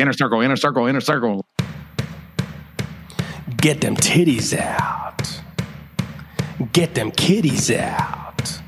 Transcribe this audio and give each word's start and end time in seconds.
Inner 0.00 0.14
circle, 0.14 0.40
inner 0.40 0.56
circle, 0.56 0.86
inner 0.86 1.02
circle. 1.02 1.44
Get 3.58 3.82
them 3.82 3.96
titties 3.96 4.56
out. 4.56 5.42
Get 6.72 6.94
them 6.94 7.10
kitties 7.10 7.70
out. 7.70 8.62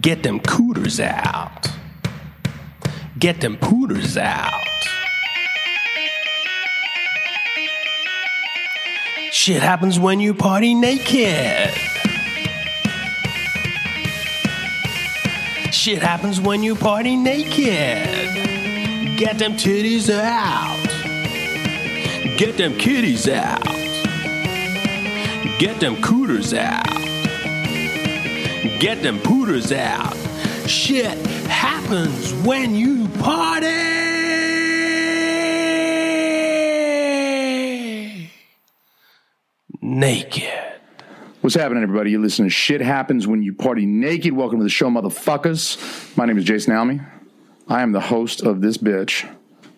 Get 0.00 0.22
them 0.22 0.38
cooters 0.38 1.00
out. 1.00 1.66
Get 3.18 3.40
them 3.40 3.56
pooters 3.56 4.16
out. 4.16 4.52
Shit 9.32 9.60
happens 9.60 9.98
when 9.98 10.20
you 10.20 10.34
party 10.34 10.72
naked. 10.72 11.74
Shit 15.72 16.00
happens 16.00 16.40
when 16.40 16.62
you 16.62 16.76
party 16.76 17.16
naked. 17.16 18.65
Get 19.16 19.38
them 19.38 19.54
titties 19.54 20.10
out. 20.10 20.76
Get 22.36 22.58
them 22.58 22.76
kitties 22.76 23.26
out. 23.26 23.64
Get 25.58 25.80
them 25.80 26.02
cooters 26.02 26.52
out. 26.52 26.84
Get 28.78 29.02
them 29.02 29.18
pooters 29.20 29.72
out. 29.72 30.14
Shit 30.68 31.16
happens 31.46 32.34
when 32.44 32.74
you 32.74 33.08
party 33.20 33.66
naked. 39.80 40.52
What's 41.40 41.54
happening, 41.54 41.82
everybody? 41.82 42.10
You 42.10 42.20
listen 42.20 42.44
to 42.44 42.50
Shit 42.50 42.82
Happens 42.82 43.26
When 43.26 43.42
You 43.42 43.54
Party 43.54 43.86
Naked. 43.86 44.32
Welcome 44.32 44.58
to 44.58 44.64
the 44.64 44.68
show, 44.68 44.90
motherfuckers. 44.90 46.16
My 46.18 46.26
name 46.26 46.36
is 46.36 46.44
Jason 46.44 46.74
Alme. 46.74 47.15
I 47.68 47.82
am 47.82 47.92
the 47.92 48.00
host 48.00 48.42
of 48.42 48.60
this 48.60 48.78
bitch. 48.78 49.28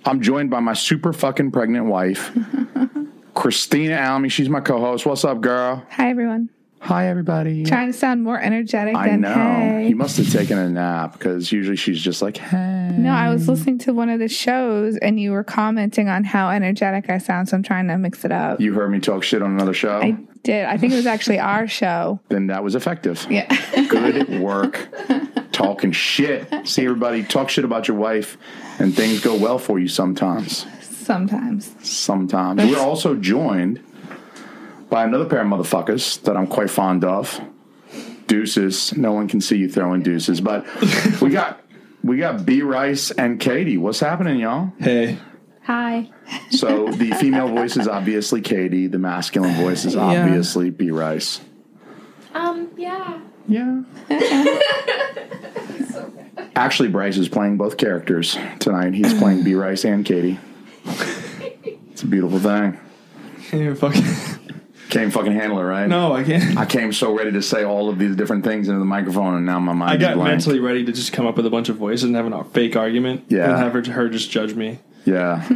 I'm 0.05 0.21
joined 0.21 0.51
by 0.51 0.61
my 0.61 0.75
super 0.75 1.13
fucking 1.13 1.53
pregnant 1.53 1.87
wife, 1.87 2.37
Christina 3.35 3.97
Alme. 3.97 4.29
She's 4.31 4.49
my 4.49 4.61
co 4.61 4.79
host. 4.79 5.07
What's 5.07 5.25
up, 5.25 5.41
girl? 5.41 5.87
Hi, 5.91 6.11
everyone. 6.11 6.51
Hi, 6.81 7.09
everybody. 7.09 7.65
Trying 7.65 7.89
to 7.89 7.93
sound 7.93 8.23
more 8.23 8.39
energetic 8.39 8.95
I 8.95 9.09
than 9.09 9.23
know. 9.23 9.35
hey. 9.35 9.89
You 9.89 9.97
must 9.97 10.17
have 10.19 10.31
taken 10.31 10.59
a 10.59 10.69
nap 10.69 11.15
because 11.15 11.51
usually 11.51 11.77
she's 11.77 12.01
just 12.01 12.23
like, 12.23 12.37
hey. 12.37 12.95
no, 12.97 13.11
I 13.11 13.31
was 13.31 13.49
listening 13.49 13.79
to 13.79 13.93
one 13.93 14.11
of 14.11 14.21
the 14.21 14.29
shows 14.29 14.97
and 14.99 15.19
you 15.19 15.33
were 15.33 15.43
commenting 15.43 16.09
on 16.09 16.25
how 16.25 16.51
energetic 16.51 17.11
I 17.11 17.19
sound, 17.19 17.49
so 17.49 17.57
I'm 17.57 17.63
trying 17.65 17.89
to 17.89 17.99
mix 17.99 18.25
it 18.25 18.31
up. 18.33 18.61
You 18.61 18.75
heard 18.75 18.91
me 18.93 19.01
talk 19.01 19.25
shit 19.25 19.43
on 19.43 19.51
another 19.53 19.75
show? 19.75 19.99
I 19.99 20.17
did. 20.49 20.65
I 20.65 20.79
think 20.79 20.95
it 20.95 20.97
was 20.97 21.07
actually 21.07 21.39
our 21.39 21.69
show. 21.69 22.21
then 22.31 22.47
that 22.47 22.65
was 22.65 22.75
effective. 22.75 23.27
Yeah. 23.29 23.47
Good 23.89 24.41
work. 24.41 24.89
Talking 25.53 25.93
shit. 25.93 26.67
See, 26.67 26.85
everybody, 26.85 27.23
talk 27.23 27.51
shit 27.51 27.67
about 27.67 27.87
your 27.87 27.99
wife, 27.99 28.39
and 28.79 28.97
things 28.97 29.21
go 29.21 29.37
well 29.37 29.59
for 29.59 29.79
you 29.79 29.89
sometimes. 29.89 30.65
Sometimes. 30.81 31.75
Sometimes. 31.87 32.63
We're 32.65 32.81
also 32.81 33.15
joined 33.15 33.83
by 34.89 35.05
another 35.05 35.27
pair 35.27 35.43
of 35.43 35.49
motherfuckers 35.49 36.23
that 36.23 36.35
I'm 36.35 36.47
quite 36.47 36.71
fond 36.71 37.05
of. 37.05 37.39
Deuces. 38.27 38.97
No 38.97 39.13
one 39.13 39.29
can 39.29 39.43
see 39.43 39.59
you 39.59 39.69
throwing 39.71 40.03
deuces, 40.03 40.41
but 40.41 40.67
we 41.21 41.29
got 41.31 41.63
we 42.03 42.17
got 42.17 42.47
B 42.47 42.63
Rice 42.63 43.11
and 43.11 43.39
Katie. 43.39 43.77
What's 43.77 44.01
happening, 44.01 44.41
y'all? 44.41 44.73
Hey, 44.79 45.19
Hi. 45.69 46.09
So 46.51 46.89
the 46.89 47.11
female 47.21 47.49
voice 47.49 47.77
is 47.77 47.87
obviously 47.87 48.41
Katie. 48.41 48.87
The 48.87 48.99
masculine 48.99 49.55
voice 49.55 49.85
is 49.85 49.97
obviously 49.97 50.71
B 50.71 50.91
Rice. 50.91 51.43
Um, 52.33 52.71
yeah. 52.75 53.21
Yeah. 53.47 53.83
Actually, 56.57 56.89
Bryce 56.89 57.19
is 57.19 57.29
playing 57.29 57.59
both 57.59 57.77
characters 57.77 58.39
tonight. 58.61 58.95
He's 58.95 59.13
playing 59.13 59.45
B 59.45 59.55
Rice 59.55 59.85
and 59.85 60.07
Katie. 60.07 60.39
It's 61.93 62.03
a 62.03 62.07
beautiful 62.07 62.39
thing. 62.39 62.81
can't 63.51 63.63
even 63.63 63.77
fucking. 63.77 64.05
Can't 64.89 65.13
fucking 65.13 65.33
handle 65.33 65.59
it, 65.59 65.65
right? 65.65 65.87
No, 65.87 66.15
I 66.15 66.25
can't. 66.25 66.57
I 66.57 66.65
came 66.65 66.95
so 66.95 67.15
ready 67.15 67.33
to 67.33 67.43
say 67.43 67.63
all 67.63 67.91
of 67.91 67.99
these 67.99 68.17
different 68.17 68.43
things 68.43 68.69
into 68.69 68.79
the 68.79 68.87
microphone, 68.87 69.35
and 69.35 69.45
now 69.45 69.61
my 69.61 69.75
mind 69.75 69.91
I 69.91 69.97
got 69.99 70.15
blank. 70.15 70.31
mentally 70.31 70.61
ready 70.61 70.83
to 70.87 70.93
just 70.93 71.13
come 71.13 71.27
up 71.27 71.37
with 71.37 71.45
a 71.45 71.51
bunch 71.51 71.69
of 71.69 71.77
voices 71.77 72.05
and 72.05 72.17
have 72.17 72.33
a 72.33 72.45
fake 72.45 72.75
argument. 72.75 73.27
Yeah. 73.29 73.51
And 73.51 73.59
have 73.59 73.75
her, 73.75 73.93
her 73.93 74.09
just 74.09 74.31
judge 74.31 74.55
me. 74.55 74.79
Yeah. 75.09 75.47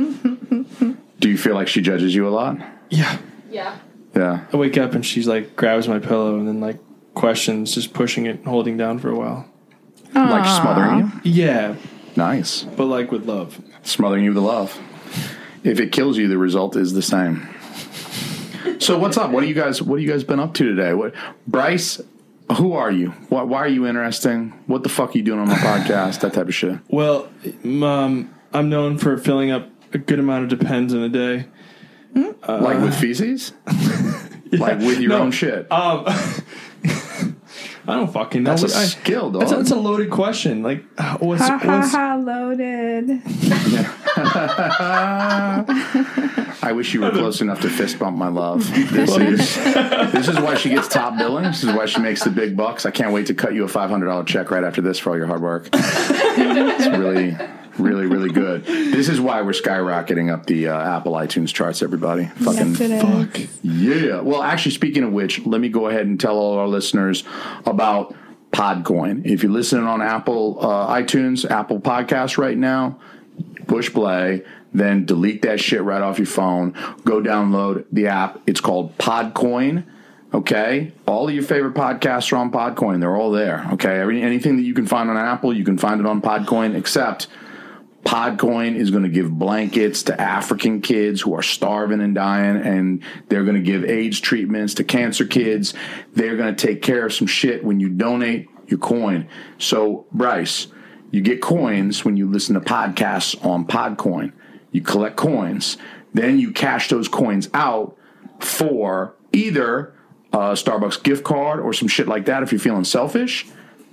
Do 1.20 1.28
you 1.30 1.36
feel 1.38 1.54
like 1.54 1.68
she 1.68 1.80
judges 1.82 2.14
you 2.14 2.26
a 2.26 2.30
lot? 2.30 2.58
Yeah. 2.90 3.18
Yeah. 3.50 3.76
Yeah. 4.14 4.46
I 4.52 4.56
wake 4.56 4.76
up 4.78 4.94
and 4.94 5.04
she's 5.04 5.26
like 5.28 5.56
grabs 5.56 5.86
my 5.88 5.98
pillow 5.98 6.36
and 6.38 6.46
then 6.48 6.60
like 6.60 6.78
questions, 7.14 7.74
just 7.74 7.92
pushing 7.92 8.26
it, 8.26 8.36
and 8.36 8.46
holding 8.46 8.76
down 8.76 8.98
for 8.98 9.10
a 9.10 9.16
while. 9.16 9.46
Like 10.14 10.44
smothering 10.60 10.98
you? 11.24 11.30
Yeah, 11.30 11.76
Nice. 12.16 12.64
but 12.64 12.84
like 12.84 13.10
with 13.12 13.24
love. 13.26 13.60
Smothering 13.82 14.24
you 14.24 14.34
with 14.34 14.42
love. 14.42 14.78
If 15.64 15.80
it 15.80 15.92
kills 15.92 16.18
you, 16.18 16.28
the 16.28 16.36
result 16.38 16.76
is 16.76 16.92
the 16.92 17.02
same. 17.02 17.48
So 18.78 18.98
what's 18.98 19.16
up? 19.16 19.30
What 19.30 19.42
are 19.42 19.46
you 19.46 19.54
guys 19.54 19.80
what 19.80 19.96
have 19.96 20.02
you 20.06 20.10
guys 20.12 20.24
been 20.24 20.41
up 20.41 20.54
to 20.54 20.64
today? 20.64 20.92
What 20.92 21.14
Bryce, 21.46 22.00
who 22.58 22.72
are 22.74 22.91
you? 22.91 23.10
Why, 23.28 23.42
why 23.42 23.58
are 23.60 23.68
you 23.68 23.86
interesting? 23.86 24.50
What 24.66 24.82
the 24.82 24.88
fuck 24.88 25.14
are 25.14 25.18
you 25.18 25.24
doing 25.24 25.38
on 25.41 25.48
my 25.48 25.54
podcast? 25.54 26.20
That 26.20 26.32
type 26.34 26.48
of 26.48 26.54
shit. 26.54 26.78
Well, 26.88 27.28
um, 27.64 28.34
I'm 28.52 28.68
known 28.68 28.98
for 28.98 29.16
filling 29.18 29.50
up 29.50 29.68
a 29.92 29.98
good 29.98 30.18
amount 30.18 30.44
of 30.52 30.58
depends 30.58 30.92
in 30.92 31.02
a 31.02 31.08
day. 31.08 31.46
like 32.46 32.80
with 32.80 32.94
feces? 32.98 33.52
Like 34.52 34.80
with 34.80 35.00
your 35.00 35.08
No. 35.08 35.22
own 35.22 35.30
shit. 35.30 35.60
Um, 35.72 36.04
I 36.06 37.96
don't 37.96 38.12
fucking 38.12 38.42
know. 38.42 38.50
That's 38.54 38.74
a 38.74 38.78
I- 38.78 38.84
skill, 38.84 39.30
dog. 39.30 39.41
That's 39.41 39.52
a, 39.52 39.56
that's 39.56 39.70
a 39.70 39.76
loaded 39.76 40.10
question. 40.10 40.62
Like, 40.62 40.84
uh, 40.98 41.16
what's, 41.20 41.41
Ha 41.41 41.56
ha 41.56 41.78
what's 41.78 41.92
ha 41.92 42.16
loaded. 42.16 43.22
I 46.62 46.72
wish 46.72 46.94
you 46.94 47.00
were 47.00 47.10
close 47.10 47.41
enough 47.41 47.60
to 47.62 47.70
fist 47.70 47.98
bump 47.98 48.16
my 48.16 48.28
love. 48.28 48.68
This 48.92 49.16
is 49.16 49.56
this 50.12 50.28
is 50.28 50.38
why 50.38 50.54
she 50.56 50.68
gets 50.68 50.88
top 50.88 51.16
billing. 51.16 51.44
This 51.44 51.64
is 51.64 51.74
why 51.74 51.86
she 51.86 52.00
makes 52.00 52.22
the 52.22 52.30
big 52.30 52.56
bucks. 52.56 52.84
I 52.86 52.91
can't 52.91 53.12
wait 53.12 53.26
to 53.28 53.34
cut 53.34 53.54
you 53.54 53.64
a 53.64 53.68
five 53.68 53.91
hundred 53.91 54.06
dollar 54.06 54.24
check 54.24 54.50
right 54.50 54.64
after 54.64 54.80
this 54.82 54.98
for 54.98 55.10
all 55.10 55.16
your 55.16 55.26
hard 55.26 55.42
work. 55.42 55.68
It's 55.72 56.86
really, 56.98 57.36
really, 57.78 58.06
really 58.06 58.31
good. 58.31 58.65
This 58.65 59.09
is 59.09 59.21
why 59.21 59.43
we're 59.43 59.53
skyrocketing 59.53 60.33
up 60.33 60.47
the 60.47 60.69
uh, 60.69 60.97
Apple 60.97 61.12
iTunes 61.12 61.53
charts. 61.53 61.83
Everybody, 61.83 62.27
fucking 62.27 62.75
Yes, 62.75 63.34
is. 63.34 63.65
yeah. 63.65 64.21
Well, 64.21 64.43
actually, 64.43 64.72
speaking 64.72 65.05
of 65.05 65.12
which, 65.12 65.44
let 65.47 65.60
me 65.60 65.69
go 65.69 65.88
ahead 65.88 66.06
and 66.06 66.19
tell 66.21 66.37
all 66.37 66.59
our 66.59 66.69
listeners 66.69 67.25
about 67.66 68.15
Podcoin. 68.53 69.25
If 69.27 69.43
you're 69.43 69.53
listening 69.53 69.87
on 69.87 70.03
Apple 70.03 70.59
uh, 70.60 70.94
iTunes, 70.94 71.49
Apple 71.50 71.81
Podcasts 71.81 72.37
right 72.38 72.56
now, 72.59 72.99
push 73.66 73.93
play, 73.93 74.44
then 74.75 75.04
delete 75.04 75.43
that 75.43 75.60
shit 75.60 75.83
right 75.83 76.03
off 76.03 76.19
your 76.19 76.27
phone. 76.27 76.72
Go 77.04 77.21
download 77.21 77.84
the 77.93 78.09
app. 78.09 78.41
It's 78.47 78.60
called 78.60 78.97
Podcoin. 78.99 79.84
Okay, 80.34 80.93
all 81.06 81.28
of 81.28 81.34
your 81.34 81.43
favorite 81.43 81.75
podcasts 81.75 82.33
are 82.33 82.37
on 82.37 82.50
Podcoin. 82.50 83.00
They're 83.00 83.15
all 83.16 83.31
there. 83.33 83.66
Okay, 83.75 84.00
Every, 84.00 84.22
anything 84.22 84.56
that 84.56 84.62
you 84.62 84.72
can 84.72 84.87
find 84.87 85.10
on 85.10 85.16
Apple, 85.19 85.54
you 85.54 85.62
can 85.62 85.77
find 85.77 86.00
it 86.00 86.06
on 86.06 86.22
Podcoin. 86.22 86.75
Except 86.75 87.27
Podcoin 88.04 88.74
is 88.74 88.90
going 88.90 89.04
to 89.04 89.08
give 89.08 89.30
blankets 89.30 90.04
to 90.04 90.20
African 90.20 90.80
kids 90.80 91.20
who 91.20 91.34
are 91.34 91.42
starving 91.42 92.00
and 92.00 92.14
dying, 92.14 92.56
and 92.56 93.02
they're 93.28 93.44
going 93.44 93.56
to 93.56 93.62
give 93.62 93.84
AIDS 93.84 94.20
treatments 94.20 94.74
to 94.74 94.84
cancer 94.84 95.24
kids. 95.24 95.72
They're 96.12 96.36
going 96.36 96.54
to 96.54 96.66
take 96.66 96.82
care 96.82 97.06
of 97.06 97.12
some 97.12 97.28
shit 97.28 97.64
when 97.64 97.78
you 97.78 97.88
donate 97.88 98.48
your 98.66 98.80
coin. 98.80 99.28
So, 99.58 100.06
Bryce, 100.12 100.66
you 101.10 101.20
get 101.20 101.41
coins 101.41 102.04
when 102.04 102.16
you 102.16 102.28
listen 102.28 102.54
to 102.54 102.60
podcasts 102.60 103.42
on 103.44 103.66
Podcoin. 103.66 104.32
You 104.72 104.80
collect 104.80 105.16
coins. 105.16 105.76
Then 106.12 106.38
you 106.38 106.52
cash 106.52 106.88
those 106.88 107.06
coins 107.06 107.48
out 107.54 107.96
for 108.41 109.14
either 109.32 109.94
a 110.32 110.52
Starbucks 110.52 111.02
gift 111.02 111.22
card 111.22 111.60
or 111.60 111.72
some 111.72 111.88
shit 111.88 112.08
like 112.08 112.24
that 112.24 112.42
if 112.42 112.50
you're 112.50 112.58
feeling 112.58 112.84
selfish 112.84 113.46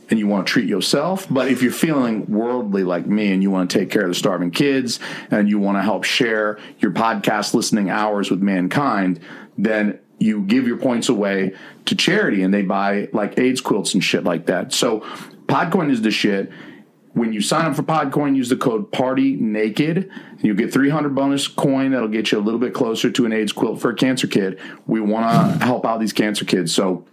and 0.09 0.19
you 0.19 0.27
want 0.27 0.47
to 0.47 0.51
treat 0.51 0.67
yourself. 0.67 1.27
But 1.29 1.49
if 1.49 1.61
you're 1.61 1.71
feeling 1.71 2.25
worldly 2.27 2.83
like 2.83 3.05
me 3.05 3.31
and 3.31 3.43
you 3.43 3.51
want 3.51 3.69
to 3.69 3.79
take 3.79 3.89
care 3.89 4.03
of 4.03 4.09
the 4.09 4.15
starving 4.15 4.51
kids 4.51 4.99
and 5.31 5.49
you 5.49 5.59
want 5.59 5.77
to 5.77 5.81
help 5.81 6.03
share 6.03 6.59
your 6.79 6.91
podcast 6.91 7.53
listening 7.53 7.89
hours 7.89 8.31
with 8.31 8.41
mankind, 8.41 9.19
then 9.57 9.99
you 10.19 10.41
give 10.41 10.67
your 10.67 10.77
points 10.77 11.09
away 11.09 11.53
to 11.85 11.95
charity 11.95 12.43
and 12.43 12.53
they 12.53 12.61
buy 12.61 13.07
like 13.13 13.37
AIDS 13.39 13.61
quilts 13.61 13.93
and 13.93 14.03
shit 14.03 14.23
like 14.23 14.47
that. 14.47 14.73
So 14.73 15.01
Podcoin 15.47 15.89
is 15.91 16.01
the 16.01 16.11
shit. 16.11 16.51
When 17.13 17.33
you 17.33 17.41
sign 17.41 17.65
up 17.65 17.75
for 17.75 17.83
Podcoin, 17.83 18.35
use 18.35 18.49
the 18.49 18.55
code 18.55 18.91
Party 18.91 19.35
Naked. 19.35 20.09
You 20.39 20.53
get 20.53 20.71
300 20.71 21.15
bonus 21.15 21.47
coin 21.47 21.91
that'll 21.91 22.07
get 22.07 22.31
you 22.31 22.37
a 22.37 22.41
little 22.41 22.59
bit 22.59 22.73
closer 22.73 23.09
to 23.09 23.25
an 23.25 23.33
AIDS 23.33 23.51
quilt 23.51 23.81
for 23.81 23.89
a 23.89 23.95
cancer 23.95 24.27
kid. 24.27 24.59
We 24.85 25.01
want 25.01 25.59
to 25.59 25.65
help 25.65 25.85
out 25.85 25.99
these 25.99 26.13
cancer 26.13 26.45
kids. 26.45 26.73
So 26.73 27.05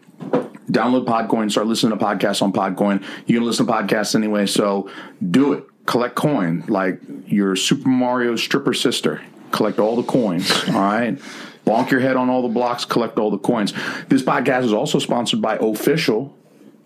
download 0.71 1.07
Podcoin, 1.07 1.51
start 1.51 1.67
listening 1.67 1.97
to 1.97 2.05
podcasts 2.05 2.43
on 2.43 2.53
Podcoin. 2.53 3.03
You 3.27 3.39
can 3.39 3.47
listen 3.47 3.67
to 3.67 3.73
podcasts 3.73 4.15
anyway, 4.15 4.47
so 4.47 4.91
do 5.31 5.53
it. 5.53 5.65
Collect 5.87 6.17
coin 6.17 6.65
like 6.67 7.01
your 7.27 7.55
Super 7.55 7.89
Mario 7.89 8.35
stripper 8.35 8.75
sister. 8.75 9.23
Collect 9.53 9.79
all 9.79 9.95
the 9.95 10.03
coins, 10.03 10.51
all 10.69 10.75
right? 10.75 11.19
Bonk 11.65 11.91
your 11.91 12.01
head 12.01 12.17
on 12.17 12.29
all 12.29 12.43
the 12.43 12.49
blocks, 12.49 12.85
collect 12.85 13.19
all 13.19 13.31
the 13.31 13.39
coins. 13.39 13.73
This 14.09 14.23
podcast 14.23 14.65
is 14.65 14.73
also 14.73 14.99
sponsored 14.99 15.41
by 15.41 15.59
Ohfishl. 15.59 16.33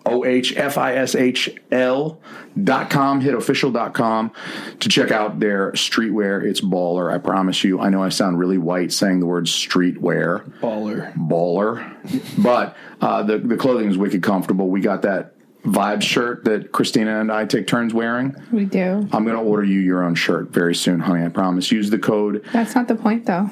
O 0.06 0.24
H 0.24 0.56
F 0.56 0.78
I 0.78 0.94
S 0.94 1.14
H 1.14 1.50
L 1.70 2.20
dot 2.62 2.90
com, 2.90 3.20
hit 3.20 3.34
ohfishl 3.34 3.72
dot 3.72 3.94
com 3.94 4.32
to 4.80 4.88
check 4.88 5.10
out 5.10 5.40
their 5.40 5.72
streetwear. 5.72 6.42
It's 6.42 6.60
baller, 6.60 7.12
I 7.12 7.18
promise 7.18 7.62
you. 7.64 7.78
I 7.80 7.90
know 7.90 8.02
I 8.02 8.08
sound 8.08 8.38
really 8.38 8.58
white 8.58 8.92
saying 8.92 9.20
the 9.20 9.26
word 9.26 9.44
streetwear 9.46 10.50
Baller. 10.60 11.14
baller. 11.16 12.42
But 12.42 12.76
uh, 13.00 13.22
the 13.22 13.38
the 13.38 13.56
clothing 13.56 13.88
is 13.90 13.98
wicked 13.98 14.22
comfortable. 14.22 14.68
We 14.68 14.80
got 14.80 15.02
that 15.02 15.34
vibe 15.64 16.00
shirt 16.00 16.44
that 16.44 16.72
Christina 16.72 17.20
and 17.20 17.30
I 17.30 17.44
take 17.44 17.66
turns 17.66 17.92
wearing. 17.92 18.34
We 18.50 18.64
do. 18.64 19.06
I'm 19.12 19.26
gonna 19.26 19.42
order 19.42 19.64
you 19.64 19.80
your 19.80 20.02
own 20.02 20.14
shirt 20.14 20.48
very 20.48 20.74
soon, 20.74 21.00
honey. 21.00 21.24
I 21.24 21.28
promise. 21.28 21.70
Use 21.70 21.90
the 21.90 21.98
code. 21.98 22.42
That's 22.52 22.74
not 22.74 22.88
the 22.88 22.94
point, 22.96 23.26
though. 23.26 23.50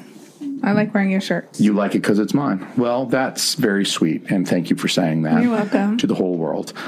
I 0.63 0.73
like 0.73 0.93
wearing 0.93 1.11
your 1.11 1.21
shirts. 1.21 1.59
You 1.61 1.73
like 1.73 1.95
it 1.95 2.01
because 2.01 2.19
it's 2.19 2.33
mine. 2.33 2.67
Well, 2.77 3.05
that's 3.05 3.55
very 3.55 3.85
sweet, 3.85 4.29
and 4.29 4.47
thank 4.47 4.69
you 4.69 4.75
for 4.75 4.87
saying 4.87 5.23
that. 5.23 5.41
You're 5.41 5.51
welcome. 5.51 5.97
To 5.97 6.07
the 6.07 6.15
whole 6.15 6.37
world. 6.37 6.73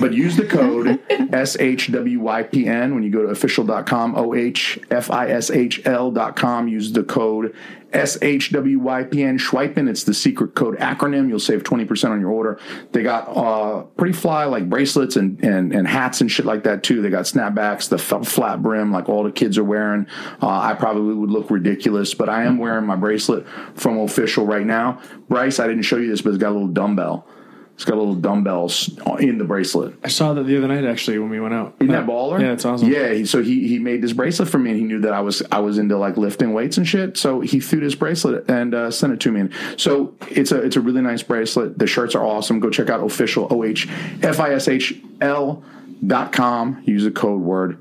But 0.00 0.12
use 0.12 0.36
the 0.36 0.46
code 0.46 1.00
SHWYPN 1.08 2.94
when 2.94 3.02
you 3.02 3.10
go 3.10 3.22
to 3.22 3.28
ohfishl.com, 3.28 4.14
O 4.16 4.34
H 4.34 4.78
F 4.90 5.10
I 5.10 5.28
S 5.28 5.50
H 5.50 5.80
L.com. 5.86 6.68
Use 6.68 6.92
the 6.92 7.04
code 7.04 7.54
SHWYPN 7.92 9.38
Schweipen. 9.38 9.88
It's 9.88 10.02
the 10.04 10.14
secret 10.14 10.54
code 10.54 10.76
acronym. 10.78 11.28
You'll 11.28 11.38
save 11.38 11.62
20% 11.62 12.10
on 12.10 12.20
your 12.20 12.30
order. 12.30 12.58
They 12.92 13.02
got 13.02 13.28
uh, 13.28 13.82
pretty 13.96 14.14
fly 14.14 14.44
like 14.44 14.68
bracelets 14.68 15.14
and, 15.16 15.42
and, 15.44 15.72
and 15.72 15.86
hats 15.86 16.20
and 16.20 16.30
shit 16.30 16.44
like 16.44 16.64
that 16.64 16.82
too. 16.82 17.02
They 17.02 17.10
got 17.10 17.24
snapbacks, 17.24 17.88
the 17.88 17.96
f- 17.96 18.26
flat 18.26 18.62
brim 18.62 18.90
like 18.90 19.08
all 19.08 19.22
the 19.22 19.30
kids 19.32 19.58
are 19.58 19.64
wearing. 19.64 20.06
Uh, 20.42 20.48
I 20.48 20.74
probably 20.74 21.14
would 21.14 21.30
look 21.30 21.50
ridiculous, 21.50 22.14
but 22.14 22.28
I 22.28 22.44
am 22.44 22.58
wearing 22.58 22.84
my 22.84 22.96
bracelet 22.96 23.13
from 23.18 23.96
Ohfishl 23.96 24.46
right 24.46 24.66
now. 24.66 25.00
Bryce, 25.28 25.58
I 25.58 25.66
didn't 25.66 25.82
show 25.82 25.96
you 25.96 26.08
this, 26.08 26.22
but 26.22 26.30
it's 26.30 26.38
got 26.38 26.50
a 26.50 26.56
little 26.56 26.68
dumbbell. 26.68 27.26
It's 27.74 27.84
got 27.84 27.96
a 27.96 27.98
little 27.98 28.14
dumbbells 28.14 28.96
in 29.18 29.38
the 29.38 29.44
bracelet. 29.44 29.96
I 30.04 30.08
saw 30.08 30.32
that 30.34 30.44
the 30.44 30.56
other 30.56 30.68
night 30.68 30.84
actually 30.84 31.18
when 31.18 31.28
we 31.28 31.40
went 31.40 31.54
out. 31.54 31.74
Isn't 31.80 31.92
that 31.92 32.06
baller? 32.06 32.40
Yeah, 32.40 32.52
it's 32.52 32.64
awesome. 32.64 32.88
Yeah, 32.88 33.12
he, 33.12 33.24
so 33.26 33.42
he 33.42 33.66
he 33.66 33.80
made 33.80 34.00
this 34.00 34.12
bracelet 34.12 34.48
for 34.48 34.60
me, 34.60 34.70
and 34.70 34.78
he 34.78 34.86
knew 34.86 35.00
that 35.00 35.12
I 35.12 35.20
was 35.20 35.42
I 35.50 35.58
was 35.58 35.76
into 35.76 35.98
like 35.98 36.16
lifting 36.16 36.52
weights 36.52 36.76
and 36.76 36.86
shit. 36.86 37.16
So 37.16 37.40
he 37.40 37.58
threw 37.58 37.80
this 37.80 37.96
bracelet 37.96 38.48
and 38.48 38.74
uh, 38.74 38.92
sent 38.92 39.12
it 39.12 39.18
to 39.20 39.32
me. 39.32 39.40
And 39.40 39.52
so 39.76 40.14
it's 40.30 40.52
a 40.52 40.62
it's 40.62 40.76
a 40.76 40.80
really 40.80 41.00
nice 41.00 41.24
bracelet. 41.24 41.76
The 41.76 41.88
shirts 41.88 42.14
are 42.14 42.24
awesome. 42.24 42.60
Go 42.60 42.70
check 42.70 42.90
out 42.90 43.00
ohfishl 43.00 43.50
o 43.50 43.64
h 43.64 43.88
f 44.22 44.38
i 44.38 44.52
s 44.52 44.68
h 44.68 44.94
l 45.20 45.64
dot 46.06 46.30
com. 46.30 46.80
Use 46.84 47.02
the 47.02 47.10
code 47.10 47.42
word. 47.42 47.80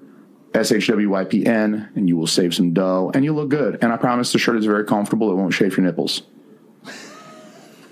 SHWYPN, 0.54 1.96
and 1.96 2.08
you 2.08 2.16
will 2.16 2.28
save 2.28 2.54
some 2.54 2.74
dough 2.74 3.12
and 3.14 3.26
you'll 3.26 3.36
look 3.36 3.50
good. 3.50 3.80
And 3.82 3.92
I 3.92 3.98
promise 3.98 4.32
the 4.32 4.40
shirt 4.40 4.58
is 4.58 4.66
very 4.66 4.86
comfortable. 4.86 5.32
It 5.32 5.36
won't 5.36 5.54
shave 5.54 5.78
your 5.78 5.86
nipples. 5.86 6.24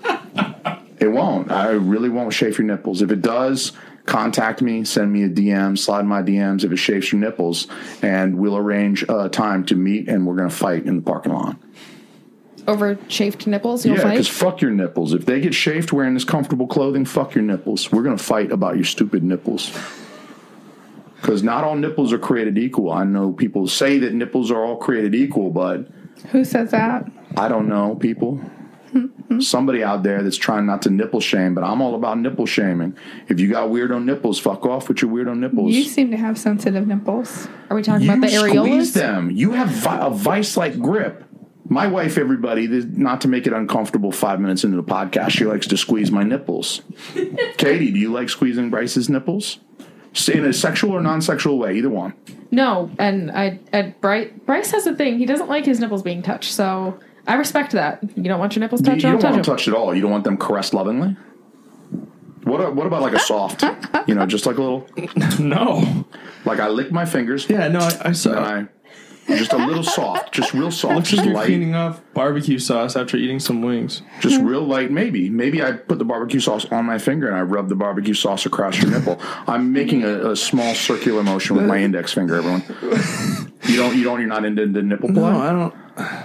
It 1.02 1.08
won't. 1.08 1.50
I 1.52 1.72
really 1.72 2.10
won't 2.10 2.32
shave 2.32 2.60
your 2.60 2.68
nipples. 2.68 3.02
If 3.02 3.12
it 3.12 3.24
does, 3.24 3.72
contact 4.06 4.62
me, 4.62 4.84
send 4.84 5.12
me 5.12 5.24
a 5.24 5.30
DM, 5.30 5.76
slide 5.76 6.06
my 6.06 6.22
DMs 6.22 6.64
if 6.64 6.72
it 6.72 6.78
shaves 6.78 7.12
your 7.12 7.20
nipples, 7.20 7.66
and 8.04 8.38
we'll 8.38 8.56
arrange 8.56 9.04
a 9.10 9.28
time 9.28 9.66
to 9.66 9.76
meet 9.76 10.08
and 10.08 10.28
we're 10.28 10.36
going 10.36 10.50
to 10.50 10.56
fight 10.56 10.86
in 10.86 10.98
the 10.98 11.02
parking 11.02 11.34
lot. 11.34 11.58
Over 12.68 13.00
shaved 13.08 13.48
nipples, 13.48 13.84
you'll 13.84 13.98
yeah, 13.98 14.12
because 14.12 14.28
fuck 14.28 14.62
your 14.62 14.70
nipples. 14.70 15.16
If 15.16 15.26
they 15.26 15.40
get 15.40 15.56
shaved 15.56 15.92
wearing 15.92 16.14
this 16.14 16.24
comfortable 16.24 16.68
clothing, 16.68 17.06
fuck 17.06 17.34
your 17.34 17.44
nipples. 17.44 17.92
We're 17.92 18.04
going 18.04 18.18
to 18.18 18.24
fight 18.24 18.52
about 18.52 18.76
your 18.76 18.86
stupid 18.86 19.24
nipples. 19.24 19.76
Because 21.22 21.44
not 21.44 21.64
all 21.64 21.76
nipples 21.76 22.12
are 22.14 22.18
created 22.20 22.58
equal. 22.58 22.92
I 22.92 23.04
know 23.04 23.32
people 23.32 23.68
say 23.68 24.00
that 24.00 24.14
nipples 24.14 24.50
are 24.52 24.64
all 24.64 24.78
created 24.78 25.14
equal, 25.14 25.52
but 25.52 25.88
Who 26.32 26.44
says 26.44 26.72
that? 26.72 27.10
I 27.38 27.48
don't 27.48 27.68
know, 27.70 27.96
people. 27.96 28.40
Somebody 29.40 29.82
out 29.82 30.04
there 30.04 30.22
that's 30.22 30.36
trying 30.36 30.66
not 30.66 30.82
to 30.82 30.90
nipple 30.90 31.22
shame, 31.22 31.56
but 31.56 31.64
I'm 31.64 31.82
all 31.82 31.96
about 31.96 32.18
nipple 32.20 32.46
shaming. 32.46 32.98
If 33.30 33.40
you 33.40 33.50
got 33.50 33.70
weirdo 33.70 34.04
nipples, 34.04 34.38
fuck 34.40 34.66
off 34.66 34.90
with 34.90 35.02
your 35.02 35.10
weirdo 35.10 35.38
nipples. 35.38 35.74
You 35.74 35.86
seem 35.86 36.12
to 36.12 36.18
have 36.18 36.38
sensitive 36.38 36.86
nipples. 36.86 37.48
Are 37.70 37.76
we 37.78 37.84
talking 37.84 38.06
You 38.08 38.12
about 38.14 38.28
the 38.30 38.36
areolas? 38.36 38.66
squeeze 38.66 38.94
them. 38.94 39.32
You 39.32 39.52
have 39.54 39.70
vi- 39.70 40.06
a 40.06 40.10
vice-like 40.10 40.80
grip. 40.82 41.24
My 41.70 41.88
wife, 41.88 42.18
everybody, 42.18 42.68
not 42.68 43.22
to 43.22 43.30
make 43.30 43.48
it 43.48 43.54
uncomfortable. 43.54 44.12
Five 44.12 44.42
minutes 44.42 44.66
into 44.66 44.76
the 44.76 44.84
podcast, 44.84 45.30
she 45.30 45.46
likes 45.46 45.68
to 45.68 45.78
squeeze 45.78 46.12
my 46.12 46.24
nipples. 46.24 46.82
Katie, 47.58 47.92
do 47.92 48.00
you 48.00 48.12
like 48.12 48.28
squeezing 48.28 48.70
Bryce's 48.70 49.08
nipples? 49.08 49.60
Say 50.14 50.34
In 50.34 50.46
a 50.46 50.52
sexual 50.54 50.92
or 50.92 51.02
non-sexual 51.02 51.58
way, 51.58 51.76
either 51.78 51.90
one. 51.90 52.14
No, 52.52 52.92
and 53.00 53.32
I, 53.32 53.60
and 53.72 54.00
Bryce, 54.02 54.30
Bryce 54.46 54.72
has 54.72 54.86
a 54.86 54.94
thing. 54.96 55.18
He 55.18 55.26
doesn't 55.26 55.48
like 55.48 55.66
his 55.66 55.80
nipples 55.80 56.02
being 56.04 56.22
touched, 56.22 56.52
so 56.52 57.00
I 57.26 57.36
respect 57.36 57.72
that. 57.72 58.00
You 58.18 58.24
don't 58.24 58.40
want 58.40 58.54
your 58.56 58.60
nipples 58.62 58.82
touched? 58.82 58.98
you 58.98 59.02
Don't 59.04 59.12
don't 59.14 59.22
touch 59.22 59.24
want 59.32 59.36
them. 59.36 59.44
them 59.44 59.56
touched 59.58 59.68
at 59.70 59.74
all. 59.74 59.96
You 59.96 60.02
don't 60.02 60.12
want 60.12 60.24
them 60.26 60.38
caressed 60.38 60.74
lovingly. 60.74 61.16
What? 62.44 62.60
Uh, 62.60 62.72
what 62.72 62.88
about 62.88 63.02
like 63.04 63.14
a 63.14 63.20
soft? 63.20 63.64
you 64.08 64.16
know, 64.16 64.26
just 64.26 64.46
like 64.46 64.58
a 64.58 64.62
little. 64.62 64.86
No. 65.40 66.06
Like 66.44 66.60
I 66.60 66.68
lick 66.70 66.92
my 66.92 67.06
fingers. 67.06 67.48
Yeah, 67.50 67.68
no, 67.70 67.80
I, 67.80 68.10
I 68.10 68.12
saw. 68.12 68.32
and 68.32 68.40
I 68.46 68.68
just 69.28 69.54
a 69.54 69.58
little 69.58 69.84
soft, 69.84 70.34
just 70.34 70.54
real 70.54 70.72
soft, 70.72 70.96
Looks 70.96 71.10
just 71.10 71.24
like 71.26 71.34
you're 71.34 71.46
cleaning 71.46 71.76
off 71.76 72.02
barbecue 72.14 72.60
sauce 72.60 72.96
after 72.96 73.18
eating 73.18 73.40
some 73.40 73.62
wings. 73.62 74.02
just 74.20 74.42
real 74.42 74.62
light. 74.64 74.92
Maybe, 74.92 75.30
maybe 75.30 75.64
I 75.64 75.74
put 75.74 76.00
the 76.00 76.06
barbecue 76.06 76.40
sauce 76.40 76.66
on 76.66 76.86
my 76.86 76.98
finger 76.98 77.28
and 77.28 77.36
I 77.36 77.42
rub 77.42 77.70
the 77.70 77.76
barbecue 77.76 78.14
sauce 78.14 78.46
across 78.46 78.82
your 78.82 78.92
nipple. 78.92 79.20
I'm 79.48 79.72
making 79.72 80.04
a, 80.04 80.32
a 80.32 80.36
small 80.36 80.74
circular 80.76 81.24
motion 81.24 81.56
with 81.56 81.66
my 81.66 81.78
index 81.84 82.14
finger. 82.14 82.36
Everyone, 82.36 82.64
you 83.68 83.78
don't, 83.78 83.96
you 83.96 84.04
don't, 84.04 84.20
you're 84.20 84.28
not 84.30 84.46
into 84.46 84.68
the 84.68 84.82
nipple 84.82 85.10
play. 85.10 85.22
No, 85.22 85.40
I 85.40 85.52
don't. 85.52 85.76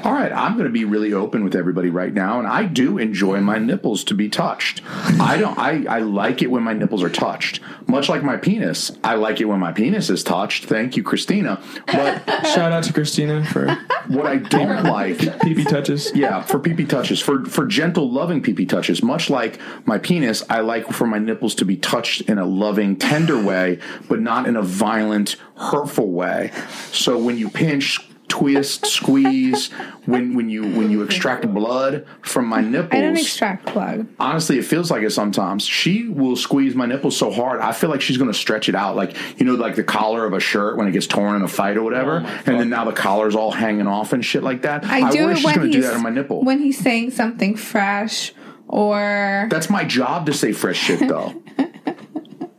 All 0.04 0.12
right, 0.12 0.32
I'm 0.32 0.54
going 0.54 0.66
to 0.66 0.72
be 0.72 0.84
really 0.84 1.12
open 1.12 1.44
with 1.44 1.54
everybody 1.54 1.90
right 1.90 2.12
now, 2.12 2.38
and 2.38 2.48
I 2.48 2.64
do 2.64 2.98
enjoy 2.98 3.40
my 3.40 3.58
nipples 3.58 4.04
to 4.04 4.14
be 4.14 4.28
touched. 4.28 4.82
I 5.20 5.36
don't. 5.38 5.58
I, 5.58 5.84
I 5.88 5.98
like 6.00 6.42
it 6.42 6.50
when 6.50 6.62
my 6.62 6.72
nipples 6.72 7.02
are 7.02 7.10
touched, 7.10 7.60
much 7.86 8.08
like 8.08 8.22
my 8.22 8.36
penis. 8.36 8.92
I 9.02 9.14
like 9.16 9.40
it 9.40 9.46
when 9.46 9.60
my 9.60 9.72
penis 9.72 10.10
is 10.10 10.22
touched. 10.22 10.64
Thank 10.66 10.96
you, 10.96 11.02
Christina. 11.02 11.62
But 11.86 12.24
Shout 12.46 12.72
out 12.72 12.84
to 12.84 12.92
Christina 12.92 13.44
for 13.44 13.74
what 14.08 14.26
I 14.26 14.36
don't 14.36 14.84
like 14.90 15.18
PP 15.18 15.68
touches. 15.68 16.12
yeah, 16.14 16.42
for 16.42 16.58
pee 16.58 16.84
touches, 16.84 17.20
for 17.20 17.44
for 17.44 17.66
gentle, 17.66 18.10
loving 18.10 18.42
pee 18.42 18.66
touches. 18.66 19.02
Much 19.02 19.30
like 19.30 19.58
my 19.86 19.98
penis, 19.98 20.42
I 20.48 20.60
like 20.60 20.92
for 20.92 21.06
my 21.06 21.18
nipples 21.18 21.54
to 21.56 21.64
be 21.64 21.76
touched 21.76 22.22
in 22.22 22.38
a 22.38 22.44
loving, 22.44 22.96
tender 22.96 23.40
way, 23.42 23.78
but 24.08 24.20
not 24.20 24.46
in 24.46 24.56
a 24.56 24.62
violent, 24.62 25.36
hurtful 25.56 26.10
way. 26.10 26.52
So 26.92 27.18
when 27.18 27.36
you 27.36 27.50
pinch, 27.50 28.00
twist, 28.36 28.86
squeeze, 28.86 29.70
when 30.04 30.34
when 30.34 30.50
you 30.50 30.62
when 30.62 30.90
you 30.90 31.02
extract 31.02 31.48
blood 31.52 32.06
from 32.20 32.46
my 32.46 32.60
nipples, 32.60 32.92
I 32.92 33.00
don't 33.00 33.16
extract 33.16 33.72
blood. 33.72 34.06
honestly, 34.20 34.58
it 34.58 34.64
feels 34.64 34.90
like 34.90 35.02
it 35.02 35.10
sometimes. 35.10 35.64
She 35.64 36.08
will 36.08 36.36
squeeze 36.36 36.74
my 36.74 36.86
nipples 36.86 37.16
so 37.16 37.30
hard, 37.30 37.60
I 37.60 37.72
feel 37.72 37.88
like 37.88 38.02
she's 38.02 38.18
going 38.18 38.30
to 38.30 38.38
stretch 38.38 38.68
it 38.68 38.74
out, 38.74 38.94
like 38.96 39.16
you 39.38 39.46
know, 39.46 39.54
like 39.54 39.76
the 39.76 39.84
collar 39.84 40.26
of 40.26 40.34
a 40.34 40.40
shirt 40.40 40.76
when 40.76 40.86
it 40.86 40.92
gets 40.92 41.06
torn 41.06 41.36
in 41.36 41.42
a 41.42 41.48
fight 41.48 41.76
or 41.76 41.82
whatever, 41.82 42.22
oh 42.24 42.42
and 42.46 42.60
then 42.60 42.68
now 42.68 42.84
the 42.84 42.92
collar's 42.92 43.34
all 43.34 43.52
hanging 43.52 43.86
off 43.86 44.12
and 44.12 44.24
shit 44.24 44.42
like 44.42 44.62
that. 44.62 44.84
I 44.84 45.10
do 45.10 45.24
worry 45.24 45.32
it 45.32 45.38
she's 45.38 45.56
going 45.56 45.70
to 45.70 45.72
do 45.72 45.82
that 45.82 45.94
on 45.94 46.02
my 46.02 46.10
nipple. 46.10 46.42
when 46.42 46.58
he's 46.58 46.78
saying 46.78 47.12
something 47.12 47.56
fresh 47.56 48.32
or 48.68 49.46
That's 49.50 49.70
my 49.70 49.84
job 49.84 50.26
to 50.26 50.34
say 50.34 50.52
fresh 50.52 50.76
shit, 50.76 51.00
though. 51.00 51.42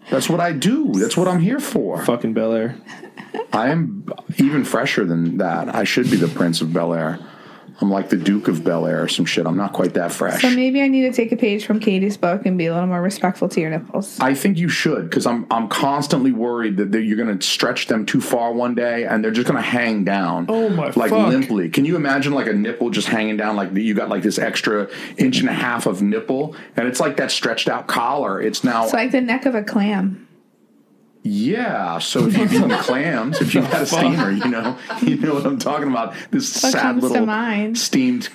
That's 0.10 0.30
what 0.30 0.40
I 0.40 0.54
do. 0.54 0.94
That's 0.94 1.18
what 1.18 1.28
I'm 1.28 1.40
here 1.40 1.60
for. 1.60 2.04
Fucking 2.04 2.34
Bel 2.34 2.54
Air. 2.54 2.78
I 3.52 3.70
am 3.70 4.06
even 4.38 4.64
fresher 4.64 5.06
than 5.06 5.38
that. 5.38 5.74
I 5.74 5.84
should 5.84 6.10
be 6.10 6.18
the 6.18 6.28
Prince 6.28 6.62
of 6.62 6.74
Bel 6.74 6.94
Air. 6.94 7.20
I'm 7.80 7.92
like 7.92 8.10
the 8.10 8.18
Duke 8.18 8.48
of 8.48 8.64
Bel 8.64 8.88
Air 8.88 9.04
or 9.04 9.08
some 9.08 9.26
shit. 9.26 9.46
I'm 9.46 9.56
not 9.58 9.72
quite 9.74 9.94
that 9.94 10.12
fresh. 10.12 10.42
so 10.42 10.50
maybe 10.50 10.82
I 10.82 10.88
need 10.88 11.04
to 11.04 11.12
take 11.12 11.32
a 11.32 11.38
page 11.38 11.66
from 11.66 11.80
Katie's 11.80 12.18
book 12.18 12.46
and 12.46 12.58
be 12.58 12.66
a 12.66 12.74
little 12.74 12.88
more 12.88 13.02
respectful 13.02 13.48
to 13.50 13.62
your 13.62 13.70
nipples. 13.70 14.20
I 14.20 14.34
think 14.34 14.58
you 14.58 14.68
should 14.70 15.10
because 15.10 15.26
I'm 15.26 15.46
I'm 15.52 15.68
constantly 15.68 16.32
worried 16.32 16.78
that 16.78 16.92
they- 16.92 17.02
you're 17.02 17.18
going 17.24 17.38
to 17.38 17.46
stretch 17.46 17.88
them 17.88 18.06
too 18.06 18.20
far 18.22 18.52
one 18.52 18.74
day 18.76 19.06
and 19.06 19.24
they're 19.24 19.32
just 19.32 19.48
going 19.48 19.62
to 19.62 19.68
hang 19.70 20.04
down. 20.04 20.48
Oh, 20.50 20.70
my 20.70 20.86
Like 20.96 21.10
fuck. 21.12 21.28
limply. 21.30 21.70
Can 21.70 21.86
you 21.86 21.96
imagine 21.96 22.34
like 22.34 22.48
a 22.48 22.54
nipple 22.54 22.90
just 22.90 23.08
hanging 23.08 23.38
down 23.38 23.56
like 23.56 23.74
you 23.74 23.94
got 23.94 24.10
like 24.10 24.24
this 24.24 24.40
extra 24.40 24.90
inch 25.18 25.40
and 25.40 25.50
a 25.50 25.54
half 25.54 25.86
of 25.86 26.02
nipple 26.02 26.56
and 26.76 26.88
it's 26.88 27.00
like 27.00 27.18
that 27.18 27.32
stretched 27.32 27.70
out 27.70 27.88
collar. 27.88 28.42
It's 28.42 28.64
now 28.64 28.84
It's 28.86 28.94
like 28.94 29.12
the 29.12 29.22
neck 29.22 29.46
of 29.46 29.56
a 29.56 29.64
clam. 29.64 30.27
Yeah, 31.24 32.00
so 32.00 32.26
if 32.28 32.38
you've 32.38 32.54
eaten 32.54 32.70
clams, 32.72 33.42
if 33.42 33.54
you've 33.54 33.66
had 33.66 33.82
a 33.82 33.86
steamer, 33.86 34.32
you 34.32 34.48
know, 34.48 34.78
you 35.02 35.18
know 35.18 35.34
what 35.34 35.46
I'm 35.46 35.60
talking 35.60 35.90
about. 35.90 36.14
This 36.32 36.62
What 36.64 36.72
sad 36.72 36.98
little 37.02 37.26
mind? 37.26 37.78
steamed 37.78 38.30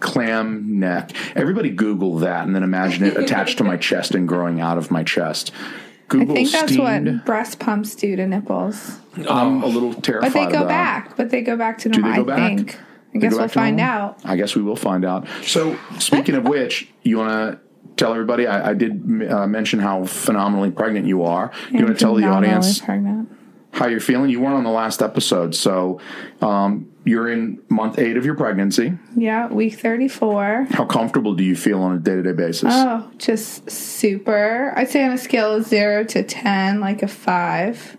clam 0.00 0.80
neck. 0.80 1.12
Everybody 1.36 1.70
Google 1.70 2.18
that 2.18 2.44
and 2.44 2.54
then 2.54 2.64
imagine 2.64 3.04
it 3.04 3.16
attached 3.16 3.58
to 3.58 3.64
my 3.64 3.76
chest 3.88 4.14
and 4.14 4.26
growing 4.26 4.60
out 4.60 4.76
of 4.78 4.90
my 4.90 5.04
chest. 5.04 5.52
I 5.54 6.08
Google 6.08 6.34
think 6.34 6.50
that's 6.50 6.72
steamed. 6.72 7.06
what 7.06 7.24
breast 7.24 7.58
pumps 7.60 7.94
do 7.94 8.16
to 8.16 8.26
nipples. 8.26 8.98
I'm 9.28 9.62
a 9.62 9.66
little 9.66 9.94
terrified. 9.94 10.32
But 10.32 10.38
they 10.38 10.46
of 10.46 10.52
go 10.52 10.58
that. 10.60 10.68
back. 10.68 11.16
But 11.16 11.30
they 11.30 11.40
go 11.42 11.56
back 11.56 11.78
to 11.78 11.88
Do 11.88 12.00
normal. 12.00 12.24
they 12.24 12.32
go 12.32 12.36
back? 12.36 12.52
I 12.52 12.56
think. 12.56 12.78
I 13.14 13.18
guess 13.18 13.34
we'll 13.34 13.48
find 13.48 13.76
normal? 13.76 13.94
out. 13.94 14.18
I 14.24 14.36
guess 14.36 14.56
we 14.56 14.62
will 14.62 14.76
find 14.76 15.04
out. 15.04 15.26
So, 15.42 15.78
speaking 15.98 16.34
of 16.34 16.44
which, 16.44 16.88
you 17.02 17.18
want 17.18 17.30
to 17.30 17.60
tell 17.96 18.12
everybody? 18.12 18.46
I, 18.46 18.70
I 18.70 18.74
did 18.74 18.92
uh, 19.30 19.46
mention 19.46 19.78
how 19.80 20.04
phenomenally 20.04 20.70
pregnant 20.70 21.06
you 21.06 21.22
are. 21.24 21.50
You 21.70 21.84
want 21.84 21.96
to 21.98 22.04
tell 22.04 22.14
the 22.14 22.24
audience? 22.26 22.80
pregnant. 22.80 23.28
how 23.72 23.86
you're 23.86 24.00
feeling. 24.00 24.30
You 24.30 24.40
weren't 24.40 24.54
on 24.54 24.64
the 24.64 24.70
last 24.70 25.02
episode, 25.02 25.54
so 25.54 26.00
um, 26.40 26.92
you're 27.04 27.30
in 27.30 27.60
month 27.68 27.98
eight 27.98 28.16
of 28.16 28.24
your 28.24 28.34
pregnancy. 28.34 28.92
Yeah, 29.16 29.48
week 29.48 29.78
34. 29.78 30.68
How 30.70 30.84
comfortable 30.84 31.34
do 31.34 31.42
you 31.44 31.56
feel 31.56 31.80
on 31.82 31.96
a 31.96 31.98
day 31.98 32.14
to 32.16 32.22
day 32.22 32.32
basis? 32.32 32.68
Oh, 32.72 33.10
just 33.18 33.70
super. 33.70 34.72
I'd 34.76 34.90
say 34.90 35.04
on 35.04 35.12
a 35.12 35.18
scale 35.18 35.54
of 35.54 35.64
zero 35.64 36.04
to 36.04 36.22
10, 36.22 36.80
like 36.80 37.02
a 37.02 37.08
five. 37.08 37.96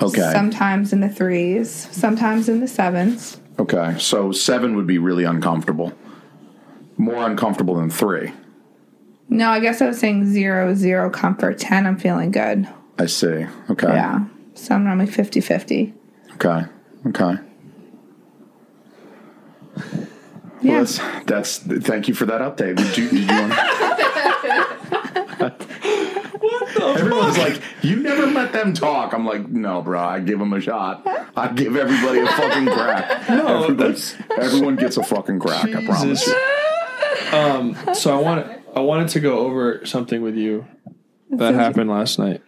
okay. 0.00 0.30
Sometimes 0.32 0.92
in 0.92 1.00
the 1.00 1.08
threes, 1.08 1.88
sometimes 1.90 2.48
in 2.48 2.60
the 2.60 2.68
sevens. 2.68 3.40
okay. 3.58 3.96
So 3.98 4.30
seven 4.32 4.76
would 4.76 4.86
be 4.86 4.98
really 4.98 5.24
uncomfortable. 5.24 5.92
More 6.96 7.26
uncomfortable 7.26 7.74
than 7.76 7.90
three. 7.90 8.32
No, 9.28 9.50
I 9.50 9.60
guess 9.60 9.82
I 9.82 9.86
was 9.88 9.98
saying 9.98 10.26
zero, 10.32 10.74
zero 10.74 11.10
comfort. 11.10 11.58
10, 11.58 11.86
I'm 11.86 11.96
feeling 11.98 12.30
good. 12.30 12.68
I 12.98 13.06
see. 13.06 13.46
Okay. 13.70 13.88
Yeah. 13.88 14.24
So 14.54 14.74
I'm 14.74 14.84
normally 14.84 15.06
50 15.06 15.40
50. 15.40 15.92
Okay. 16.34 16.64
Okay. 17.06 17.34
Yeah. 20.62 20.72
Well, 20.82 20.84
that's, 20.84 20.98
that's 21.26 21.58
thank 21.86 22.08
you 22.08 22.14
for 22.14 22.24
that 22.26 22.40
update. 22.40 22.76
Did 22.76 22.96
you, 22.96 23.10
did 23.10 23.30
you 23.30 23.36
want... 23.36 23.52
Everyone's 26.98 27.38
like, 27.38 27.60
you 27.82 27.96
never 27.96 28.26
let 28.26 28.52
them 28.52 28.72
talk. 28.72 29.12
I'm 29.12 29.26
like, 29.26 29.48
no, 29.48 29.82
bro. 29.82 30.00
I 30.00 30.20
give 30.20 30.38
them 30.38 30.52
a 30.52 30.60
shot. 30.60 31.02
I 31.36 31.48
give 31.48 31.76
everybody 31.76 32.20
a 32.20 32.26
fucking 32.26 32.66
crack. 32.66 33.28
No, 33.28 33.72
that's- 33.74 34.16
everyone 34.38 34.76
gets 34.76 34.96
a 34.96 35.02
fucking 35.02 35.40
crack. 35.40 35.74
I 35.74 35.84
promise 35.84 36.26
you. 36.26 36.34
Um, 37.36 37.76
so 37.94 38.16
I 38.18 38.22
want 38.22 38.46
I 38.76 38.80
wanted 38.80 39.08
to 39.08 39.20
go 39.20 39.38
over 39.38 39.86
something 39.86 40.20
with 40.20 40.36
you 40.36 40.66
that 41.30 41.54
happened 41.54 41.88
last 41.88 42.18
night. 42.18 42.42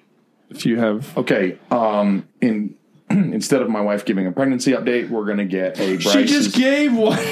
If 0.51 0.67
you 0.67 0.79
have, 0.79 1.17
Okay. 1.17 1.59
Um. 1.71 2.29
In 2.41 2.75
instead 3.11 3.63
of 3.63 3.71
my 3.71 3.81
wife 3.81 4.05
giving 4.05 4.27
a 4.27 4.33
pregnancy 4.33 4.73
update, 4.73 5.09
we're 5.09 5.25
gonna 5.25 5.47
get 5.47 5.81
a. 5.81 5.99
she 5.99 6.25
just 6.25 6.55
gave 6.55 6.95
one. 6.95 7.19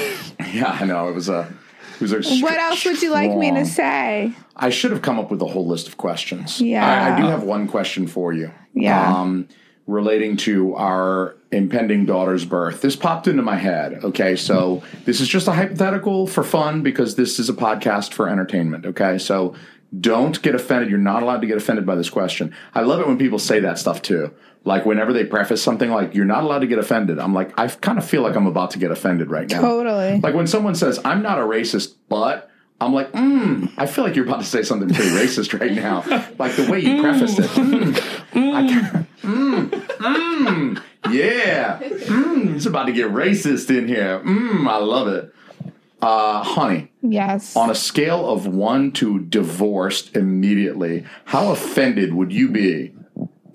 Yeah, 0.53 0.77
I 0.79 0.85
know. 0.85 1.09
It 1.09 1.15
was 1.15 1.29
a. 1.29 1.51
It 1.95 2.01
was 2.01 2.13
a. 2.13 2.21
What 2.41 2.53
else 2.57 2.85
would 2.85 3.01
you 3.01 3.11
like 3.11 3.35
me 3.35 3.51
to 3.51 3.65
say? 3.65 4.33
I 4.55 4.69
should 4.69 4.91
have 4.91 5.01
come 5.01 5.19
up 5.19 5.31
with 5.31 5.41
a 5.41 5.45
whole 5.45 5.67
list 5.67 5.87
of 5.87 5.97
questions. 5.97 6.61
Yeah. 6.61 6.85
I, 6.85 7.15
I 7.15 7.19
do 7.19 7.27
have 7.27 7.41
one 7.43 7.67
question 7.67 8.05
for 8.07 8.33
you. 8.33 8.51
Yeah. 8.73 9.15
Um, 9.15 9.47
relating 9.87 10.35
to 10.35 10.75
our 10.75 11.35
impending 11.51 12.05
daughter's 12.05 12.45
birth. 12.45 12.81
This 12.81 12.95
popped 12.95 13.27
into 13.27 13.41
my 13.41 13.55
head. 13.55 14.03
Okay. 14.03 14.35
So 14.35 14.83
this 15.05 15.21
is 15.21 15.29
just 15.29 15.47
a 15.47 15.53
hypothetical 15.53 16.27
for 16.27 16.43
fun 16.43 16.83
because 16.83 17.15
this 17.15 17.39
is 17.39 17.49
a 17.49 17.53
podcast 17.53 18.13
for 18.13 18.27
entertainment. 18.27 18.85
Okay. 18.85 19.17
So 19.17 19.55
don't 19.97 20.41
get 20.41 20.53
offended. 20.53 20.89
You're 20.89 20.99
not 20.99 21.23
allowed 21.23 21.39
to 21.41 21.47
get 21.47 21.55
offended 21.55 21.85
by 21.85 21.95
this 21.95 22.09
question. 22.09 22.53
I 22.75 22.81
love 22.81 22.99
it 22.99 23.07
when 23.07 23.17
people 23.17 23.39
say 23.39 23.61
that 23.61 23.79
stuff 23.79 24.01
too. 24.01 24.33
Like 24.65 24.85
whenever 24.85 25.13
they 25.13 25.23
preface 25.23 25.63
something 25.63 25.89
like, 25.89 26.13
you're 26.13 26.25
not 26.25 26.43
allowed 26.43 26.59
to 26.59 26.67
get 26.67 26.77
offended. 26.77 27.19
I'm 27.19 27.33
like, 27.33 27.57
I 27.57 27.67
kind 27.67 27.97
of 27.97 28.05
feel 28.05 28.21
like 28.21 28.35
I'm 28.35 28.47
about 28.47 28.71
to 28.71 28.79
get 28.79 28.91
offended 28.91 29.31
right 29.31 29.49
now. 29.49 29.61
Totally. 29.61 30.19
Like 30.19 30.35
when 30.35 30.47
someone 30.47 30.75
says, 30.75 30.99
I'm 31.05 31.21
not 31.21 31.39
a 31.39 31.43
racist, 31.43 31.95
but 32.09 32.51
I'm 32.79 32.93
like, 32.93 33.11
mm, 33.11 33.71
I 33.77 33.87
feel 33.87 34.03
like 34.03 34.15
you're 34.15 34.25
about 34.25 34.39
to 34.41 34.45
say 34.45 34.61
something 34.61 34.87
pretty 34.93 35.09
racist 35.11 35.59
right 35.59 35.71
now. 35.73 36.01
Like 36.37 36.55
the 36.55 36.69
way 36.71 36.79
you 36.79 37.01
prefaced 37.01 37.39
it. 37.39 37.45
Mm, 37.45 38.53
I 38.53 39.05
mm, 39.21 39.69
mm, 39.69 40.83
yeah. 41.11 41.79
Mm, 41.79 42.55
it's 42.55 42.65
about 42.67 42.85
to 42.85 42.91
get 42.91 43.11
racist 43.11 43.75
in 43.75 43.87
here. 43.87 44.19
Mm, 44.19 44.67
I 44.67 44.77
love 44.77 45.07
it. 45.07 45.33
Uh, 45.99 46.43
honey, 46.43 46.91
Yes. 47.01 47.55
on 47.55 47.71
a 47.71 47.75
scale 47.75 48.29
of 48.29 48.45
one 48.45 48.91
to 48.93 49.19
divorced 49.21 50.15
immediately, 50.15 51.03
how 51.25 51.51
offended 51.51 52.13
would 52.13 52.31
you 52.31 52.49
be 52.49 52.93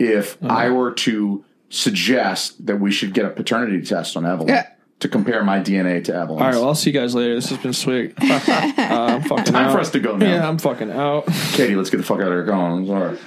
if 0.01 0.37
I 0.43 0.69
were 0.71 0.91
to 0.93 1.45
suggest 1.69 2.67
that 2.67 2.81
we 2.81 2.91
should 2.91 3.15
get 3.15 3.25
a 3.25 3.31
paternity 3.31 3.81
test 3.83 4.17
on 4.17 4.27
Evelyn 4.27 4.49
Yeah. 4.49 4.67
To 5.03 5.09
compare 5.09 5.45
my 5.45 5.61
DNA 5.61 6.03
to 6.05 6.15
Evelyn's? 6.15 6.41
All 6.41 6.47
right, 6.49 6.55
well, 6.55 6.69
I'll 6.69 6.75
see 6.75 6.91
you 6.91 6.99
guys 6.99 7.15
later. 7.15 7.35
This 7.35 7.51
has 7.51 7.59
been 7.59 7.73
sweet. 7.73 8.15
uh, 8.21 8.41
I'm 8.79 9.23
fucking 9.23 9.45
Time 9.45 9.67
out. 9.67 9.73
for 9.73 9.81
us 9.81 9.91
to 9.91 10.01
go 10.01 10.17
now. 10.17 10.27
Yeah, 10.27 10.49
I'm 10.49 10.59
fucking 10.59 10.91
out. 10.91 11.27
Katie, 11.53 11.77
let's 11.77 11.91
get 11.91 11.99
the 11.99 12.03
fuck 12.03 12.19
out 12.19 12.29
of 12.29 12.33
here. 12.33 12.45
Go 12.45 12.55
on. 12.55 12.79
I'm 12.79 12.87
sorry. 12.87 13.19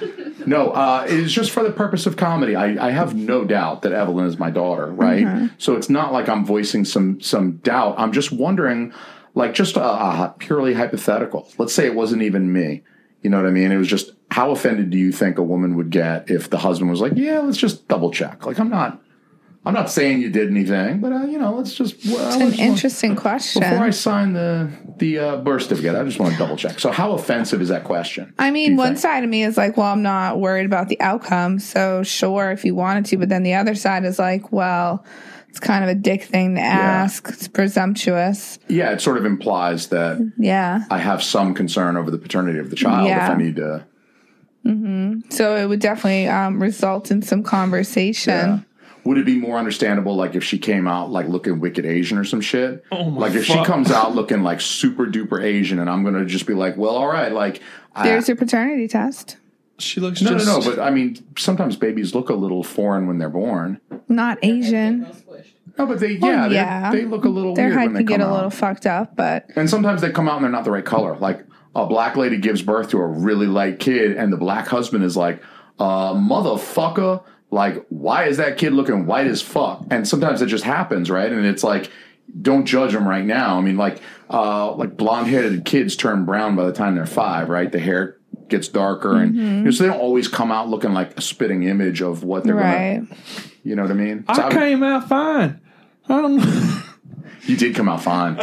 No, 0.46 0.70
uh, 0.70 1.06
it's 1.08 1.32
just 1.32 1.50
for 1.50 1.62
the 1.62 1.72
purpose 1.72 2.06
of 2.06 2.16
comedy. 2.16 2.56
I, 2.56 2.88
I 2.88 2.90
have 2.90 3.14
no 3.14 3.44
doubt 3.44 3.82
that 3.82 3.92
Evelyn 3.92 4.26
is 4.26 4.38
my 4.38 4.50
daughter, 4.50 4.86
right? 4.86 5.50
So 5.58 5.76
it's 5.76 5.88
not 5.88 6.12
like 6.12 6.28
I'm 6.28 6.44
voicing 6.44 6.84
some 6.84 7.20
some 7.20 7.58
doubt. 7.58 7.96
I'm 7.98 8.12
just 8.12 8.32
wondering, 8.32 8.92
like, 9.34 9.54
just 9.54 9.76
uh, 9.76 9.80
uh, 9.80 10.28
purely 10.38 10.74
hypothetical. 10.74 11.48
Let's 11.58 11.74
say 11.74 11.86
it 11.86 11.94
wasn't 11.94 12.22
even 12.22 12.52
me. 12.52 12.82
You 13.22 13.30
know 13.30 13.38
what 13.38 13.46
I 13.46 13.50
mean? 13.50 13.72
It 13.72 13.76
was 13.76 13.88
just 13.88 14.12
how 14.30 14.50
offended 14.50 14.90
do 14.90 14.98
you 14.98 15.10
think 15.10 15.38
a 15.38 15.42
woman 15.42 15.76
would 15.76 15.90
get 15.90 16.30
if 16.30 16.48
the 16.48 16.58
husband 16.58 16.90
was 16.90 17.00
like, 17.00 17.12
"Yeah, 17.16 17.40
let's 17.40 17.58
just 17.58 17.88
double 17.88 18.10
check." 18.10 18.46
Like, 18.46 18.58
I'm 18.58 18.70
not. 18.70 19.02
I'm 19.66 19.74
not 19.74 19.90
saying 19.90 20.20
you 20.20 20.30
did 20.30 20.48
anything, 20.48 21.00
but 21.00 21.12
uh, 21.12 21.24
you 21.24 21.38
know, 21.38 21.54
let's 21.56 21.74
just. 21.74 21.96
Well, 22.06 22.24
It's 22.28 22.36
an 22.36 22.48
just- 22.50 22.60
interesting 22.60 23.16
question. 23.16 23.62
Before 23.62 23.84
I 23.84 23.90
sign 23.90 24.32
the 24.32 24.70
the 24.98 25.18
uh, 25.18 25.36
birth 25.38 25.62
certificate, 25.64 25.96
I 25.96 26.04
just 26.04 26.20
want 26.20 26.32
to 26.34 26.38
double 26.38 26.56
check. 26.56 26.78
So, 26.78 26.92
how 26.92 27.12
offensive 27.12 27.60
is 27.60 27.68
that 27.68 27.82
question? 27.82 28.32
I 28.38 28.52
mean, 28.52 28.76
one 28.76 28.90
think? 28.90 28.98
side 28.98 29.24
of 29.24 29.28
me 29.30 29.42
is 29.42 29.56
like, 29.56 29.76
well, 29.76 29.92
I'm 29.92 30.02
not 30.02 30.38
worried 30.38 30.66
about 30.66 30.88
the 30.88 31.00
outcome. 31.00 31.58
So, 31.58 32.04
sure, 32.04 32.52
if 32.52 32.64
you 32.64 32.76
wanted 32.76 33.06
to. 33.06 33.16
But 33.18 33.28
then 33.28 33.42
the 33.42 33.54
other 33.54 33.74
side 33.74 34.04
is 34.04 34.20
like, 34.20 34.52
well, 34.52 35.04
it's 35.48 35.58
kind 35.58 35.82
of 35.82 35.90
a 35.90 35.96
dick 35.96 36.22
thing 36.22 36.54
to 36.54 36.60
ask. 36.60 37.28
It's 37.28 37.48
presumptuous. 37.48 38.60
Yeah, 38.68 38.92
it 38.92 39.00
sort 39.00 39.16
of 39.16 39.24
implies 39.24 39.88
that 39.88 40.32
Yeah. 40.38 40.84
I 40.92 40.98
have 40.98 41.24
some 41.24 41.54
concern 41.54 41.96
over 41.96 42.12
the 42.12 42.18
paternity 42.18 42.60
of 42.60 42.70
the 42.70 42.76
child 42.76 43.08
Yeah. 43.08 43.24
if 43.24 43.30
I 43.32 43.36
need 43.42 43.56
to. 43.56 43.84
Mm-hmm. 44.64 45.30
So 45.30 45.56
it 45.56 45.66
would 45.66 45.80
definitely 45.80 46.28
um, 46.28 46.62
result 46.62 47.10
in 47.10 47.22
some 47.22 47.42
conversation. 47.42 48.32
Yeah. 48.32 48.60
Would 49.06 49.18
it 49.18 49.24
be 49.24 49.36
more 49.38 49.56
understandable, 49.56 50.16
like 50.16 50.34
if 50.34 50.42
she 50.44 50.58
came 50.58 50.86
out 50.88 51.10
like 51.10 51.28
looking 51.28 51.60
wicked 51.60 51.86
Asian 51.86 52.18
or 52.18 52.24
some 52.24 52.40
shit? 52.40 52.84
Oh 52.90 53.08
my 53.10 53.20
like 53.20 53.34
if 53.34 53.44
she 53.44 53.62
comes 53.64 53.90
out 53.90 54.14
looking 54.14 54.42
like 54.42 54.60
super 54.60 55.06
duper 55.06 55.42
Asian, 55.42 55.78
and 55.78 55.88
I'm 55.88 56.04
gonna 56.04 56.24
just 56.26 56.46
be 56.46 56.54
like, 56.54 56.76
well, 56.76 56.96
all 56.96 57.06
right, 57.08 57.32
like 57.32 57.62
I, 57.94 58.08
There's 58.08 58.26
your 58.28 58.36
paternity 58.36 58.88
test. 58.88 59.36
She 59.78 60.00
looks 60.00 60.20
no, 60.22 60.30
just. 60.32 60.46
no, 60.46 60.58
no. 60.58 60.64
But 60.70 60.78
I 60.80 60.90
mean, 60.90 61.24
sometimes 61.38 61.76
babies 61.76 62.14
look 62.14 62.30
a 62.30 62.34
little 62.34 62.62
foreign 62.64 63.06
when 63.06 63.18
they're 63.18 63.28
born. 63.28 63.80
Not 64.08 64.38
Asian. 64.42 65.06
No, 65.78 65.86
but 65.86 66.00
they 66.00 66.12
yeah, 66.12 66.46
Oh, 66.46 66.48
they- 66.48 66.54
yeah. 66.54 66.90
they 66.90 67.04
look 67.04 67.24
a 67.24 67.28
little 67.28 67.54
Their 67.54 67.66
weird 67.66 67.78
head 67.78 67.84
when 67.86 67.94
they 67.94 68.00
can 68.00 68.06
get 68.06 68.20
come 68.20 68.30
a 68.30 68.34
little 68.34 68.50
fucked 68.50 68.86
up, 68.86 69.14
but 69.14 69.50
And 69.54 69.68
sometimes 69.68 70.00
they 70.00 70.10
come 70.10 70.28
out 70.28 70.36
and 70.36 70.44
they're 70.44 70.50
not 70.50 70.64
the 70.64 70.70
right 70.70 70.84
color. 70.84 71.16
Like 71.16 71.44
a 71.74 71.86
black 71.86 72.16
lady 72.16 72.38
gives 72.38 72.62
birth 72.62 72.90
to 72.90 72.98
a 72.98 73.06
really 73.06 73.46
light 73.46 73.78
kid, 73.78 74.16
and 74.16 74.32
the 74.32 74.38
black 74.38 74.66
husband 74.68 75.04
is 75.04 75.16
like, 75.16 75.42
uh, 75.78 76.14
motherfucker, 76.14 77.22
like, 77.56 77.84
why 77.88 78.26
is 78.26 78.36
that 78.36 78.58
kid 78.58 78.72
looking 78.72 79.06
white 79.06 79.26
as 79.26 79.42
fuck? 79.42 79.84
And 79.90 80.06
sometimes 80.06 80.42
it 80.42 80.46
just 80.46 80.62
happens, 80.64 81.10
right? 81.10 81.32
And 81.32 81.44
it's 81.44 81.64
like, 81.64 81.90
don't 82.42 82.66
judge 82.66 82.92
them 82.92 83.08
right 83.08 83.24
now. 83.24 83.58
I 83.58 83.60
mean, 83.62 83.76
like, 83.76 84.00
uh, 84.30 84.72
like 84.74 84.96
blonde 84.96 85.28
headed 85.28 85.64
kids 85.64 85.96
turn 85.96 86.24
brown 86.24 86.54
by 86.54 86.64
the 86.66 86.72
time 86.72 86.94
they're 86.94 87.06
five, 87.06 87.48
right? 87.48 87.70
The 87.72 87.78
hair 87.78 88.18
gets 88.48 88.68
darker, 88.68 89.16
and 89.16 89.34
Mm-hmm. 89.34 89.40
you 89.58 89.62
know, 89.64 89.70
so 89.72 89.82
they 89.84 89.88
don't 89.90 90.00
always 90.00 90.28
come 90.28 90.52
out 90.52 90.68
looking 90.68 90.92
like 90.92 91.16
a 91.18 91.20
spitting 91.20 91.64
image 91.64 92.00
of 92.02 92.22
what 92.22 92.44
they're 92.44 92.54
right. 92.54 93.00
gonna. 93.08 93.20
You 93.64 93.74
know 93.74 93.82
what 93.82 93.90
I 93.90 93.94
mean? 93.94 94.24
So 94.34 94.42
I 94.42 94.46
I- 94.48 94.52
came 94.52 94.82
out 94.84 95.08
fine. 95.08 95.60
I 96.08 96.20
don't 96.22 96.36
know. 96.36 96.82
you 97.46 97.56
did 97.56 97.74
come 97.74 97.88
out 97.88 98.02
fine. 98.02 98.38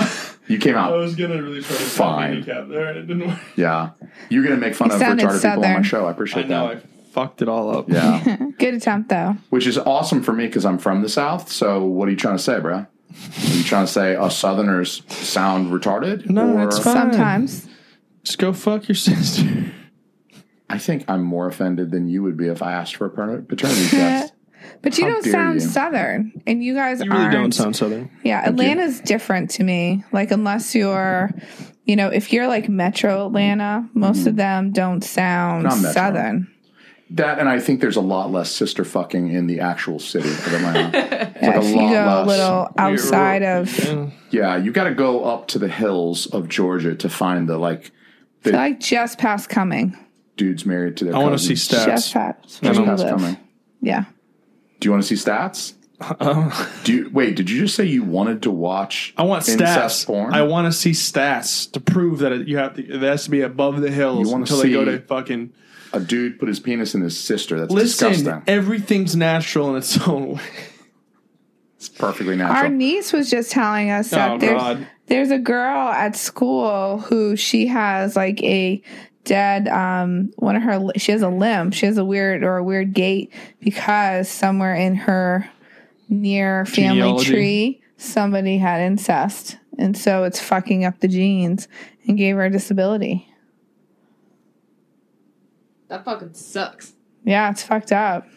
You 0.47 0.57
came 0.57 0.75
out 0.75 0.91
I 0.93 0.97
was 0.97 1.15
gonna 1.15 1.41
really 1.41 1.61
try 1.61 1.77
to 1.77 1.83
Fine. 1.83 2.29
handicap 2.33 2.67
there, 2.69 2.87
and 2.87 2.97
it 2.99 3.07
didn't 3.07 3.27
work. 3.29 3.39
Yeah, 3.55 3.91
you're 4.29 4.43
gonna 4.43 4.57
make 4.57 4.75
fun 4.75 4.89
You 4.89 4.95
of 4.95 4.99
sounded 4.99 5.25
retarded 5.27 5.41
people 5.51 5.65
on 5.65 5.73
my 5.73 5.81
show. 5.83 6.05
I 6.07 6.11
appreciate 6.11 6.45
I 6.45 6.49
know 6.49 6.67
that. 6.69 6.77
I 6.77 6.92
fucked 7.13 7.41
it 7.41 7.47
all 7.47 7.75
up. 7.77 7.89
Yeah, 7.89 8.37
Good 8.57 8.73
attempt 8.73 9.09
though. 9.09 9.37
which 9.49 9.67
is 9.67 9.77
awesome 9.77 10.23
for 10.23 10.33
me 10.33 10.47
because 10.47 10.65
I'm 10.65 10.77
from 10.79 11.01
the 11.01 11.09
South. 11.09 11.51
So 11.51 11.83
what 11.85 12.07
are 12.07 12.11
you 12.11 12.17
trying 12.17 12.37
to 12.37 12.43
say, 12.43 12.59
bro? 12.59 12.73
Are 12.75 12.87
you 13.51 13.63
trying 13.63 13.85
to 13.85 13.91
say 13.91 14.15
us 14.15 14.35
Southerners 14.37 15.03
sound 15.07 15.71
retarded? 15.71 16.27
No, 16.29 16.67
it's 16.67 16.79
fine. 16.79 17.11
Sometimes. 17.11 17.67
Just 18.23 18.39
go 18.39 18.51
fuck 18.53 18.87
your 18.87 18.95
sister. 19.09 19.71
I 20.69 20.79
think 20.79 21.05
I'm 21.07 21.21
more 21.23 21.47
offended 21.47 21.91
than 21.91 22.07
you 22.07 22.23
would 22.23 22.35
be 22.37 22.47
if 22.47 22.63
I 22.63 22.73
asked 22.73 22.95
for 22.95 23.05
a 23.05 23.09
pater- 23.09 23.41
paternity 23.43 23.87
test. 23.89 24.33
But 24.81 24.97
you 24.97 25.03
How 25.05 25.11
don't 25.11 25.23
dare 25.25 25.33
sound 25.33 25.61
you. 25.61 25.67
southern, 25.67 26.41
and 26.47 26.63
you 26.63 26.73
guys 26.73 27.01
You 27.01 27.11
really 27.11 27.23
aren't. 27.23 27.33
don't 27.33 27.51
sound 27.53 27.75
southern. 27.75 28.09
Yeah, 28.23 28.43
you. 28.43 28.49
Atlanta's 28.51 29.01
different 29.01 29.49
to 29.51 29.63
me. 29.63 30.03
Like 30.13 30.31
unless 30.31 30.73
you're, 30.73 31.31
you 31.85 31.97
know, 31.97 32.07
if 32.07 32.31
you're 32.31 32.47
like 32.47 32.69
Metro 32.69 33.25
Atlanta, 33.27 33.87
most 33.93 34.19
mm-hmm. 34.19 34.29
of 34.29 34.35
them 34.37 34.71
don't 34.71 35.03
sound 35.03 35.63
Not 35.63 35.75
Metro. 35.77 35.91
southern. 35.91 36.52
That 37.13 37.37
and 37.39 37.47
I 37.47 37.59
think 37.59 37.79
there's 37.79 37.95
a 37.95 38.01
lot 38.01 38.31
less 38.31 38.51
sister 38.51 38.83
fucking 38.83 39.31
in 39.31 39.45
the 39.47 39.59
actual 39.59 39.99
city 39.99 40.29
of 40.29 40.47
Atlanta. 40.53 41.29
Yeah, 41.43 41.49
like 41.49 41.55
a 41.57 41.59
if 41.59 41.69
you 41.69 41.75
lot 41.75 41.91
go 41.91 42.05
a 42.05 42.23
less. 42.23 42.27
little 42.27 42.67
outside 42.77 43.43
of, 43.43 43.79
Yeah. 43.85 44.09
yeah, 44.31 44.55
you 44.57 44.71
got 44.71 44.85
to 44.85 44.93
go 44.93 45.25
up 45.25 45.47
to 45.49 45.59
the 45.59 45.67
hills 45.67 46.25
of 46.27 46.47
Georgia 46.47 46.95
to 46.95 47.09
find 47.09 47.49
the 47.49 47.57
like 47.57 47.91
like 48.45 48.79
just 48.79 49.17
past 49.19 49.49
Cumming, 49.49 49.97
dudes 50.37 50.65
married 50.65 50.95
to 50.97 51.05
their. 51.05 51.15
I 51.15 51.19
want 51.19 51.37
to 51.37 51.43
see 51.43 51.53
stats. 51.53 51.85
just 51.85 52.13
past 52.13 52.61
Just 52.63 52.79
where 52.79 52.85
past 52.87 53.07
Cumming. 53.07 53.37
Yeah, 53.81 54.05
Do 54.79 54.87
you 54.87 54.91
want 54.91 55.03
to 55.03 55.15
see 55.15 55.21
stats? 55.21 55.73
Um, 56.19 56.51
Do 56.83 56.93
you 56.93 57.09
wait? 57.13 57.35
Did 57.35 57.49
you 57.49 57.59
just 57.61 57.75
say 57.75 57.85
you 57.85 58.03
wanted 58.03 58.41
to 58.43 58.51
watch? 58.51 59.13
I 59.17 59.23
want 59.23 59.47
incest 59.47 60.03
stats. 60.03 60.07
porn? 60.07 60.33
I 60.33 60.41
want 60.43 60.65
to 60.71 60.77
see 60.77 60.91
stats 60.91 61.69
to 61.73 61.79
prove 61.79 62.19
that 62.19 62.31
it, 62.31 62.47
you 62.47 62.57
have 62.57 62.75
to. 62.75 62.85
It 62.85 63.01
has 63.01 63.25
to 63.25 63.29
be 63.29 63.41
above 63.41 63.81
the 63.81 63.91
hills 63.91 64.27
You 64.27 64.31
wanna 64.31 64.43
until 64.43 64.57
they 64.59 64.71
go 64.71 64.83
to 64.85 64.99
fucking 64.99 65.51
a 65.93 65.99
dude 65.99 66.39
put 66.39 66.47
his 66.47 66.59
penis 66.59 66.95
in 66.95 67.01
his 67.01 67.19
sister. 67.19 67.59
That's 67.59 67.71
Listen, 67.71 68.09
disgusting. 68.11 68.43
everything's 68.47 69.15
natural 69.15 69.69
in 69.71 69.77
its 69.77 69.97
own 70.07 70.33
way. 70.35 70.41
It's 71.77 71.89
perfectly 71.89 72.35
natural. 72.35 72.57
Our 72.63 72.69
niece 72.69 73.11
was 73.13 73.29
just 73.29 73.51
telling 73.51 73.89
us 73.89 74.09
that 74.11 74.31
Oh, 74.31 74.37
there's, 74.37 74.61
God. 74.61 74.87
there's 75.07 75.31
a 75.31 75.37
girl 75.39 75.89
at 75.89 76.15
school 76.15 76.99
who 76.99 77.35
she 77.35 77.67
has 77.67 78.15
like 78.15 78.41
a 78.43 78.81
dead 79.25 79.69
um 79.69 80.33
one 80.35 80.57
of 80.57 80.63
her 80.63 80.81
she 80.97 81.13
has 81.13 81.21
a 81.21 81.29
limb 81.29 81.71
she 81.71 81.85
has 81.85 81.97
a 81.97 82.03
weird 82.03 82.43
or 82.43 82.57
a 82.57 82.63
weird 82.63 82.93
gait 82.93 83.31
because 83.61 84.27
somewhere 84.27 84.75
in 84.75 84.95
her 84.95 85.49
near 86.09 86.65
family 86.65 86.97
Genealogy. 86.99 87.31
tree 87.31 87.81
somebody 87.95 88.57
had 88.57 88.81
incest 88.81 89.57
and 89.79 89.95
so 89.97 90.25
it's 90.25 90.41
fucking 90.41 90.83
up 90.83 90.99
the 90.99 91.07
genes 91.07 91.69
and 92.05 92.17
gave 92.17 92.35
her 92.35 92.43
a 92.43 92.49
disability 92.49 93.25
That 95.93 96.05
fucking 96.05 96.33
sucks. 96.33 96.93
yeah 97.23 97.51
it's 97.51 97.61
fucked 97.61 97.91
up 97.91 98.27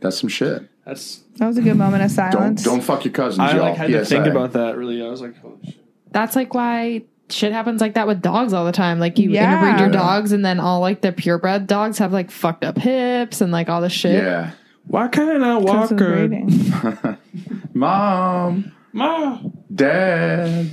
That's 0.00 0.16
some 0.18 0.28
shit. 0.28 0.68
That's 0.86 1.22
that 1.36 1.46
was 1.48 1.58
a 1.58 1.62
good 1.62 1.76
moment 1.76 2.04
of 2.04 2.08
Don't 2.14 2.32
silence 2.32 2.62
don't 2.62 2.80
fuck 2.82 3.04
your 3.04 3.12
cousins. 3.12 3.40
I 3.40 3.56
y'all. 3.56 3.62
like 3.70 3.76
had 3.76 3.88
to 3.88 4.04
PSA. 4.04 4.14
think 4.14 4.26
about 4.26 4.52
that. 4.52 4.76
Really, 4.76 5.02
I 5.04 5.08
was 5.08 5.20
like, 5.20 5.34
oh, 5.44 5.58
shit. 5.64 5.74
That's 6.12 6.36
like 6.36 6.54
why 6.54 7.02
shit 7.30 7.52
happens 7.52 7.80
like 7.80 7.94
that 7.94 8.06
with 8.06 8.20
dogs 8.22 8.52
all 8.52 8.64
the 8.64 8.72
time. 8.72 8.98
Like 9.00 9.18
you 9.18 9.30
Yeah. 9.30 9.52
interbreed 9.60 9.80
your 9.80 9.90
dogs, 9.90 10.30
and 10.32 10.44
then 10.44 10.60
all 10.60 10.80
like 10.80 11.00
the 11.00 11.10
purebred 11.12 11.66
dogs 11.66 11.98
have 11.98 12.12
like 12.12 12.30
fucked 12.30 12.64
up 12.64 12.78
hips 12.78 13.40
and 13.40 13.50
like 13.52 13.68
all 13.68 13.80
this 13.80 13.92
shit. 13.92 14.14
Yeah, 14.22 14.50
why 14.86 15.08
can't 15.08 15.42
I 15.42 15.58
Because 15.60 15.74
walk 15.74 15.90
of 15.92 15.96
good? 15.96 16.30
breeding. 16.30 17.18
mom, 17.74 18.72
Ma. 18.92 19.40
dad. 19.74 20.68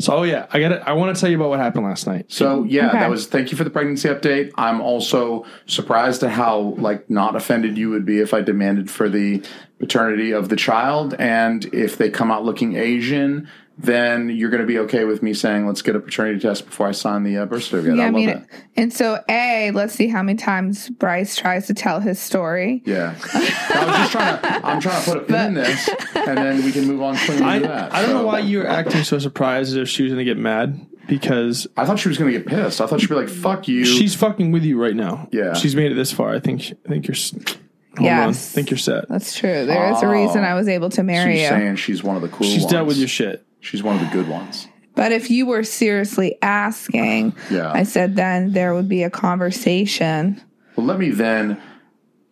So 0.00 0.18
oh, 0.18 0.22
yeah, 0.22 0.46
I 0.52 0.60
got 0.60 0.72
it. 0.72 0.82
I 0.84 0.92
want 0.92 1.14
to 1.14 1.20
tell 1.20 1.30
you 1.30 1.36
about 1.36 1.48
what 1.50 1.58
happened 1.58 1.84
last 1.84 2.06
night. 2.06 2.26
So 2.28 2.64
yeah, 2.64 2.88
Okay. 2.88 2.98
that 3.00 3.10
was. 3.10 3.26
Thank 3.26 3.50
you 3.50 3.56
for 3.56 3.64
the 3.64 3.70
pregnancy 3.70 4.08
update. 4.08 4.52
I'm 4.56 4.80
also 4.80 5.44
surprised 5.66 6.22
at 6.22 6.30
how 6.30 6.74
like 6.78 7.08
not 7.10 7.36
offended 7.36 7.76
you 7.76 7.90
would 7.90 8.04
be 8.06 8.20
if 8.20 8.32
I 8.32 8.40
demanded 8.40 8.90
for 8.90 9.08
the 9.08 9.42
paternity 9.78 10.32
of 10.32 10.48
the 10.48 10.56
child, 10.56 11.14
and 11.18 11.64
if 11.72 11.96
they 11.96 12.10
come 12.10 12.30
out 12.30 12.44
looking 12.44 12.76
Asian, 12.76 13.48
then 13.80 14.28
you're 14.28 14.50
going 14.50 14.60
to 14.60 14.66
be 14.66 14.78
okay 14.80 15.04
with 15.04 15.22
me 15.22 15.32
saying, 15.32 15.66
"Let's 15.66 15.82
get 15.82 15.94
a 15.94 16.00
paternity 16.00 16.40
test 16.40 16.66
before 16.66 16.88
I 16.88 16.92
sign 16.92 17.22
the 17.22 17.38
uh, 17.38 17.46
birth 17.46 17.62
certificate." 17.64 17.96
Yeah, 17.96 18.02
I 18.02 18.06
I 18.06 18.10
love 18.10 18.14
mean, 18.16 18.28
that. 18.28 18.48
and 18.76 18.92
so 18.92 19.22
A, 19.28 19.70
let's 19.72 19.94
see 19.94 20.08
how 20.08 20.22
many 20.22 20.36
times 20.36 20.88
Bryce 20.90 21.36
tries 21.36 21.66
to 21.68 21.74
tell 21.74 22.00
his 22.00 22.18
story. 22.18 22.82
Yeah, 22.84 23.14
I 23.34 23.38
was 23.86 23.96
just 23.96 24.12
trying 24.12 24.40
to. 24.42 24.66
I'm 24.66 24.80
trying 24.80 25.04
to 25.04 25.10
put 25.12 25.18
a 25.18 25.24
pin 25.24 25.46
in 25.46 25.54
this, 25.62 25.88
and 26.14 26.36
then 26.36 26.64
we 26.64 26.72
can 26.72 26.86
move 26.86 27.00
on 27.02 27.16
cleanly 27.16 27.44
I, 27.44 27.58
to 27.60 27.68
that. 27.68 27.92
I 27.94 28.02
don't 28.02 28.14
know 28.14 28.26
why 28.26 28.40
you 28.40 28.58
were 28.58 28.66
acting 28.66 29.04
so 29.04 29.18
surprised 29.18 29.70
as 29.70 29.76
if 29.76 29.88
she 29.88 30.02
was 30.02 30.12
going 30.12 30.18
to 30.18 30.24
get 30.24 30.38
mad 30.38 30.84
because 31.06 31.66
I 31.76 31.86
thought 31.86 31.98
she 32.00 32.08
was 32.08 32.18
going 32.18 32.32
to 32.32 32.38
get 32.38 32.48
pissed. 32.48 32.80
I 32.80 32.86
thought 32.86 33.00
she'd 33.00 33.08
be 33.08 33.14
like, 33.14 33.28
"Fuck 33.28 33.68
you." 33.68 33.84
she's 33.84 34.14
fucking 34.16 34.50
with 34.50 34.64
you 34.64 34.80
right 34.82 34.96
now. 34.96 35.28
Yeah. 35.32 35.54
she's 35.54 35.76
made 35.76 35.92
it 35.92 35.94
this 35.94 36.12
far. 36.12 36.34
I 36.34 36.40
think. 36.40 36.72
I 36.84 36.88
think 36.88 37.06
you're. 37.06 37.14
s- 37.14 37.32
Hold 37.96 38.04
Yes. 38.06 38.22
on. 38.22 38.28
I 38.28 38.32
think 38.32 38.70
you're 38.70 38.78
set. 38.78 39.08
That's 39.08 39.36
true. 39.36 39.66
There 39.66 39.90
is 39.92 40.02
a 40.02 40.06
reason 40.08 40.44
I 40.44 40.54
was 40.54 40.68
able 40.68 40.88
to 40.90 41.02
marry 41.02 41.32
she's 41.34 41.42
you. 41.42 41.48
saying 41.48 41.76
she's 41.76 42.04
one 42.04 42.14
of 42.14 42.22
the 42.22 42.28
cool 42.28 42.46
She's 42.46 42.60
ones. 42.62 42.72
dealt 42.72 42.86
with 42.86 42.96
your 42.96 43.08
shit. 43.08 43.44
She's 43.60 43.82
one 43.82 43.96
of 43.96 44.00
the 44.02 44.08
good 44.12 44.28
ones. 44.28 44.68
But 44.94 45.12
if 45.12 45.30
you 45.30 45.46
were 45.46 45.62
seriously 45.62 46.38
asking, 46.42 47.34
Yeah. 47.50 47.70
I 47.72 47.84
said 47.84 48.16
then 48.16 48.52
there 48.52 48.74
would 48.74 48.88
be 48.88 49.02
a 49.04 49.10
conversation. 49.10 50.42
Well, 50.76 50.86
let 50.86 50.98
me 50.98 51.10
then 51.10 51.60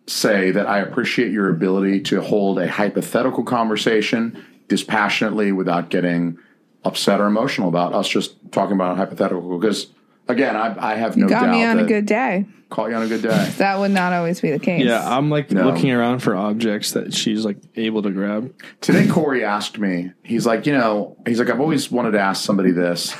say 0.07 0.51
that 0.51 0.67
I 0.67 0.79
appreciate 0.79 1.31
your 1.31 1.49
ability 1.49 2.01
to 2.01 2.21
hold 2.21 2.59
a 2.59 2.67
hypothetical 2.67 3.43
conversation 3.43 4.43
dispassionately 4.67 5.51
without 5.51 5.89
getting 5.89 6.37
upset 6.83 7.19
or 7.19 7.27
emotional 7.27 7.67
about 7.67 7.93
us 7.93 8.07
just 8.07 8.35
talking 8.51 8.75
about 8.75 8.93
a 8.93 8.95
hypothetical. 8.95 9.57
Because 9.59 9.87
again, 10.27 10.55
I, 10.55 10.93
I 10.93 10.95
have 10.95 11.17
no 11.17 11.27
Got 11.27 11.43
doubt 11.45 11.51
me 11.51 11.63
on 11.63 11.77
that 11.77 11.85
a 11.85 11.87
good 11.87 12.05
day. 12.05 12.45
caught 12.69 12.89
you 12.89 12.95
on 12.95 13.03
a 13.03 13.07
good 13.07 13.21
day. 13.21 13.53
That 13.57 13.79
would 13.79 13.91
not 13.91 14.13
always 14.13 14.41
be 14.41 14.51
the 14.51 14.59
case. 14.59 14.85
Yeah, 14.85 15.01
I'm 15.05 15.29
like 15.29 15.51
No. 15.51 15.65
looking 15.65 15.91
around 15.91 16.19
for 16.19 16.35
objects 16.35 16.91
that 16.91 17.13
she's 17.13 17.45
like 17.45 17.57
able 17.75 18.01
to 18.03 18.11
grab. 18.11 18.53
Today, 18.81 19.07
Corey 19.07 19.43
asked 19.43 19.79
me. 19.79 20.11
He's 20.23 20.45
like, 20.45 20.65
you 20.65 20.73
know, 20.73 21.17
he's 21.25 21.39
like, 21.39 21.49
I've 21.49 21.59
always 21.61 21.89
wanted 21.91 22.11
to 22.11 22.19
ask 22.19 22.43
somebody 22.43 22.71
this. 22.71 23.15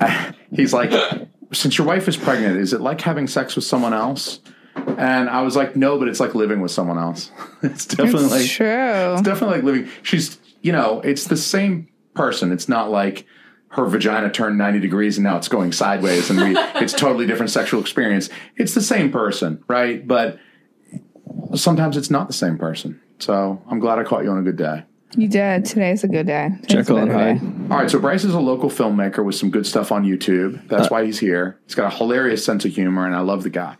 he's 0.52 0.72
like, 0.72 0.92
since 1.52 1.78
your 1.78 1.86
wife 1.86 2.08
is 2.08 2.16
pregnant, 2.16 2.58
is 2.58 2.72
it 2.72 2.80
like 2.80 3.00
having 3.00 3.26
sex 3.26 3.56
with 3.56 3.64
someone 3.64 3.94
else? 3.94 4.40
And 4.76 5.28
I 5.28 5.42
was 5.42 5.56
like, 5.56 5.74
no, 5.76 5.98
but 5.98 6.08
it's 6.08 6.20
like 6.20 6.34
living 6.34 6.60
with 6.60 6.70
someone 6.70 6.98
else. 6.98 7.30
it's 7.62 7.84
definitely 7.86 8.24
it's 8.24 8.30
like 8.32 8.46
true. 8.50 9.12
It's 9.14 9.22
definitely 9.22 9.56
like 9.56 9.64
living. 9.64 9.88
She's, 10.02 10.38
you 10.62 10.72
know, 10.72 11.00
it's 11.00 11.24
the 11.24 11.36
same 11.36 11.88
person. 12.14 12.52
It's 12.52 12.68
not 12.68 12.90
like 12.90 13.26
her 13.70 13.86
vagina 13.86 14.30
turned 14.30 14.56
90 14.58 14.80
degrees 14.80 15.18
and 15.18 15.24
now 15.24 15.36
it's 15.36 15.48
going 15.48 15.72
sideways 15.72 16.30
and 16.30 16.40
we, 16.40 16.56
it's 16.76 16.92
totally 16.92 17.26
different 17.26 17.50
sexual 17.50 17.80
experience. 17.80 18.30
It's 18.56 18.74
the 18.74 18.82
same 18.82 19.10
person, 19.12 19.62
right? 19.68 20.06
But 20.06 20.38
sometimes 21.54 21.96
it's 21.96 22.10
not 22.10 22.26
the 22.26 22.32
same 22.32 22.58
person. 22.58 23.00
So 23.18 23.62
I'm 23.70 23.78
glad 23.78 23.98
I 23.98 24.04
caught 24.04 24.24
you 24.24 24.30
on 24.30 24.38
a 24.38 24.42
good 24.42 24.56
day. 24.56 24.84
You 25.16 25.28
did. 25.28 25.64
Today's 25.64 26.04
a 26.04 26.08
good 26.08 26.26
day. 26.26 26.50
Today's 26.62 26.86
Jekyll 26.86 26.98
a 26.98 27.02
and 27.02 27.10
better 27.10 27.34
Hyde. 27.34 27.40
day. 27.40 27.74
All 27.74 27.80
right, 27.80 27.90
so 27.90 27.98
Bryce 27.98 28.24
is 28.24 28.34
a 28.34 28.40
local 28.40 28.68
filmmaker 28.68 29.24
with 29.24 29.34
some 29.34 29.50
good 29.50 29.66
stuff 29.66 29.90
on 29.90 30.04
YouTube. 30.04 30.68
That's 30.68 30.86
uh, 30.86 30.88
why 30.88 31.04
he's 31.06 31.18
here. 31.18 31.58
He's 31.64 31.74
got 31.74 31.92
a 31.92 31.96
hilarious 31.96 32.44
sense 32.44 32.66
of 32.66 32.72
humor, 32.74 33.06
and 33.06 33.14
I 33.14 33.20
love 33.20 33.42
the 33.42 33.50
guy. 33.50 33.76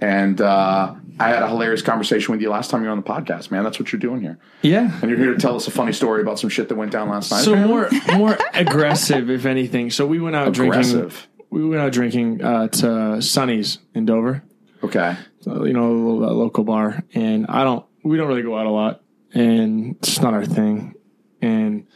And 0.00 0.40
uh, 0.40 0.94
I 1.18 1.28
had 1.28 1.42
a 1.42 1.48
hilarious 1.48 1.82
conversation 1.82 2.32
with 2.32 2.40
you 2.40 2.48
last 2.50 2.70
time 2.70 2.80
you 2.82 2.86
were 2.86 2.92
on 2.92 2.96
the 2.98 3.02
podcast, 3.02 3.50
man. 3.50 3.64
That's 3.64 3.78
what 3.78 3.92
you're 3.92 4.00
doing 4.00 4.22
here. 4.22 4.38
Yeah. 4.62 4.90
And 5.02 5.10
you're 5.10 5.18
here 5.18 5.34
to 5.34 5.38
tell 5.38 5.56
us 5.56 5.66
a 5.68 5.70
funny 5.70 5.92
story 5.92 6.22
about 6.22 6.38
some 6.38 6.48
shit 6.50 6.68
that 6.70 6.76
went 6.76 6.90
down 6.92 7.08
last 7.10 7.30
night. 7.30 7.42
So 7.44 7.54
more 7.54 7.88
more 8.14 8.38
aggressive, 8.54 9.28
if 9.30 9.44
anything. 9.44 9.90
So 9.90 10.06
we 10.06 10.18
went 10.18 10.36
out 10.36 10.52
drinking. 10.52 10.80
Aggressive. 10.80 11.28
We 11.50 11.66
went 11.68 11.82
out 11.82 11.92
drinking 11.92 12.42
uh, 12.42 12.68
to 12.68 13.20
Sonny's 13.20 13.78
in 13.94 14.06
Dover. 14.06 14.42
Okay. 14.82 15.16
So, 15.40 15.64
you 15.66 15.72
know, 15.74 15.90
a 15.90 15.92
little- 15.92 16.24
a 16.24 16.32
local 16.32 16.64
bar, 16.64 17.02
and 17.14 17.46
I 17.48 17.64
don't. 17.64 17.84
We 18.02 18.16
don't 18.16 18.28
really 18.28 18.42
go 18.42 18.56
out 18.58 18.64
a 18.66 18.70
lot, 18.70 19.02
and 19.34 19.96
it's 19.96 20.20
not 20.20 20.32
our 20.32 20.46
thing. 20.46 20.94
And 21.42 21.86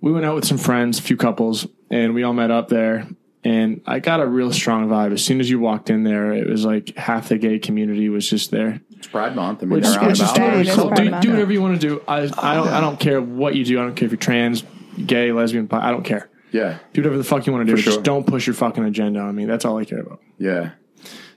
we 0.00 0.10
went 0.10 0.24
out 0.26 0.34
with 0.34 0.44
some 0.44 0.58
friends, 0.58 0.98
a 0.98 1.02
few 1.02 1.16
couples, 1.16 1.66
and 1.90 2.14
we 2.14 2.24
all 2.24 2.32
met 2.32 2.50
up 2.50 2.68
there. 2.68 3.06
And 3.44 3.80
I 3.86 4.00
got 4.00 4.20
a 4.20 4.26
real 4.26 4.52
strong 4.52 4.88
vibe. 4.88 5.12
As 5.12 5.24
soon 5.24 5.38
as 5.38 5.48
you 5.48 5.60
walked 5.60 5.88
in 5.88 6.02
there, 6.02 6.32
it 6.32 6.48
was 6.48 6.64
like 6.64 6.96
half 6.96 7.28
the 7.28 7.38
gay 7.38 7.60
community 7.60 8.08
was 8.08 8.28
just 8.28 8.50
there. 8.50 8.80
It's 8.90 9.06
Pride 9.06 9.36
Month. 9.36 9.62
I 9.62 9.66
mean, 9.66 9.74
Which, 9.76 9.84
they're 9.84 10.02
which 10.02 10.20
is 10.20 10.32
totally 10.32 10.32
totally 10.32 10.60
It 10.60 10.68
is 10.68 10.74
cool. 10.74 10.90
Do, 10.90 11.20
do 11.20 11.30
whatever 11.30 11.52
you 11.52 11.62
want 11.62 11.80
to 11.80 11.88
do. 11.88 12.02
I, 12.08 12.22
I 12.22 12.54
don't 12.54 12.68
I 12.68 12.80
don't 12.80 12.98
care 12.98 13.20
what 13.20 13.54
you 13.54 13.64
do. 13.64 13.78
I 13.78 13.82
don't 13.82 13.94
care 13.94 14.06
if 14.06 14.12
you're 14.12 14.18
trans, 14.18 14.64
gay, 15.04 15.30
lesbian, 15.30 15.66
bi. 15.66 15.78
I 15.78 15.90
don't 15.92 16.02
care. 16.04 16.28
Yeah. 16.50 16.78
Do 16.92 17.02
whatever 17.02 17.18
the 17.18 17.24
fuck 17.24 17.46
you 17.46 17.52
want 17.52 17.68
to 17.68 17.74
do. 17.74 17.80
Sure. 17.80 17.92
Just 17.92 18.04
don't 18.04 18.26
push 18.26 18.46
your 18.46 18.54
fucking 18.54 18.84
agenda 18.84 19.20
on 19.20 19.34
me. 19.36 19.44
That's 19.44 19.64
all 19.64 19.76
I 19.76 19.84
care 19.84 20.00
about. 20.00 20.20
Yeah. 20.38 20.70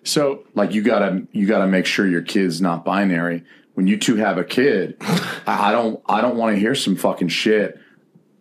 So 0.04 0.46
Like 0.56 0.74
you 0.74 0.82
gotta 0.82 1.28
you 1.32 1.46
gotta 1.46 1.68
make 1.68 1.86
sure 1.86 2.08
your 2.08 2.22
kid's 2.22 2.60
not 2.62 2.86
binary. 2.86 3.44
When 3.76 3.86
you 3.86 3.98
two 3.98 4.16
have 4.16 4.38
a 4.38 4.44
kid, 4.44 4.98
I, 5.02 5.70
I 5.70 5.72
don't 5.72 6.02
I 6.08 6.22
don't 6.22 6.38
want 6.38 6.56
to 6.56 6.60
hear 6.60 6.74
some 6.74 6.96
fucking 6.96 7.28
shit. 7.28 7.80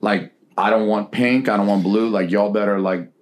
Like 0.01 0.33
I 0.57 0.71
don't 0.71 0.87
want 0.87 1.13
pink. 1.13 1.49
I 1.49 1.57
don't 1.57 1.67
want 1.67 1.83
blue. 1.83 2.09
Like 2.09 2.31
y'all 2.31 2.51
better 2.51 2.81
like. 2.81 3.13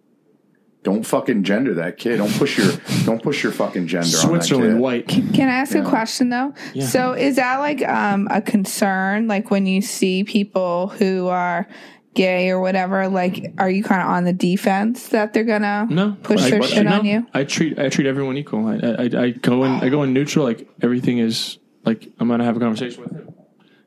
Don't 0.87 1.03
fucking 1.05 1.43
gender 1.43 1.75
that 1.75 1.99
kid. 1.99 2.19
Don't 2.19 2.33
push 2.35 2.57
your 2.59 2.71
don't 3.05 3.21
push 3.21 3.43
your 3.43 3.51
fucking 3.51 3.89
gender 3.89 4.07
on 4.07 4.13
that 4.13 4.19
Switzerland 4.45 4.75
kid. 4.75 4.81
white. 4.81 5.09
Can 5.09 5.49
I 5.49 5.55
ask 5.57 5.75
Yeah. 5.75 5.83
a 5.83 5.89
question 5.89 6.29
though? 6.29 6.55
So 6.81 7.13
is 7.13 7.35
that 7.37 7.59
like 7.59 7.83
um, 7.83 8.29
a 8.31 8.41
concern? 8.41 9.27
Like 9.27 9.51
when 9.51 9.67
you 9.67 9.83
see 9.83 10.23
people 10.23 10.87
who 10.87 11.27
are 11.27 11.67
gay 12.15 12.51
or 12.51 12.61
whatever, 12.61 13.09
like 13.09 13.53
are 13.59 13.69
you 13.69 13.83
kind 13.83 14.01
of 14.01 14.07
on 14.09 14.23
the 14.23 14.33
defense 14.33 15.09
that 15.09 15.33
they're 15.33 15.43
gonna 15.43 15.89
No, 15.91 16.17
push 16.23 16.41
I, 16.43 16.51
their 16.51 16.63
I- 16.63 16.67
shit 16.67 16.85
no. 16.85 17.01
on 17.01 17.05
you? 17.05 17.27
I 17.35 17.43
treat 17.43 17.81
I 17.81 17.89
treat 17.89 18.07
everyone 18.07 18.37
equal. 18.37 18.69
I, 18.69 18.77
I 18.77 19.23
I 19.25 19.31
go 19.31 19.65
in 19.65 19.73
I 19.73 19.89
go 19.89 20.05
in 20.05 20.13
neutral. 20.13 20.45
Like 20.45 20.69
everything 20.83 21.19
is 21.19 21.59
like 21.85 22.07
I'm 22.21 22.29
gonna 22.29 22.45
have 22.45 22.57
a 22.57 22.61
conversation 22.61 23.03
with 23.03 23.11
him, 23.13 23.35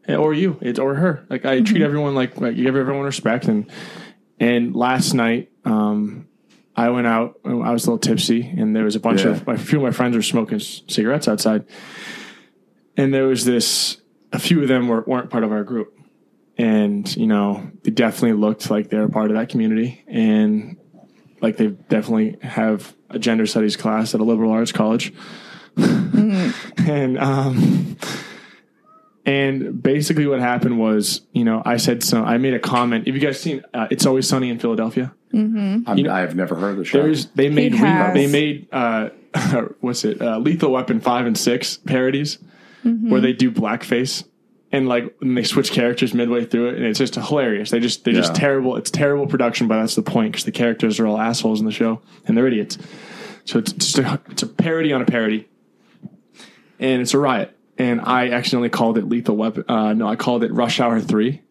Eh, 0.06 0.16
or 0.16 0.34
you, 0.34 0.58
it's 0.60 0.80
or 0.80 0.96
her. 0.96 1.26
Like 1.30 1.46
I 1.46 1.56
Mm-hmm. 1.56 1.64
treat 1.64 1.82
everyone 1.82 2.14
like 2.14 2.42
like 2.42 2.58
you 2.58 2.66
give 2.66 2.76
everyone 2.76 3.06
respect. 3.06 3.46
And 3.46 3.72
and 4.38 4.76
last 4.76 5.14
night, 5.14 5.50
um, 5.64 6.26
I 6.80 6.90
went 6.90 7.08
out. 7.08 7.40
I 7.44 7.72
was 7.72 7.86
a 7.86 7.92
little 7.92 7.98
tipsy, 8.00 8.42
and 8.58 8.74
there 8.76 8.86
was 8.86 8.96
a 8.96 9.00
bunch 9.00 9.24
Yeah. 9.26 9.32
of 9.32 9.48
a 9.48 9.58
few 9.58 9.80
of 9.80 9.84
my 9.84 9.92
friends 9.92 10.16
were 10.16 10.22
smoking 10.22 10.60
cigarettes 10.60 11.28
outside, 11.28 11.66
and 12.96 13.14
there 13.14 13.28
was 13.28 13.44
this. 13.46 13.98
A 14.32 14.40
few 14.40 14.62
of 14.62 14.68
them 14.68 14.88
were, 14.88 15.04
weren't 15.08 15.30
part 15.30 15.44
of 15.44 15.52
our 15.52 15.64
group, 15.64 15.94
and 16.58 17.04
you 17.18 17.28
know 17.28 17.70
they 17.84 17.92
definitely 17.92 18.38
looked 18.40 18.70
like 18.72 18.90
they're 18.90 19.10
part 19.10 19.30
of 19.32 19.36
that 19.38 19.50
community, 19.50 20.04
and 20.08 20.78
like 21.42 21.58
they 21.58 21.68
definitely 21.68 22.38
have 22.42 22.96
a 23.10 23.20
gender 23.20 23.46
studies 23.46 23.76
class 23.76 24.14
at 24.16 24.22
a 24.22 24.24
liberal 24.24 24.52
arts 24.52 24.72
college, 24.72 25.12
and 25.78 27.18
um, 27.18 27.98
and 29.26 29.82
basically 29.84 30.28
what 30.28 30.40
happened 30.40 30.80
was, 30.80 31.22
you 31.34 31.44
know, 31.44 31.62
I 31.66 31.78
said 31.78 32.04
some. 32.04 32.24
I 32.26 32.38
made 32.38 32.54
a 32.54 32.60
comment. 32.60 33.06
Have 33.08 33.16
you 33.16 33.22
guys 33.22 33.40
seen? 33.40 33.64
Uh, 33.74 33.88
it's 33.92 34.06
always 34.06 34.28
sunny 34.30 34.50
in 34.50 34.60
Philadelphia. 34.60 35.14
I'm, 35.32 36.10
I've 36.10 36.36
never 36.36 36.56
heard 36.56 36.72
of 36.72 36.78
the 36.78 36.86
show. 36.86 37.04
There's 37.04 37.28
they 37.28 37.50
made 37.50 37.74
re- 37.74 37.80
has. 37.80 38.14
they 38.14 38.28
made 38.28 38.68
uh, 38.72 39.10
what's 39.80 40.04
it? 40.06 40.22
Uh, 40.22 40.40
Lethal 40.40 40.72
Weapon 40.72 41.00
five 41.00 41.26
and 41.26 41.38
six 41.38 41.78
parodies 41.78 42.40
where 42.84 43.22
they 43.22 43.34
do 43.34 43.52
blackface. 43.52 44.24
And 44.72 44.88
like 44.88 45.16
and 45.22 45.36
they 45.36 45.44
switch 45.44 45.72
characters 45.72 46.14
midway 46.14 46.46
through 46.46 46.70
it, 46.70 46.76
and 46.76 46.86
it's 46.86 47.00
just 47.00 47.16
hilarious. 47.16 47.72
They 47.72 47.80
just 47.80 48.04
they're 48.06 48.14
just 48.14 48.36
terrible. 48.36 48.76
It's 48.76 48.92
terrible 48.92 49.26
production, 49.26 49.68
but 49.68 49.80
that's 49.80 49.96
the 49.96 50.04
point 50.04 50.32
because 50.34 50.46
the 50.46 50.52
characters 50.52 51.00
are 51.00 51.08
all 51.08 51.20
assholes 51.20 51.60
in 51.60 51.66
the 51.66 51.72
show 51.72 52.02
and 52.28 52.38
they're 52.38 52.46
idiots. 52.46 52.78
So 53.46 53.58
it's 53.58 53.72
just 53.74 53.98
a, 53.98 54.22
it's 54.30 54.44
a 54.44 54.48
parody 54.48 54.94
on 54.94 55.02
a 55.02 55.06
parody, 55.06 55.48
and 56.80 57.02
it's 57.02 57.16
a 57.16 57.18
riot. 57.18 57.56
And 57.80 58.00
I 58.02 58.30
accidentally 58.30 58.70
called 58.70 58.98
it 59.00 59.08
Lethal 59.10 59.36
Weapon. 59.38 59.64
Uh, 59.68 59.94
no, 59.94 60.08
I 60.08 60.16
called 60.16 60.44
it 60.44 60.52
Rush 60.54 60.80
Hour 60.80 61.00
Three, 61.02 61.42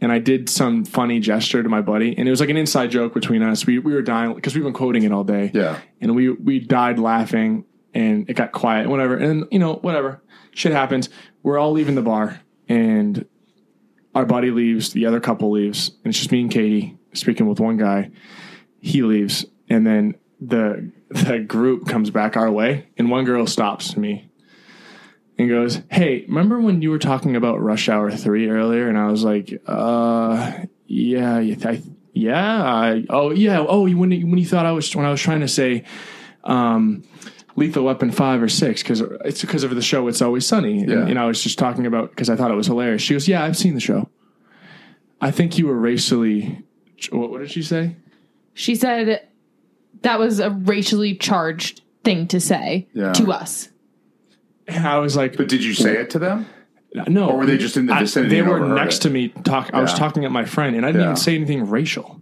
and 0.00 0.10
I 0.10 0.18
did 0.18 0.48
some 0.48 0.84
funny 0.84 1.20
gesture 1.20 1.62
to 1.62 1.68
my 1.68 1.80
buddy, 1.82 2.16
and 2.16 2.26
it 2.26 2.30
was 2.30 2.40
like 2.40 2.48
an 2.48 2.56
inside 2.56 2.90
joke 2.90 3.12
between 3.14 3.42
us. 3.42 3.66
We 3.66 3.78
we 3.78 3.92
were 3.92 4.02
dying 4.02 4.34
because 4.34 4.54
we've 4.54 4.64
been 4.64 4.72
quoting 4.72 5.02
it 5.02 5.12
all 5.12 5.24
day. 5.24 5.50
Yeah. 5.52 5.78
and 6.00 6.16
we 6.16 6.30
we 6.30 6.58
died 6.58 6.98
laughing, 6.98 7.64
and 7.94 8.28
it 8.28 8.34
got 8.34 8.52
quiet, 8.52 8.88
whatever. 8.88 9.16
And 9.16 9.46
you 9.50 9.58
know, 9.58 9.74
whatever, 9.74 10.22
shit 10.52 10.72
happens. 10.72 11.08
We're 11.42 11.58
all 11.58 11.72
leaving 11.72 11.94
the 11.94 12.02
bar, 12.02 12.40
and 12.68 13.26
our 14.14 14.24
buddy 14.24 14.50
leaves, 14.50 14.92
the 14.92 15.06
other 15.06 15.20
couple 15.20 15.50
leaves, 15.50 15.90
and 16.04 16.10
it's 16.10 16.18
just 16.18 16.32
me 16.32 16.40
and 16.42 16.50
Katie 16.50 16.98
speaking 17.12 17.48
with 17.48 17.60
one 17.60 17.76
guy. 17.76 18.10
He 18.80 19.02
leaves, 19.02 19.44
and 19.68 19.86
then 19.86 20.14
the 20.40 20.90
the 21.10 21.40
group 21.40 21.86
comes 21.86 22.10
back 22.10 22.36
our 22.36 22.50
way, 22.50 22.88
and 22.96 23.10
one 23.10 23.24
girl 23.24 23.46
stops 23.46 23.96
me 23.96 24.29
and 25.40 25.48
goes, 25.48 25.80
"Hey, 25.90 26.24
remember 26.28 26.60
when 26.60 26.82
you 26.82 26.90
were 26.90 26.98
talking 26.98 27.34
about 27.36 27.60
Rush 27.60 27.88
Hour 27.88 28.10
Three 28.10 28.48
earlier?" 28.48 28.88
And 28.88 28.96
I 28.98 29.10
was 29.10 29.24
like, 29.24 29.60
"Uh, 29.66 30.52
yeah, 30.86 31.36
I, 31.36 31.82
yeah, 32.12 32.64
I, 32.64 33.04
oh 33.08 33.30
yeah, 33.30 33.64
oh 33.66 33.88
when 33.94 34.10
you, 34.10 34.26
when 34.26 34.38
you 34.38 34.46
thought 34.46 34.66
I 34.66 34.72
was 34.72 34.94
when 34.94 35.06
I 35.06 35.10
was 35.10 35.20
trying 35.20 35.40
to 35.40 35.48
say." 35.48 35.84
um 36.44 37.04
Lethal 37.56 37.84
Weapon 37.84 38.10
five 38.12 38.40
or 38.42 38.48
six 38.48 38.82
because 38.82 39.00
it's 39.24 39.40
because 39.42 39.64
of 39.64 39.74
the 39.74 39.82
show. 39.82 40.06
It's 40.08 40.22
always 40.22 40.46
sunny, 40.46 40.76
Yeah. 40.84 40.92
and, 41.00 41.10
and 41.10 41.18
I 41.18 41.26
was 41.26 41.42
just 41.42 41.58
talking 41.58 41.84
about 41.84 42.10
because 42.10 42.30
I 42.30 42.36
thought 42.36 42.50
it 42.50 42.54
was 42.54 42.68
hilarious. 42.68 43.02
She 43.02 43.12
goes, 43.14 43.26
"Yeah, 43.28 43.44
I've 43.44 43.56
seen 43.58 43.74
the 43.74 43.80
show. 43.80 44.08
I 45.20 45.30
think 45.32 45.58
you 45.58 45.66
were 45.66 45.78
racially. 45.78 46.64
What, 47.10 47.30
what 47.30 47.40
did 47.40 47.50
she 47.50 47.62
say? 47.62 47.96
She 48.54 48.74
said 48.76 49.26
that 50.02 50.18
was 50.18 50.38
a 50.40 50.50
racially 50.50 51.14
charged 51.16 51.82
thing 52.04 52.26
to 52.28 52.40
say 52.40 52.88
Yeah. 52.94 53.12
to 53.14 53.32
us. 53.32 53.68
And 54.76 54.86
I 54.86 54.98
was 54.98 55.16
like, 55.16 55.36
But 55.36 55.48
did 55.48 55.62
you 55.64 55.74
say 55.74 55.96
it 55.96 56.10
to 56.10 56.18
them? 56.18 56.46
no. 57.08 57.28
Or 57.30 57.38
were 57.38 57.46
they 57.46 57.56
just 57.58 57.76
in 57.76 57.86
the 57.86 57.94
I- 57.94 58.00
vicinity 58.00 58.34
they 58.36 58.42
were 58.42 58.60
next 58.60 58.96
it? 58.98 59.00
to 59.02 59.10
me. 59.10 59.28
Talk. 59.28 59.70
I 59.72 59.80
was 59.80 59.94
talking 59.94 60.24
at 60.24 60.32
my 60.32 60.44
friend, 60.44 60.74
and 60.76 60.84
I 60.84 60.88
didn't 60.88 61.02
Yeah. 61.02 61.06
even 61.08 61.16
say 61.16 61.34
anything 61.36 61.68
racial. 61.68 62.20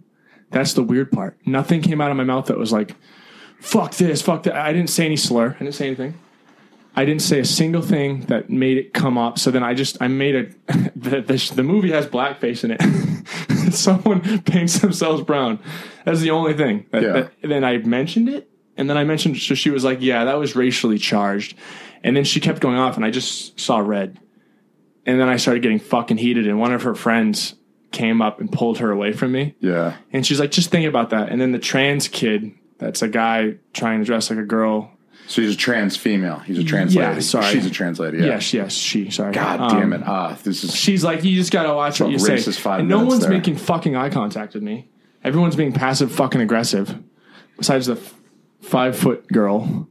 That's 0.51 0.73
the 0.73 0.83
weird 0.83 1.11
part. 1.11 1.37
Nothing 1.45 1.81
came 1.81 2.01
out 2.01 2.11
of 2.11 2.17
my 2.17 2.23
mouth 2.23 2.45
that 2.47 2.57
was 2.57 2.71
like, 2.71 2.95
"Fuck 3.59 3.95
this, 3.95 4.21
fuck 4.21 4.43
that." 4.43 4.55
I 4.55 4.73
didn't 4.73 4.89
say 4.89 5.05
any 5.05 5.15
slur. 5.15 5.55
I 5.59 5.63
didn't 5.63 5.75
say 5.75 5.87
anything. 5.87 6.13
I 6.95 7.05
didn't 7.05 7.21
say 7.21 7.39
a 7.39 7.45
single 7.45 7.81
thing 7.83 8.21
that 8.27 8.49
made 8.49 8.77
it 8.77 8.93
come 8.93 9.17
up. 9.17 9.37
So 9.39 9.51
then 9.51 9.63
I 9.63 9.73
just 9.75 9.97
I 10.01 10.07
made 10.07 10.35
a 10.35 10.45
the 10.95 11.21
the, 11.21 11.51
the 11.55 11.63
movie 11.63 11.91
has 11.91 12.07
blackface 12.07 12.63
in 12.63 12.71
it. 12.71 12.81
Someone 13.73 14.41
paints 14.41 14.79
themselves 14.79 15.21
brown. 15.23 15.59
That's 16.05 16.21
the 16.21 16.31
only 16.31 16.53
thing. 16.53 16.85
That, 16.91 17.01
Yeah. 17.03 17.11
that- 17.13 17.31
then 17.43 17.63
I 17.63 17.77
mentioned 17.77 18.27
it, 18.29 18.49
and 18.77 18.89
then 18.89 18.97
I 18.97 19.03
mentioned. 19.03 19.37
So 19.37 19.53
she 19.55 19.69
was 19.69 19.83
like, 19.83 19.99
"Yeah, 20.01 20.25
that 20.25 20.39
was 20.39 20.55
racially 20.55 20.97
charged," 20.97 21.55
and 22.03 22.15
then 22.15 22.23
she 22.23 22.39
kept 22.39 22.59
going 22.61 22.77
off, 22.77 22.95
and 22.95 23.05
I 23.05 23.11
just 23.11 23.59
saw 23.59 23.79
red. 23.79 24.19
And 25.05 25.19
then 25.19 25.27
I 25.29 25.37
started 25.37 25.63
getting 25.63 25.79
fucking 25.79 26.17
heated, 26.17 26.47
and 26.47 26.59
one 26.59 26.73
of 26.73 26.83
her 26.83 26.93
friends 26.95 27.55
came 27.91 28.21
up 28.21 28.39
and 28.39 28.51
pulled 28.51 28.77
her 28.79 28.91
away 28.91 29.13
from 29.13 29.31
me. 29.31 29.55
Yeah. 29.59 29.95
And 30.13 30.25
she's 30.25 30.39
like, 30.39 30.51
just 30.51 30.69
think 30.69 30.87
about 30.87 31.09
that. 31.09 31.29
And 31.29 31.41
then 31.41 31.51
the 31.51 31.59
trans 31.59 32.07
kid, 32.07 32.51
that's 32.77 33.01
a 33.01 33.07
guy 33.07 33.55
trying 33.73 33.99
to 33.99 34.05
dress 34.05 34.29
like 34.29 34.37
a 34.37 34.43
girl. 34.43 34.91
So 35.27 35.41
he's 35.41 35.53
a 35.53 35.57
trans 35.57 35.95
female. 35.97 36.39
He's 36.39 36.59
a 36.59 36.63
trans 36.63 36.93
Yeah, 36.93 37.09
lady. 37.09 37.21
sorry. 37.21 37.45
She's 37.47 37.65
a 37.65 37.69
trans 37.69 37.99
lady. 37.99 38.17
Yeah. 38.19 38.25
Yes, 38.25 38.53
yes, 38.53 38.73
she. 38.73 39.09
Sorry. 39.11 39.31
God 39.33 39.59
Um, 39.59 39.79
damn 39.79 39.93
it. 39.93 40.01
Ah, 40.05 40.37
this 40.43 40.63
is. 40.63 40.75
She's 40.75 41.03
like, 41.03 41.23
you 41.23 41.35
just 41.35 41.51
gotta 41.51 41.73
watch 41.73 41.99
what 42.01 42.09
you 42.11 42.19
say. 42.19 42.39
And 42.79 42.87
no 42.87 43.03
one's 43.05 43.21
there. 43.21 43.29
making 43.31 43.55
fucking 43.57 43.95
eye 43.95 44.09
contact 44.09 44.53
with 44.53 44.63
me. 44.63 44.89
Everyone's 45.23 45.55
being 45.55 45.71
passive 45.73 46.11
fucking 46.11 46.41
aggressive, 46.41 46.97
besides 47.57 47.87
the 47.87 47.93
f- 47.93 48.13
five 48.61 48.97
foot 48.97 49.27
girl. 49.27 49.87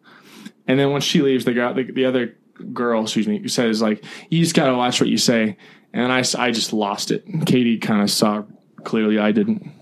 And 0.69 0.79
then 0.79 0.93
when 0.93 1.01
she 1.01 1.23
leaves, 1.23 1.45
the 1.45 1.53
girl, 1.55 1.75
the, 1.75 1.83
the 1.91 2.05
other 2.05 2.37
girl, 2.73 3.03
excuse 3.03 3.27
me, 3.27 3.47
says 3.49 3.83
like, 3.83 4.05
you 4.31 4.41
just 4.43 4.55
gotta 4.55 4.77
watch 4.77 5.01
what 5.01 5.09
you 5.09 5.19
say. 5.19 5.57
And 5.93 6.13
I, 6.13 6.23
I 6.39 6.51
just 6.51 6.73
lost 6.73 7.11
it. 7.11 7.25
Katie 7.47 7.79
kind 7.79 8.03
of 8.03 8.11
saw 8.11 8.45
clearly. 8.85 9.19
I 9.19 9.33
didn't. 9.33 9.73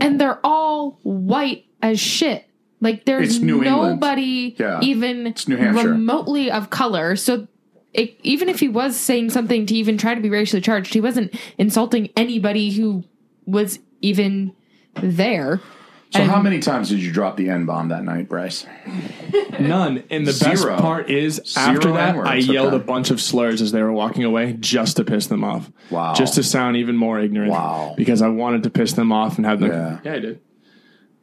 And 0.00 0.20
they're 0.20 0.38
all 0.44 1.00
white 1.02 1.66
as 1.82 1.98
shit. 2.00 2.46
Like 2.80 3.04
there's 3.04 3.36
It's 3.36 3.38
New 3.40 3.62
nobody 3.62 4.54
Yeah. 4.58 4.80
even 4.82 5.34
New 5.48 5.56
Hampshire. 5.56 5.88
remotely 5.90 6.50
of 6.50 6.70
color. 6.70 7.16
So 7.16 7.48
it, 7.92 8.18
even 8.22 8.48
if 8.48 8.60
he 8.60 8.68
was 8.68 8.96
saying 8.96 9.30
something 9.30 9.66
to 9.66 9.74
even 9.74 9.96
try 9.98 10.14
to 10.14 10.20
be 10.20 10.30
racially 10.30 10.60
charged, 10.60 10.92
he 10.94 11.00
wasn't 11.00 11.34
insulting 11.58 12.10
anybody 12.16 12.70
who 12.70 13.04
was 13.46 13.78
even 14.02 14.52
there. 15.00 15.60
So 16.14 16.20
And- 16.20 16.30
how 16.30 16.40
many 16.40 16.60
times 16.60 16.90
did 16.90 17.00
you 17.00 17.10
drop 17.10 17.36
the 17.36 17.50
N 17.50 17.66
bomb 17.66 17.88
that 17.88 18.04
night, 18.04 18.28
Bryce? 18.28 18.64
None. 19.58 20.04
And 20.10 20.24
the 20.24 20.30
Zero. 20.32 20.52
best 20.54 20.82
part 20.82 21.10
is 21.10 21.40
Zero 21.44 21.66
after 21.76 21.92
that, 21.92 22.10
N-words, 22.10 22.28
I 22.30 22.34
yelled 22.36 22.68
okay. 22.74 22.76
a 22.76 22.86
bunch 22.86 23.10
of 23.10 23.20
slurs 23.20 23.60
as 23.60 23.72
they 23.72 23.82
were 23.82 23.92
walking 23.92 24.22
away 24.22 24.56
just 24.60 24.96
to 24.98 25.04
piss 25.04 25.26
them 25.26 25.42
off. 25.42 25.72
Wow. 25.90 26.14
Just 26.14 26.34
to 26.34 26.44
sound 26.44 26.76
even 26.76 26.96
more 26.96 27.18
ignorant. 27.18 27.50
Wow. 27.50 27.94
Because 27.96 28.22
I 28.22 28.28
wanted 28.28 28.62
to 28.62 28.70
piss 28.70 28.92
them 28.92 29.10
off 29.10 29.38
and 29.38 29.44
have 29.46 29.58
them. 29.58 29.70
Yeah. 29.72 29.98
Yeah, 30.04 30.12
I 30.12 30.18
did. 30.20 30.40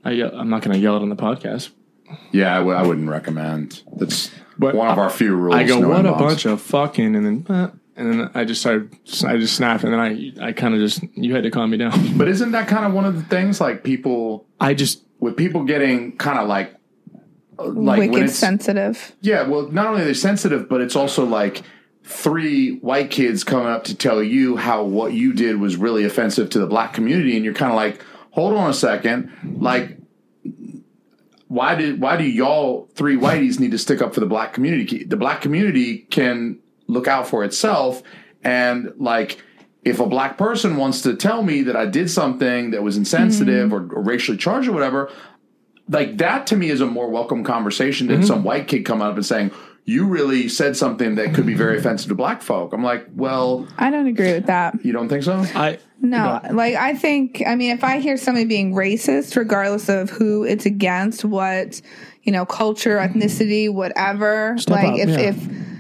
I 0.04 0.12
yell, 0.12 0.32
I'm 0.36 0.50
not 0.50 0.62
going 0.62 0.74
to 0.74 0.80
yell 0.80 0.98
it 0.98 1.02
on 1.04 1.10
the 1.10 1.16
podcast. 1.16 1.70
Yeah, 2.34 2.54
I 2.56 2.58
w- 2.58 2.76
I 2.76 2.86
wouldn't 2.86 3.08
recommend. 3.08 3.84
That's 3.96 4.30
But 4.60 4.76
one 4.76 4.90
of 4.90 4.98
our 4.98 5.10
few 5.10 5.34
rules. 5.36 5.56
I 5.56 5.64
go, 5.64 5.80
no 5.80 5.88
what 5.88 5.98
a 6.06 6.10
N-bombs." 6.10 6.20
bunch 6.22 6.46
of 6.46 6.62
fucking, 6.62 7.16
and 7.16 7.26
then, 7.26 7.56
uh, 7.56 7.72
and 7.96 8.12
then 8.12 8.30
I 8.34 8.44
just 8.44 8.60
started, 8.60 8.94
I 9.26 9.38
just 9.38 9.56
snapped, 9.56 9.86
and 9.86 9.94
then 9.94 10.00
I, 10.02 10.48
I 10.48 10.52
kind 10.52 10.74
of 10.74 10.82
just, 10.82 11.02
you 11.16 11.34
had 11.36 11.44
to 11.44 11.52
calm 11.52 11.70
me 11.70 11.78
down. 11.78 12.18
But 12.18 12.28
isn't 12.28 12.52
that 12.52 12.68
kind 12.68 12.86
of 12.86 12.94
one 12.94 13.06
of 13.06 13.16
the 13.16 13.22
things? 13.24 13.62
Like 13.62 13.84
people, 13.86 14.46
I 14.62 14.74
just, 14.74 15.04
with 15.20 15.36
people 15.36 15.66
getting 15.66 16.16
kind 16.18 16.40
of 16.40 16.48
like, 16.48 16.76
like 17.58 18.00
when 18.00 18.12
Wicked 18.12 18.30
it's 18.30 18.36
sensitive. 18.36 19.16
yeah. 19.22 19.48
Well, 19.48 19.70
not 19.72 19.88
only 19.88 20.00
they're 20.00 20.10
they 20.10 20.14
sensitive, 20.14 20.70
but 20.70 20.82
it's 20.82 20.96
also 20.96 21.26
like 21.26 21.64
three 22.04 22.78
white 22.78 23.12
kids 23.12 23.44
coming 23.44 23.68
up 23.68 23.84
to 23.86 23.96
tell 23.96 24.24
you 24.24 24.56
how 24.58 24.84
what 24.84 25.14
you 25.14 25.34
did 25.34 25.60
was 25.60 25.76
really 25.76 26.04
offensive 26.06 26.50
to 26.52 26.60
the 26.60 26.66
black 26.68 26.94
community, 26.94 27.36
and 27.36 27.46
you're 27.46 27.54
kind 27.54 27.72
of 27.72 27.76
like, 27.76 28.04
hold 28.32 28.56
on 28.56 28.70
a 28.70 28.74
second, 28.74 29.32
like. 29.60 29.98
Why 31.48 31.76
did 31.76 32.00
why 32.00 32.16
do 32.16 32.24
y'all 32.24 32.88
three 32.94 33.18
whiteys 33.18 33.60
need 33.60 33.72
to 33.72 33.78
stick 33.78 34.02
up 34.02 34.14
for 34.14 34.22
the 34.22 34.26
black 34.26 34.54
community? 34.54 35.04
The 35.04 35.18
black 35.18 35.42
community 35.42 35.98
can 35.98 36.60
look 36.88 37.10
out 37.10 37.28
for 37.28 37.44
itself, 37.44 38.02
and 38.42 38.94
like 38.98 39.44
if 39.84 40.00
a 40.00 40.06
black 40.06 40.38
person 40.38 40.78
wants 40.78 41.02
to 41.02 41.16
tell 41.16 41.42
me 41.44 41.64
that 41.64 41.76
I 41.76 41.86
did 41.86 42.10
something 42.10 42.72
that 42.72 42.84
was 42.84 42.98
insensitive 42.98 43.72
mm-hmm. 43.72 43.94
or, 43.94 44.00
or 44.00 44.04
racially 44.04 44.38
charged 44.38 44.68
or 44.68 44.74
whatever, 44.74 45.12
like 45.90 46.18
that 46.18 46.48
to 46.48 46.56
me 46.56 46.70
is 46.70 46.82
a 46.82 46.86
more 46.86 47.10
welcome 47.10 47.44
conversation 47.44 48.08
than 48.08 48.18
mm-hmm. 48.18 48.28
some 48.28 48.44
white 48.44 48.68
kid 48.68 48.86
coming 48.86 49.08
up 49.08 49.16
and 49.16 49.26
saying 49.26 49.52
you 49.86 50.06
really 50.06 50.48
said 50.48 50.78
something 50.78 51.16
that 51.16 51.34
could 51.34 51.46
be 51.46 51.56
very 51.56 51.78
offensive 51.80 52.10
to 52.10 52.16
black 52.16 52.42
folk. 52.42 52.74
I'm 52.74 52.84
like, 52.84 53.08
well, 53.16 53.68
I 53.78 53.90
don't 53.90 54.08
agree 54.08 54.34
with 54.34 54.46
that. 54.46 54.86
you 54.86 54.94
don't 54.94 55.10
think 55.10 55.24
so? 55.24 55.38
I, 55.56 55.80
No, 56.00 56.40
like 56.52 56.76
I 56.76 56.94
think, 56.96 57.42
I 57.48 57.56
mean, 57.56 57.72
if 57.72 57.84
I 57.84 58.00
hear 58.00 58.18
somebody 58.18 58.46
being 58.46 58.74
racist, 58.74 59.36
regardless 59.36 59.90
of 59.90 60.12
who 60.12 60.44
it's 60.44 60.68
against, 60.68 61.26
what, 61.26 61.82
you 62.22 62.32
know, 62.32 62.46
culture, 62.46 62.98
ethnicity, 62.98 63.74
whatever, 63.74 64.56
Step 64.60 64.76
like 64.76 64.94
up, 64.94 65.00
if, 65.00 65.10
yeah. 65.10 65.20
if 65.20 65.71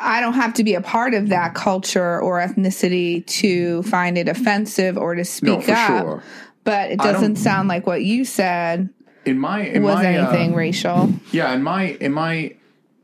I 0.00 0.20
don't 0.20 0.34
have 0.34 0.54
to 0.54 0.64
be 0.64 0.74
a 0.74 0.80
part 0.80 1.14
of 1.14 1.28
that 1.30 1.54
culture 1.54 2.20
or 2.20 2.38
ethnicity 2.40 3.26
to 3.26 3.82
find 3.84 4.16
it 4.16 4.28
offensive 4.28 4.96
or 4.96 5.14
to 5.14 5.24
speak 5.24 5.66
No, 5.68 5.74
up, 5.74 5.88
sure. 6.02 6.22
but 6.64 6.90
it 6.90 6.98
doesn't 7.00 7.36
sound 7.36 7.68
like 7.68 7.86
what 7.86 8.02
you 8.04 8.24
said 8.24 8.88
In 9.24 9.38
my 9.38 9.62
in 9.62 9.82
was 9.82 9.96
my, 9.96 10.16
uh, 10.16 10.30
anything 10.30 10.54
racial. 10.54 11.12
Yeah, 11.32 11.52
in 11.52 11.62
my 11.62 11.84
in 12.00 12.12
my, 12.12 12.54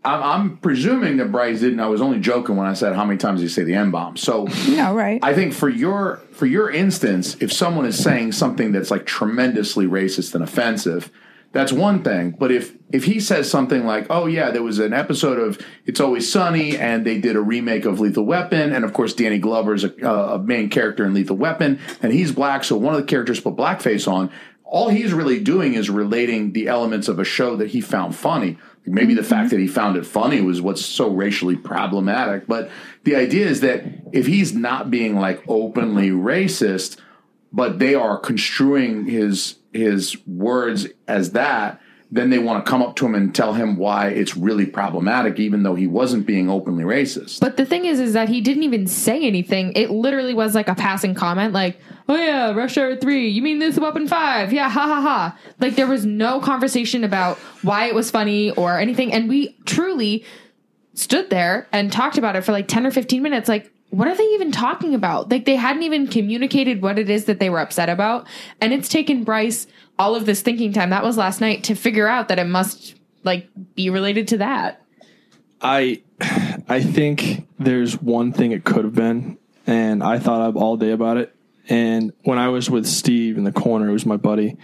I'm, 0.04 0.22
I'm 0.22 0.57
presuming 0.59 1.16
that 1.16 1.33
Bryce 1.33 1.61
didn't. 1.61 1.80
I 1.80 1.87
was 1.87 2.00
only 2.00 2.20
joking 2.20 2.57
when 2.57 2.66
I 2.66 2.74
said 2.74 2.94
how 2.94 3.04
many 3.04 3.18
times 3.18 3.40
did 3.40 3.44
you 3.44 3.48
say 3.48 3.64
the 3.64 3.74
n 3.74 3.90
bomb. 3.90 4.16
So 4.16 4.46
No, 4.68 4.94
right? 4.94 5.18
I 5.22 5.35
think 5.35 5.52
for 5.52 5.68
your 5.68 6.18
for 6.33 6.46
your 6.46 6.70
instance, 6.70 7.37
if 7.40 7.52
someone 7.52 7.87
is 7.87 7.98
saying 8.02 8.33
something 8.33 8.70
that's 8.72 8.90
like 8.90 9.04
tremendously 9.07 9.87
racist 9.87 10.35
and 10.35 10.44
offensive, 10.44 11.11
that's 11.55 11.73
one 11.73 12.03
thing. 12.03 12.33
But 12.33 12.51
if 12.51 12.75
if 12.93 13.05
he 13.05 13.21
says 13.21 13.49
something 13.49 13.87
like, 13.87 14.09
"Oh 14.11 14.27
yeah, 14.27 14.51
there 14.51 14.62
was 14.62 14.81
an 14.81 14.93
episode 14.93 15.38
of 15.38 15.59
It's 15.87 16.01
Always 16.01 16.31
Sunny, 16.31 16.77
and 16.77 17.07
they 17.07 17.19
did 17.19 17.37
a 17.37 17.40
remake 17.40 17.85
of 17.87 18.01
Lethal 18.01 18.27
Weapon, 18.27 18.73
and 18.73 18.85
of 18.85 18.93
course 18.93 19.14
Danny 19.14 19.38
Glover's 19.38 19.85
a, 19.85 20.07
uh, 20.07 20.35
a 20.35 20.38
main 20.38 20.69
character 20.69 21.07
in 21.07 21.14
Lethal 21.14 21.37
Weapon, 21.37 21.79
and 22.03 22.12
he's 22.12 22.33
black, 22.33 22.64
so 22.64 22.77
one 22.77 22.95
of 22.95 23.01
the 23.01 23.07
characters 23.07 23.40
put 23.40 23.57
blackface 23.57 24.11
on." 24.11 24.31
All 24.64 24.88
he's 24.88 25.12
really 25.12 25.38
doing 25.38 25.75
is 25.75 25.88
relating 25.88 26.53
the 26.53 26.67
elements 26.67 27.07
of 27.07 27.21
a 27.21 27.25
show 27.25 27.55
that 27.57 27.69
he 27.69 27.81
found 27.81 28.17
funny. 28.17 28.59
Maybe 28.87 29.14
the 29.14 29.23
fact 29.23 29.47
mm-hmm. 29.47 29.49
that 29.51 29.61
he 29.61 29.69
found 29.69 29.97
it 29.97 30.05
funny 30.05 30.40
was 30.40 30.61
what's 30.61 30.85
so 30.85 31.09
racially 31.09 31.57
problematic. 31.57 32.49
But 32.49 32.71
the 33.05 33.14
idea 33.14 33.47
is 33.47 33.61
that 33.61 33.85
if 34.12 34.27
he's 34.27 34.53
not 34.53 34.90
being 34.90 35.14
like 35.17 35.45
openly 35.47 36.11
racist, 36.11 36.99
but 37.53 37.79
they 37.79 37.95
are 37.95 38.19
construing 38.19 39.07
his 39.07 39.57
his 39.75 40.17
words 40.27 40.87
as 41.07 41.33
that, 41.33 41.81
then 42.11 42.31
they 42.31 42.39
want 42.39 42.65
to 42.65 42.71
come 42.71 42.81
up 42.81 42.95
to 42.95 43.05
him 43.05 43.15
and 43.17 43.35
tell 43.35 43.55
him 43.55 43.77
why 43.77 44.09
it's 44.09 44.37
really 44.37 44.67
problematic, 44.67 45.41
even 45.41 45.65
though 45.65 45.75
he 45.75 45.89
wasn't 45.89 46.25
being 46.25 46.49
openly 46.49 46.85
racist. 46.85 47.41
But 47.41 47.57
the 47.57 47.67
thing 47.67 47.87
is, 47.87 47.99
is 47.99 48.13
that 48.13 48.29
he 48.29 48.41
didn't 48.41 48.63
even 48.63 48.87
say 48.87 49.27
anything. 49.27 49.73
It 49.75 49.91
literally 49.91 50.33
was 50.33 50.55
like 50.55 50.69
a 50.69 50.77
passing 50.77 51.15
comment, 51.15 51.53
like, 51.53 51.81
"Oh 52.09 52.15
yeah, 52.15 52.53
Rush 52.53 52.79
Hour 52.79 52.95
three. 52.97 53.29
You 53.29 53.43
mean 53.43 53.59
this 53.59 53.79
weapon 53.79 54.07
five? 54.07 54.53
Yeah, 54.53 54.71
ha 54.71 54.87
ha 54.87 55.01
ha." 55.01 55.39
Like 55.59 55.75
there 55.75 55.89
was 55.89 56.07
no 56.07 56.41
conversation 56.41 57.03
about 57.03 57.37
why 57.63 57.87
it 57.87 57.95
was 57.97 58.13
funny 58.13 58.53
or 58.53 58.79
anything, 58.79 59.13
and 59.13 59.29
we 59.29 59.59
truly 59.65 60.25
stood 60.93 61.31
there 61.31 61.67
and 61.73 61.91
talked 61.91 62.17
about 62.17 62.37
it 62.37 62.45
for 62.45 62.53
like 62.53 62.69
ten 62.69 62.87
or 62.87 62.93
fifteen 62.93 63.23
minutes. 63.23 63.49
Like, 63.49 63.73
what 63.90 64.09
are 64.09 64.16
they 64.16 64.25
even 64.25 64.51
talking 64.51 64.94
about? 64.94 65.31
Like 65.31 65.44
they 65.44 65.57
hadn't 65.57 65.83
even 65.83 66.07
communicated 66.07 66.83
what 66.83 66.99
it 66.99 67.09
is 67.09 67.27
that 67.27 67.38
they 67.38 67.51
were 67.51 67.61
upset 67.61 67.88
about, 67.88 68.27
and 68.61 68.73
it's 68.73 68.88
taken 68.88 69.25
Bryce 69.25 69.66
all 69.99 70.16
of 70.16 70.27
this 70.27 70.42
thinking 70.42 70.73
time. 70.73 70.90
That 70.90 71.05
was 71.05 71.16
last 71.16 71.40
night 71.40 71.64
to 71.64 71.75
figure 71.75 72.09
out 72.09 72.29
that 72.29 72.38
it 72.38 72.47
must 72.47 72.97
like 73.23 73.49
be 73.75 73.90
related 73.90 74.29
to 74.29 74.38
that. 74.38 74.83
I 75.61 76.03
I 76.68 76.83
think 76.83 77.47
there's 77.59 78.01
one 78.01 78.33
thing 78.33 78.53
it 78.53 78.64
could 78.64 78.85
have 78.85 78.94
been, 78.94 79.38
and 79.66 80.03
I 80.03 80.18
thought 80.18 80.42
of 80.42 80.57
all 80.57 80.77
day 80.77 80.90
about 80.90 81.16
it. 81.16 81.35
And 81.68 82.12
when 82.25 82.38
I 82.38 82.49
was 82.49 82.68
with 82.68 82.87
Steve 82.87 83.38
in 83.38 83.44
the 83.44 83.53
corner, 83.53 83.87
who's 83.87 84.05
my 84.05 84.16
buddy, 84.18 84.57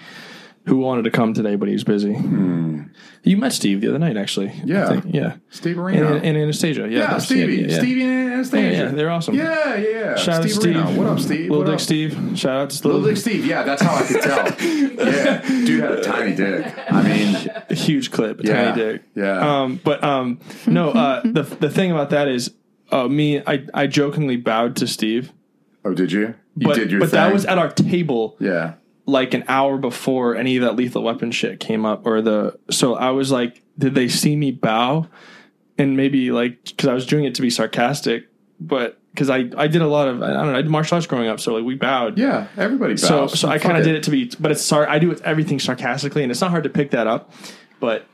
who 0.70 0.78
wanted 0.78 1.02
to 1.02 1.10
come 1.10 1.34
today, 1.34 1.56
but 1.56 1.66
he 1.68 1.74
was 1.74 1.84
busy. 1.84 2.16
You 3.22 3.36
met 3.36 3.52
Steve 3.52 3.80
the 3.82 3.88
other 3.88 3.98
night, 3.98 4.16
actually. 4.16 4.52
Yeah. 4.64 5.02
yeah. 5.04 5.36
Steve 5.50 5.76
And, 5.76 5.84
Arena. 5.98 6.14
and 6.24 6.36
Anastasia, 6.38 6.82
yeah, 6.88 6.98
yeah, 6.98 7.18
Stevie. 7.18 7.56
yeah, 7.56 7.66
yeah. 7.68 7.78
Stevie 7.78 8.02
and 8.04 8.32
Anastasia. 8.32 8.76
yeah, 8.84 8.88
they're 8.92 9.10
awesome. 9.10 9.34
Yeah, 9.34 9.76
yeah. 9.76 10.16
Shout 10.16 10.36
out 10.36 10.42
to 10.44 10.48
Steve 10.48 10.62
Steve. 10.62 10.76
Arena. 10.76 10.98
What 10.98 11.06
up, 11.08 11.20
Steve? 11.20 11.50
Little 11.50 11.58
What 11.58 11.64
Dick 11.66 11.74
up? 11.74 11.80
Steve. 11.80 12.38
Shout 12.38 12.56
out 12.56 12.70
to 12.70 12.86
Little 12.88 13.02
Dick 13.04 13.16
Steve. 13.18 13.44
Yeah, 13.44 13.62
that's 13.64 13.82
how 13.82 13.94
I 13.94 14.02
could 14.04 14.22
tell. 14.22 14.46
yeah, 15.06 15.42
dude 15.48 15.80
had 15.82 15.92
a 15.92 16.02
tiny 16.02 16.34
dick. 16.34 16.74
I 16.90 17.02
mean, 17.02 17.50
a 17.68 17.74
huge 17.74 18.10
clip, 18.10 18.40
a 18.40 18.42
tiny 18.44 18.74
dick. 18.80 19.02
yeah. 19.14 19.62
Um, 19.62 19.80
but 19.84 20.02
um, 20.02 20.40
no, 20.66 20.90
uh, 20.90 21.20
the 21.24 21.42
the 21.42 21.68
thing 21.68 21.90
about 21.90 22.10
that 22.10 22.26
is, 22.28 22.54
uh, 22.90 23.06
me, 23.08 23.42
I 23.46 23.66
I 23.74 23.86
jokingly 23.86 24.36
bowed 24.36 24.76
to 24.76 24.86
Steve, 24.86 25.32
oh, 25.84 25.92
did 25.92 26.10
you? 26.12 26.34
You 26.56 26.66
but 26.68 26.76
did 26.76 26.90
your 26.90 27.00
but 27.00 27.10
thing. 27.10 27.20
that 27.20 27.32
was 27.34 27.44
at 27.44 27.58
our 27.58 27.70
table. 27.70 28.36
yeah. 28.40 28.74
Like 29.10 29.34
an 29.34 29.44
hour 29.48 29.76
before 29.76 30.36
any 30.36 30.56
of 30.56 30.62
that 30.62 30.76
lethal 30.76 31.02
weapon 31.02 31.30
shit 31.30 31.60
came 31.60 31.84
up 31.84 32.06
or 32.06 32.22
the 32.22 32.58
so 32.70 32.94
i 32.94 33.10
was 33.10 33.30
like 33.30 33.62
did 33.78 33.94
they 33.94 34.08
see 34.08 34.36
me 34.36 34.50
bow? 34.50 35.06
And 35.78 35.96
maybe 35.96 36.30
like 36.30 36.64
because 36.64 36.88
i 36.88 36.94
was 36.94 37.06
doing 37.06 37.24
it 37.24 37.34
to 37.36 37.42
be 37.42 37.50
sarcastic 37.50 38.28
but 38.60 38.98
because 39.12 39.30
i 39.30 39.48
i 39.56 39.66
did 39.66 39.80
a 39.82 39.86
lot 39.86 40.06
of 40.08 40.22
i 40.22 40.32
don't 40.32 40.46
know 40.52 40.58
i 40.58 40.62
did 40.62 40.70
martial 40.70 40.96
arts 40.96 41.06
growing 41.06 41.28
up 41.28 41.40
so 41.40 41.54
like 41.54 41.64
we 41.64 41.74
bowed. 41.74 42.18
Yeah, 42.18 42.48
everybody 42.56 42.94
bows. 42.94 43.06
so 43.06 43.26
so 43.26 43.48
i 43.48 43.58
kind 43.58 43.78
of 43.78 43.84
did 43.84 43.94
it. 43.94 44.02
to 44.04 44.10
be 44.10 44.30
but 44.38 44.52
it's 44.52 44.62
sorry 44.62 44.86
i 44.86 44.98
do 44.98 45.10
it 45.10 45.20
everything 45.22 45.58
sarcastically 45.58 46.22
and 46.22 46.30
it's 46.30 46.40
not 46.40 46.50
hard 46.50 46.64
to 46.64 46.70
pick 46.70 46.90
that 46.90 47.06
up 47.06 47.32
but 47.80 48.06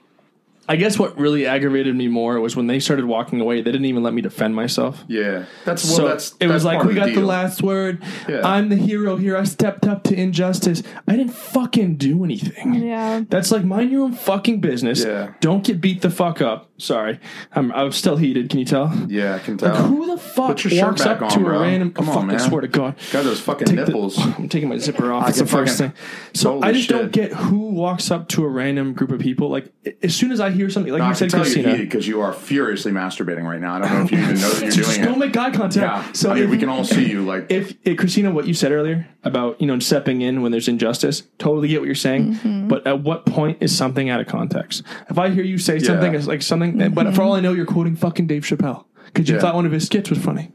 i 0.69 0.77
guess 0.77 0.99
what 0.99 1.17
really 1.19 1.47
aggravated 1.47 1.95
me 1.95 2.09
more 2.09 2.41
was 2.41 2.57
when 2.57 2.67
they 2.67 2.79
started 2.81 3.05
walking 3.05 3.41
away 3.41 3.57
they 3.63 3.73
didn't 3.73 3.85
even 3.87 4.03
let 4.03 4.13
me 4.15 4.23
defend 4.23 4.55
myself 4.55 5.05
Yeah, 5.09 5.45
that's 5.65 5.85
well. 5.85 5.97
so 5.97 6.09
that's 6.09 6.35
it 6.41 6.49
was 6.49 6.65
like 6.65 6.83
we 6.85 6.91
of 6.91 6.97
got 6.97 7.07
the, 7.15 7.21
last 7.21 7.63
word. 7.63 8.03
Yeah. 8.29 8.41
I'm 8.47 8.69
the 8.69 8.77
hero 8.77 9.17
here. 9.17 9.37
I 9.37 9.45
stepped 9.45 9.87
up 9.87 10.03
to 10.05 10.15
injustice. 10.15 10.83
I 11.09 11.17
didn't 11.17 11.33
fucking 11.35 11.97
do 11.97 12.25
anything. 12.25 12.75
Yeah. 12.75 13.23
That's 13.29 13.51
like 13.51 13.65
mind 13.65 13.91
your 13.91 14.03
own 14.05 14.13
fucking 14.13 14.61
business. 14.61 15.05
Yeah. 15.05 15.33
Don't 15.41 15.65
get 15.65 15.81
beat 15.81 16.03
the 16.03 16.11
fuck 16.11 16.41
up. 16.41 16.66
Sorry, 16.79 17.19
I'm 17.53 17.73
I'm 17.73 17.91
still 17.93 18.17
heated. 18.17 18.51
Can 18.51 18.59
you 18.59 18.65
tell? 18.67 18.93
Yeah, 19.09 19.35
I 19.35 19.39
can 19.39 19.57
tell. 19.57 19.71
Like 19.75 19.85
who 19.85 20.07
the 20.07 20.19
fuck 20.19 20.49
Put 20.49 20.65
your 20.65 20.71
shirt 20.73 20.83
walks 20.89 21.05
back 21.05 21.17
up 21.17 21.23
on, 21.23 21.31
to 21.31 21.39
bro. 21.41 21.59
a 21.59 21.61
random? 21.63 21.93
Come 21.93 22.09
oh, 22.09 22.13
on, 22.13 22.17
fuck, 22.19 22.27
man. 22.27 22.37
I 22.41 22.49
swear 22.49 22.61
to 22.61 22.69
God. 22.69 22.97
Got 23.13 23.25
those 23.25 23.41
fucking 23.41 23.67
Take 23.67 23.77
the- 23.77 23.85
nipples. 23.87 24.19
I'm 24.39 24.49
taking 24.49 24.69
my 24.69 24.77
zipper 24.79 25.11
off. 25.11 25.25
I 25.25 25.29
It's 25.29 25.39
the 25.39 25.45
can 25.45 25.53
first 25.53 25.79
fucking- 25.79 25.93
thing. 25.97 26.05
So 26.35 26.51
Holy 26.53 26.63
I 26.69 26.73
just 26.73 26.89
don't 26.91 27.05
shit. 27.05 27.13
get 27.13 27.33
who 27.33 27.59
walks 27.71 28.11
up 28.11 28.29
to 28.29 28.45
a 28.45 28.49
random 28.49 28.93
group 28.93 29.11
of 29.11 29.21
people. 29.21 29.49
Like 29.49 29.73
as 30.03 30.15
soon 30.15 30.33
as 30.33 30.41
I 30.41 30.51
hear 30.51 30.69
something, 30.69 30.93
like 30.93 30.99
No, 30.99 31.05
you 31.07 31.11
I 31.11 31.15
can 31.15 31.19
said, 31.19 31.31
tell 31.31 31.39
you're 31.41 31.45
Christina. 31.47 31.71
heated 31.71 31.89
because 31.89 32.07
you 32.07 32.21
are 32.21 32.33
furiously 32.33 32.93
masturbating 32.93 33.45
right 33.45 33.61
now. 33.61 33.77
I 33.77 33.79
don't 33.81 33.93
know 33.95 34.05
if 34.05 34.13
you 34.13 34.19
even 34.19 34.35
know 34.35 34.51
that 34.51 34.61
you're 34.63 34.71
just 34.71 34.95
doing 34.97 35.05
don't 35.07 35.15
it. 35.17 35.27
make 35.27 35.37
eye 35.37 35.51
contact. 35.53 35.75
Yeah, 36.07 36.13
So 36.13 36.31
I 36.31 36.35
mean, 36.35 36.45
if- 36.45 36.51
we 36.51 36.59
can 36.59 36.69
all 36.69 36.85
see 36.85 37.09
you. 37.11 37.25
Like, 37.25 37.51
if, 37.51 37.75
if 37.85 37.97
Christina, 37.97 38.31
what 38.31 38.47
you 38.47 38.55
said 38.55 38.73
earlier 38.73 39.09
about 39.25 39.61
you 39.61 39.67
know 39.67 39.79
stepping 39.81 40.21
in 40.21 40.43
when 40.43 40.53
there's 40.53 40.69
injustice, 40.69 41.23
totally 41.39 41.69
get 41.69 41.81
what 41.81 41.87
you're 41.87 41.95
saying. 41.95 42.35
Mm-hmm. 42.35 42.69
But 42.69 42.87
at 42.87 43.01
what 43.03 43.25
point 43.27 43.59
is 43.61 43.77
something 43.77 44.09
out 44.11 44.21
of 44.21 44.27
context? 44.27 44.83
If 45.11 45.19
I 45.19 45.31
hear 45.31 45.43
you 45.45 45.59
say 45.59 45.79
something 45.79 46.13
Yeah. 46.13 46.19
it's 46.19 46.29
like 46.29 46.43
something, 46.43 46.66
but 46.73 47.15
for 47.15 47.23
all 47.23 47.33
I 47.33 47.37
mm-hmm. 47.37 47.45
know, 47.45 47.53
you're 47.53 47.67
quoting 47.67 47.97
fucking 47.97 48.27
Dave 48.27 48.43
Chappelle 48.43 48.85
because 49.07 49.29
you 49.29 49.37
Yeah. 49.37 49.41
thought 49.41 49.55
one 49.55 49.67
of 49.67 49.73
his 49.73 49.87
skits 49.87 50.11
was 50.11 50.19
funny. 50.19 50.53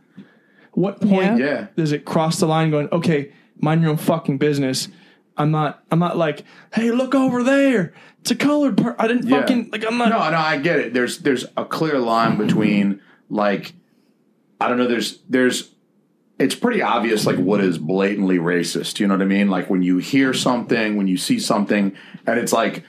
What 0.74 1.02
point 1.02 1.40
Yeah. 1.40 1.46
Yeah. 1.46 1.68
does 1.76 1.92
it 1.92 2.06
cross 2.06 2.40
the 2.40 2.46
line? 2.48 2.72
Going 2.72 2.90
okay, 2.92 3.32
mind 3.60 3.82
your 3.82 3.92
own 3.92 3.98
fucking 3.98 4.38
business. 4.38 4.88
I'm 5.38 5.52
not. 5.52 5.84
I'm 5.92 6.00
not 6.00 6.18
like, 6.18 6.44
hey, 6.74 6.92
look 6.92 7.16
over 7.16 7.44
there. 7.44 7.94
It's 8.20 8.32
a 8.32 8.36
colored 8.36 8.78
part. 8.78 8.96
I 9.00 9.08
didn't 9.08 9.28
Yeah. 9.28 9.42
fucking 9.42 9.70
like. 9.72 9.86
I'm 9.86 9.98
not. 9.98 10.10
no, 10.10 10.18
no, 10.18 10.38
I 10.38 10.58
get 10.58 10.80
it. 10.80 10.94
There's 10.94 11.20
there's 11.20 11.46
a 11.58 11.66
clear 11.66 12.00
line 12.00 12.38
between 12.38 13.02
like, 13.30 13.74
I 14.60 14.68
don't 14.70 14.78
know. 14.78 14.88
There's 14.88 15.20
there's 15.30 15.72
it's 16.42 16.56
pretty 16.56 16.82
obvious 16.82 17.26
like 17.26 17.38
what 17.38 17.62
is 17.62 17.78
blatantly 17.78 18.38
racist. 18.38 19.00
You 19.00 19.08
know 19.08 19.16
what 19.16 19.22
I 19.22 19.26
mean? 19.26 19.50
Like 19.50 19.70
when 19.70 19.82
you 19.84 19.98
hear 19.98 20.34
something, 20.34 20.98
when 20.98 21.08
you 21.08 21.18
see 21.18 21.40
something, 21.40 21.96
and 22.26 22.40
it's 22.40 22.54
like 22.54 22.84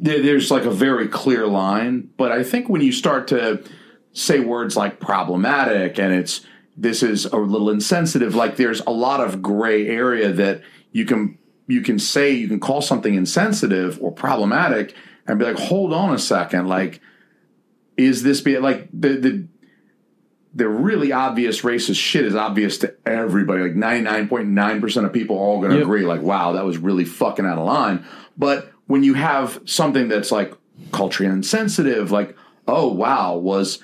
there, 0.00 0.22
there's 0.22 0.50
like 0.50 0.64
a 0.64 0.70
very 0.70 1.06
clear 1.08 1.46
line. 1.46 2.10
But 2.16 2.32
I 2.32 2.42
think 2.42 2.68
when 2.68 2.80
you 2.80 2.92
start 2.92 3.28
to 3.28 3.62
say 4.12 4.40
words 4.40 4.76
like 4.76 4.98
problematic 4.98 5.98
and 5.98 6.12
it's 6.12 6.40
this 6.76 7.02
is 7.02 7.26
a 7.26 7.36
little 7.36 7.70
insensitive, 7.70 8.34
like 8.34 8.56
there's 8.56 8.80
a 8.80 8.90
lot 8.90 9.20
of 9.20 9.42
gray 9.42 9.86
area 9.86 10.32
that 10.32 10.62
you 10.92 11.04
can 11.04 11.38
you 11.66 11.82
can 11.82 11.98
say 11.98 12.32
you 12.32 12.48
can 12.48 12.58
call 12.58 12.80
something 12.82 13.14
insensitive 13.14 13.98
or 14.02 14.10
problematic 14.10 14.94
and 15.26 15.38
be 15.38 15.44
like, 15.44 15.58
hold 15.58 15.92
on 15.92 16.12
a 16.14 16.18
second, 16.18 16.66
like 16.66 17.00
is 17.96 18.22
this 18.22 18.40
be 18.40 18.58
like 18.58 18.88
the 18.92 19.10
the 19.10 19.48
the 20.52 20.68
really 20.68 21.12
obvious 21.12 21.60
racist 21.60 21.96
shit 22.00 22.24
is 22.24 22.34
obvious 22.34 22.78
to 22.78 22.92
everybody. 23.06 23.62
Like 23.62 23.74
99.9% 23.74 25.04
of 25.04 25.12
people 25.12 25.36
are 25.36 25.40
all 25.40 25.58
going 25.58 25.70
to 25.70 25.76
Yep. 25.76 25.84
agree, 25.84 26.04
like, 26.04 26.22
wow, 26.22 26.52
that 26.54 26.64
was 26.64 26.76
really 26.76 27.04
fucking 27.04 27.46
out 27.46 27.56
of 27.56 27.64
line. 27.64 28.04
But 28.36 28.72
when 28.90 29.04
you 29.04 29.14
have 29.14 29.60
something 29.66 30.08
that's 30.08 30.32
like 30.32 30.52
culturally 30.90 31.30
insensitive, 31.32 32.10
like, 32.10 32.36
oh, 32.66 32.88
wow, 32.92 33.36
was. 33.36 33.78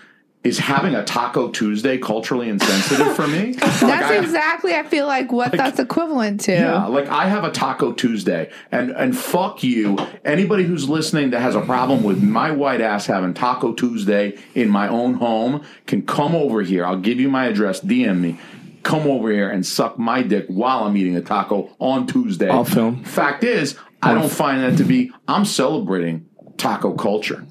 Is 0.44 0.60
having 0.60 0.94
a 0.94 1.04
Taco 1.04 1.50
Tuesday 1.50 1.98
culturally 1.98 2.48
insensitive 2.48 3.16
for 3.16 3.26
me? 3.26 3.52
That's 3.58 3.82
I- 3.82 4.16
exactly 4.18 4.76
I 4.76 4.84
feel 4.84 5.04
like 5.08 5.32
what 5.32 5.50
that's 5.50 5.80
equivalent 5.80 6.40
to. 6.42 6.52
yeah, 6.52 6.86
like 6.86 7.08
I 7.08 7.26
have 7.26 7.42
a 7.42 7.50
Taco 7.50 7.90
Tuesday, 7.92 8.52
and 8.70 8.92
and 8.92 9.18
fuck 9.18 9.64
you, 9.64 9.98
anybody 10.24 10.62
who's 10.62 10.88
listening 10.88 11.30
that 11.30 11.40
has 11.40 11.56
a 11.56 11.62
problem 11.62 12.04
with 12.04 12.22
my 12.22 12.52
white 12.52 12.80
ass 12.80 13.06
having 13.06 13.34
Taco 13.34 13.72
Tuesday 13.72 14.38
in 14.54 14.68
my 14.68 14.86
own 14.86 15.14
home 15.14 15.64
can 15.88 16.02
come 16.06 16.36
over 16.36 16.62
here. 16.62 16.86
I'll 16.86 17.00
give 17.00 17.18
you 17.18 17.28
my 17.28 17.46
address. 17.46 17.80
DM 17.80 18.20
me. 18.20 18.38
Come 18.84 19.08
over 19.08 19.32
here 19.32 19.50
and 19.50 19.66
suck 19.66 19.98
my 19.98 20.22
dick 20.22 20.46
while 20.46 20.84
I'm 20.84 20.96
eating 20.96 21.16
a 21.16 21.22
taco 21.22 21.70
on 21.80 22.06
Tuesday. 22.06 22.48
I'll 22.48 22.64
film. 22.64 23.02
Fact 23.02 23.42
is, 23.42 23.76
I 24.02 24.14
don't 24.14 24.30
find 24.30 24.62
that 24.62 24.76
to 24.78 24.85
be. 24.85 25.11
I'm 25.26 25.44
celebrating 25.44 26.26
taco 26.56 26.94
culture. 26.94 27.44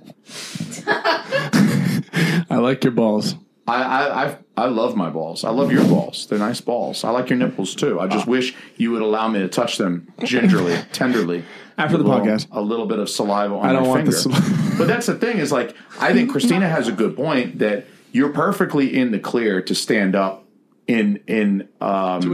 I 0.88 2.58
like 2.58 2.84
your 2.84 2.91
balls. 2.93 3.36
I, 3.67 3.81
I 3.84 4.25
I 4.25 4.38
I 4.58 4.65
love 4.67 4.95
my 4.95 5.10
balls. 5.10 5.43
I 5.43 5.49
love 5.49 5.71
your 5.71 5.84
balls. 5.86 6.27
They're 6.27 6.38
nice 6.39 6.62
balls. 6.62 7.03
I 7.03 7.10
like 7.10 7.29
your 7.29 7.39
nipples 7.39 7.73
too. 7.75 7.99
I 7.99 8.08
just 8.08 8.27
wish 8.27 8.55
you 8.77 8.91
would 8.91 9.01
allow 9.01 9.27
me 9.27 9.39
to 9.39 9.47
touch 9.47 9.77
them 9.77 10.08
gingerly, 10.23 10.77
tenderly. 10.91 11.43
After 11.77 11.97
the 11.97 12.03
little- 12.03 12.21
podcast. 12.21 12.47
a 12.51 12.62
little 12.62 12.86
bit 12.86 12.99
of 12.99 13.10
saliva 13.10 13.55
on 13.55 13.65
I 13.69 13.73
don't 13.73 13.84
my 13.84 13.88
want 13.89 13.99
finger. 14.01 14.12
the 14.12 14.17
saliva. 14.17 14.77
but 14.77 14.88
that's 14.88 15.08
the 15.08 15.15
thing 15.15 15.39
is 15.39 15.51
like 15.51 15.75
I 15.99 16.13
think 16.13 16.31
Christina 16.31 16.69
has 16.69 16.88
a 16.88 16.91
good 16.93 17.15
point 17.15 17.60
that 17.60 17.86
you're 18.12 18.29
perfectly 18.31 18.95
in 18.95 19.12
the 19.12 19.19
clear 19.19 19.62
to 19.63 19.75
stand 19.75 20.15
up 20.15 20.44
in 20.88 21.24
in 21.28 21.67
um, 21.82 22.21
To 22.21 22.30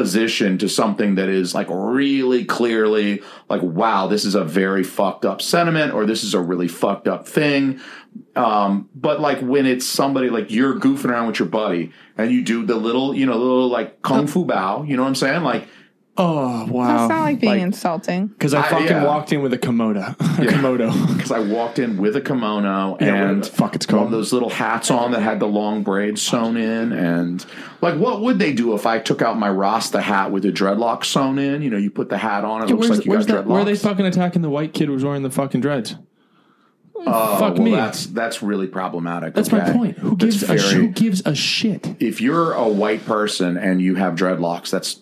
opposition 0.00 0.58
to 0.58 0.68
something 0.68 1.16
that 1.16 1.28
is 1.28 1.54
like 1.54 1.66
really 1.70 2.44
clearly 2.46 3.22
like 3.48 3.62
wow 3.62 4.06
this 4.06 4.24
is 4.24 4.34
a 4.34 4.42
very 4.42 4.82
fucked 4.82 5.26
up 5.26 5.42
sentiment 5.42 5.92
or 5.92 6.06
this 6.06 6.24
is 6.24 6.32
a 6.32 6.40
really 6.40 6.68
fucked 6.68 7.08
up 7.08 7.28
thing. 7.28 7.80
Um, 8.34 8.88
but 8.94 9.20
like 9.20 9.40
when 9.40 9.66
it's 9.66 9.84
somebody 9.84 10.30
like 10.30 10.50
you're 10.50 10.74
goofing 10.74 11.10
around 11.10 11.28
with 11.28 11.38
your 11.38 11.48
buddy 11.48 11.92
and 12.16 12.30
you 12.30 12.42
do 12.42 12.64
the 12.64 12.76
little 12.76 13.14
you 13.14 13.26
know 13.26 13.36
little 13.36 13.68
like 13.68 14.00
kung 14.02 14.26
fu 14.26 14.44
bow 14.44 14.82
you 14.82 14.96
know 14.96 15.02
what 15.02 15.08
i'm 15.08 15.14
saying? 15.14 15.42
Like 15.42 15.68
Oh 16.16 16.66
wow! 16.70 16.86
That's 16.98 17.08
not 17.08 17.20
like 17.22 17.40
being 17.40 17.52
Like- 17.52 17.62
insulting. 17.62 18.26
Because 18.26 18.52
I 18.52 18.60
I- 18.60 18.68
fucking 18.68 18.86
yeah. 18.88 19.04
walked 19.04 19.32
in 19.32 19.40
with 19.42 19.52
a 19.54 19.58
komodo. 19.58 20.10
a 20.20 20.46
komodo. 20.46 20.90
because 21.16 21.30
I 21.30 21.38
walked 21.38 21.78
in 21.78 21.96
with 21.96 22.14
a 22.16 22.20
kimono 22.20 22.68
Yeah, 23.00 23.12
whatever 23.12 23.26
and 23.32 23.44
the 23.44 23.48
fuck 23.50 23.74
it's 23.74 23.86
one 23.86 23.94
called. 23.94 24.06
of 24.06 24.10
those 24.12 24.32
little 24.32 24.50
hats 24.50 24.90
on 24.90 25.12
that 25.12 25.20
had 25.22 25.40
the 25.40 25.46
long 25.46 25.82
braids 25.82 26.20
sewn 26.20 26.56
in, 26.56 26.92
and 26.92 27.46
like, 27.80 27.96
what 27.96 28.20
would 28.22 28.38
they 28.38 28.52
do 28.52 28.74
if 28.74 28.86
I 28.86 28.98
took 28.98 29.22
out 29.22 29.38
my 29.38 29.48
Rasta 29.48 30.00
hat 30.00 30.30
with 30.32 30.42
the 30.42 30.52
dreadlocks 30.52 31.04
sewn 31.06 31.38
in? 31.38 31.62
You 31.62 31.70
know, 31.70 31.78
you 31.78 31.90
put 31.90 32.08
the 32.10 32.18
hat 32.18 32.44
on, 32.44 32.62
it 32.64 32.70
looks 32.74 32.88
like 32.90 33.04
you 33.06 33.10
where's 33.12 33.24
got 33.24 33.34
that, 33.36 33.44
dreadlocks. 33.44 33.48
where 33.48 33.60
are 33.62 33.64
they 33.64 33.76
fucking 33.76 34.04
attacking 34.04 34.42
the 34.42 34.50
white 34.50 34.74
kid 34.74 34.88
who 34.88 34.92
was 34.92 35.04
wearing 35.04 35.22
the 35.22 35.30
fucking 35.30 35.60
dreads? 35.62 35.94
Oh, 36.96 37.38
fuck 37.38 37.54
well, 37.54 37.62
me. 37.62 37.70
That's 37.70 38.06
that's 38.06 38.42
really 38.42 38.66
problematic. 38.66 39.32
That's 39.32 39.50
my 39.50 39.62
okay? 39.62 39.72
point. 39.72 39.98
Who 39.98 40.16
That's 40.16 40.40
gives 40.40 40.42
a 40.42 40.58
sh- 40.58 40.62
very- 40.72 40.74
who 40.74 40.88
gives 40.88 41.22
a 41.24 41.34
shit? 41.34 41.94
if 41.98 42.20
you're 42.20 42.52
a 42.52 42.68
white 42.68 43.06
person 43.06 43.56
and 43.56 43.80
you 43.80 43.94
have 43.94 44.16
dreadlocks, 44.16 44.68
that's 44.70 45.00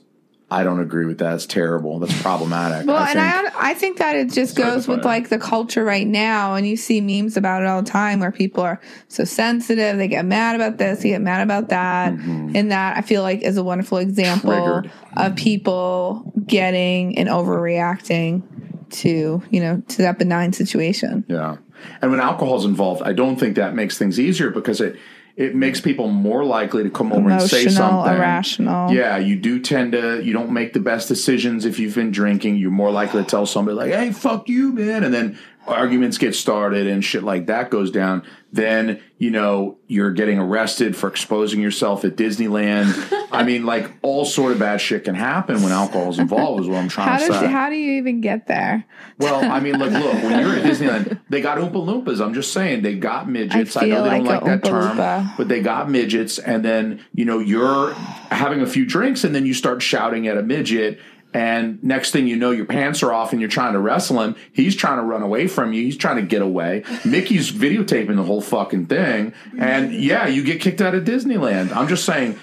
I 0.51 0.65
don't 0.65 0.81
agree 0.81 1.05
with 1.05 1.19
that. 1.19 1.35
It's 1.35 1.45
terrible. 1.45 1.99
That's 1.99 2.23
problematic. 2.23 2.87
Well, 2.87 2.97
I 2.97 3.11
and 3.11 3.21
I 3.21 3.71
I 3.71 3.75
think 3.75 3.99
that 3.99 4.17
it 4.17 4.33
just 4.33 4.57
goes 4.57 4.89
with 4.89 5.03
fire. 5.03 5.13
like 5.21 5.29
the 5.29 5.39
culture 5.39 5.85
right 5.85 6.07
now, 6.07 6.55
and 6.55 6.67
you 6.67 6.77
see 6.79 7.03
memes 7.03 7.37
about 7.37 7.63
it 7.63 7.67
all 7.69 7.83
the 7.83 7.91
time 7.91 8.21
where 8.21 8.33
people 8.33 8.63
are 8.65 8.81
so 9.09 9.25
sensitive, 9.25 9.99
they 9.99 10.09
get 10.09 10.25
mad 10.25 10.57
about 10.57 10.79
this, 10.79 11.03
they 11.03 11.11
get 11.11 11.21
mad 11.21 11.43
about 11.43 11.69
that, 11.69 12.15
and 12.15 12.73
that 12.73 12.97
I 12.97 13.03
feel 13.03 13.21
like 13.23 13.43
is 13.43 13.59
a 13.59 13.63
wonderful 13.63 13.99
example 13.99 14.53
Mm-hmm. 14.53 14.89
Triggered. 14.89 14.93
of 15.17 15.37
people 15.37 16.33
getting 16.47 17.19
and 17.19 17.29
overreacting 17.29 18.43
to 18.91 19.43
you 19.51 19.61
know 19.61 19.83
to 19.89 19.99
that 20.03 20.19
benign 20.19 20.53
situation. 20.53 21.25
Yeah. 21.29 21.57
And 22.03 22.11
when 22.11 22.21
alcohol's 22.21 22.65
involved, 22.65 23.03
I 23.03 23.13
don't 23.13 23.37
think 23.39 23.57
that 23.57 23.75
makes 23.75 23.99
things 23.99 24.19
easier 24.19 24.51
because 24.51 24.81
it 24.81 24.97
it 25.39 25.55
makes 25.55 25.81
people 25.81 26.09
more 26.09 26.45
likely 26.45 26.83
to 26.83 26.91
come 26.91 27.13
over 27.13 27.31
and 27.31 27.41
say 27.41 27.63
Emotional, 27.63 28.03
something. 28.03 28.13
irrational. 28.17 28.93
Yeah, 28.93 29.19
you 29.19 29.37
do 29.37 29.61
tend 29.61 29.93
to 29.93 30.21
you 30.21 30.33
don't 30.33 30.51
make 30.51 30.73
the 30.73 30.81
best 30.81 31.07
decisions 31.07 31.65
if 31.65 31.79
you've 31.79 31.95
been 31.95 32.11
drinking. 32.11 32.57
You're 32.57 32.73
more 32.73 32.91
likely 32.91 33.23
to 33.23 33.29
tell 33.29 33.47
somebody 33.47 33.77
like, 33.77 33.93
"Hey, 33.93 34.11
fuck 34.11 34.49
you, 34.49 34.73
man," 34.73 35.05
and 35.05 35.15
then 35.15 35.39
arguments 35.67 36.19
get 36.19 36.35
started 36.35 36.87
and 36.87 37.05
shit 37.05 37.23
like 37.23 37.47
that 37.47 37.71
goes 37.71 37.91
down. 37.91 38.23
Then 38.51 39.03
you 39.19 39.31
know 39.31 39.77
you're 39.89 40.11
getting 40.13 40.39
arrested 40.39 40.97
for 40.97 41.09
exposing 41.09 41.61
yourself 41.61 42.05
at 42.07 42.17
Disneyland. 42.17 42.87
I 43.33 43.43
mean, 43.43 43.67
like 43.67 43.91
all 44.01 44.25
sort 44.25 44.53
of 44.53 44.59
bad 44.59 44.81
shit 44.81 45.05
can 45.05 45.15
happen 45.15 45.63
when 45.63 45.71
alcohol 45.71 46.09
is 46.09 46.19
involved. 46.19 46.63
Is 46.63 46.69
what 46.69 46.79
I'm 46.79 46.89
trying 46.89 47.09
How 47.09 47.19
to 47.19 47.27
does 47.27 47.41
say. 47.41 47.47
how 47.47 47.69
do 47.69 47.77
you 47.77 47.93
even 47.99 48.23
get 48.23 48.47
there? 48.47 48.87
Well, 49.19 49.45
I 49.45 49.61
mean, 49.61 49.77
look, 49.79 49.93
look. 49.93 50.15
When 50.15 50.41
you're 50.41 50.55
at 50.57 50.63
Disneyland, 50.71 51.21
they 51.29 51.43
got 51.43 51.59
Oompa 51.59 51.73
Loompas. 51.73 52.25
I'm 52.25 52.33
just 52.33 52.53
saying, 52.55 52.81
they 52.83 52.95
got 52.95 53.29
midgets. 53.29 53.77
I, 53.77 53.83
I 53.83 53.87
know 53.87 54.03
they 54.05 54.11
don't 54.11 54.25
like 54.25 54.43
like 54.43 54.63
that 54.63 54.69
term, 54.69 54.97
Loompa. 54.97 55.37
but 55.37 55.49
they 55.49 55.61
got 55.61 55.91
midgets. 55.91 56.39
And 56.39 56.65
then 56.65 57.05
you 57.13 57.27
know 57.27 57.41
you're 57.41 57.93
having 58.31 58.63
a 58.63 58.67
few 58.67 58.87
drinks, 58.87 59.25
and 59.25 59.35
then 59.35 59.45
you 59.45 59.53
start 59.53 59.83
shouting 59.83 60.27
at 60.27 60.39
a 60.39 60.43
midget. 60.43 60.99
And 61.35 61.83
next 61.85 62.11
thing 62.13 62.27
you 62.27 62.37
know, 62.37 62.51
your 62.53 62.65
pants 62.65 63.03
are 63.03 63.13
off, 63.13 63.33
and 63.33 63.41
you're 63.41 63.51
trying 63.51 63.75
to 63.75 63.79
wrestle 63.79 64.21
him. 64.23 64.35
He's 64.53 64.75
trying 64.75 64.97
to 64.97 65.03
run 65.05 65.23
away 65.23 65.47
from 65.47 65.73
you. 65.73 65.83
He's 65.83 65.97
trying 65.97 66.17
to 66.17 66.23
get 66.23 66.41
away. 66.41 66.85
Mickey's 67.05 67.53
videotaping 67.53 68.17
the 68.17 68.23
whole 68.23 68.41
fucking 68.41 68.87
thing. 68.87 69.35
And 69.59 69.93
yeah, 69.93 70.27
you 70.27 70.43
get 70.43 70.61
kicked 70.61 70.81
out 70.81 70.95
of 70.95 71.05
Disneyland. 71.05 71.75
I'm 71.77 71.89
just 71.89 72.05
saying. 72.05 72.39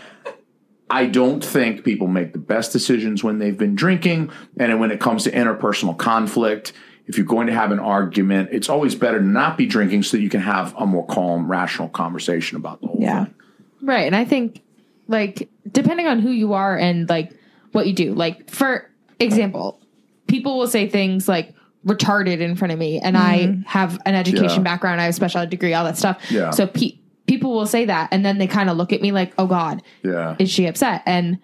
I 0.87 1.07
don't 1.07 1.43
think 1.43 1.83
people 1.83 2.05
make 2.05 2.33
the 2.33 2.37
best 2.39 2.71
decisions 2.71 3.23
when 3.23 3.39
they've 3.39 3.57
been 3.57 3.73
drinking. 3.73 4.31
And 4.59 4.79
when 4.79 4.91
it 4.91 4.99
comes 4.99 5.23
to 5.23 5.31
interpersonal 5.31 5.97
conflict, 5.97 6.73
if 7.07 7.17
you're 7.17 7.25
going 7.25 7.47
to 7.47 7.53
have 7.53 7.71
an 7.71 7.79
argument, 7.79 8.49
it's 8.51 8.69
always 8.69 8.93
better 8.93 9.19
to 9.19 9.25
not 9.25 9.57
be 9.57 9.65
drinking 9.65 10.03
so 10.03 10.17
that 10.17 10.21
you 10.21 10.29
can 10.29 10.41
have 10.41 10.75
a 10.77 10.85
more 10.85 11.03
calm, 11.07 11.49
rational 11.49 11.89
conversation 11.89 12.55
about 12.55 12.81
the 12.81 12.87
whole 12.87 12.99
Yeah. 13.01 13.25
thing. 13.25 13.33
Right. 13.81 14.05
And 14.05 14.15
I 14.15 14.25
think, 14.25 14.61
like, 15.07 15.49
depending 15.71 16.05
on 16.05 16.19
who 16.19 16.29
you 16.29 16.53
are 16.53 16.77
and, 16.77 17.09
like, 17.09 17.31
what 17.75 17.87
you 17.87 17.93
do, 17.93 18.13
like, 18.13 18.49
for 18.49 18.89
example, 19.19 19.79
people 20.27 20.57
will 20.57 20.67
say 20.67 20.87
things 20.89 21.27
like 21.27 21.53
retarded 21.85 22.39
in 22.39 22.55
front 22.55 22.71
of 22.71 22.79
me, 22.79 22.99
and 22.99 23.15
I 23.15 23.59
have 23.67 23.99
an 24.05 24.15
education 24.15 24.57
Yeah. 24.61 24.71
background, 24.71 24.99
I 24.99 25.03
have 25.03 25.11
a 25.11 25.13
special 25.13 25.41
ed 25.41 25.49
degree, 25.51 25.73
all 25.73 25.83
that 25.85 25.97
stuff. 25.97 26.19
Yeah. 26.31 26.49
So 26.49 26.65
pe- 26.65 26.97
people 27.27 27.53
will 27.53 27.67
say 27.67 27.85
that, 27.85 28.09
and 28.11 28.25
then 28.25 28.39
they 28.39 28.47
kind 28.47 28.69
of 28.69 28.77
look 28.77 28.91
at 28.91 29.01
me 29.01 29.11
like, 29.11 29.33
oh, 29.37 29.45
God, 29.45 29.83
Yeah. 30.03 30.35
is 30.39 30.49
she 30.49 30.65
upset? 30.65 31.03
And, 31.05 31.37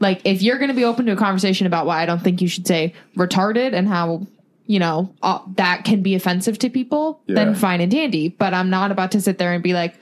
like, 0.00 0.22
if 0.24 0.40
you're 0.42 0.56
going 0.58 0.68
to 0.68 0.74
be 0.74 0.84
open 0.84 1.04
to 1.06 1.12
a 1.12 1.16
conversation 1.16 1.66
about 1.66 1.84
why 1.84 2.02
I 2.02 2.06
don't 2.06 2.22
think 2.22 2.40
you 2.40 2.48
should 2.48 2.66
say 2.66 2.94
retarded 3.16 3.74
and 3.74 3.88
how, 3.88 4.26
you 4.66 4.78
know, 4.78 5.12
that 5.56 5.84
can 5.84 6.02
be 6.02 6.14
offensive 6.14 6.58
to 6.60 6.70
people, 6.70 7.20
Yeah. 7.26 7.34
then 7.34 7.54
fine 7.54 7.80
and 7.82 7.90
dandy. 7.90 8.28
But 8.28 8.54
I'm 8.54 8.70
not 8.70 8.90
about 8.90 9.10
to 9.12 9.20
sit 9.20 9.36
there 9.38 9.52
and 9.52 9.62
be 9.62 9.74
like, 9.74 9.94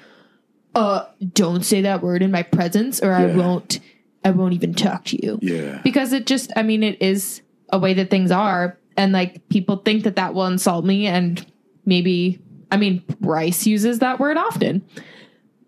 uh, 0.74 1.06
don't 1.32 1.64
say 1.64 1.80
that 1.82 2.02
word 2.02 2.22
in 2.22 2.30
my 2.30 2.42
presence 2.42 3.00
or 3.02 3.12
I 3.12 3.26
won't, 3.34 3.80
I 4.24 4.31
won't 4.31 4.55
even 4.55 4.74
talk 4.74 5.05
to 5.07 5.24
you. 5.24 5.38
Yeah. 5.40 5.81
Because 5.83 6.12
it 6.12 6.26
just, 6.26 6.52
I 6.57 6.62
mean, 6.62 6.83
it 6.83 7.00
is 7.00 7.42
a 7.70 7.79
way 7.79 7.94
that 7.94 8.11
things 8.11 8.31
are. 8.31 8.79
And 8.96 9.12
like 9.12 9.48
people 9.48 9.76
think 9.79 10.05
that 10.05 10.16
that 10.16 10.35
will 10.35 10.46
insult 10.46 10.85
me. 10.85 11.07
And 11.07 11.44
maybe, 11.85 12.40
I 12.70 12.76
mean, 12.76 13.05
Bryce 13.20 13.66
uses 13.66 14.00
that 14.00 14.18
word 14.18 14.37
often. 14.37 14.83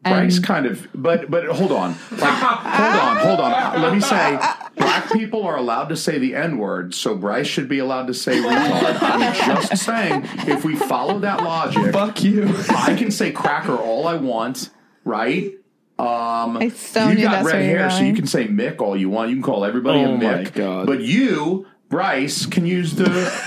And 0.05 0.15
Bryce 0.15 0.39
kind 0.39 0.65
of, 0.65 0.87
but 0.95 1.29
but 1.29 1.45
hold 1.47 1.73
on, 1.73 1.91
like 2.13 2.21
hold 2.21 3.01
on, 3.03 3.17
hold 3.17 3.41
on. 3.41 3.53
Uh, 3.53 3.81
let 3.83 3.93
me 3.93 4.01
say, 4.01 4.39
black 4.77 5.11
people 5.11 5.43
are 5.45 5.57
allowed 5.57 5.89
to 5.89 5.97
say 5.97 6.19
the 6.19 6.37
N 6.37 6.57
word, 6.57 6.95
so 6.95 7.17
Bryce 7.17 7.49
should 7.49 7.69
be 7.69 7.81
allowed 7.81 8.07
to 8.07 8.15
say 8.15 8.37
retard. 8.39 9.03
I'm 9.03 9.35
just 9.35 9.85
saying, 9.85 10.23
if 10.47 10.65
we 10.65 10.77
follow 10.77 11.19
that 11.19 11.43
logic, 11.43 11.93
Fuck 11.93 12.23
you. 12.23 12.49
I 12.71 12.95
can 12.95 13.11
say 13.11 13.33
cracker 13.33 13.77
all 13.77 14.07
I 14.07 14.15
want, 14.15 14.71
right? 15.05 15.53
Um, 15.99 16.59
I 16.59 16.69
so 16.69 17.09
you 17.09 17.17
knew 17.17 17.23
got 17.25 17.45
red 17.45 17.63
hair, 17.63 17.91
so 17.91 18.03
you 18.03 18.15
can 18.15 18.27
say 18.27 18.47
Mick 18.47 18.81
all 18.81 18.97
you 18.97 19.11
want. 19.11 19.31
You 19.31 19.37
can 19.37 19.43
call 19.43 19.65
everybody 19.65 20.01
Oh 20.05 20.15
a 20.15 20.17
my 20.17 20.23
Mick. 20.25 20.55
God. 20.55 20.87
But 20.87 21.01
you, 21.01 21.67
Bryce, 21.89 22.47
can 22.47 22.67
use 22.67 22.95
the 22.95 23.05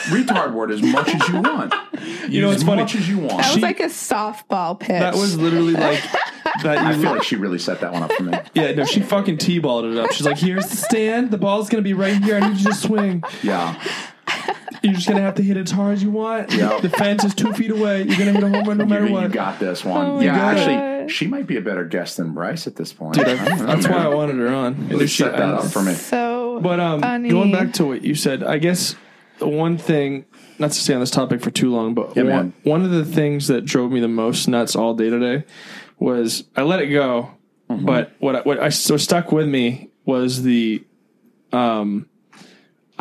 retard 0.09 0.53
word 0.53 0.69
as 0.71 0.81
much 0.81 1.13
as 1.13 1.27
you 1.29 1.41
want. 1.41 1.73
You 2.27 2.41
know, 2.41 2.49
as 2.49 2.63
funny. 2.63 2.81
much 2.81 2.95
as 2.95 3.07
you 3.07 3.17
want. 3.19 3.29
That 3.31 3.37
was 3.37 3.55
She- 3.55 3.61
like 3.61 3.79
a 3.79 3.83
softball 3.85 4.79
pitch. 4.79 4.89
That 4.89 5.13
was 5.15 5.37
literally 5.37 5.73
like 5.73 6.01
that. 6.63 6.77
I 6.79 6.93
You 6.93 7.01
feel 7.01 7.11
like 7.11 7.23
she 7.23 7.35
really 7.35 7.59
set 7.59 7.81
that 7.81 7.91
one 7.91 8.01
up 8.03 8.11
for 8.13 8.23
me. 8.23 8.33
yeah, 8.55 8.71
no, 8.71 8.85
she 8.85 9.01
fucking 9.01 9.37
t-balled 9.37 9.85
it 9.85 9.97
up. 9.97 10.11
She's 10.11 10.25
like, 10.25 10.37
"Here's 10.39 10.67
the 10.67 10.77
stand. 10.77 11.29
The 11.29 11.37
ball's 11.37 11.69
gonna 11.69 11.83
be 11.83 11.93
right 11.93 12.15
here. 12.23 12.37
I 12.37 12.47
need 12.49 12.57
you 12.57 12.65
to 12.65 12.73
swing. 12.73 13.23
Yeah. 13.43 13.79
You're 14.81 14.93
just 14.93 15.07
gonna 15.07 15.21
have 15.21 15.35
to 15.35 15.43
hit 15.43 15.57
it 15.57 15.61
as 15.67 15.71
hard 15.71 15.93
as 15.93 16.01
you 16.03 16.09
want. 16.09 16.53
Yeah. 16.53 16.79
The 16.79 16.89
fence 16.89 17.23
is 17.23 17.35
two 17.35 17.53
feet 17.53 17.69
away. 17.69 18.03
You're 18.03 18.17
gonna 18.17 18.31
hit 18.31 18.43
a 18.43 18.49
home 18.49 18.63
run 18.67 18.77
no 18.79 18.85
matter 18.85 19.07
You, 19.07 19.19
you 19.19 19.27
got 19.27 19.59
this 19.59 19.85
one. 19.85 20.05
Oh 20.05 20.15
my 20.17 20.23
yeah, 20.23 20.35
God. 20.35 20.57
actually, 20.57 20.75
she 21.07 21.27
might 21.27 21.47
be 21.47 21.57
a 21.57 21.61
better 21.61 21.85
guest 21.85 22.17
than 22.17 22.33
Bryce 22.33 22.67
at 22.67 22.75
this 22.75 22.91
point. 22.93 23.17
I 23.19 23.23
don't 23.35 23.65
That's 23.65 23.87
why 23.87 24.03
I 24.03 24.07
wanted 24.07 24.35
her 24.37 24.47
on. 24.49 24.73
And 24.73 24.89
Really 24.91 25.03
if 25.05 25.09
she- 25.11 25.23
set 25.23 25.33
that 25.33 25.53
up 25.53 25.65
for 25.65 25.81
me. 25.81 25.93
so 25.93 26.59
But 26.61 26.79
um, 26.79 27.01
funny. 27.01 27.29
going 27.29 27.51
back 27.51 27.73
to 27.73 27.85
what 27.85 28.03
you 28.03 28.15
said, 28.15 28.43
I 28.43 28.57
guess 28.57 28.95
the 29.39 29.47
one 29.47 29.77
thing, 29.77 30.25
not 30.59 30.71
to 30.71 30.79
stay 30.79 30.93
on 30.93 30.99
this 30.99 31.11
topic 31.11 31.41
for 31.41 31.49
too 31.51 31.71
long, 31.71 31.93
but 31.93 32.15
Yeah, 32.15 32.23
one, 32.23 32.53
one 32.63 32.83
of 32.83 32.91
the 32.91 33.05
things 33.05 33.47
that 33.47 33.65
drove 33.65 33.91
me 33.91 33.99
the 33.99 34.07
most 34.07 34.47
nuts 34.47 34.75
all 34.75 34.93
day 34.93 35.09
today 35.09 35.45
was 35.99 36.43
I 36.55 36.61
let 36.63 36.81
it 36.81 36.87
go, 36.87 37.31
Mm-hmm. 37.69 37.85
but 37.85 38.11
what 38.19 38.35
I, 38.35 38.41
what 38.41 38.59
I 38.59 38.67
so 38.69 38.97
stuck 38.97 39.31
with 39.31 39.47
me 39.47 39.91
was 40.05 40.43
the 40.43 40.83
um. 41.53 42.07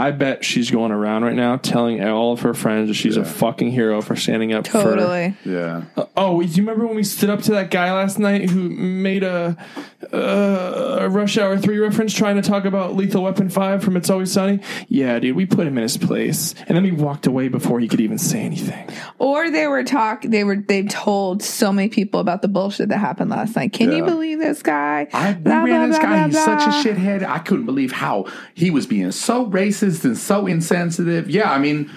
I 0.01 0.13
bet 0.13 0.45
she's 0.45 0.71
going 0.71 0.93
around 0.93 1.25
right 1.25 1.35
now 1.35 1.57
telling 1.57 2.03
all 2.03 2.33
of 2.33 2.41
her 2.41 2.55
friends 2.55 2.89
that 2.89 2.95
she's 2.95 3.17
a 3.19 3.25
fucking 3.25 3.71
hero 3.71 4.01
for 4.01 4.17
standing 4.17 4.53
up 4.53 4.67
for 4.67 4.83
totally. 4.83 5.35
Yeah. 5.45 5.83
Oh, 6.17 6.41
do 6.43 6.49
you 6.49 6.63
remember 6.63 6.87
when 6.87 6.97
we 6.97 7.05
stood 7.05 7.29
up 7.31 7.43
to 7.43 7.53
that 7.53 7.71
guy 7.71 7.93
last 7.93 8.19
night 8.19 8.49
who 8.49 8.71
made 8.71 9.23
a, 9.23 9.57
uh, 10.13 10.99
a 11.01 11.09
Rush 11.09 11.37
Hour 11.39 11.59
3 11.59 11.79
reference 11.79 12.15
trying 12.15 12.37
to 12.37 12.43
talk 12.43 12.65
about 12.65 12.97
Lethal 12.97 13.23
Weapon 13.23 13.49
5 13.49 13.83
from 13.83 13.97
It's 13.97 14.09
Always 14.11 14.33
Sunny? 14.33 14.61
Yeah, 14.89 15.19
dude, 15.19 15.37
we 15.37 15.47
put 15.47 15.67
him 15.67 15.77
in 15.77 15.83
his 15.83 15.97
place. 15.97 16.55
And 16.67 16.77
then 16.77 16.83
we 16.83 16.93
walked 16.93 17.27
away 17.27 17.49
before 17.49 17.81
he 17.81 17.89
could 17.89 18.01
even 18.01 18.19
say 18.19 18.41
anything. 18.41 18.89
Or 19.19 19.51
they 19.51 19.67
were 19.67 19.85
talk. 19.85 20.23
They 20.23 20.45
were. 20.45 20.57
They've 20.57 20.89
told 20.89 21.43
so 21.43 21.73
many 21.73 21.89
people 21.89 22.21
about 22.21 22.43
the 22.43 22.49
bullshit 22.49 22.89
that 22.89 22.99
happened 22.99 23.31
last 23.31 23.57
night. 23.57 23.73
Can 23.73 23.91
you 23.91 23.99
Yeah. 23.99 24.05
believe 24.05 24.39
this 24.39 24.63
guy? 24.63 25.09
I 25.13 25.33
Blah, 25.35 25.63
ran 25.63 25.67
blah, 25.67 25.87
this 25.89 25.99
blah, 25.99 26.07
guy. 26.09 26.25
He's 26.27 26.35
blah, 26.35 26.45
such 26.45 26.63
a 26.63 26.71
blah. 26.71 26.83
shithead. 27.05 27.25
I 27.29 27.39
couldn't 27.39 27.67
believe 27.67 27.93
how 27.93 28.27
he 28.55 28.71
was 28.71 28.87
being 28.87 29.11
so 29.13 29.47
racist 29.47 29.89
and 30.05 30.16
so 30.16 30.46
insensitive. 30.46 31.29
Yeah, 31.29 31.50
I 31.50 31.59
mean, 31.59 31.90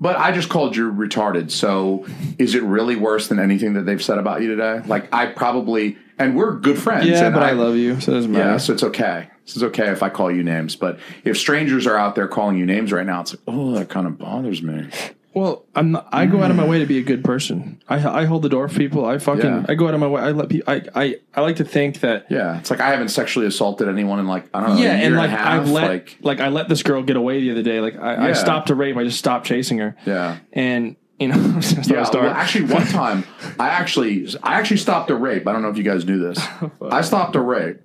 but 0.00 0.16
I 0.16 0.32
just 0.32 0.48
called 0.48 0.76
you 0.76 0.90
retarded. 0.92 1.50
So 1.50 2.06
is 2.38 2.54
it 2.54 2.62
really 2.62 2.96
worse 2.96 3.28
than 3.28 3.38
anything 3.38 3.74
that 3.74 3.82
they've 3.82 4.02
said 4.02 4.18
about 4.18 4.42
you 4.42 4.48
today? 4.48 4.80
Like 4.86 5.12
I 5.12 5.26
probably, 5.26 5.98
and 6.18 6.36
we're 6.36 6.56
good 6.56 6.78
friends. 6.78 7.06
Yeah, 7.06 7.26
and 7.26 7.34
but 7.34 7.42
I 7.42 7.52
love 7.52 7.76
you, 7.76 8.00
so 8.00 8.12
it 8.12 8.14
doesn't 8.16 8.34
Yeah, 8.34 8.56
so 8.56 8.72
it's 8.72 8.82
okay. 8.82 9.28
This 9.44 9.56
is 9.56 9.62
okay 9.64 9.90
if 9.90 10.02
I 10.02 10.08
call 10.08 10.30
you 10.30 10.42
names. 10.42 10.76
But 10.76 10.98
if 11.24 11.36
strangers 11.36 11.86
are 11.86 11.96
out 11.96 12.14
there 12.14 12.28
calling 12.28 12.56
you 12.56 12.66
names 12.66 12.92
right 12.92 13.06
now, 13.06 13.20
it's 13.20 13.32
like, 13.32 13.42
oh, 13.46 13.72
that 13.72 13.88
kind 13.88 14.06
of 14.06 14.18
bothers 14.18 14.62
me. 14.62 14.88
Well, 15.32 15.64
I'm 15.76 15.92
not, 15.92 16.08
I 16.10 16.26
go 16.26 16.42
out 16.42 16.50
of 16.50 16.56
my 16.56 16.66
way 16.66 16.80
to 16.80 16.86
be 16.86 16.98
a 16.98 17.02
good 17.02 17.22
person. 17.22 17.80
I, 17.88 18.22
I 18.22 18.24
hold 18.24 18.42
the 18.42 18.48
door 18.48 18.68
for 18.68 18.76
people. 18.76 19.04
I 19.06 19.18
fucking 19.18 19.44
Yeah. 19.44 19.64
I 19.68 19.74
go 19.76 19.86
out 19.86 19.94
of 19.94 20.00
my 20.00 20.08
way. 20.08 20.20
I 20.20 20.32
let 20.32 20.48
people. 20.48 20.72
I, 20.72 20.82
I 20.94 21.16
I 21.34 21.40
like 21.42 21.56
to 21.56 21.64
think 21.64 22.00
that 22.00 22.26
Yeah, 22.28 22.58
it's 22.58 22.68
like 22.70 22.80
I 22.80 22.90
haven't 22.90 23.10
sexually 23.10 23.46
assaulted 23.46 23.88
anyone 23.88 24.18
in 24.18 24.26
like 24.26 24.46
I 24.52 24.60
don't 24.66 24.76
know. 24.76 24.82
yeah, 24.82 24.94
a 24.94 24.98
year 24.98 25.06
and 25.06 25.16
like 25.16 25.30
a 25.30 25.36
half. 25.36 25.60
I've 25.62 25.70
let 25.70 25.88
like 25.88 26.16
like, 26.20 26.40
I 26.40 26.48
let 26.48 26.68
this 26.68 26.82
girl 26.82 27.02
get 27.04 27.16
away 27.16 27.40
the 27.40 27.52
other 27.52 27.62
day. 27.62 27.80
Like 27.80 27.96
I, 27.96 28.14
I 28.14 28.28
Yeah. 28.28 28.34
stopped 28.34 28.70
a 28.70 28.74
rape. 28.74 28.96
I 28.96 29.04
just 29.04 29.18
stopped 29.20 29.46
chasing 29.46 29.78
her. 29.78 29.96
yeah. 30.04 30.38
and 30.52 30.96
you 31.20 31.28
know, 31.28 31.36
Yeah, 31.86 32.08
well, 32.12 32.26
actually, 32.30 32.64
one 32.64 32.86
time 32.86 33.24
I 33.58 33.68
actually 33.68 34.26
I 34.42 34.54
actually 34.54 34.78
stopped 34.78 35.10
a 35.10 35.14
rape. 35.14 35.46
I 35.46 35.52
don't 35.52 35.62
know 35.62 35.68
if 35.68 35.76
you 35.76 35.84
guys 35.84 36.04
knew 36.06 36.18
this. 36.18 36.44
I 36.90 37.02
stopped 37.02 37.36
a 37.36 37.40
rape, 37.40 37.78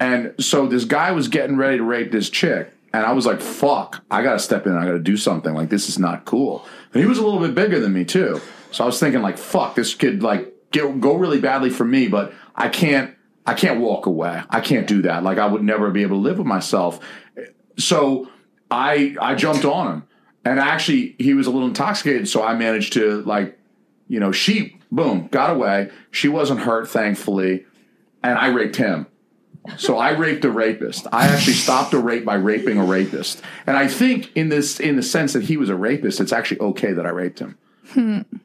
and 0.00 0.32
so 0.38 0.66
this 0.66 0.84
guy 0.84 1.10
was 1.12 1.28
getting 1.28 1.56
ready 1.56 1.78
to 1.78 1.82
rape 1.84 2.12
this 2.12 2.30
chick, 2.30 2.72
and 2.92 3.04
I 3.04 3.12
was 3.12 3.26
like, 3.26 3.40
"Fuck! 3.40 4.04
I 4.10 4.22
got 4.22 4.34
to 4.34 4.38
step 4.38 4.66
in. 4.66 4.76
I 4.76 4.84
got 4.84 4.92
to 4.92 4.98
do 4.98 5.16
something. 5.16 5.54
Like 5.54 5.68
this 5.68 5.88
is 5.88 5.98
not 5.98 6.24
cool." 6.24 6.64
And 6.92 7.02
he 7.02 7.08
was 7.08 7.18
a 7.18 7.24
little 7.24 7.40
bit 7.40 7.54
bigger 7.54 7.80
than 7.80 7.92
me 7.92 8.04
too, 8.04 8.40
so 8.70 8.84
I 8.84 8.86
was 8.86 8.98
thinking 8.98 9.22
like, 9.22 9.38
"Fuck! 9.38 9.74
This 9.74 9.94
could 9.94 10.22
like 10.22 10.52
get, 10.70 11.00
go 11.00 11.16
really 11.16 11.40
badly 11.40 11.70
for 11.70 11.84
me, 11.84 12.08
but 12.08 12.32
I 12.54 12.68
can't. 12.68 13.14
I 13.46 13.54
can't 13.54 13.80
walk 13.80 14.04
away. 14.04 14.42
I 14.50 14.60
can't 14.60 14.86
do 14.86 15.02
that. 15.02 15.22
Like 15.22 15.38
I 15.38 15.46
would 15.46 15.62
never 15.62 15.90
be 15.90 16.02
able 16.02 16.16
to 16.16 16.22
live 16.22 16.38
with 16.38 16.46
myself." 16.46 17.00
So 17.78 18.28
I 18.70 19.16
I 19.20 19.34
jumped 19.34 19.64
on 19.64 19.92
him, 19.92 20.02
and 20.44 20.58
actually 20.58 21.16
he 21.18 21.34
was 21.34 21.46
a 21.46 21.50
little 21.50 21.68
intoxicated, 21.68 22.28
so 22.28 22.42
I 22.42 22.54
managed 22.54 22.92
to 22.94 23.22
like, 23.22 23.58
you 24.08 24.20
know, 24.20 24.32
she 24.32 24.78
boom 24.90 25.28
got 25.28 25.50
away. 25.50 25.90
She 26.10 26.28
wasn't 26.28 26.60
hurt, 26.60 26.88
thankfully, 26.88 27.66
and 28.22 28.38
I 28.38 28.48
raped 28.48 28.76
him. 28.76 29.06
So 29.76 29.98
I 29.98 30.10
raped 30.10 30.44
a 30.44 30.50
rapist. 30.50 31.06
I 31.12 31.26
actually 31.28 31.52
stopped 31.54 31.92
a 31.94 31.98
rape 31.98 32.24
by 32.24 32.34
raping 32.34 32.78
a 32.78 32.84
rapist. 32.84 33.42
And 33.66 33.76
I 33.76 33.86
think 33.88 34.30
in 34.36 34.48
this 34.48 34.80
in 34.80 34.96
the 34.96 35.02
sense 35.02 35.32
that 35.34 35.44
he 35.44 35.56
was 35.56 35.68
a 35.68 35.76
rapist, 35.76 36.20
it's 36.20 36.32
actually 36.32 36.60
okay 36.60 36.92
that 36.92 37.06
I 37.06 37.10
raped 37.10 37.38
him. 37.40 37.56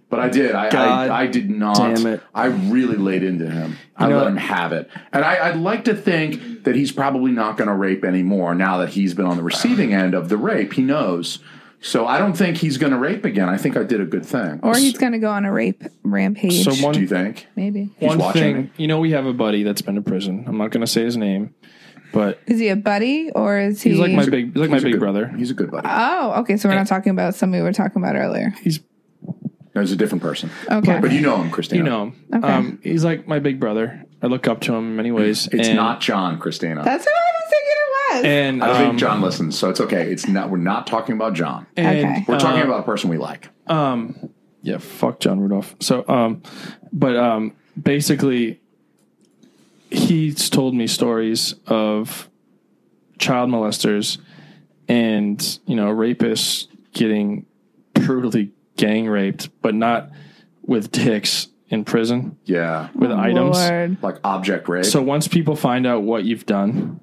But 0.10 0.20
I 0.20 0.30
did. 0.30 0.56
I, 0.56 0.70
God 0.70 1.10
I, 1.10 1.22
I 1.24 1.28
did 1.28 1.50
not. 1.50 1.76
damn 1.76 2.06
it. 2.06 2.22
I 2.34 2.46
really 2.46 2.96
laid 2.98 3.24
into 3.24 3.50
him. 3.50 3.78
I 3.98 4.08
know- 4.08 4.20
let 4.20 4.28
him 4.28 4.38
have 4.38 4.72
it. 4.72 4.90
And 5.12 5.26
I, 5.26 5.50
I'd 5.50 5.58
like 5.58 5.86
to 5.86 5.96
think 5.96 6.64
that 6.64 6.76
he's 6.76 6.92
probably 6.92 7.32
not 7.32 7.58
going 7.58 7.68
to 7.68 7.74
rape 7.74 8.06
anymore 8.06 8.56
now 8.56 8.78
that 8.78 8.90
he's 8.90 9.14
been 9.14 9.26
on 9.26 9.36
the 9.38 9.44
receiving 9.44 9.94
end 9.94 10.14
of 10.14 10.30
the 10.30 10.38
rape. 10.38 10.74
He 10.74 10.82
knows. 10.82 11.40
So 11.84 12.08
I 12.08 12.18
don't 12.18 12.32
think 12.34 12.56
he's 12.58 12.78
going 12.78 12.94
to 12.94 12.98
rape 12.98 13.26
again. 13.26 13.50
I 13.50 13.58
think 13.58 13.76
I 13.76 13.84
did 13.84 14.00
a 14.00 14.06
good 14.06 14.26
thing. 14.26 14.62
Or 14.64 14.76
he's 14.78 14.98
going 14.98 15.12
to 15.12 15.20
go 15.20 15.30
on 15.30 15.44
a 15.44 15.52
rape 15.52 15.84
rampage. 16.04 16.64
So 16.64 16.92
Do 16.94 17.00
you 17.02 17.08
think? 17.08 17.46
maybe. 17.58 17.92
one 18.00 18.18
watching 18.18 18.42
thing, 18.56 18.72
you 18.78 18.88
know, 18.88 19.00
we 19.00 19.12
have 19.12 19.26
a 19.26 19.34
buddy 19.34 19.64
that's 19.64 19.82
been 19.82 19.96
to 19.96 20.02
prison. 20.02 20.46
I'm 20.48 20.58
not 20.58 20.72
going 20.72 20.80
to 20.82 20.88
say 20.88 21.04
his 21.04 21.18
name, 21.18 21.54
but 22.14 22.40
Is 22.48 22.60
he 22.62 22.70
a 22.70 22.78
buddy 22.78 23.32
or 23.32 23.60
is 23.60 23.82
he? 23.82 23.92
he's 23.92 24.00
like 24.00 24.14
my 24.14 24.26
big, 24.26 24.54
he's 24.54 24.56
like 24.56 24.70
my 24.70 24.78
He's 24.78 24.84
a 24.84 24.86
big 24.86 24.94
good- 24.94 25.00
brother. 25.02 25.28
He's 25.38 25.52
a 25.52 25.54
good 25.54 25.72
buddy. 25.72 25.88
Oh, 25.92 26.40
okay. 26.42 26.56
So 26.56 26.70
we're 26.70 26.76
not 26.76 26.88
talking 26.88 27.12
about 27.12 27.36
somebody 27.36 27.62
we 27.62 27.68
were 27.68 27.74
talking 27.74 28.02
about 28.02 28.16
earlier. 28.16 28.54
He's 28.62 28.80
No, 29.76 29.82
he's 29.82 29.92
a 29.92 29.98
different 29.98 30.22
person. 30.22 30.52
Okay. 30.72 31.00
But 31.02 31.12
you 31.12 31.20
know 31.20 31.36
him, 31.42 31.52
Christina. 31.52 31.84
you 31.84 31.90
know 31.90 32.04
him. 32.04 32.26
Okay. 32.34 32.48
Um, 32.48 32.80
he's 32.82 33.04
like 33.04 33.28
my 33.28 33.40
big 33.40 33.60
brother. 33.60 34.06
I 34.22 34.28
look 34.28 34.48
up 34.48 34.62
to 34.62 34.74
him 34.74 34.92
in 34.92 34.96
many 34.96 35.12
ways. 35.12 35.50
It's 35.52 35.68
and, 35.68 35.76
not 35.76 36.00
John, 36.00 36.40
Christina. 36.40 36.82
That's 36.82 37.06
what 37.06 37.14
I 37.14 37.32
was 37.42 37.50
thinking 37.50 37.72
it 37.76 37.92
was. 38.18 38.26
And 38.26 38.64
I 38.64 38.68
don't 38.68 38.76
um, 38.76 38.84
think 38.90 39.00
John 39.00 39.22
listens, 39.22 39.58
so 39.58 39.70
it's 39.70 39.80
okay. 39.82 40.12
It's 40.12 40.28
not. 40.28 40.50
We're 40.50 40.58
not 40.58 40.88
talking 40.88 41.16
about 41.16 41.34
John. 41.34 41.66
and, 41.78 41.98
Okay. 41.98 42.26
We're 42.28 42.40
talking 42.40 42.62
uh, 42.62 42.66
about 42.66 42.80
a 42.82 42.84
person 42.84 43.10
we 43.10 43.18
like. 43.18 43.50
Um, 43.68 44.30
yeah, 44.62 44.78
fuck 44.78 45.20
John 45.20 45.40
Rudolph. 45.40 45.76
So, 45.80 46.06
um, 46.08 46.42
but 46.92 47.16
um, 47.16 47.54
basically, 47.82 48.62
he's 49.90 50.50
told 50.50 50.74
me 50.76 50.88
stories 50.88 51.56
of 51.68 52.30
child 53.20 53.50
molesters 53.50 54.18
and 54.88 55.60
you 55.66 55.76
know 55.76 55.88
rapists 55.94 56.68
getting 56.94 57.46
brutally 57.94 58.52
gang 58.76 59.08
raped, 59.08 59.50
but 59.62 59.76
not 59.76 60.10
with 60.66 60.92
dicks 60.92 61.48
in 61.70 61.84
prison 61.86 62.38
Yeah, 62.46 62.90
with 62.96 63.12
items. 63.12 63.58
Lord. 63.58 63.98
like 64.04 64.18
object 64.24 64.68
rape. 64.70 64.86
So 64.86 65.02
once 65.02 65.28
people 65.28 65.56
find 65.56 65.86
out 65.88 66.04
what 66.04 66.24
you've 66.24 66.46
done, 66.46 67.00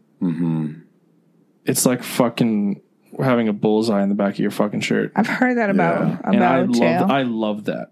it's 1.64 1.84
like 1.86 2.02
fucking 2.02 2.80
having 3.18 3.48
a 3.48 3.52
bullseye 3.52 4.02
in 4.02 4.08
the 4.08 4.14
back 4.14 4.34
of 4.34 4.38
your 4.40 4.50
fucking 4.50 4.80
shirt. 4.80 5.12
I've 5.16 5.26
heard 5.26 5.56
that 5.58 5.70
about 5.70 6.08
Yeah. 6.08 6.20
And 6.24 6.44
I 6.44 6.58
about 6.60 6.74
jail. 6.74 7.00
love, 7.02 7.10
I 7.10 7.22
love 7.22 7.64
that. 7.66 7.90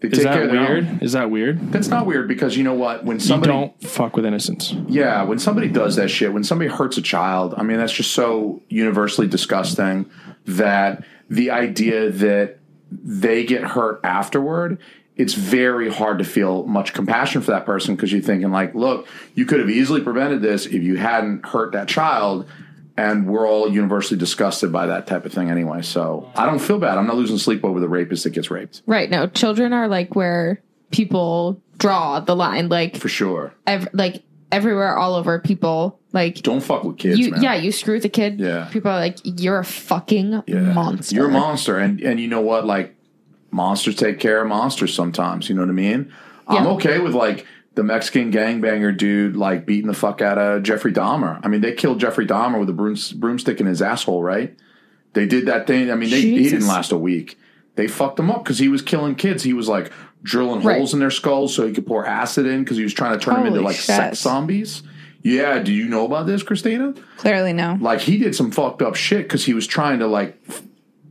They 0.00 0.08
Is 0.08 0.18
take 0.18 0.24
that 0.24 0.50
weird? 0.52 0.86
own. 0.86 0.98
Is 1.02 1.12
that 1.12 1.28
weird? 1.30 1.72
That's 1.72 1.88
not 1.88 2.06
weird 2.06 2.28
because 2.28 2.56
you 2.56 2.62
know 2.62 2.74
what? 2.74 3.04
When 3.04 3.16
You 3.16 3.20
somebody, 3.20 3.52
don't 3.52 3.82
fuck 3.82 4.14
with 4.14 4.24
innocence. 4.24 4.72
yeah, 4.86 5.24
when 5.24 5.40
somebody 5.40 5.68
does 5.68 5.96
that 5.96 6.08
shit, 6.08 6.32
when 6.32 6.44
somebody 6.44 6.70
hurts 6.70 6.96
a 6.98 7.02
child, 7.02 7.54
I 7.56 7.64
mean, 7.64 7.78
that's 7.78 7.92
just 7.92 8.12
so 8.12 8.62
universally 8.68 9.26
disgusting 9.26 10.08
that 10.46 11.02
the 11.28 11.50
idea 11.50 12.10
that 12.10 12.58
they 12.92 13.44
get 13.44 13.62
hurt 13.64 14.00
afterward. 14.04 14.78
It's 15.18 15.34
very 15.34 15.90
hard 15.92 16.18
to 16.18 16.24
feel 16.24 16.64
much 16.64 16.94
compassion 16.94 17.42
for 17.42 17.50
that 17.50 17.66
person 17.66 17.96
because 17.96 18.12
you're 18.12 18.22
thinking 18.22 18.50
like, 18.52 18.74
look, 18.74 19.06
you 19.34 19.44
could 19.44 19.58
have 19.60 19.68
easily 19.68 20.00
prevented 20.00 20.40
this 20.40 20.64
if 20.64 20.82
you 20.82 20.96
hadn't 20.96 21.44
hurt 21.44 21.72
that 21.72 21.88
child. 21.88 22.46
And 22.96 23.26
we're 23.28 23.46
all 23.46 23.70
universally 23.70 24.18
disgusted 24.18 24.72
by 24.72 24.86
that 24.86 25.06
type 25.06 25.24
of 25.24 25.32
thing 25.32 25.50
anyway. 25.50 25.82
So 25.82 26.30
I 26.34 26.46
don't 26.46 26.58
feel 26.60 26.78
bad. 26.78 26.98
I'm 26.98 27.06
not 27.06 27.16
losing 27.16 27.38
sleep 27.38 27.64
over 27.64 27.78
the 27.80 27.88
rapist 27.88 28.24
that 28.24 28.30
gets 28.30 28.50
raped 28.50 28.82
Right. 28.86 29.10
No, 29.10 29.26
children 29.28 29.72
are 29.72 29.86
like 29.88 30.16
where 30.16 30.60
people 30.90 31.60
draw 31.78 32.20
the 32.20 32.34
line. 32.34 32.68
Like, 32.68 32.96
for 32.96 33.08
sure. 33.08 33.54
ev- 33.66 33.88
like 33.92 34.22
everywhere, 34.50 34.96
all 34.96 35.14
over. 35.14 35.38
People 35.38 36.00
like 36.12 36.36
Don't 36.36 36.60
fuck 36.62 36.82
with 36.84 36.98
kids, 36.98 37.18
you. 37.18 37.34
Yeah, 37.40 37.54
you 37.54 37.70
screw 37.70 37.94
with 37.94 38.04
a 38.04 38.08
kid. 38.08 38.40
Yeah. 38.40 38.68
People 38.72 38.90
are 38.90 38.98
like, 38.98 39.18
you're 39.22 39.58
a 39.58 39.64
fucking 39.64 40.42
Yeah. 40.46 40.72
monster. 40.72 41.14
You're 41.14 41.28
a 41.28 41.32
monster, 41.32 41.78
and 41.78 42.00
and 42.00 42.18
you 42.18 42.28
know 42.28 42.40
what? 42.40 42.66
Like 42.66 42.96
monsters 43.50 43.96
take 43.96 44.18
care 44.20 44.40
of 44.42 44.48
monsters 44.48 44.94
sometimes. 44.94 45.48
You 45.48 45.54
know 45.54 45.62
what 45.62 45.70
I 45.70 45.72
mean? 45.74 46.12
I'm 46.46 46.66
okay 46.68 46.98
with 46.98 47.14
like 47.14 47.46
the 47.74 47.82
Mexican 47.82 48.32
gangbanger 48.32 48.96
dude 48.96 49.36
like 49.36 49.66
beating 49.66 49.86
the 49.88 49.94
fuck 49.94 50.20
out 50.22 50.38
of 50.38 50.62
Jeffrey 50.62 50.92
Dahmer. 50.92 51.40
I 51.44 51.48
mean, 51.48 51.60
they 51.60 51.72
killed 51.72 52.00
Jeffrey 52.00 52.26
Dahmer 52.26 52.58
with 52.58 52.68
a 52.68 52.72
broom, 52.72 52.96
broomstick 53.16 53.60
in 53.60 53.66
his 53.66 53.82
asshole, 53.82 54.22
right? 54.22 54.56
They 55.12 55.26
did 55.26 55.46
that 55.46 55.66
thing. 55.66 55.90
I 55.90 55.94
mean, 55.94 56.10
they, 56.10 56.20
he 56.20 56.48
didn't 56.48 56.66
last 56.66 56.92
a 56.92 56.98
week. 56.98 57.38
They 57.76 57.86
fucked 57.86 58.18
him 58.18 58.30
up 58.30 58.42
because 58.44 58.58
he 58.58 58.68
was 58.68 58.82
killing 58.82 59.14
kids. 59.14 59.42
He 59.42 59.52
was 59.52 59.68
like 59.68 59.92
drilling 60.22 60.62
Right. 60.62 60.76
holes 60.78 60.92
in 60.94 61.00
their 61.00 61.10
skulls 61.10 61.54
so 61.54 61.66
he 61.66 61.72
could 61.72 61.86
pour 61.86 62.04
acid 62.04 62.44
in 62.46 62.64
because 62.64 62.76
he 62.76 62.82
was 62.82 62.92
trying 62.94 63.18
to 63.18 63.24
turn 63.24 63.34
them 63.36 63.46
into 63.46 63.60
like 63.60 63.76
shit. 63.76 63.84
sex 63.84 64.18
zombies. 64.20 64.82
Yeah, 65.22 65.58
do 65.60 65.72
you 65.72 65.86
know 65.88 66.04
about 66.06 66.26
this, 66.26 66.42
Christina? 66.42 66.94
Clearly, 67.18 67.52
no. 67.52 67.76
like 67.80 68.00
he 68.00 68.18
did 68.18 68.34
some 68.34 68.50
fucked 68.50 68.82
up 68.82 68.94
shit 68.94 69.24
because 69.24 69.44
he 69.44 69.52
was 69.54 69.66
trying 69.66 69.98
to 69.98 70.06
like 70.06 70.38
f- 70.48 70.62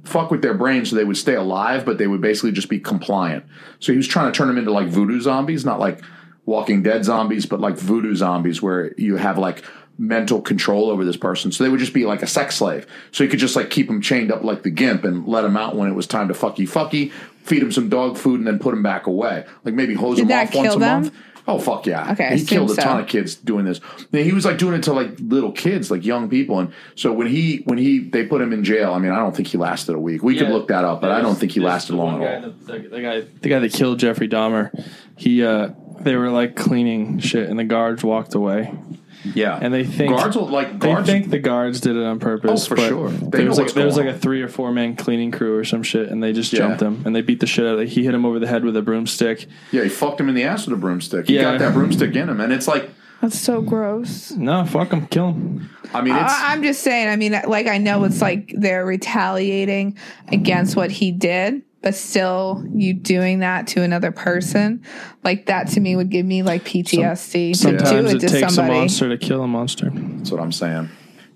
fuck 0.07 0.31
with 0.31 0.41
their 0.41 0.53
brains 0.53 0.89
so 0.89 0.95
they 0.95 1.03
would 1.03 1.17
stay 1.17 1.35
alive, 1.35 1.85
but 1.85 1.97
they 1.97 2.07
would 2.07 2.21
basically 2.21 2.51
just 2.51 2.69
be 2.69 2.79
compliant. 2.79 3.45
So 3.79 3.91
he 3.91 3.97
was 3.97 4.07
trying 4.07 4.31
to 4.31 4.37
turn 4.37 4.47
them 4.47 4.57
into 4.57 4.71
like 4.71 4.87
voodoo 4.87 5.19
zombies, 5.19 5.65
not 5.65 5.79
like 5.79 6.01
Walking 6.45 6.81
Dead 6.81 7.03
zombies, 7.03 7.45
but 7.45 7.59
like 7.59 7.75
voodoo 7.77 8.15
zombies 8.15 8.61
where 8.61 8.93
you 8.97 9.17
have 9.17 9.37
like 9.37 9.63
mental 9.97 10.41
control 10.41 10.89
over 10.89 11.03
this 11.03 11.17
person. 11.17 11.51
So 11.51 11.63
they 11.63 11.69
would 11.69 11.79
just 11.79 11.93
be 11.93 12.05
like 12.05 12.21
a 12.21 12.27
sex 12.27 12.55
slave. 12.55 12.85
So 13.11 13.23
you 13.23 13.29
could 13.29 13.39
just 13.39 13.55
like 13.55 13.69
keep 13.69 13.87
them 13.87 14.01
chained 14.01 14.31
up 14.31 14.43
like 14.43 14.63
the 14.63 14.69
gimp 14.69 15.03
and 15.03 15.27
let 15.27 15.41
them 15.41 15.57
out 15.57 15.75
when 15.75 15.89
it 15.89 15.93
was 15.93 16.07
time 16.07 16.27
to 16.29 16.33
fucky 16.33 16.67
fucky, 16.69 17.11
feed 17.43 17.61
them 17.61 17.71
some 17.71 17.89
dog 17.89 18.17
food, 18.17 18.39
and 18.39 18.47
then 18.47 18.59
put 18.59 18.71
them 18.71 18.83
back 18.83 19.07
away. 19.07 19.45
Like 19.63 19.73
maybe 19.73 19.93
hose 19.95 20.17
Did 20.17 20.27
them 20.27 20.47
off 20.47 20.53
once 20.55 20.67
kill 20.67 20.77
a 20.77 20.79
them? 20.79 21.01
month. 21.03 21.15
Oh 21.49 21.59
fuck 21.59 21.85
yeah! 21.85 22.11
Okay, 22.11 22.37
he 22.37 22.43
killed 22.45 22.69
a 22.69 22.73
assume 22.73 22.83
ton 22.83 22.99
of 22.99 23.07
kids 23.07 23.35
doing 23.35 23.63
this. 23.63 23.79
And 24.11 24.25
He 24.25 24.33
was 24.33 24.43
like 24.43 24.57
doing 24.57 24.75
it 24.75 24.83
to 24.83 24.93
like 24.93 25.17
little 25.19 25.53
kids, 25.53 25.89
like 25.89 26.05
young 26.05 26.29
people. 26.29 26.59
And 26.59 26.73
so 26.95 27.13
when 27.13 27.27
he 27.27 27.57
when 27.65 27.77
he 27.77 27.99
they 27.99 28.25
put 28.25 28.41
him 28.41 28.51
in 28.51 28.65
jail, 28.65 28.93
I 28.93 28.99
mean, 28.99 29.11
I 29.11 29.17
don't 29.17 29.33
think 29.35 29.47
he 29.47 29.57
lasted 29.57 29.95
a 29.95 29.99
week. 29.99 30.23
We 30.23 30.37
could 30.37 30.49
look 30.49 30.67
that 30.67 30.83
up, 30.83 30.99
but 30.99 31.11
I 31.11 31.21
don't 31.21 31.35
think 31.35 31.53
he 31.53 31.61
lasted 31.61 31.95
long 31.95 32.21
at 32.23 32.43
all. 32.43 32.51
The, 32.65 32.79
the 32.79 33.01
guy, 33.01 33.21
the 33.21 33.49
guy 33.49 33.59
that 33.59 33.71
killed 33.71 33.99
Jeffrey 33.99 34.27
Dahmer, 34.27 34.71
he, 35.15 35.43
uh, 35.43 35.69
they 36.01 36.15
were 36.15 36.29
like 36.31 36.55
cleaning 36.55 37.19
shit, 37.19 37.49
and 37.49 37.57
the 37.57 37.63
guards 37.63 38.03
walked 38.03 38.35
away, 38.35 38.73
Yeah, 39.23 39.57
and 39.61 39.73
they 39.73 39.83
think 39.83 40.15
guards 40.15 40.35
will 40.35 40.47
like 40.47 40.79
they 40.79 40.87
guards. 40.93 41.07
think 41.09 41.29
the 41.29 41.39
guards 41.39 41.81
did 41.81 41.95
it 41.95 42.03
on 42.03 42.19
purpose. 42.19 42.65
Oh, 42.65 42.69
for 42.69 42.75
but 42.75 42.87
sure. 42.87 43.09
They 43.09 43.27
There 43.29 43.41
know 43.43 43.47
was 43.49 43.57
like 43.57 43.65
what's 43.65 43.73
there 43.73 43.85
was 43.85 43.97
like 43.97 44.05
going 44.05 44.15
a 44.15 44.19
three 44.19 44.41
or 44.41 44.47
four 44.47 44.71
man 44.71 44.95
cleaning 44.95 45.31
crew 45.31 45.57
or 45.57 45.63
some 45.63 45.83
shit, 45.83 46.09
and 46.09 46.21
they 46.23 46.33
just 46.33 46.53
Yeah. 46.53 46.59
jumped 46.59 46.81
him 46.81 47.01
and 47.05 47.15
they 47.15 47.21
beat 47.21 47.39
the 47.39 47.47
shit 47.47 47.65
out 47.65 47.79
of. 47.79 47.89
He 47.89 48.03
hit 48.03 48.13
him 48.13 48.25
over 48.25 48.39
the 48.39 48.47
head 48.47 48.63
with 48.63 48.77
a 48.77 48.81
broomstick. 48.81 49.47
yeah, 49.71 49.83
he 49.83 49.89
fucked 49.89 50.19
him 50.21 50.29
in 50.29 50.35
the 50.35 50.43
ass 50.43 50.65
with 50.67 50.77
a 50.77 50.81
broomstick. 50.81 51.27
He 51.27 51.35
Yeah. 51.35 51.43
got 51.43 51.59
that 51.59 51.73
broomstick 51.73 52.15
in 52.15 52.29
him, 52.29 52.39
and 52.39 52.53
it's 52.53 52.67
like, 52.67 52.89
That's 53.21 53.37
so 53.39 53.61
gross. 53.61 54.31
No, 54.31 54.63
fuck 54.65 54.91
him, 54.93 55.07
kill 55.07 55.33
him. 55.33 55.69
I 55.93 56.01
mean, 56.01 56.15
it's 56.15 56.31
I, 56.33 56.51
I'm 56.53 56.61
just 56.61 56.81
saying. 56.81 57.09
I 57.09 57.15
mean, 57.15 57.31
like 57.47 57.65
I 57.67 57.79
know 57.79 58.03
it's 58.03 58.21
like 58.21 58.53
they're 58.55 58.85
retaliating 58.85 59.97
against 60.27 60.75
what 60.75 60.91
he 60.91 61.11
did, 61.11 61.63
but 61.81 61.95
still, 61.95 62.63
you 62.73 62.93
doing 62.93 63.39
that 63.39 63.67
to 63.67 63.81
another 63.83 64.11
person, 64.11 64.83
like 65.23 65.45
that 65.45 65.67
to 65.69 65.79
me 65.79 65.95
would 65.95 66.09
give 66.09 66.25
me 66.25 66.43
like 66.43 66.63
PTSD 66.63 67.31
to 67.31 67.47
do 67.49 67.53
Sometimes 67.53 68.13
it 68.13 68.15
it 68.17 68.19
to 68.21 68.27
takes 68.29 68.51
a 68.51 68.55
somebody. 68.55 68.79
monster 68.79 69.09
to 69.09 69.17
kill 69.17 69.43
a 69.43 69.47
monster. 69.47 69.89
that's 69.93 70.31
what 70.31 70.41
I'm 70.41 70.51
saying. 70.51 70.89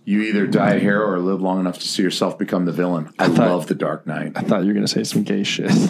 You 0.04 0.22
either 0.24 0.48
die 0.48 0.72
a 0.74 0.80
hero 0.80 1.08
or 1.08 1.20
live 1.20 1.42
long 1.42 1.60
enough 1.60 1.78
to 1.80 1.88
see 1.88 2.02
yourself 2.02 2.40
become 2.40 2.66
the 2.66 2.72
villain. 2.72 3.14
I, 3.20 3.28
thought- 3.28 3.38
love 3.50 3.68
the 3.68 3.76
Dark 3.76 4.08
Knight. 4.08 4.32
I 4.36 4.42
thought 4.42 4.62
you 4.62 4.70
were 4.70 4.74
gonna 4.74 4.88
say 4.88 5.04
some 5.04 5.24
gay 5.24 5.44
shit. 5.44 5.70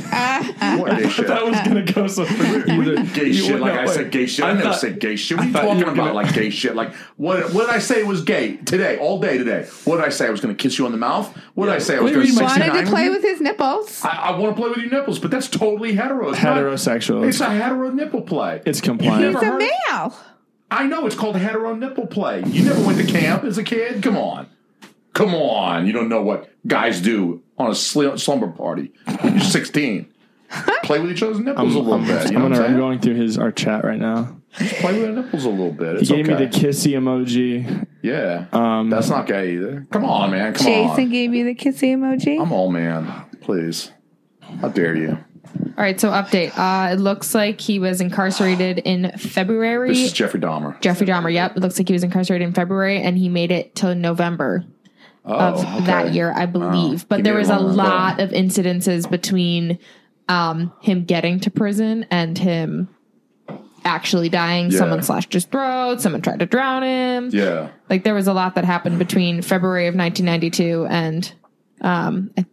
What 0.62 0.98
gay 0.98 1.10
shit? 1.10 1.28
was 1.30 1.56
gonna 1.68 1.84
go 1.84 2.08
so 2.08 2.24
either 2.24 3.04
gay 3.14 3.32
shit. 3.34 3.60
Like 3.60 3.74
I 3.74 3.86
said, 3.88 4.12
gay 4.12 4.26
shit. 4.26 4.44
I, 4.46 4.54
never 4.54 4.74
said 4.74 5.00
gay 5.00 5.16
shit. 5.16 5.38
What 5.38 5.46
are 5.46 5.48
you 5.48 5.54
talking 5.54 5.82
about? 5.84 5.96
gonna- 5.96 6.14
Like 6.14 6.34
gay 6.34 6.50
shit. 6.50 6.76
Like 6.76 6.94
what? 7.18 7.54
What 7.54 7.68
did 7.68 7.76
I 7.76 7.80
say 7.80 8.04
was 8.04 8.24
gay 8.24 8.58
today? 8.58 8.98
All 8.98 9.20
day 9.20 9.38
today. 9.38 9.68
What 9.86 9.98
did 9.98 10.06
I 10.06 10.10
say? 10.10 10.28
I 10.28 10.30
was 10.30 10.40
going 10.42 10.56
to 10.56 10.62
kiss 10.62 10.78
you 10.78 10.86
on 10.86 10.92
the 10.92 10.98
mouth. 10.98 11.36
What 11.56 11.66
did 11.68 11.76
I 11.76 11.80
say? 11.80 11.98
I 11.98 12.00
was 12.02 12.12
going 12.12 12.26
to 12.28 12.34
mean 12.34 12.42
Wanted 12.44 12.74
to 12.86 12.90
play 12.90 13.10
with 13.10 13.22
his 13.22 13.40
nipples. 13.42 14.04
I, 14.04 14.10
I 14.10 14.38
want 14.38 14.56
to 14.56 14.62
play 14.62 14.70
with 14.70 14.80
your 14.80 14.90
nipples, 14.92 15.20
but 15.20 15.32
that's 15.32 15.48
totally 15.48 15.94
hetero. 15.94 16.32
It's 16.32 16.42
not- 16.44 16.58
Heterosexual. 16.58 17.28
it's 17.28 17.40
a 17.40 17.50
hetero 17.50 17.90
nipple 17.92 18.22
play. 18.22 18.62
It's 18.66 18.82
compliant. 18.82 19.36
He's 19.36 19.42
a 19.42 19.46
heard- 19.46 19.58
male. 19.90 20.16
I 20.72 20.88
know 20.88 21.06
it's 21.06 21.16
called 21.16 21.36
hetero 21.36 21.76
nipple 21.76 22.08
play. 22.08 22.44
You 22.48 22.64
never 22.64 22.82
went 22.86 22.98
to 22.98 23.06
camp 23.06 23.44
as 23.44 23.58
a 23.58 23.64
kid. 23.64 24.02
Come 24.02 24.18
on, 24.18 24.48
come 25.14 25.36
on. 25.36 25.86
You 25.86 25.92
don't 25.92 26.08
know 26.08 26.22
what 26.22 26.50
guys 26.66 27.02
do 27.02 27.44
on 27.58 27.72
a 27.72 27.76
sl- 27.76 28.16
slumber 28.16 28.48
party. 28.48 28.94
You're 29.24 29.42
sixteen. 29.42 30.08
Play 30.84 31.00
with 31.00 31.12
each 31.12 31.24
other's 31.24 31.40
nipples 31.40 31.76
a 31.76 31.80
little 31.80 32.06
bit. 32.06 32.30
You 32.30 32.38
know 32.38 32.46
I'm, 32.46 32.50
what 32.50 32.58
gonna, 32.58 32.66
I'm 32.66 32.74
I'm 32.74 32.78
going 32.78 33.00
through 33.00 33.16
his 33.16 33.38
our 33.38 33.54
chat 33.54 33.86
right 33.86 34.00
now. 34.00 34.36
Play 34.54 35.00
with 35.00 35.16
the 35.16 35.22
nipples 35.22 35.46
a 35.46 35.50
little 35.50 35.72
bit. 35.72 36.02
He 36.02 36.06
gave 36.06 36.28
okay. 36.28 36.38
me 36.38 36.46
the 36.46 36.52
kissy 36.52 36.92
emoji. 36.92 37.88
Yeah. 38.02 38.48
Um, 38.52 38.90
That's 38.90 39.10
not 39.10 39.28
gay 39.28 39.54
either. 39.54 39.88
Come 39.92 40.04
on, 40.04 40.32
man. 40.32 40.54
Come 40.54 40.66
Jason 40.66 41.04
on. 41.06 41.10
gave 41.10 41.34
you 41.34 41.46
the 41.46 41.56
kissy 41.56 41.96
emoji. 41.96 42.42
I'm 42.42 42.52
all 42.52 42.70
man. 42.70 43.26
Please. 43.40 43.92
How 44.60 44.68
dare 44.68 44.96
you? 44.96 45.18
All 45.56 45.84
right, 45.84 46.00
so 46.00 46.10
update. 46.12 46.52
Uh, 46.58 46.94
it 46.94 47.00
looks 47.00 47.34
like 47.34 47.60
he 47.62 47.80
was 47.80 48.02
incarcerated 48.02 48.80
in 48.80 49.12
February. 49.18 49.90
This 49.90 50.00
is 50.00 50.14
Jeffrey 50.14 50.40
Dahmer. 50.40 50.80
Jeffrey 50.82 51.08
Dahmer. 51.08 51.32
Yep, 51.34 51.58
it 51.58 51.60
looks 51.60 51.78
like 51.80 51.88
he 51.88 51.94
was 51.94 52.04
incarcerated 52.04 52.48
in 52.48 52.54
February, 52.54 53.02
and 53.02 53.18
he 53.18 53.30
made 53.30 53.52
it 53.52 53.74
till 53.76 53.96
November 53.96 54.64
Oh, 55.24 55.36
of 55.36 55.60
okay. 55.60 55.86
that 55.86 56.14
year, 56.14 56.34
I 56.36 56.48
believe. 56.48 57.08
but 57.08 57.24
there 57.24 57.36
was 57.36 57.50
a 57.52 57.60
lot 57.60 58.20
of 58.20 58.32
incidences 58.32 59.08
between 59.10 59.78
um, 60.28 60.74
him 60.82 61.04
getting 61.06 61.40
to 61.42 61.52
prison 61.52 62.08
and 62.10 62.36
him 62.38 62.90
actually 63.86 64.30
dying. 64.30 64.72
Yeah. 64.72 64.80
Someone 64.80 65.04
slashed 65.04 65.32
his 65.34 65.46
throat. 65.46 66.02
Someone 66.02 66.22
tried 66.24 66.40
to 66.40 66.48
drown 66.48 66.82
him. 66.84 67.30
Yeah. 67.32 67.70
Like 67.88 68.04
there 68.04 68.16
was 68.16 68.28
a 68.28 68.34
lot 68.34 68.56
that 68.56 68.66
happened 68.66 68.98
between 68.98 69.44
February 69.44 69.86
of 69.88 69.94
1992 69.96 70.88
and 70.90 71.32
um, 71.82 72.32
I 72.38 72.46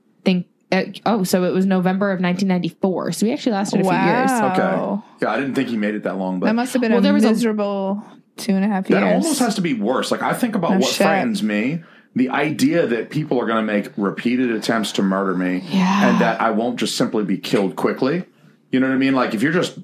think. 0.71 1.01
Uh, 1.07 1.11
oh, 1.19 1.25
so 1.25 1.45
it 1.45 1.53
was 1.53 1.67
November 1.67 2.11
of 2.11 2.21
1994. 2.21 3.13
So 3.13 3.27
we 3.27 3.33
actually 3.33 3.53
lasted 3.53 3.81
a 3.81 3.85
few 3.85 3.93
years. 3.93 4.31
Wow. 4.31 5.03
Okay. 5.03 5.25
Yeah, 5.25 5.33
I 5.33 5.37
didn't 5.41 5.55
think 5.55 5.69
he 5.69 5.77
made 5.77 5.95
it 5.95 6.03
that 6.05 6.17
long, 6.17 6.41
but 6.41 6.47
That 6.47 6.55
must 6.55 6.73
have 6.73 6.83
been 6.83 6.93
Well, 6.93 7.01
a 7.01 7.03
there 7.03 7.13
was 7.15 7.25
a- 7.25 7.29
miserable 7.31 8.05
two 8.37 8.53
and 8.53 8.65
a 8.65 8.69
half 8.69 8.87
that 8.89 9.03
almost 9.03 9.41
has 9.41 9.57
to 9.57 9.61
be 9.61 9.75
worse. 9.75 10.11
Like 10.11 10.23
I 10.23 10.33
think 10.33 10.55
about 10.55 10.71
No 10.73 10.77
what 10.79 10.89
shit. 10.89 11.07
frightens 11.07 11.43
me. 11.43 11.83
The 12.15 12.31
idea 12.31 12.87
that 12.87 13.11
people 13.11 13.41
are 13.41 13.47
going 13.47 13.65
to 13.67 13.73
make 13.73 13.91
repeated 13.97 14.51
attempts 14.53 14.93
to 14.93 15.03
murder 15.03 15.35
me 15.35 15.63
Yeah. 15.71 16.09
and 16.11 16.21
that 16.21 16.41
I 16.41 16.51
won't 16.51 16.79
just 16.79 16.97
simply 16.97 17.25
be 17.25 17.37
killed 17.39 17.77
quickly. 17.77 18.25
You 18.71 18.81
know 18.81 18.89
what 18.89 18.95
I 18.95 18.99
mean? 18.99 19.15
Like 19.15 19.35
if 19.35 19.43
you're 19.43 19.53
just 19.53 19.79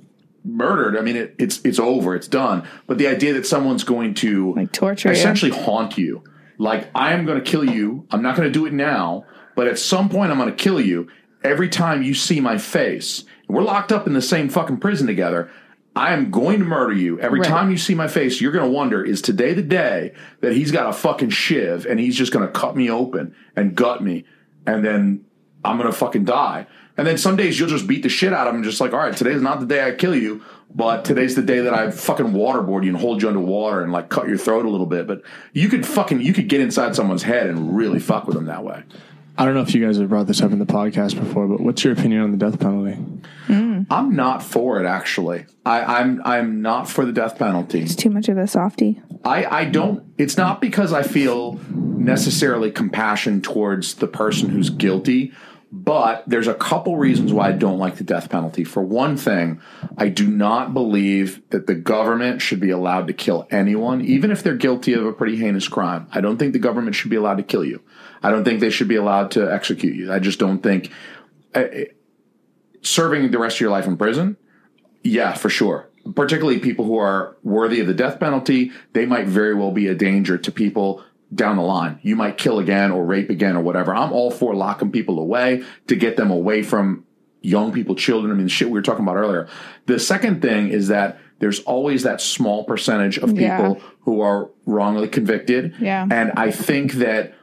murdered, 0.45 0.97
I 0.97 1.01
mean 1.01 1.17
it, 1.17 1.35
it's 1.39 1.61
it's 1.65 1.79
over, 1.79 2.15
it's 2.15 2.29
done. 2.29 2.65
But 2.87 2.99
the 2.99 3.07
idea 3.09 3.33
that 3.35 3.47
someone's 3.47 3.83
going 3.85 4.15
to 4.15 4.53
Like 4.55 4.73
torture 4.73 5.09
you. 5.09 5.15
essentially 5.15 5.51
haunt 5.53 5.97
you. 5.99 6.23
Like 6.59 6.89
I 6.95 7.13
am 7.15 7.25
going 7.27 7.43
to 7.43 7.51
kill 7.51 7.65
you. 7.69 8.07
I'm 8.11 8.23
not 8.23 8.37
going 8.37 8.47
to 8.47 8.53
do 8.53 8.67
it 8.67 8.73
now, 8.73 9.25
but 9.55 9.67
at 9.67 9.79
some 9.79 10.09
point 10.09 10.31
I'm 10.31 10.39
going 10.39 10.51
to 10.51 10.55
kill 10.57 10.81
you. 10.81 11.09
Every 11.43 11.69
time 11.69 12.03
you 12.03 12.15
see 12.15 12.41
my 12.41 12.57
face, 12.59 13.25
we're 13.49 13.63
locked 13.63 13.93
up 13.93 14.07
in 14.07 14.15
the 14.15 14.23
same 14.23 14.49
fucking 14.49 14.79
prison 14.79 15.07
together. 15.07 15.51
I 15.97 16.13
am 16.13 16.31
going 16.31 16.59
to 16.59 16.65
murder 16.65 16.95
you. 16.95 17.21
Every 17.21 17.41
Right. 17.41 17.49
time 17.49 17.71
you 17.71 17.77
see 17.77 17.95
my 17.95 18.09
face, 18.09 18.41
you're 18.41 18.51
going 18.51 18.65
to 18.65 18.71
wonder, 18.71 19.05
is 19.05 19.23
today 19.23 19.53
the 19.53 19.63
day 19.63 20.13
that 20.41 20.53
he's 20.53 20.73
got 20.73 20.89
a 20.89 20.93
fucking 20.93 21.31
shiv 21.31 21.87
and 21.87 22.01
he's 22.01 22.17
just 22.17 22.33
going 22.33 22.45
to 22.47 22.51
cut 22.53 22.75
me 22.77 22.91
open 22.91 23.35
and 23.55 23.75
gut 23.77 24.03
me 24.03 24.25
and 24.67 24.85
then 24.85 25.25
I'm 25.65 25.77
going 25.77 25.91
to 25.91 25.97
fucking 25.97 26.25
die. 26.25 26.67
And 26.97 27.07
then 27.07 27.19
some 27.19 27.37
days 27.37 27.59
you'll 27.59 27.69
just 27.69 27.87
beat 27.87 28.03
the 28.03 28.09
shit 28.09 28.33
out 28.33 28.47
of 28.47 28.55
him, 28.55 28.63
just 28.63 28.81
like, 28.81 28.93
all 28.93 28.99
right, 29.01 29.17
today's 29.17 29.43
not 29.43 29.61
the 29.61 29.67
day 29.67 29.85
I 29.87 29.93
kill 29.93 30.15
you, 30.15 30.43
but 30.75 31.05
today's 31.05 31.35
the 31.35 31.43
day 31.43 31.61
that 31.61 31.75
I 31.75 31.91
fucking 31.91 32.27
waterboard 32.33 32.85
you 32.85 32.91
and 32.91 32.97
hold 32.99 33.21
you 33.21 33.29
underwater 33.29 33.83
and 33.83 33.93
like 33.93 34.09
cut 34.09 34.29
your 34.29 34.39
throat 34.39 34.65
a 34.65 34.69
little 34.71 34.87
bit. 34.87 35.07
But 35.07 35.23
you 35.53 35.69
could 35.69 35.85
fucking, 35.87 36.21
you 36.21 36.33
could 36.33 36.49
get 36.49 36.61
inside 36.61 36.95
someone's 36.97 37.23
head 37.25 37.49
and 37.49 37.77
really 37.77 37.99
fuck 37.99 38.27
with 38.27 38.37
them 38.37 38.47
that 38.47 38.63
way. 38.65 38.83
I 39.37 39.45
don't 39.45 39.55
know 39.55 39.63
if 39.63 39.75
you 39.75 39.85
guys 39.85 39.99
have 39.99 40.09
brought 40.09 40.29
this 40.29 40.43
up 40.43 40.53
in 40.53 40.61
the 40.61 40.67
podcast 40.67 41.19
before, 41.19 41.49
but 41.49 41.61
what's 41.61 41.83
your 41.83 41.93
opinion 41.93 42.21
on 42.23 42.31
the 42.31 42.37
death 42.37 42.61
penalty? 42.61 42.97
Mm. 43.49 43.87
I'm 43.91 44.15
not 44.15 44.45
for 44.45 44.81
it, 44.81 44.87
actually. 44.87 45.47
I, 45.67 45.81
I'm, 46.01 46.23
I'm 46.25 46.63
not 46.63 46.89
for 46.89 47.05
the 47.05 47.13
death 47.13 47.37
penalty. 47.39 47.83
It's 47.83 47.97
too 47.97 48.11
much 48.11 48.29
of 48.29 48.39
a 48.39 48.47
softie. 48.47 49.03
I, 49.25 49.45
I 49.45 49.65
don't. 49.65 50.05
It's 50.19 50.37
not 50.37 50.61
because 50.61 50.93
I 50.93 51.03
feel 51.03 51.59
necessarily 51.71 52.71
compassion 52.71 53.43
towards 53.43 53.95
the 53.95 54.07
person 54.07 54.51
who's 54.51 54.71
guilty, 54.71 55.33
but 55.73 56.23
there's 56.29 56.47
a 56.47 56.55
couple 56.55 56.97
reasons 56.97 57.33
why 57.33 57.49
I 57.49 57.53
don't 57.53 57.79
like 57.79 57.97
the 57.97 58.05
death 58.05 58.31
penalty. 58.31 58.63
For 58.63 58.83
one 58.83 59.17
thing, 59.17 59.61
I 59.99 60.09
do 60.09 60.29
not 60.29 60.73
believe 60.73 61.43
that 61.51 61.67
the 61.67 61.75
government 61.75 62.41
should 62.41 62.61
be 62.61 62.71
allowed 62.71 63.09
to 63.09 63.13
kill 63.13 63.49
anyone, 63.51 64.01
even 64.03 64.31
if 64.31 64.45
they're 64.45 64.55
guilty 64.55 64.93
of 64.93 65.05
a 65.05 65.13
pretty 65.13 65.37
heinous 65.37 65.67
crime. 65.67 66.07
I 66.13 66.21
don't 66.21 66.37
think 66.37 66.53
the 66.53 66.61
government 66.61 66.95
should 66.95 67.11
be 67.11 67.17
allowed 67.17 67.39
to 67.39 67.43
kill 67.43 67.65
you. 67.65 67.83
I 68.25 68.31
don't 68.31 68.45
think 68.45 68.61
they 68.61 68.71
should 68.71 68.89
be 68.89 68.97
allowed 68.97 69.31
to 69.33 69.53
execute 69.53 69.95
you. 69.95 70.13
I 70.13 70.19
just 70.19 70.39
don't 70.39 70.61
think. 70.63 70.91
uh, 71.55 71.65
serving 72.83 73.31
the 73.31 73.39
rest 73.39 73.57
of 73.57 73.61
your 73.61 73.71
life 73.71 73.87
in 73.87 73.97
prison, 73.97 74.37
yeah, 75.03 75.33
for 75.35 75.49
sure. 75.49 75.89
Particularly 76.15 76.59
people 76.59 76.85
who 76.85 76.99
are 76.99 77.37
worthy 77.43 77.81
of 77.81 77.87
the 77.87 77.95
death 77.95 78.21
penalty, 78.21 78.73
they 78.93 79.07
might 79.07 79.27
very 79.27 79.55
well 79.55 79.71
be 79.73 79.87
a 79.89 79.95
danger 79.95 80.37
to 80.37 80.53
people 80.53 81.03
down 81.35 81.57
the 81.57 81.63
line. 81.63 81.99
You 82.03 82.15
might 82.15 82.37
kill 82.37 82.59
again 82.59 82.91
or 82.91 83.05
rape 83.05 83.31
again 83.31 83.57
or 83.57 83.63
whatever. 83.63 83.95
I'm 83.95 84.13
all 84.13 84.31
for 84.31 84.55
locking 84.55 84.93
people 84.93 85.19
away 85.19 85.65
to 85.87 85.97
get 85.97 86.17
them 86.17 86.31
away 86.31 86.63
from 86.63 87.05
young 87.41 87.73
people, 87.73 87.95
children. 87.95 88.31
I 88.33 88.35
mean, 88.37 88.45
the 88.47 88.51
shit 88.51 88.69
we 88.69 88.75
were 88.75 88.83
talking 88.83 89.05
about 89.05 89.17
earlier. 89.17 89.49
The 89.87 89.99
second 89.99 90.43
thing 90.43 90.69
is 90.69 90.89
that 90.89 91.19
there's 91.39 91.61
always 91.61 92.03
that 92.03 92.21
small 92.21 92.65
percentage 92.65 93.17
of 93.19 93.31
people 93.31 93.41
Yeah. 93.41 93.75
who 94.03 94.21
are 94.21 94.51
wrongly 94.67 95.09
convicted. 95.09 95.75
Yeah. 95.81 96.07
And 96.11 96.33
I 96.37 96.51
think 96.51 96.93
that 96.95 97.35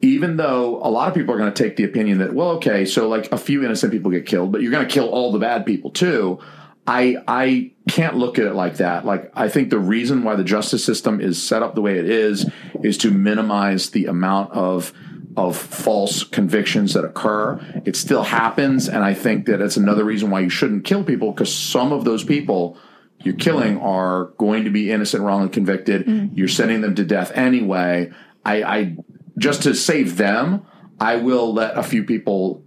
even 0.00 0.36
though 0.36 0.76
a 0.76 0.90
lot 0.90 1.08
of 1.08 1.14
people 1.14 1.34
are 1.34 1.38
going 1.38 1.52
to 1.52 1.62
take 1.62 1.76
the 1.76 1.84
opinion 1.84 2.18
that, 2.18 2.32
well, 2.32 2.50
okay, 2.50 2.84
so 2.84 3.08
like 3.08 3.30
a 3.32 3.38
few 3.38 3.64
innocent 3.64 3.92
people 3.92 4.10
get 4.10 4.26
killed, 4.26 4.52
but 4.52 4.62
you're 4.62 4.70
going 4.70 4.86
to 4.86 4.92
kill 4.92 5.08
all 5.08 5.32
the 5.32 5.38
bad 5.38 5.66
people 5.66 5.90
too. 5.90 6.38
I 6.86 7.16
I 7.28 7.72
can't 7.88 8.16
look 8.16 8.38
at 8.38 8.46
it 8.46 8.54
like 8.54 8.76
that. 8.76 9.04
Like 9.04 9.30
I 9.34 9.48
think 9.48 9.68
the 9.68 9.78
reason 9.78 10.24
why 10.24 10.36
the 10.36 10.44
justice 10.44 10.82
system 10.82 11.20
is 11.20 11.42
set 11.42 11.62
up 11.62 11.74
the 11.74 11.82
way 11.82 11.98
it 11.98 12.08
is 12.08 12.50
is 12.82 12.96
to 12.98 13.10
minimize 13.10 13.90
the 13.90 14.06
amount 14.06 14.52
of 14.52 14.94
of 15.36 15.56
false 15.56 16.24
convictions 16.24 16.94
that 16.94 17.04
occur. 17.04 17.60
It 17.84 17.94
still 17.94 18.22
happens, 18.22 18.88
and 18.88 19.04
I 19.04 19.12
think 19.12 19.46
that 19.46 19.60
it's 19.60 19.76
another 19.76 20.02
reason 20.02 20.30
why 20.30 20.40
you 20.40 20.48
shouldn't 20.48 20.84
kill 20.84 21.04
people 21.04 21.32
because 21.32 21.54
some 21.54 21.92
of 21.92 22.04
those 22.04 22.24
people 22.24 22.78
you're 23.22 23.34
killing 23.34 23.78
are 23.80 24.26
going 24.38 24.64
to 24.64 24.70
be 24.70 24.90
innocent, 24.90 25.22
wrongly 25.22 25.48
convicted. 25.50 26.06
Mm-hmm. 26.06 26.36
You're 26.36 26.48
sending 26.48 26.80
them 26.80 26.94
to 26.94 27.04
death 27.04 27.32
anyway. 27.34 28.12
I, 28.44 28.62
I 28.62 28.96
just 29.38 29.62
to 29.62 29.74
save 29.74 30.16
them, 30.16 30.66
I 31.00 31.16
will 31.16 31.52
let 31.52 31.78
a 31.78 31.82
few 31.82 32.04
people 32.04 32.62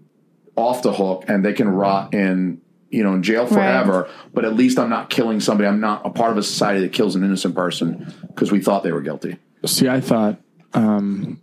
off 0.55 0.81
the 0.81 0.93
hook 0.93 1.25
and 1.27 1.45
they 1.45 1.53
can 1.53 1.69
rot 1.69 2.13
in 2.13 2.61
you 2.89 3.03
know 3.03 3.13
in 3.13 3.23
jail 3.23 3.47
forever. 3.47 4.09
But 4.33 4.45
at 4.45 4.55
least 4.55 4.77
I'm 4.77 4.89
not 4.89 5.09
killing 5.09 5.39
somebody. 5.39 5.67
I'm 5.67 5.79
not 5.79 6.05
a 6.05 6.09
part 6.09 6.31
of 6.31 6.37
a 6.37 6.43
society 6.43 6.81
that 6.81 6.93
kills 6.93 7.15
an 7.15 7.23
innocent 7.23 7.55
person 7.55 8.13
because 8.27 8.51
we 8.51 8.61
thought 8.61 8.83
they 8.83 8.91
were 8.91 9.01
guilty. 9.01 9.37
See, 9.65 9.87
I 9.87 10.01
thought, 10.01 10.37
um, 10.73 11.41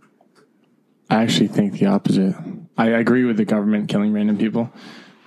I 1.09 1.23
actually 1.23 1.47
think 1.47 1.79
the 1.79 1.87
opposite. 1.87 2.35
I 2.77 2.89
agree 2.89 3.25
with 3.25 3.37
the 3.37 3.45
government 3.45 3.89
killing 3.89 4.13
random 4.13 4.37
people. 4.37 4.71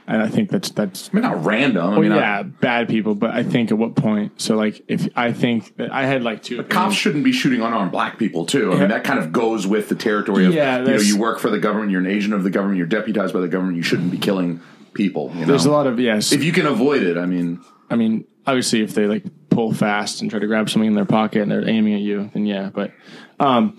And 0.06 0.20
I 0.20 0.28
think 0.28 0.50
that's 0.50 0.70
that's 0.70 1.10
I 1.12 1.16
mean, 1.16 1.22
not 1.22 1.44
random. 1.44 1.94
I 1.94 2.00
mean, 2.00 2.10
yeah, 2.10 2.42
bad 2.42 2.88
people. 2.88 3.14
But 3.14 3.30
I 3.30 3.44
think 3.44 3.70
at 3.70 3.78
what 3.78 3.94
point? 3.94 4.40
So 4.40 4.56
like, 4.56 4.82
if 4.88 5.08
I 5.14 5.32
think 5.32 5.76
that 5.76 5.92
I 5.92 6.06
had 6.06 6.24
like 6.24 6.42
two 6.42 6.56
cops 6.56 6.70
opinions. 6.70 6.96
shouldn't 6.96 7.24
be 7.24 7.32
shooting 7.32 7.60
unarmed 7.60 7.92
black 7.92 8.18
people 8.18 8.44
too. 8.44 8.72
I 8.72 8.80
mean, 8.80 8.88
that 8.88 9.04
kind 9.04 9.20
of 9.20 9.32
goes 9.32 9.66
with 9.66 9.88
the 9.88 9.94
territory 9.94 10.46
of 10.46 10.54
Yeah, 10.54 10.80
you 10.80 10.86
know 10.86 10.96
you 10.96 11.18
work 11.18 11.38
for 11.38 11.50
the 11.50 11.58
government, 11.60 11.92
you're 11.92 12.00
an 12.00 12.06
agent 12.08 12.34
of 12.34 12.42
the 12.42 12.50
government, 12.50 12.78
you're 12.78 12.86
deputized 12.86 13.32
by 13.32 13.40
the 13.40 13.48
government. 13.48 13.76
You 13.76 13.82
shouldn't 13.84 14.10
be 14.10 14.18
killing 14.18 14.60
people. 14.92 15.30
You 15.34 15.42
know? 15.42 15.46
There's 15.46 15.66
a 15.66 15.70
lot 15.70 15.86
of 15.86 16.00
yes. 16.00 16.32
if 16.32 16.42
you 16.42 16.52
can 16.52 16.66
avoid 16.66 17.02
it. 17.02 17.16
I 17.16 17.26
mean, 17.26 17.60
I 17.88 17.96
mean, 17.96 18.26
obviously, 18.46 18.82
if 18.82 18.94
they 18.94 19.06
like 19.06 19.24
pull 19.50 19.72
fast 19.72 20.20
and 20.20 20.30
try 20.30 20.40
to 20.40 20.46
grab 20.46 20.68
something 20.68 20.88
in 20.88 20.94
their 20.94 21.04
pocket 21.04 21.42
and 21.42 21.50
they're 21.50 21.68
aiming 21.68 21.94
at 21.94 22.00
you, 22.00 22.30
then 22.32 22.46
yeah. 22.46 22.70
But 22.72 22.92
um, 23.38 23.78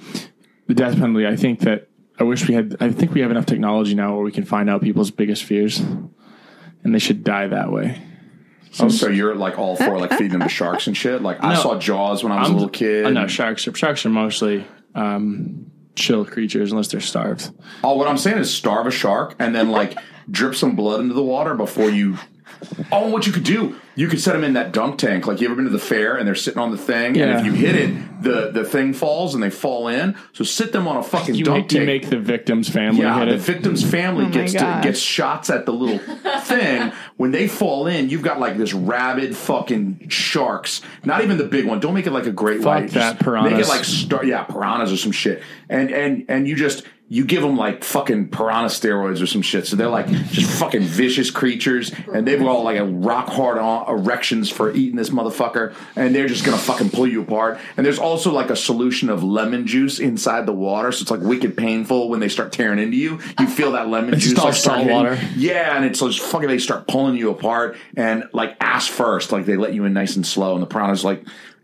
the 0.68 0.74
death 0.74 0.98
penalty, 0.98 1.28
I 1.28 1.36
think 1.36 1.62
that 1.62 1.90
I 2.20 2.24
wish 2.24 2.48
we 2.48 2.54
had. 2.54 2.78
I 2.80 2.92
think 2.92 3.14
we 3.14 3.22
have 3.22 3.32
enough 3.32 3.46
technology 3.46 3.96
now 3.96 4.14
where 4.16 4.24
we 4.24 4.32
can 4.32 4.46
find 4.46 4.70
out 4.70 4.82
people's 4.82 5.12
biggest 5.12 5.44
fears, 5.44 5.80
and 5.80 6.94
they 6.94 7.00
should 7.00 7.24
die 7.24 7.48
that 7.48 7.72
way. 7.72 8.02
oh, 8.80 8.90
so 8.90 9.08
you're 9.08 9.36
like 9.36 9.58
all 9.58 9.76
for 9.76 9.98
like 10.00 10.12
feeding 10.12 10.30
them 10.40 10.42
to 10.42 10.50
sharks 10.50 10.88
and 10.88 10.96
shit. 10.96 11.22
Like 11.22 11.44
I 11.44 11.54
No. 11.56 11.62
saw 11.62 11.80
Jaws 11.80 12.24
when 12.24 12.32
I 12.32 12.40
was 12.42 12.50
a 12.50 12.54
little 12.54 12.70
kid. 12.70 13.06
Oh, 13.06 13.10
no, 13.12 13.28
sharks. 13.28 13.64
Sharks 13.74 14.06
are 14.06 14.10
mostly 14.10 14.66
um, 14.96 15.72
chill 15.96 16.24
creatures 16.26 16.72
unless 16.72 16.88
they're 16.90 17.00
starved. 17.02 17.52
Oh, 17.84 17.96
what 17.96 18.08
I'm 18.08 18.18
saying 18.18 18.38
is 18.38 18.54
starve 18.54 18.86
a 18.88 18.92
shark 18.92 19.36
and 19.40 19.54
then 19.56 19.70
like 19.72 19.98
drip 20.32 20.56
some 20.56 20.76
blood 20.76 21.02
into 21.02 21.14
the 21.16 21.24
water 21.24 21.56
before 21.56 21.90
you. 21.90 22.18
Oh, 22.92 23.10
what 23.10 23.26
you 23.28 23.34
could 23.34 23.44
do, 23.44 23.76
you 23.96 24.08
could 24.08 24.20
set 24.22 24.34
them 24.34 24.44
in 24.44 24.54
that 24.54 24.72
dunk 24.72 24.98
tank. 24.98 25.28
Like 25.28 25.40
you 25.42 25.48
ever 25.48 25.56
been 25.56 25.66
to 25.66 25.72
the 25.72 25.80
fair 25.80 26.16
and 26.18 26.28
they're 26.28 26.36
sitting 26.36 26.60
on 26.60 26.72
the 26.72 26.78
thing, 26.78 27.16
Yeah. 27.16 27.26
and 27.38 27.40
if 27.40 27.46
you 27.46 27.54
hit 27.54 27.76
it, 27.76 28.24
the 28.24 28.52
the 28.52 28.64
thing 28.64 28.94
falls 28.94 29.34
and 29.34 29.44
they 29.44 29.50
fall 29.50 29.88
in. 29.88 30.16
So 30.34 30.44
sit 30.44 30.72
them 30.72 30.88
on 30.88 30.98
a 30.98 31.04
fucking 31.04 31.36
You 31.36 31.44
dunk 31.46 31.64
make, 31.66 31.72
you 31.74 31.86
make 31.86 32.10
the 32.10 32.20
victim's 32.20 32.70
family 32.70 33.02
yeah, 33.02 33.20
hit 33.20 33.26
the 33.30 33.36
it. 33.36 33.42
victim's 33.42 33.84
family 33.90 34.26
Oh 34.26 34.30
gets 34.30 34.54
to, 34.54 34.60
gosh. 34.60 34.84
gets 34.84 35.00
shots 35.00 35.50
at 35.50 35.66
the 35.66 35.74
little 35.74 36.00
thing. 36.42 36.92
When 37.18 37.32
they 37.32 37.48
fall 37.48 37.88
in, 37.88 38.10
you've 38.10 38.22
got 38.24 38.40
like 38.40 38.58
this 38.58 38.74
rabid 38.74 39.36
fucking 39.36 40.08
sharks. 40.10 40.82
Not 41.04 41.24
even 41.24 41.38
the 41.38 41.44
big 41.46 41.66
one. 41.66 41.80
Don't 41.80 41.94
make 41.94 42.08
it 42.08 42.12
like 42.12 42.26
a 42.26 42.32
great 42.32 42.58
Fuck 42.60 42.66
white. 42.66 42.92
that, 42.92 43.20
Just 43.20 43.44
Make 43.44 43.60
it 43.60 43.68
like 43.68 43.84
star, 43.86 44.24
yeah, 44.26 44.44
piranhas 44.44 44.92
or 44.92 44.98
some 44.98 45.12
shit. 45.12 45.42
And 45.70 45.92
and 45.92 46.26
and 46.30 46.48
you 46.48 46.56
just 46.56 46.84
you 47.14 47.24
give 47.24 47.44
them 47.44 47.56
like 47.56 47.84
fucking 47.84 48.28
piranha 48.30 48.70
steroids 48.70 49.22
or 49.22 49.28
some 49.28 49.44
shit. 49.44 49.68
So 49.68 49.76
they're 49.76 49.88
like 49.88 50.08
just 50.08 50.60
fucking 50.60 50.82
vicious 50.82 51.30
creatures, 51.30 51.92
and 52.12 52.28
they've 52.28 52.40
got 52.40 52.64
like 52.64 52.80
a 52.80 52.86
rock 52.86 53.30
hard 53.30 53.60
on- 53.60 53.88
erections 53.88 54.50
for 54.50 54.74
eating 54.74 54.96
this 54.96 55.12
motherfucker, 55.12 55.76
and 55.96 56.16
they're 56.16 56.28
just 56.28 56.44
gonna 56.44 56.58
fucking 56.58 56.90
pull 56.90 57.06
you 57.06 57.22
apart. 57.22 57.60
And 57.78 57.86
there's 57.86 58.00
also 58.00 58.32
like 58.32 58.50
a 58.50 58.56
solution 58.56 59.12
of 59.12 59.24
lemon 59.24 59.68
juice 59.68 60.00
inside 60.00 60.48
the 60.48 60.54
water, 60.54 60.92
so 60.92 61.04
it's 61.04 61.12
like 61.12 61.20
wicked 61.20 61.56
painful 61.56 62.10
when 62.10 62.20
they 62.20 62.30
start 62.30 62.52
tearing 62.52 62.80
into 62.80 62.98
you. 62.98 63.20
You 63.40 63.46
feel 63.46 63.74
that 63.74 63.90
lemon 63.90 64.14
It's 64.16 64.24
juice 64.24 64.44
like 64.44 64.56
salt 64.56 64.88
water. 64.88 65.20
Yeah, 65.36 65.76
and 65.78 65.86
it's 65.86 66.00
just 66.00 66.20
fucking 66.20 66.48
they 66.48 66.58
start 66.58 66.88
pulling 66.88 67.16
you 67.16 67.30
apart, 67.30 67.78
and 67.96 68.24
like 68.34 68.58
ass 68.60 68.88
first, 68.88 69.32
like 69.32 69.46
they 69.46 69.56
let 69.56 69.76
you 69.76 69.86
in 69.86 69.94
nice 69.94 70.16
and 70.16 70.26
slow, 70.26 70.56
and 70.56 70.64
the 70.64 70.68
piranhas 70.68 71.06
like. 71.06 71.24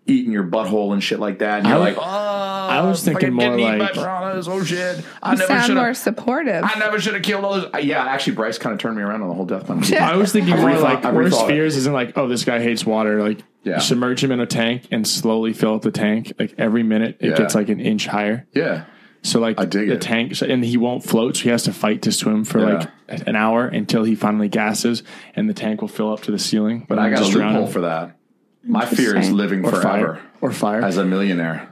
Eating 0.10 0.32
your 0.32 0.43
butthole 0.43 0.93
and 0.93 1.03
shit 1.03 1.20
like 1.20 1.39
that, 1.39 1.60
and 1.60 1.68
you're 1.68 1.78
I- 1.78 1.80
like, 1.80 1.97
oh, 1.97 2.01
I 2.01 2.82
was 2.82 3.03
thinking 3.03 3.22
fucking 3.22 3.34
more 3.34 3.43
getting 3.57 3.60
eaten 3.66 3.78
by 3.80 3.86
like- 3.86 3.93
piranhas. 3.93 4.47
Oh 4.47 4.64
shit! 4.64 5.03
I 5.22 5.32
You 5.34 5.38
never 5.38 5.47
sound 5.47 5.66
should 5.66 5.76
more 5.76 5.93
supportive. 5.93 6.64
I 6.64 6.80
never 6.80 6.99
should 6.99 7.14
have 7.14 7.24
killed 7.24 7.43
all 7.45 7.53
those. 7.53 7.66
Uh, 7.74 7.78
Yeah, 7.80 8.03
actually, 8.05 8.34
Bryce 8.36 8.57
kind 8.57 8.74
of 8.74 8.80
turned 8.80 8.97
me 8.97 9.03
around 9.03 9.22
on 9.22 9.28
the 9.28 9.34
whole 9.34 9.45
death 9.45 9.68
penalty. 9.68 9.93
Yeah. 9.93 10.10
I 10.12 10.16
was 10.16 10.32
thinking 10.32 10.55
more 10.57 10.70
rethought- 10.70 10.82
like 10.84 11.05
I've 11.05 11.14
worst 11.16 11.45
fears 11.47 11.76
isn't 11.78 11.93
like, 11.93 12.18
oh, 12.18 12.28
this 12.28 12.43
guy 12.45 12.60
hates 12.62 12.86
water. 12.86 13.22
Like, 13.22 13.39
Yeah. 13.64 13.80
submerge 13.80 14.24
him 14.24 14.32
in 14.32 14.39
a 14.39 14.45
tank 14.45 14.84
and 14.91 15.07
slowly 15.07 15.53
fill 15.53 15.76
up 15.76 15.82
the 15.84 15.91
tank. 15.91 16.34
Like 16.39 16.55
every 16.57 16.84
minute, 16.84 17.18
it 17.20 17.32
Yeah. 17.32 17.38
gets 17.38 17.55
like 17.55 17.70
an 17.70 17.80
inch 17.80 18.07
higher. 18.07 18.47
yeah, 18.53 18.84
So 19.22 19.39
like 19.39 19.60
I 19.60 19.66
dig 19.66 19.89
the 19.89 19.95
it. 19.95 20.01
tank, 20.01 20.36
so, 20.36 20.45
and 20.45 20.64
he 20.64 20.78
won't 20.78 21.03
float, 21.03 21.36
so 21.38 21.43
he 21.43 21.49
has 21.49 21.64
to 21.64 21.74
fight 21.74 22.01
to 22.03 22.12
swim 22.12 22.45
for 22.45 22.60
Yeah. 22.60 22.86
like 23.10 23.28
an 23.28 23.36
hour 23.36 23.66
until 23.68 24.03
he 24.05 24.16
finally 24.16 24.47
gasses, 24.47 25.03
and 25.36 25.49
the 25.49 25.53
tank 25.53 25.82
will 25.82 25.88
fill 25.89 26.14
up 26.14 26.22
to 26.24 26.32
the 26.32 26.39
ceiling. 26.39 26.86
but 26.88 26.97
I 26.99 27.10
got 27.10 27.22
a 27.22 27.26
loophole 27.26 27.68
for 27.68 27.82
that. 27.82 28.16
My 28.64 28.86
fear 28.86 29.18
is 29.18 29.32
living 29.32 29.66
or 29.66 29.70
forever 29.72 29.82
fire 29.84 30.22
or 30.41 30.51
fire. 30.51 30.82
as 30.84 30.97
a 30.97 31.05
millionaire. 31.05 31.70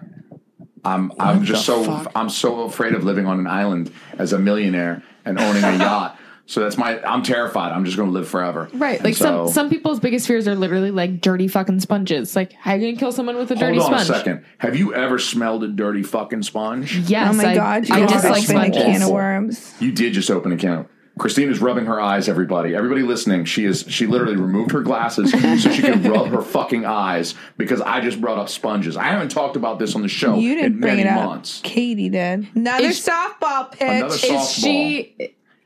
I'm 0.86 1.12
I'm 1.20 1.44
just 1.44 1.66
so 1.66 1.84
fuck? 1.84 2.12
I'm 2.16 2.30
so 2.30 2.62
afraid 2.62 2.94
of 2.94 3.04
living 3.04 3.26
on 3.26 3.40
an 3.40 3.48
island 3.48 3.92
as 4.18 4.32
a 4.34 4.40
millionaire 4.40 5.04
and 5.26 5.38
owning 5.40 5.64
a 5.64 5.76
yacht. 5.78 6.18
So 6.46 6.62
that's 6.62 6.78
my 6.78 7.02
I'm 7.04 7.24
terrified. 7.24 7.74
I'm 7.74 7.84
just 7.84 7.98
going 7.98 8.08
to 8.08 8.14
live 8.14 8.30
forever. 8.30 8.70
Right. 8.74 8.96
And 8.96 9.04
Like 9.04 9.16
so- 9.16 9.48
some 9.48 9.54
some 9.54 9.70
people's 9.70 10.00
biggest 10.00 10.28
fears 10.28 10.48
are 10.48 10.56
literally 10.56 10.92
like 10.92 11.20
dirty 11.20 11.50
fucking 11.50 11.82
sponges. 11.82 12.38
Like 12.38 12.54
how 12.54 12.72
are 12.72 12.78
you 12.78 12.88
gonna 12.88 12.98
kill 12.98 13.12
someone 13.12 13.36
with 13.36 13.52
a 13.52 13.56
dirty 13.56 13.80
sponge? 13.80 13.90
Hold 13.90 14.00
on 14.00 14.06
sponge? 14.06 14.10
a 14.18 14.24
second. 14.24 14.46
Have 14.60 14.78
you 14.78 14.94
ever 14.94 15.20
smelled 15.20 15.66
a 15.66 15.68
dirty 15.68 16.04
fucking 16.04 16.44
sponge? 16.44 16.96
Yes. 17.10 17.34
oh 17.34 17.36
my 17.36 17.48
I, 17.52 17.56
god, 17.56 17.90
you 17.90 17.96
I 17.96 18.00
just 18.06 18.14
dislike 18.24 18.44
opened 18.44 18.44
a 18.44 18.78
sponges. 18.78 18.84
can 18.84 19.02
of 19.02 19.10
worms. 19.10 19.74
You 19.82 19.92
did 19.92 20.14
just 20.14 20.32
open 20.32 20.54
a 20.54 20.58
can. 20.58 20.88
Christina's 21.18 21.59
rubbing 21.59 21.86
her 21.86 21.99
eyes. 21.99 22.28
Everybody, 22.30 22.76
everybody 22.76 23.01
listening, 23.01 23.45
she 23.45 23.65
is. 23.65 23.86
She 23.88 24.05
literally 24.07 24.36
removed 24.36 24.72
her 24.72 24.82
glasses 24.82 25.32
so 25.63 25.70
she 25.72 25.82
can 25.82 26.03
rub 26.03 26.28
her 26.28 26.41
fucking 26.41 26.86
eyes 26.86 27.36
because 27.57 27.82
I 27.82 28.01
just 28.01 28.20
brought 28.22 28.38
up 28.38 28.49
sponges. 28.49 28.97
I 28.97 29.03
haven't 29.03 29.30
talked 29.30 29.55
about 29.55 29.80
this 29.80 29.95
on 29.95 30.01
the 30.01 30.07
show 30.07 30.36
You 30.38 30.55
didn't 30.55 30.74
in 30.76 30.80
bring 30.80 30.95
many 30.97 31.01
it 31.09 31.11
up. 31.11 31.26
months. 31.26 31.61
Katie 31.63 32.09
did. 32.09 32.47
Another 32.55 32.86
Is- 32.86 33.05
softball 33.05 33.72
pitch. 33.72 33.82
Another 33.82 34.15
Is 34.15 34.22
softball. 34.22 34.55
she 34.61 35.15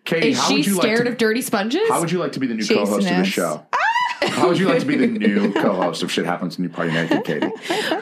Katie, 0.03 0.29
is 0.29 0.39
how 0.39 0.47
she 0.47 0.53
would 0.55 0.65
you 0.67 0.75
scared 0.77 0.97
like 0.99 1.05
to, 1.05 1.11
of 1.11 1.17
dirty 1.17 1.41
sponges? 1.41 1.87
How 1.89 1.99
would 1.99 2.11
you 2.11 2.19
like 2.19 2.31
to 2.33 2.39
be 2.39 2.47
the 2.47 2.55
new 2.55 2.61
Jason 2.63 2.85
co-host 2.85 3.09
of 3.09 3.17
the 3.17 3.25
show? 3.25 3.65
How 4.23 4.47
would 4.47 4.57
you 4.59 4.67
like 4.67 4.79
to 4.79 4.85
be 4.85 4.95
the 4.97 5.07
new 5.07 5.51
co-host 5.53 6.03
of 6.03 6.11
Shit 6.11 6.25
Happens 6.25 6.57
When 6.57 6.63
You 6.63 6.69
Party 6.73 6.91
Naked, 6.91 7.23
Katie? 7.25 7.51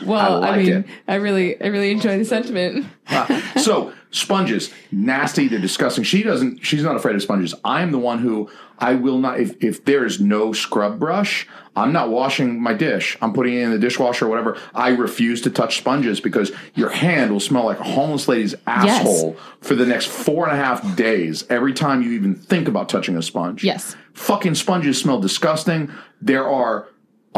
well, 0.05 0.43
I 0.43 0.49
I, 0.49 0.57
mean, 0.57 0.71
it. 0.73 0.85
I 1.07 1.15
really 1.15 1.61
I 1.61 1.67
really 1.67 1.91
enjoy 1.91 2.17
the 2.17 2.25
sentiment. 2.25 2.85
Uh, 3.07 3.41
so 3.59 3.93
sponges, 4.12 4.72
nasty. 4.91 5.47
They're 5.47 5.60
disgusting. 5.60 6.03
She 6.03 6.24
doesn't. 6.24 6.66
She's 6.66 6.84
not 6.84 6.95
afraid 6.95 7.16
of 7.16 7.22
sponges. 7.22 7.53
I'm 7.64 7.91
the 7.91 7.99
one 7.99 8.20
who 8.20 8.49
I 8.78 8.95
will 8.95 9.18
not. 9.20 9.39
If 9.39 9.64
if 9.64 9.86
there 9.86 10.05
is 10.05 10.20
no 10.20 10.53
scrub 10.53 10.99
brush, 10.99 11.47
I'm 11.76 11.93
not 11.93 12.10
washing 12.10 12.62
my 12.62 12.74
dish. 12.74 13.18
I'm 13.22 13.34
putting 13.34 13.53
it 13.53 13.64
in 13.64 13.72
the 13.72 13.80
dishwasher 13.80 14.26
or 14.26 14.30
whatever. 14.30 14.57
I 14.74 14.89
refuse 14.89 15.41
to 15.43 15.49
touch 15.49 15.78
sponges 15.78 16.20
because 16.20 16.51
your 16.76 16.89
hand 16.89 17.32
will 17.32 17.39
smell 17.39 17.66
like 17.66 17.80
a 17.80 17.84
homeless 17.84 18.28
lady's 18.28 18.55
asshole 18.66 19.38
for 19.62 19.76
the 19.76 19.86
next 19.86 20.07
four 20.07 20.47
and 20.47 20.57
a 20.57 20.64
half 20.64 20.95
days. 20.95 21.45
Every 21.49 21.74
time 21.74 22.01
you 22.01 22.12
even 22.12 22.36
think 22.36 22.68
about 22.68 22.89
touching 22.89 23.18
a 23.18 23.22
sponge. 23.22 23.64
Yes. 23.64 23.95
Fucking 24.14 24.55
sponges 24.55 24.99
smell 24.99 25.20
disgusting. 25.20 25.91
There 26.22 26.47
are 26.47 26.88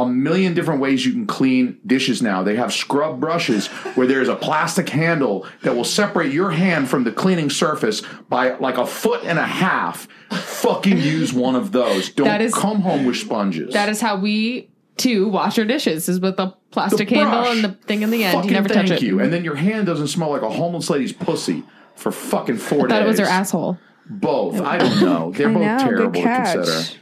a 0.02 0.08
million 0.08 0.54
different 0.54 0.82
ways 0.82 1.06
you 1.06 1.12
can 1.12 1.26
clean 1.28 1.80
dishes 1.86 2.22
now. 2.22 2.44
They 2.44 2.56
have 2.56 2.74
scrub 2.74 3.20
brushes 3.20 3.68
where 3.96 4.08
there's 4.08 4.28
a 4.30 4.36
plastic 4.36 4.90
handle 4.90 5.46
that 5.64 5.76
will 5.76 5.84
separate 5.84 6.32
your 6.34 6.52
hand 6.52 6.90
from 6.90 7.04
the 7.04 7.12
cleaning 7.12 7.50
surface 7.50 8.02
by 8.30 8.56
like 8.58 8.78
a 8.78 8.86
foot 8.86 9.24
and 9.24 9.38
a 9.40 9.46
half. 9.46 10.08
Fucking 10.32 10.98
use 10.98 11.34
one 11.34 11.56
of 11.56 11.72
those. 11.72 12.10
Don't 12.10 12.28
That 12.28 12.42
is- 12.42 12.54
come 12.54 12.82
home 12.82 13.06
with 13.06 13.18
sponges. 13.18 13.74
That 13.74 13.90
is 13.90 14.00
how 14.02 14.18
we 14.18 14.70
too 14.98 15.28
wash 15.30 15.58
our 15.58 15.66
dishes 15.66 16.08
is 16.10 16.20
with 16.20 16.40
a 16.40 16.54
plastic 16.72 17.10
handle 17.10 17.42
brush. 17.42 17.56
and 17.56 17.64
the 17.64 17.70
thing 17.86 18.02
in 18.04 18.12
the 18.12 18.24
end. 18.24 18.36
Fucking 18.36 18.50
you 18.50 18.56
never 18.56 18.70
thank 18.70 18.88
touch 18.90 19.02
it. 19.02 19.06
you. 19.06 19.20
And 19.20 19.32
then 19.34 19.44
your 19.44 19.56
hand 19.56 19.88
doesn't 19.88 20.08
smell 20.10 20.30
like 20.30 20.42
a 20.44 20.50
homeless 20.50 20.90
lady's 20.90 21.12
pussy 21.14 21.64
for 21.96 22.12
fucking 22.12 22.58
four 22.58 22.86
I 22.86 22.90
thought 22.90 23.00
days. 23.00 23.04
it 23.06 23.08
was 23.08 23.20
her 23.20 23.26
asshole. 23.26 23.78
Both. 24.10 24.60
I 24.62 24.78
don't 24.78 25.02
know. 25.02 25.32
They're 25.32 25.50
I 25.50 25.54
both 25.54 25.62
know, 25.64 25.78
terrible 25.80 26.12
good 26.12 26.24
to 26.24 26.64
consider. 26.64 27.00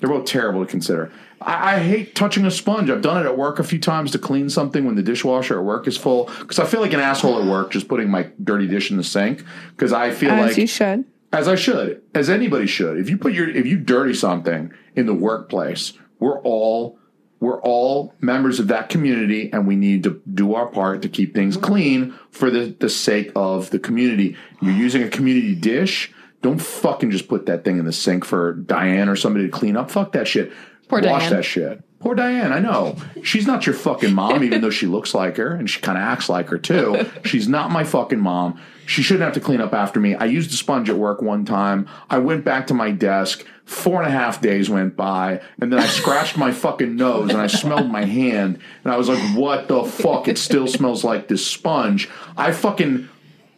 They're 0.00 0.10
both 0.10 0.26
terrible 0.26 0.64
to 0.64 0.70
consider. 0.70 1.10
I, 1.40 1.76
I 1.76 1.78
hate 1.78 2.14
touching 2.14 2.44
a 2.44 2.50
sponge. 2.50 2.90
I've 2.90 3.02
done 3.02 3.24
it 3.24 3.26
at 3.26 3.36
work 3.36 3.58
a 3.58 3.64
few 3.64 3.78
times 3.78 4.10
to 4.12 4.18
clean 4.18 4.50
something 4.50 4.84
when 4.84 4.94
the 4.94 5.02
dishwasher 5.02 5.58
at 5.58 5.64
work 5.64 5.86
is 5.86 5.96
full 5.96 6.30
because 6.40 6.58
I 6.58 6.66
feel 6.66 6.80
like 6.80 6.92
an 6.92 7.00
asshole 7.00 7.40
at 7.40 7.46
work 7.46 7.70
just 7.70 7.88
putting 7.88 8.10
my 8.10 8.28
dirty 8.42 8.66
dish 8.66 8.90
in 8.90 8.96
the 8.96 9.04
sink 9.04 9.42
because 9.70 9.92
I 9.92 10.10
feel 10.10 10.30
As 10.32 10.48
like 10.50 10.56
you 10.58 10.66
should. 10.66 11.04
as 11.32 11.48
I 11.48 11.54
should, 11.54 12.02
as 12.14 12.28
anybody 12.28 12.66
should. 12.66 12.98
If 12.98 13.08
you 13.08 13.16
put 13.16 13.32
your 13.32 13.48
if 13.48 13.66
you 13.66 13.78
dirty 13.78 14.14
something 14.14 14.72
in 14.94 15.06
the 15.06 15.14
workplace, 15.14 15.94
we're 16.18 16.40
all 16.40 16.98
we're 17.38 17.60
all 17.60 18.14
members 18.20 18.58
of 18.58 18.68
that 18.68 18.88
community 18.88 19.50
and 19.52 19.66
we 19.66 19.76
need 19.76 20.02
to 20.04 20.22
do 20.32 20.54
our 20.54 20.66
part 20.66 21.02
to 21.02 21.08
keep 21.08 21.34
things 21.34 21.56
clean 21.56 22.14
for 22.30 22.50
the, 22.50 22.74
the 22.80 22.88
sake 22.88 23.30
of 23.36 23.68
the 23.70 23.78
community. 23.78 24.36
You're 24.62 24.72
using 24.72 25.02
a 25.02 25.08
community 25.08 25.54
dish, 25.54 26.12
don't 26.46 26.60
fucking 26.60 27.10
just 27.10 27.28
put 27.28 27.46
that 27.46 27.64
thing 27.64 27.78
in 27.78 27.84
the 27.84 27.92
sink 27.92 28.24
for 28.24 28.52
Diane 28.54 29.08
or 29.08 29.16
somebody 29.16 29.46
to 29.46 29.50
clean 29.50 29.76
up. 29.76 29.90
Fuck 29.90 30.12
that 30.12 30.28
shit. 30.28 30.52
Poor 30.88 31.00
Wash 31.02 31.22
Diane. 31.22 31.32
that 31.32 31.42
shit. 31.44 31.82
Poor 31.98 32.14
Diane, 32.14 32.52
I 32.52 32.60
know. 32.60 32.94
She's 33.24 33.46
not 33.48 33.66
your 33.66 33.74
fucking 33.74 34.14
mom, 34.14 34.44
even 34.44 34.60
though 34.60 34.70
she 34.70 34.86
looks 34.86 35.12
like 35.12 35.38
her 35.38 35.50
and 35.50 35.68
she 35.68 35.80
kind 35.80 35.98
of 35.98 36.04
acts 36.04 36.28
like 36.28 36.48
her 36.50 36.58
too. 36.58 37.04
She's 37.24 37.48
not 37.48 37.72
my 37.72 37.82
fucking 37.82 38.20
mom. 38.20 38.60
She 38.84 39.02
shouldn't 39.02 39.24
have 39.24 39.34
to 39.34 39.40
clean 39.40 39.60
up 39.60 39.72
after 39.74 39.98
me. 39.98 40.14
I 40.14 40.26
used 40.26 40.52
a 40.52 40.56
sponge 40.56 40.88
at 40.88 40.96
work 40.96 41.20
one 41.20 41.44
time. 41.44 41.88
I 42.08 42.18
went 42.18 42.44
back 42.44 42.68
to 42.68 42.74
my 42.74 42.92
desk. 42.92 43.44
Four 43.64 44.00
and 44.00 44.08
a 44.08 44.16
half 44.16 44.40
days 44.40 44.70
went 44.70 44.94
by, 44.94 45.40
and 45.60 45.72
then 45.72 45.80
I 45.80 45.86
scratched 45.86 46.38
my 46.38 46.52
fucking 46.52 46.94
nose 46.94 47.30
and 47.30 47.40
I 47.40 47.48
smelled 47.48 47.90
my 47.90 48.04
hand, 48.04 48.60
and 48.84 48.92
I 48.92 48.96
was 48.96 49.08
like, 49.08 49.18
"What 49.36 49.66
the 49.66 49.82
fuck? 49.82 50.28
It 50.28 50.38
still 50.38 50.68
smells 50.68 51.02
like 51.02 51.26
this 51.26 51.44
sponge." 51.44 52.08
I 52.36 52.52
fucking, 52.52 53.08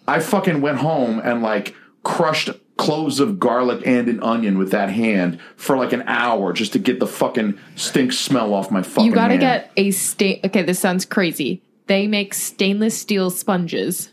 I 0.07 0.21
fucking 0.21 0.63
went 0.63 0.79
home 0.79 1.21
and 1.23 1.43
like 1.43 1.75
crushed 2.05 2.49
cloves 2.79 3.21
of 3.21 3.39
garlic 3.39 3.83
and 3.85 4.09
an 4.09 4.23
onion 4.23 4.57
with 4.57 4.71
that 4.71 4.89
hand 4.89 5.39
for 5.57 5.77
like 5.77 5.93
an 5.93 6.03
hour 6.07 6.53
just 6.55 6.73
to 6.73 6.79
get 6.79 7.01
the 7.01 7.07
fucking 7.07 7.59
stink 7.75 8.13
smell 8.13 8.55
off 8.55 8.71
my 8.71 8.83
fucking. 8.83 9.05
You 9.05 9.13
gotta 9.13 9.37
hand. 9.37 9.41
get 9.41 9.73
a 9.77 9.91
stain. 9.91 10.41
Okay, 10.45 10.63
this 10.63 10.79
sounds 10.79 11.05
crazy. 11.05 11.63
They 11.87 12.07
make 12.07 12.33
stainless 12.33 12.99
steel 12.99 13.31
sponges, 13.31 14.13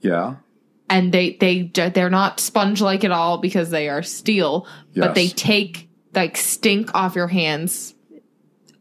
yeah. 0.00 0.36
and 0.88 1.12
they 1.12 1.34
they 1.34 1.70
they're 1.94 2.10
not 2.10 2.40
sponge 2.40 2.80
like 2.80 3.04
at 3.04 3.10
all 3.10 3.38
because 3.38 3.70
they 3.70 3.88
are 3.88 4.02
steel. 4.02 4.66
But 4.96 5.14
they 5.14 5.28
take 5.28 5.88
like 6.14 6.36
stink 6.36 6.94
off 6.94 7.14
your 7.14 7.28
hands 7.28 7.94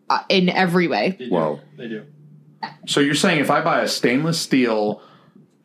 uh, 0.09 0.23
in 0.29 0.49
every 0.49 0.87
way. 0.87 1.17
Whoa. 1.29 1.59
They 1.77 1.87
do. 1.87 2.05
So 2.87 3.01
you're 3.01 3.15
saying 3.15 3.39
if 3.39 3.51
I 3.51 3.61
buy 3.61 3.81
a 3.81 3.87
stainless 3.87 4.39
steel, 4.39 5.01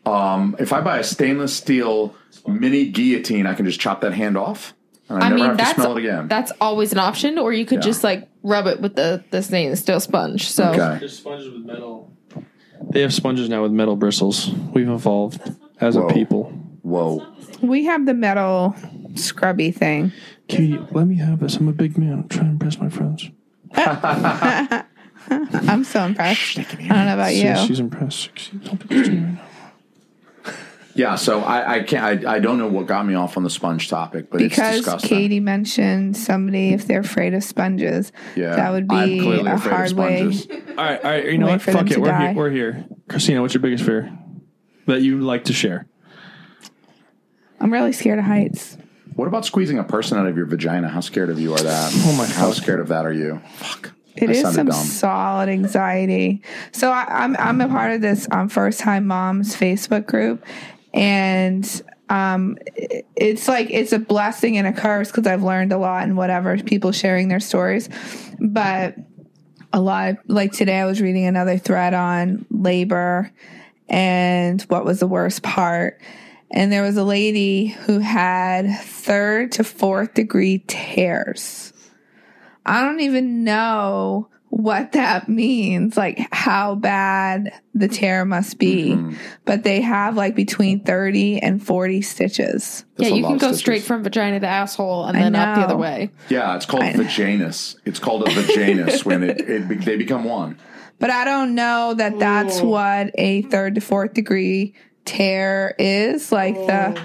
um, 0.06 0.56
if 0.58 0.72
I 0.72 0.80
buy 0.80 0.98
a 0.98 1.04
stainless 1.04 1.54
steel 1.56 2.14
mini 2.46 2.88
guillotine, 2.88 3.46
I 3.46 3.54
can 3.54 3.64
just 3.66 3.80
chop 3.80 4.00
that 4.02 4.12
hand 4.12 4.36
off, 4.36 4.74
and 5.08 5.22
I, 5.22 5.26
I 5.26 5.28
never 5.30 5.34
mean, 5.36 5.44
have 5.46 5.56
to 5.58 5.64
that's 5.64 5.74
smell 5.76 5.96
it 5.96 6.00
again. 6.00 6.28
that's 6.28 6.52
always 6.60 6.92
an 6.92 6.98
option, 6.98 7.38
or 7.38 7.52
you 7.52 7.64
could 7.64 7.78
Yeah. 7.78 7.82
just 7.90 8.02
like 8.04 8.28
rub 8.42 8.66
it 8.66 8.80
with 8.80 8.96
the 8.96 9.22
the 9.30 9.42
stainless 9.42 9.80
steel 9.80 10.00
sponge. 10.00 10.50
So 10.50 10.70
okay. 10.70 10.98
There's 11.00 11.16
sponges 11.18 11.52
with 11.52 11.64
metal. 11.64 12.12
They 12.90 13.00
have 13.02 13.14
sponges 13.14 13.48
now 13.48 13.62
with 13.62 13.70
metal 13.72 13.94
bristles. 13.96 14.50
We've 14.74 14.88
evolved 14.88 15.40
as 15.80 15.94
Whoa. 15.96 16.08
a 16.08 16.12
people. 16.12 16.50
Whoa. 16.82 17.24
We 17.62 17.84
have 17.84 18.06
the 18.06 18.14
metal 18.14 18.74
scrubby 19.14 19.70
thing. 19.70 20.10
Katie, 20.48 20.78
let 20.90 21.06
me 21.06 21.14
have 21.16 21.38
this. 21.38 21.56
I'm 21.58 21.68
a 21.68 21.72
big 21.72 21.96
man. 21.96 22.12
I'm 22.14 22.28
trying 22.28 22.46
to 22.46 22.50
impress 22.50 22.78
my 22.80 22.88
friends. 22.88 23.30
I'm 25.30 25.84
so 25.84 26.04
impressed. 26.04 26.58
I 26.58 26.62
don't 26.64 26.88
know 26.88 27.14
about 27.14 27.30
See, 27.30 27.46
you. 27.46 27.56
she's 27.66 27.78
impressed. 27.80 28.30
See, 28.36 28.56
don't 28.58 28.80
be 28.80 28.88
close 28.88 29.06
to 29.06 29.12
me 29.12 29.20
right 29.20 29.32
now. 29.34 29.40
Yeah. 30.94 31.16
So 31.16 31.40
I, 31.40 31.76
I 31.76 31.82
can't. 31.82 32.24
I, 32.26 32.34
I 32.34 32.38
don't 32.38 32.58
know 32.58 32.68
what 32.68 32.86
got 32.86 33.06
me 33.06 33.14
off 33.14 33.36
on 33.36 33.42
the 33.44 33.50
sponge 33.50 33.88
topic, 33.88 34.30
but 34.30 34.42
it's 34.42 34.54
because 34.54 34.76
disgusting. 34.76 35.08
Katie 35.08 35.40
mentioned 35.40 36.16
somebody 36.16 36.72
if 36.72 36.86
they're 36.86 37.00
afraid 37.00 37.34
of 37.34 37.42
sponges. 37.44 38.12
yeah, 38.36 38.56
that 38.56 38.70
would 38.70 38.86
I'm 38.90 39.08
be 39.08 39.20
clearly 39.20 39.50
a 39.50 39.54
afraid 39.54 39.72
of 39.72 39.76
hard 39.78 39.92
way. 39.92 40.32
sponges. 40.32 40.68
All 40.70 40.84
right, 40.84 41.04
all 41.04 41.10
right. 41.10 41.24
You 41.26 41.38
know 41.38 41.46
what? 41.46 41.62
Fuck 41.62 41.90
it. 41.90 41.98
We're 41.98 42.08
die. 42.08 42.26
here, 42.28 42.34
we're 42.34 42.50
here. 42.50 42.84
Christina, 43.08 43.40
what's 43.40 43.54
your 43.54 43.62
biggest 43.62 43.84
fear 43.84 44.12
that 44.86 45.02
you 45.02 45.20
like 45.20 45.44
to 45.44 45.52
share? 45.52 45.86
I'm 47.60 47.72
really 47.72 47.92
scared 47.92 48.18
of 48.18 48.24
heights. 48.24 48.76
What 49.14 49.28
about 49.28 49.44
squeezing 49.44 49.78
a 49.78 49.84
person 49.84 50.18
out 50.18 50.26
of 50.26 50.36
your 50.36 50.46
vagina? 50.46 50.88
How 50.88 51.00
scared 51.00 51.30
of 51.30 51.38
you 51.38 51.52
are 51.52 51.60
that? 51.60 51.92
Oh 51.94 52.12
my 52.16 52.26
gosh. 52.26 52.34
How 52.34 52.46
fuck. 52.48 52.62
scared 52.62 52.80
of 52.80 52.88
that 52.88 53.06
are 53.06 53.12
you? 53.12 53.40
Fuck. 53.56 53.92
It 54.14 54.28
I 54.28 54.32
is 54.32 54.54
some 54.54 54.66
dumb. 54.66 54.74
solid 54.74 55.48
anxiety. 55.48 56.42
So 56.72 56.90
I, 56.90 57.06
I'm 57.08 57.36
I'm 57.38 57.60
a 57.60 57.68
part 57.68 57.92
of 57.92 58.00
this 58.02 58.26
um, 58.30 58.48
first 58.48 58.80
time 58.80 59.06
moms 59.06 59.54
Facebook 59.56 60.06
group, 60.06 60.44
and 60.92 61.82
um, 62.08 62.58
it's 63.16 63.48
like 63.48 63.70
it's 63.70 63.92
a 63.92 63.98
blessing 63.98 64.58
and 64.58 64.66
a 64.66 64.72
curse 64.72 65.10
because 65.10 65.26
I've 65.26 65.42
learned 65.42 65.72
a 65.72 65.78
lot 65.78 66.04
and 66.04 66.16
whatever 66.16 66.58
people 66.58 66.92
sharing 66.92 67.28
their 67.28 67.40
stories, 67.40 67.88
but 68.38 68.96
a 69.72 69.80
lot 69.80 70.16
like 70.26 70.52
today 70.52 70.78
I 70.78 70.84
was 70.84 71.00
reading 71.00 71.24
another 71.24 71.56
thread 71.56 71.94
on 71.94 72.44
labor 72.50 73.32
and 73.88 74.60
what 74.62 74.84
was 74.84 75.00
the 75.00 75.06
worst 75.06 75.42
part. 75.42 76.00
And 76.50 76.70
there 76.70 76.82
was 76.82 76.98
a 76.98 77.04
lady 77.04 77.68
who 77.68 77.98
had 78.00 78.78
third 78.80 79.52
to 79.52 79.64
fourth 79.64 80.12
degree 80.12 80.62
tears. 80.66 81.72
I 82.66 82.82
don't 82.82 83.00
even 83.00 83.42
know 83.44 84.28
what 84.54 84.92
that 84.92 85.30
means, 85.30 85.96
like 85.96 86.26
how 86.30 86.74
bad 86.74 87.50
the 87.72 87.88
tear 87.88 88.26
must 88.26 88.58
be. 88.58 88.90
Mm-hmm. 88.90 89.14
But 89.46 89.62
they 89.62 89.80
have 89.80 90.14
like 90.14 90.34
between 90.36 90.84
30 90.84 91.38
and 91.40 91.64
40 91.64 92.02
stitches. 92.02 92.84
yeah, 92.98 93.04
That's 93.08 93.12
a 93.12 93.16
you 93.16 93.22
can 93.22 93.32
go 93.38 93.46
stitches. 93.46 93.58
straight 93.60 93.82
from 93.82 94.02
vagina 94.02 94.40
to 94.40 94.46
asshole 94.46 95.06
and 95.06 95.16
I 95.16 95.20
then 95.22 95.36
up 95.36 95.56
the 95.56 95.62
other 95.62 95.76
way. 95.78 96.10
Yeah, 96.28 96.54
it's 96.54 96.66
called 96.66 96.82
I- 96.82 96.92
vaginus. 96.92 97.76
It's 97.86 97.98
called 97.98 98.28
a 98.28 98.30
vaginus 98.30 99.06
when 99.06 99.22
it, 99.22 99.40
it 99.48 99.68
be- 99.68 99.76
they 99.76 99.96
become 99.96 100.24
one. 100.24 100.58
But 100.98 101.08
I 101.08 101.24
don't 101.24 101.54
know 101.54 101.94
that 101.94 102.18
that's 102.18 102.60
what 102.60 103.10
a 103.14 103.42
third 103.42 103.76
to 103.76 103.80
fourth 103.80 104.12
degree 104.12 104.74
tear 105.06 105.74
is. 105.78 106.30
Like 106.30 106.54
the 106.54 107.00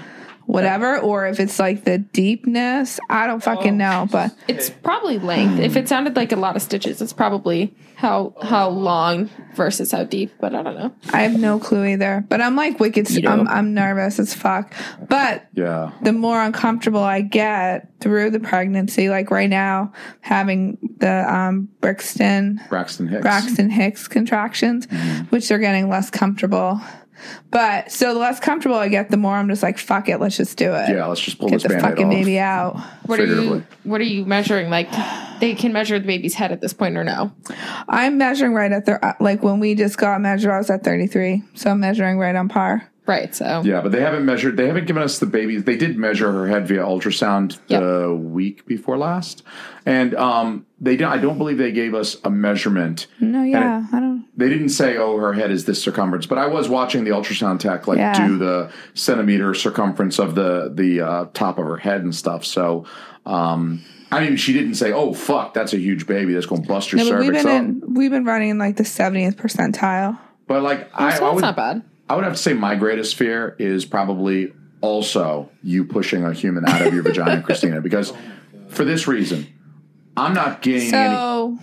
whatever, 0.48 0.98
or 0.98 1.26
if 1.26 1.38
it's 1.38 1.58
like 1.58 1.84
the 1.84 1.98
deepness. 1.98 2.98
I 3.10 3.26
don't 3.26 3.42
fucking 3.42 3.76
know, 3.76 4.08
but 4.10 4.32
It's 4.48 4.70
probably 4.70 5.18
length. 5.18 5.60
If 5.60 5.76
it 5.76 5.88
sounded 5.88 6.16
like 6.16 6.32
a 6.32 6.36
lot 6.36 6.56
of 6.56 6.62
stitches, 6.62 7.02
it's 7.02 7.12
probably 7.12 7.74
how 7.96 8.32
how 8.42 8.68
long 8.70 9.28
versus 9.54 9.92
how 9.92 10.04
deep. 10.04 10.32
But 10.40 10.54
I 10.54 10.62
don't 10.62 10.76
know. 10.78 10.94
I 11.12 11.22
have 11.22 11.38
no 11.38 11.58
clue 11.58 11.84
either. 11.84 12.24
But 12.28 12.40
I'm 12.40 12.56
like 12.56 12.80
wicked. 12.80 13.10
You 13.10 13.28
I'm, 13.28 13.38
don't. 13.38 13.48
I'm 13.48 13.74
nervous 13.74 14.18
as 14.18 14.32
fuck. 14.34 14.72
But 15.08 15.46
Yeah. 15.52 15.92
the 16.02 16.12
more 16.14 16.40
uncomfortable 16.42 17.02
I 17.02 17.20
get 17.20 17.88
through 18.00 18.30
the 18.30 18.40
pregnancy, 18.40 19.08
like 19.10 19.30
right 19.30 19.50
now, 19.50 19.92
having 20.20 20.78
the 20.98 21.30
um, 21.32 21.68
Brixton 21.80 22.60
Braxton 22.70 23.08
Hicks. 23.08 23.22
Braxton 23.22 23.68
Hicks 23.70 24.08
contractions, 24.08 24.86
Mm-hmm. 24.86 25.24
which 25.26 25.50
are 25.50 25.58
getting 25.58 25.88
less 25.90 26.08
comfortable. 26.08 26.80
But 27.50 27.90
so 27.90 28.14
the 28.14 28.20
less 28.20 28.40
comfortable 28.40 28.76
I 28.76 28.88
get, 28.88 29.10
the 29.10 29.16
more 29.16 29.34
I'm 29.34 29.48
just 29.48 29.62
like, 29.62 29.78
fuck 29.78 30.08
it, 30.08 30.18
let's 30.18 30.36
just 30.36 30.56
do 30.58 30.72
it. 30.74 30.90
Yeah, 30.90 31.06
let's 31.06 31.20
just 31.20 31.38
pull 31.38 31.48
Get 31.48 31.62
this 31.62 31.72
the 31.72 31.80
fucking 31.80 32.06
off. 32.06 32.12
baby 32.12 32.38
out. 32.38 32.76
What 33.06 33.20
are 33.20 33.26
you 33.26 33.64
What 33.84 34.00
are 34.00 34.04
you 34.04 34.24
measuring? 34.24 34.70
Like 34.70 34.90
they 35.40 35.54
can 35.54 35.72
measure 35.72 35.98
the 35.98 36.06
baby's 36.06 36.34
head 36.34 36.52
at 36.52 36.60
this 36.60 36.72
point 36.72 36.96
or 36.96 37.04
no? 37.04 37.32
I'm 37.88 38.18
measuring 38.18 38.52
right 38.54 38.72
at 38.72 38.86
the 38.86 39.04
uh, 39.04 39.14
like 39.20 39.42
when 39.42 39.60
we 39.60 39.74
just 39.74 39.96
got 39.98 40.20
measured, 40.20 40.50
I 40.50 40.58
was 40.58 40.70
at 40.70 40.84
33, 40.84 41.42
so 41.54 41.70
I'm 41.70 41.80
measuring 41.80 42.18
right 42.18 42.34
on 42.34 42.48
par. 42.48 42.90
Right. 43.08 43.34
So 43.34 43.62
Yeah, 43.64 43.80
but 43.80 43.90
they 43.90 44.02
haven't 44.02 44.24
measured. 44.26 44.56
They 44.58 44.66
haven't 44.66 44.86
given 44.86 45.02
us 45.02 45.18
the 45.18 45.26
baby. 45.26 45.56
They 45.56 45.76
did 45.76 45.96
measure 45.96 46.30
her 46.30 46.46
head 46.46 46.68
via 46.68 46.82
ultrasound 46.84 47.58
Yep. 47.68 47.80
the 47.82 48.14
week 48.14 48.66
before 48.66 48.98
last, 48.98 49.42
and 49.86 50.14
um, 50.14 50.66
they. 50.78 50.96
Don't, 50.96 51.10
I 51.10 51.16
don't 51.16 51.38
believe 51.38 51.56
they 51.56 51.72
gave 51.72 51.94
us 51.94 52.18
a 52.22 52.30
measurement. 52.30 53.06
No, 53.18 53.42
yeah, 53.42 53.86
I 53.92 53.98
don't. 53.98 54.26
They 54.36 54.50
didn't 54.50 54.68
say, 54.68 54.98
"Oh, 54.98 55.16
her 55.16 55.32
head 55.32 55.50
is 55.50 55.64
this 55.64 55.82
circumference." 55.82 56.26
But 56.26 56.36
I 56.36 56.46
was 56.48 56.68
watching 56.68 57.04
the 57.04 57.10
ultrasound 57.10 57.60
tech 57.60 57.86
like 57.88 57.96
Yeah. 57.98 58.26
do 58.26 58.36
the 58.36 58.70
centimeter 58.94 59.54
circumference 59.54 60.18
of 60.18 60.34
the 60.34 60.70
the 60.72 61.00
uh, 61.00 61.24
top 61.32 61.58
of 61.58 61.64
her 61.64 61.78
head 61.78 62.02
and 62.02 62.14
stuff. 62.14 62.44
So. 62.44 62.84
Um, 63.24 63.82
I 64.10 64.20
mean, 64.20 64.36
she 64.36 64.52
didn't 64.54 64.74
say, 64.76 64.92
"Oh 64.92 65.12
fuck, 65.12 65.52
that's 65.54 65.72
a 65.74 65.78
huge 65.78 66.06
baby 66.06 66.32
that's 66.34 66.46
going 66.46 66.62
to 66.62 66.68
bust 66.68 66.92
your 66.92 66.98
No, 67.04 67.10
but 67.10 67.18
we've 67.20 67.26
cervix 67.26 67.44
been 67.44 67.82
in, 67.82 67.94
we've 67.94 68.10
been 68.10 68.24
running 68.24 68.56
like 68.56 68.76
the 68.76 68.82
70th 68.82 69.34
percentile. 69.36 70.18
but 70.46 70.62
like, 70.62 70.88
I, 70.94 71.14
so 71.14 71.26
I 71.26 71.32
would, 71.34 71.42
not 71.42 71.54
bad. 71.56 71.82
I 72.08 72.14
would 72.14 72.24
have 72.24 72.34
to 72.34 72.38
say 72.38 72.52
my 72.54 72.74
greatest 72.74 73.16
fear 73.16 73.54
is 73.58 73.84
probably 73.84 74.52
also 74.80 75.50
you 75.62 75.84
pushing 75.84 76.24
a 76.24 76.32
human 76.32 76.66
out 76.66 76.82
of 76.82 76.94
your 76.94 77.02
vagina, 77.02 77.42
Christina, 77.46 77.80
because 77.80 78.12
for 78.68 78.84
this 78.84 79.06
reason, 79.06 79.46
I'm 80.16 80.34
not 80.34 80.62
getting 80.62 80.92
any. 80.94 81.14
So 81.14 81.58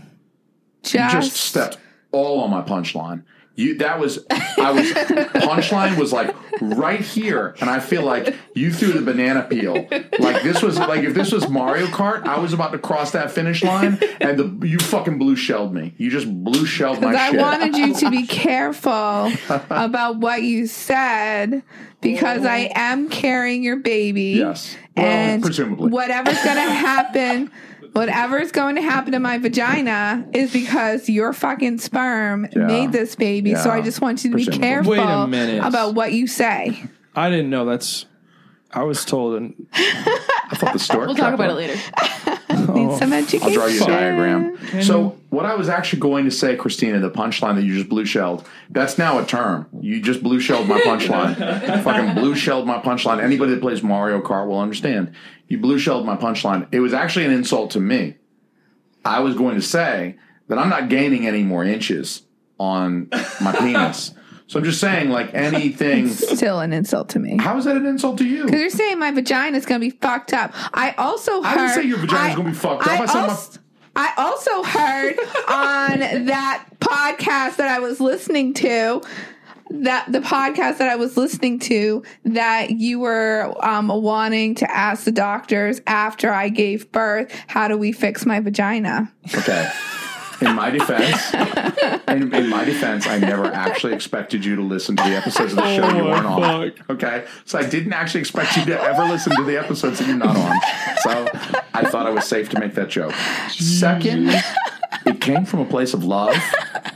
You 0.83 0.99
just, 0.99 1.13
just 1.13 1.31
stepped 1.37 1.77
all 2.11 2.41
on 2.41 2.51
my 2.51 2.61
punchline. 2.61 3.23
You 3.55 3.77
that 3.77 3.99
was 3.99 4.25
I 4.29 4.71
was 4.71 4.91
punchline 4.91 5.97
was 5.97 6.11
like 6.11 6.35
right 6.61 6.99
here, 6.99 7.55
and 7.61 7.69
I 7.69 7.79
feel 7.79 8.03
like 8.03 8.35
you 8.53 8.71
threw 8.71 8.91
the 8.91 9.01
banana 9.01 9.43
peel. 9.43 9.87
Like 10.19 10.43
this 10.43 10.61
was 10.61 10.77
like 10.77 11.03
if 11.03 11.13
this 11.13 11.31
was 11.31 11.47
Mario 11.47 11.87
Kart, 11.87 12.27
I 12.27 12.39
was 12.39 12.51
about 12.51 12.73
to 12.73 12.79
cross 12.79 13.11
that 13.11 13.31
finish 13.31 13.63
line, 13.63 13.97
and 14.19 14.37
the 14.37 14.67
you 14.67 14.77
fucking 14.79 15.17
blue 15.17 15.37
shelled 15.37 15.73
me. 15.73 15.93
You 15.97 16.09
just 16.11 16.27
blue 16.43 16.65
shelled 16.65 17.01
my 17.01 17.11
shit. 17.11 17.19
I 17.19 17.31
shit. 17.31 17.39
wanted 17.39 17.77
you 17.77 17.93
to 17.95 18.09
be 18.11 18.27
careful 18.27 19.31
about 19.69 20.17
what 20.17 20.43
you 20.43 20.67
said 20.67 21.63
because 22.01 22.45
I 22.45 22.71
am 22.75 23.09
carrying 23.09 23.63
your 23.63 23.77
baby. 23.77 24.35
Yes. 24.37 24.75
Well, 24.95 25.05
and 25.05 25.43
presumably. 25.43 25.91
whatever's 25.91 26.41
going 26.43 26.55
to 26.55 26.61
happen, 26.61 27.51
whatever's 27.95 28.51
going 28.51 28.75
to 28.75 28.81
happen 28.81 29.13
to 29.13 29.19
my 29.19 29.37
vagina 29.37 30.27
is 30.33 30.51
because 30.51 31.07
your 31.09 31.31
fucking 31.33 31.77
sperm 31.79 32.47
Yeah. 32.55 32.65
made 32.67 32.91
this 32.91 33.15
baby. 33.15 33.55
So 33.55 33.69
I 33.71 33.81
just 33.81 34.01
want 34.01 34.23
you 34.23 34.31
to 34.31 34.35
be 34.37 34.45
careful 34.45 34.91
Wait 34.91 34.99
a 34.99 35.25
minute. 35.27 35.63
about 35.63 35.95
what 35.95 36.11
you 36.11 36.27
say. 36.27 36.83
I 37.15 37.29
didn't 37.29 37.49
know 37.49 37.65
that's. 37.65 38.05
I 38.73 38.83
was 38.83 39.05
told, 39.05 39.35
and 39.35 39.67
I 39.73 40.55
thought 40.55 40.73
the 40.73 40.79
stork. 40.87 41.05
We'll 41.07 41.15
talk 41.15 41.33
about 41.33 41.55
me. 41.55 41.63
it 41.63 41.69
later. 41.69 42.39
Need 42.89 42.99
some 42.99 43.13
education. 43.13 43.47
I'll 43.47 43.53
draw 43.53 43.65
you 43.67 43.83
a 43.83 43.87
diagram. 43.87 44.81
So, 44.83 45.17
what 45.29 45.45
I 45.45 45.55
was 45.55 45.69
actually 45.69 45.99
going 45.99 46.25
to 46.25 46.31
say, 46.31 46.55
Christina, 46.55 46.99
the 46.99 47.11
punchline 47.11 47.55
that 47.55 47.63
you 47.63 47.75
just 47.75 47.89
blue 47.89 48.05
shelled, 48.05 48.47
that's 48.69 48.97
now 48.97 49.19
a 49.19 49.25
term. 49.25 49.67
You 49.79 50.01
just 50.01 50.23
blue 50.23 50.39
shelled 50.39 50.67
my 50.67 50.79
punchline. 50.81 51.35
Fucking 51.83 52.15
blue 52.15 52.35
shelled 52.35 52.65
my 52.65 52.79
punchline. 52.79 53.21
Anybody 53.21 53.51
that 53.51 53.61
plays 53.61 53.83
Mario 53.83 54.21
Kart 54.21 54.47
will 54.47 54.59
understand. 54.59 55.13
You 55.47 55.57
blue 55.57 55.77
shelled 55.77 56.05
my 56.05 56.15
punchline. 56.15 56.67
It 56.71 56.79
was 56.79 56.93
actually 56.93 57.25
an 57.25 57.31
insult 57.31 57.71
to 57.71 57.79
me. 57.79 58.15
I 59.03 59.19
was 59.19 59.35
going 59.35 59.55
to 59.55 59.61
say 59.61 60.15
that 60.47 60.57
I'm 60.57 60.69
not 60.69 60.89
gaining 60.89 61.27
any 61.27 61.43
more 61.43 61.63
inches 61.63 62.23
on 62.59 63.09
my 63.41 63.55
penis. 63.57 64.13
So, 64.47 64.59
I'm 64.59 64.65
just 64.65 64.79
saying, 64.79 65.09
like 65.09 65.33
anything. 65.33 66.07
Still 66.07 66.59
an 66.59 66.71
insult 66.71 67.09
to 67.09 67.19
me. 67.19 67.37
How 67.37 67.57
is 67.57 67.65
that 67.65 67.77
an 67.77 67.85
insult 67.85 68.19
to 68.19 68.25
you? 68.25 68.45
Because 68.45 68.61
you're 68.61 68.69
saying 68.69 68.99
my 68.99 69.11
vagina 69.11 69.57
is 69.57 69.65
going 69.65 69.81
to 69.81 69.85
be 69.85 69.89
fucked 69.89 70.33
up. 70.33 70.53
I 70.73 70.93
also 70.97 71.41
heard. 71.41 71.57
I 71.57 71.67
didn't 71.67 71.83
say 71.83 71.87
your 71.89 71.97
vagina's 71.97 72.35
gonna 72.35 72.49
be 72.49 72.55
fucked 72.55 72.83
up. 72.87 72.99
I 72.99 73.27
my- 73.27 73.37
I 73.95 74.13
also 74.17 74.63
heard 74.63 75.17
on 75.47 76.25
that 76.25 76.65
podcast 76.79 77.55
that 77.57 77.67
I 77.69 77.79
was 77.79 77.99
listening 77.99 78.53
to 78.55 79.01
that 79.69 80.11
the 80.11 80.19
podcast 80.19 80.77
that 80.77 80.89
I 80.89 80.95
was 80.95 81.17
listening 81.17 81.59
to 81.59 82.03
that 82.25 82.71
you 82.71 82.99
were 82.99 83.53
um, 83.65 83.87
wanting 83.87 84.55
to 84.55 84.69
ask 84.71 85.05
the 85.05 85.11
doctors 85.11 85.81
after 85.87 86.31
I 86.31 86.49
gave 86.49 86.91
birth, 86.91 87.31
how 87.47 87.67
do 87.67 87.77
we 87.77 87.91
fix 87.91 88.25
my 88.25 88.39
vagina? 88.39 89.11
Okay. 89.33 89.71
In 90.41 90.53
my 90.55 90.69
defense, 90.69 91.33
in, 92.07 92.33
in 92.33 92.49
my 92.49 92.65
defense, 92.65 93.07
I 93.07 93.17
never 93.19 93.45
actually 93.45 93.93
expected 93.93 94.43
you 94.43 94.55
to 94.57 94.61
listen 94.61 94.95
to 94.97 95.03
the 95.03 95.15
episodes 95.15 95.53
of 95.53 95.57
the 95.59 95.75
show 95.75 95.89
you 95.95 96.01
Oh, 96.01 96.05
weren't 96.09 96.25
on. 96.25 96.71
fuck. 96.71 96.89
Okay, 96.89 97.25
so 97.45 97.57
I 97.57 97.65
didn't 97.65 97.93
actually 97.93 98.19
expect 98.21 98.57
you 98.57 98.65
to 98.65 98.79
ever 98.81 99.03
listen 99.05 99.35
to 99.37 99.43
the 99.43 99.57
episodes 99.57 99.99
that 99.99 100.07
you're 100.07 100.17
not 100.17 100.35
on. 100.35 100.59
So 101.03 101.29
I 101.73 101.85
thought 101.85 102.05
I 102.05 102.09
was 102.09 102.25
safe 102.25 102.49
to 102.49 102.59
make 102.59 102.73
that 102.75 102.89
joke. 102.89 103.13
Second, 103.49 104.29
it 105.05 105.21
came 105.21 105.45
from 105.45 105.61
a 105.61 105.65
place 105.65 105.93
of 105.93 106.03
love. 106.03 106.35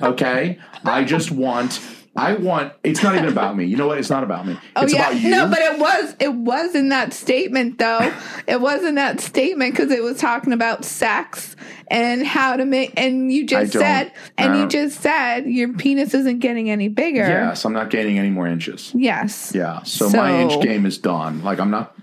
Okay, 0.01 0.59
I 0.83 1.03
just 1.03 1.31
want. 1.31 1.79
I 2.15 2.33
want. 2.33 2.73
It's 2.83 3.03
not 3.03 3.15
even 3.15 3.29
about 3.29 3.55
me. 3.55 3.65
You 3.65 3.77
know 3.77 3.87
what? 3.87 3.97
It's 3.97 4.09
not 4.09 4.23
about 4.23 4.45
me. 4.45 4.57
it's 4.75 4.93
about 4.93 5.15
you. 5.15 5.27
Oh, 5.27 5.31
no, 5.31 5.49
but 5.49 5.59
it 5.59 5.79
was 5.79 6.15
it 6.19 6.33
was 6.33 6.75
in 6.75 6.89
that 6.89 7.13
statement 7.13 7.77
though. 7.77 8.13
it 8.47 8.59
was 8.59 8.83
in 8.83 8.95
that 8.95 9.19
statement 9.21 9.73
because 9.73 9.91
it 9.91 10.03
was 10.03 10.17
talking 10.17 10.51
about 10.51 10.83
sex 10.83 11.55
and 11.87 12.25
how 12.25 12.55
to 12.55 12.65
make. 12.65 12.93
And 12.97 13.31
you 13.31 13.45
just 13.45 13.73
said, 13.73 14.11
and 14.37 14.57
you 14.57 14.67
just 14.67 15.01
said 15.01 15.45
your 15.45 15.73
penis 15.73 16.13
isn't 16.13 16.39
getting 16.39 16.69
any 16.69 16.87
bigger. 16.87 17.27
yes, 17.27 17.63
I'm 17.65 17.73
not 17.73 17.89
gaining 17.89 18.19
any 18.19 18.29
more 18.29 18.47
inches. 18.47 18.91
Yes. 18.95 19.53
Yeah. 19.55 19.83
So, 19.83 20.09
my 20.09 20.41
inch 20.41 20.61
game 20.61 20.85
is 20.85 20.97
done. 20.97 21.43
Like 21.43 21.59
I'm 21.59 21.71
not, 21.71 21.95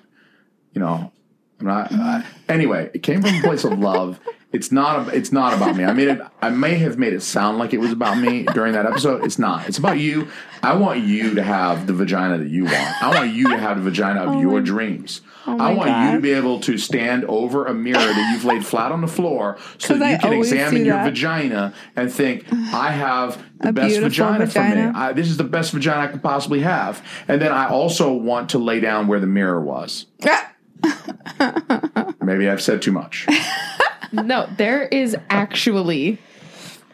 you 0.72 0.80
know, 0.80 1.12
I'm 1.60 1.66
not. 1.66 1.92
Uh, 1.92 2.22
anyway, 2.48 2.90
it 2.94 3.02
came 3.02 3.22
from 3.22 3.34
a 3.34 3.40
place 3.40 3.64
of 3.64 3.78
love. 3.78 4.20
It's 4.56 4.72
not. 4.72 5.12
It's 5.14 5.30
not 5.30 5.52
about 5.52 5.76
me. 5.76 5.84
I 5.84 5.92
made 5.92 6.08
it. 6.08 6.20
I 6.40 6.48
may 6.50 6.76
have 6.76 6.98
made 6.98 7.12
it 7.12 7.20
sound 7.22 7.58
like 7.58 7.74
it 7.74 7.78
was 7.78 7.92
about 7.92 8.16
me 8.18 8.44
during 8.54 8.72
that 8.72 8.86
episode. 8.86 9.24
It's 9.24 9.38
not. 9.38 9.68
It's 9.68 9.76
about 9.78 9.98
you. 9.98 10.28
I 10.62 10.74
want 10.74 11.04
you 11.04 11.34
to 11.34 11.42
have 11.42 11.86
the 11.86 11.92
vagina 11.92 12.38
that 12.38 12.48
you 12.48 12.64
want. 12.64 13.02
I 13.02 13.10
want 13.14 13.34
you 13.34 13.48
to 13.50 13.58
have 13.58 13.76
the 13.76 13.82
vagina 13.90 14.22
of 14.22 14.36
oh 14.36 14.40
your 14.40 14.60
dreams. 14.62 15.20
I 15.46 15.52
Oh 15.52 15.56
my 15.58 15.74
want 15.74 15.90
you 16.10 16.16
to 16.16 16.20
be 16.20 16.32
able 16.32 16.58
to 16.60 16.76
stand 16.76 17.24
over 17.26 17.66
a 17.66 17.74
mirror 17.74 17.98
that 17.98 18.30
you've 18.32 18.44
laid 18.44 18.66
flat 18.66 18.90
on 18.90 19.00
the 19.00 19.06
floor 19.06 19.58
so 19.78 19.94
that 19.94 20.10
you 20.10 20.14
I 20.16 20.18
can 20.18 20.32
examine 20.32 20.84
your 20.84 21.00
vagina 21.04 21.72
and 21.94 22.12
think, 22.12 22.52
I 22.52 22.90
have 22.90 23.40
the 23.60 23.68
A 23.68 23.72
best 23.72 24.00
beautiful 24.00 24.08
vagina, 24.08 24.46
for 24.48 24.58
me. 24.60 24.82
I, 24.92 25.12
this 25.12 25.28
is 25.28 25.36
the 25.36 25.44
best 25.44 25.72
vagina 25.72 26.00
I 26.00 26.06
could 26.08 26.22
possibly 26.22 26.60
have. 26.60 27.00
And 27.28 27.40
then 27.40 27.52
I 27.52 27.68
also 27.68 28.12
want 28.12 28.50
to 28.50 28.58
lay 28.58 28.80
down 28.80 29.06
where 29.06 29.20
the 29.20 29.28
mirror 29.28 29.60
was. 29.60 30.06
Maybe 32.20 32.48
I've 32.48 32.62
said 32.62 32.82
too 32.82 32.92
much. 32.92 33.26
No, 34.24 34.48
there 34.56 34.82
is 34.84 35.16
actually 35.30 36.18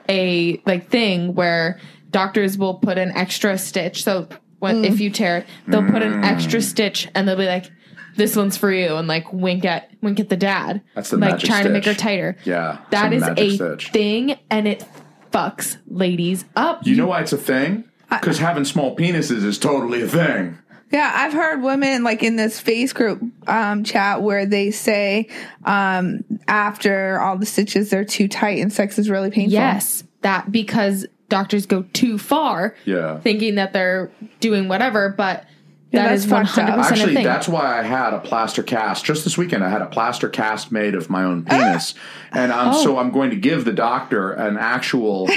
a 0.09 0.61
like 0.66 0.91
thing 0.91 1.35
where 1.35 1.79
doctors 2.11 2.59
will 2.59 2.75
put 2.75 2.99
an 2.99 3.11
extra 3.12 3.57
stitch. 3.59 4.05
So 4.05 4.29
when 4.59 4.85
if 4.85 5.01
you 5.01 5.11
tear 5.11 5.39
it, 5.39 5.47
they'll 5.66 5.85
put 5.91 6.03
an 6.03 6.25
extra 6.25 6.61
Mm. 6.61 6.64
stitch 6.64 7.09
and 7.14 7.27
they'll 7.27 7.37
be 7.37 7.47
like, 7.47 7.70
"This 8.16 8.37
one's 8.37 8.57
for 8.57 8.70
you," 8.73 8.97
and 8.97 9.09
like 9.09 9.33
wink 9.33 9.64
at 9.64 9.91
wink 10.03 10.20
at 10.20 10.29
the 10.29 10.37
dad. 10.37 10.83
That's 10.95 11.11
the 11.11 11.16
like 11.16 11.33
magic 11.33 11.49
trying 11.49 11.64
to 11.64 11.70
make 11.70 11.85
her 11.85 11.95
tighter. 11.95 12.37
Yeah, 12.45 12.79
that 12.91 13.05
some 13.05 13.12
is 13.12 13.20
magic 13.23 13.39
a 13.39 13.55
stitch. 13.55 13.91
thing, 13.91 14.37
and 14.51 14.68
it 14.68 14.85
fucks 15.33 15.79
ladies 15.89 16.45
up. 16.57 16.87
You 16.87 16.97
know 16.97 17.07
why 17.07 17.20
it's 17.20 17.33
a 17.33 17.39
thing? 17.39 17.85
Because 18.11 18.39
having 18.39 18.66
small 18.66 18.95
penises 18.95 19.43
is 19.43 19.59
totally 19.59 20.03
a 20.03 20.07
thing. 20.07 20.59
Yeah, 20.93 21.11
I've 21.14 21.32
heard 21.32 21.62
women 21.62 22.05
like 22.05 22.22
in 22.22 22.36
this 22.36 22.61
face 22.61 22.93
group 22.93 23.22
um, 23.47 23.82
chat 23.82 24.20
where 24.22 24.45
they 24.47 24.70
say 24.70 25.28
um, 25.64 26.22
after 26.47 27.18
all 27.20 27.38
the 27.38 27.47
stitches 27.47 27.90
they're 27.90 28.05
too 28.05 28.28
tight 28.28 28.59
and 28.61 28.72
sex 28.72 28.99
is 28.99 29.09
really 29.09 29.30
painful. 29.30 29.53
Yes, 29.55 30.05
that 30.20 30.53
because 30.53 31.07
doctors 31.30 31.64
go 31.66 31.82
too 31.95 32.18
far, 32.18 32.74
Yeah. 32.84 33.18
thinking 33.20 33.55
that 33.55 33.72
they're 33.72 34.11
doing 34.40 34.68
whatever, 34.68 35.09
but 35.09 35.47
Yeah, 35.93 36.03
that 36.03 36.09
that's 36.11 36.24
is 36.26 36.30
one 36.30 36.45
fucked 36.45 36.59
up. 36.59 36.64
hundred 36.68 36.76
percent 36.82 36.99
a 36.99 37.01
Actually, 37.03 37.14
thing. 37.14 37.24
that's 37.24 37.49
why 37.49 37.78
I 37.78 37.82
had 37.82 38.12
a 38.12 38.18
plaster 38.20 38.62
cast. 38.62 39.05
Just 39.07 39.24
this 39.24 39.38
weekend, 39.38 39.64
I 39.64 39.70
had 39.70 39.80
a 39.82 39.86
plaster 39.86 40.28
cast 40.28 40.72
made 40.72 40.95
of 40.95 41.09
my 41.09 41.24
own 41.24 41.45
penis. 41.45 41.95
And 42.32 42.51
um, 42.53 42.68
Oh. 42.74 42.82
so 42.84 42.99
I'm 42.99 43.11
going 43.12 43.30
to 43.30 43.36
give 43.36 43.64
the 43.66 43.72
doctor 43.72 44.32
an 44.32 44.57
actual, 44.59 45.28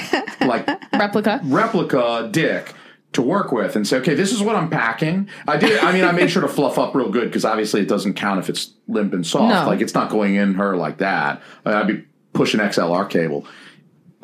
like, 0.41 0.65
replica. 0.93 1.39
replica 1.43 2.27
dick 2.31 2.73
to 3.15 3.21
work 3.21 3.51
with 3.51 3.75
and 3.75 3.87
say, 3.87 3.97
okay, 3.97 4.13
this 4.13 4.31
is 4.31 4.41
what 4.41 4.55
I'm 4.55 4.69
packing. 4.69 5.29
I 5.47 5.57
did. 5.57 5.79
I 5.79 5.91
mean, 5.91 6.03
I 6.03 6.11
made 6.11 6.29
sure 6.29 6.41
to 6.41 6.47
fluff 6.47 6.77
up 6.77 6.95
real 6.95 7.09
good 7.09 7.25
because 7.25 7.43
obviously 7.43 7.81
it 7.81 7.87
doesn't 7.87 8.13
count 8.13 8.39
if 8.39 8.49
it's 8.49 8.71
limp 8.87 9.13
and 9.13 9.25
soft. 9.25 9.53
No. 9.53 9.67
Like 9.67 9.81
it's 9.81 9.93
not 9.93 10.09
going 10.09 10.35
in 10.35 10.53
her 10.55 10.75
like 10.75 10.99
that. 10.99 11.41
I'd 11.65 11.87
be 11.87 12.05
pushing 12.33 12.59
XLR 12.59 13.09
cable. 13.09 13.47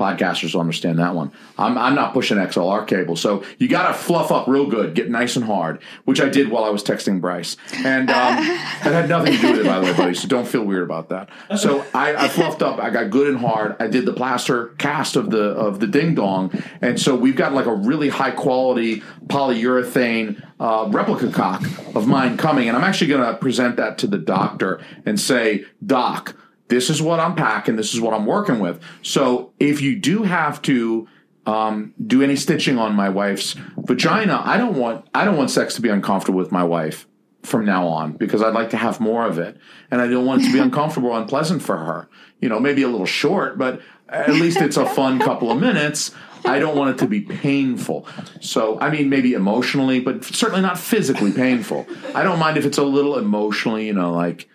Podcasters 0.02 0.56
will 0.56 0.62
understand 0.62 0.98
that 0.98 1.14
one. 1.14 1.32
I'm, 1.60 1.78
I'm 1.78 1.94
not 1.94 2.12
pushing 2.12 2.38
XLR 2.38 2.88
cable, 2.88 3.16
so 3.16 3.44
you 3.60 3.68
got 3.68 3.90
to 3.90 3.94
fluff 3.94 4.32
up 4.32 4.48
real 4.48 4.66
good, 4.66 4.96
get 4.96 5.12
nice 5.12 5.36
and 5.36 5.46
hard, 5.46 5.80
which 6.06 6.20
I 6.20 6.28
did 6.28 6.50
while 6.50 6.64
I 6.64 6.70
was 6.70 6.84
texting 6.84 7.22
Bryce, 7.22 7.56
and 7.76 8.10
um, 8.10 8.36
that 8.38 8.82
had 8.82 9.10
nothing 9.10 9.34
to 9.34 9.40
do 9.40 9.52
with 9.52 9.60
it, 9.62 9.66
by 9.68 9.80
the 9.80 9.86
way, 9.86 9.94
buddy. 9.94 10.14
So 10.16 10.28
don't 10.28 10.48
feel 10.48 10.64
weird 10.64 10.82
about 10.82 11.10
that. 11.10 11.30
So 11.56 11.86
I, 11.94 12.16
I 12.16 12.28
fluffed 12.30 12.64
up, 12.64 12.80
I 12.80 12.90
got 12.90 13.12
good 13.12 13.28
and 13.28 13.38
hard. 13.38 13.76
I 13.80 13.86
did 13.86 14.06
the 14.08 14.14
plaster 14.14 14.68
cast 14.80 15.16
of 15.16 15.30
the 15.30 15.52
of 15.52 15.80
the 15.80 15.88
ding 15.88 16.16
dong, 16.16 16.52
and 16.82 17.00
so 17.00 17.16
we've 17.16 17.36
got 17.36 17.54
like 17.54 17.68
a 17.68 17.76
really 17.76 18.10
high 18.10 18.32
quality 18.32 19.02
polyurethane 19.28 20.44
uh, 20.60 20.88
replica 20.90 21.32
cock 21.32 21.64
of 21.96 22.08
mine 22.08 22.38
coming, 22.38 22.68
and 22.68 22.76
I'm 22.76 22.84
actually 22.84 23.08
going 23.08 23.24
to 23.24 23.38
present 23.38 23.76
that 23.78 24.00
to 24.00 24.08
the 24.08 24.18
doctor 24.18 24.82
and 25.06 25.20
say, 25.20 25.66
Doc 25.86 26.36
this 26.72 26.90
is 26.90 27.02
what 27.02 27.20
I'm 27.20 27.36
packing. 27.36 27.76
This 27.76 27.94
is 27.94 28.00
what 28.00 28.14
I'm 28.14 28.26
working 28.26 28.60
with. 28.60 28.82
So 29.02 29.52
if 29.60 29.82
you 29.82 30.00
do 30.00 30.24
have 30.24 30.62
to 30.64 31.06
um, 31.46 31.94
do 32.08 32.24
any 32.24 32.38
stitching 32.38 32.78
on 32.80 32.96
my 32.96 33.10
wife's 33.10 33.58
vagina, 33.76 34.42
I 34.46 34.58
don't 34.58 34.78
want 34.78 35.06
I 35.14 35.26
don't 35.26 35.36
want 35.36 35.52
sex 35.52 35.76
to 35.76 35.82
be 35.82 35.90
uncomfortable 35.90 36.40
with 36.40 36.52
my 36.52 36.64
wife 36.64 37.08
from 37.44 37.66
now 37.66 37.88
on 37.88 38.14
because 38.14 38.42
I'd 38.42 38.54
like 38.54 38.70
to 38.70 38.78
have 38.78 39.02
more 39.02 39.28
of 39.28 39.38
it, 39.38 39.58
and 39.92 40.00
I 40.00 40.08
don't 40.08 40.26
want 40.26 40.44
it 40.44 40.46
to 40.46 40.54
be 40.54 40.60
uncomfortable 40.68 41.10
or 41.10 41.20
unpleasant 41.20 41.62
for 41.62 41.78
her. 41.78 42.08
You 42.40 42.48
know, 42.48 42.60
maybe 42.60 42.84
a 42.84 42.88
little 42.88 43.06
short, 43.06 43.58
but 43.58 43.82
at 44.08 44.30
least 44.30 44.62
it's 44.62 44.78
a 44.78 44.86
fun 44.86 45.20
couple 45.20 45.52
of 45.52 45.60
minutes. 45.60 46.12
I 46.46 46.58
don't 46.58 46.76
want 46.78 46.96
it 46.96 47.00
to 47.00 47.08
be 47.08 47.22
painful. 47.22 48.08
So, 48.40 48.80
I 48.80 48.90
mean, 48.90 49.10
maybe 49.10 49.34
emotionally, 49.34 50.00
but 50.00 50.24
certainly 50.24 50.62
not 50.62 50.80
physically 50.80 51.32
painful. 51.32 51.86
I 52.16 52.24
don't 52.24 52.40
mind 52.40 52.58
if 52.58 52.66
it's 52.66 52.80
a 52.80 52.84
little 52.84 53.20
emotionally, 53.20 53.86
you 53.86 53.94
know, 53.94 54.12
like 54.12 54.50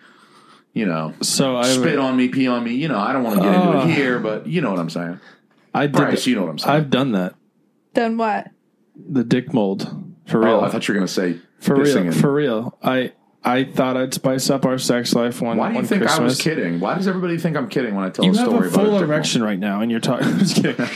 you 0.77 0.85
know, 0.85 1.13
So 1.21 1.55
I 1.57 1.63
spit 1.63 1.97
on 1.99 2.15
me, 2.15 2.27
pee 2.29 2.47
on 2.47 2.63
me. 2.63 2.75
You 2.75 2.87
know, 2.87 2.99
I 2.99 3.13
don't 3.13 3.23
want 3.23 3.37
to 3.37 3.43
get 3.43 3.53
into 3.53 3.67
Oh. 3.77 3.81
it 3.87 3.93
here, 3.93 4.19
but 4.19 4.47
you 4.47 4.61
know 4.61 4.69
what 4.71 4.79
I'm 4.79 4.89
saying. 4.89 5.19
I 5.73 5.87
did. 5.87 5.93
Bryce, 5.93 6.23
that- 6.23 6.29
you 6.29 6.35
know 6.35 6.43
what 6.43 6.49
I'm 6.51 6.59
saying. 6.59 6.75
I've 6.75 6.89
done 6.89 7.11
that. 7.13 7.35
Done 7.93 8.17
what? 8.17 8.49
The 9.09 9.23
dick 9.23 9.53
mold 9.53 9.93
for 10.25 10.39
real. 10.39 10.55
oh, 10.55 10.61
I 10.61 10.69
thought 10.69 10.87
you 10.87 10.93
were 10.93 10.99
going 10.99 11.07
to 11.07 11.13
say 11.13 11.39
for 11.59 11.75
real. 11.75 11.97
in- 11.97 12.11
For 12.11 12.33
real. 12.33 12.77
I 12.83 13.11
I 13.43 13.63
thought 13.63 13.95
I'd 13.95 14.13
spice 14.13 14.49
up 14.49 14.65
our 14.65 14.77
sex 14.77 15.13
life 15.15 15.41
one. 15.41 15.55
Why 15.57 15.71
do 15.71 15.75
you 15.77 15.83
think 15.85 16.01
Christmas. 16.01 16.19
I 16.19 16.23
was 16.23 16.41
kidding? 16.41 16.79
Why 16.81 16.95
does 16.95 17.07
everybody 17.07 17.37
think 17.37 17.55
I'm 17.55 17.69
kidding 17.69 17.95
when 17.95 18.03
I 18.03 18.09
tell 18.09 18.25
You 18.25 18.33
a 18.33 18.37
have 18.37 18.47
story 18.47 18.67
a 18.67 18.71
full 18.71 18.97
a 18.97 18.99
dick 18.99 19.07
erection 19.07 19.41
right 19.43 19.57
now, 19.59 19.79
and 19.81 19.89
you're 19.89 20.01
talking. 20.01 20.27
I'm 20.33 20.39
just 20.39 20.55
kidding. 20.57 20.75
mold? 20.77 20.89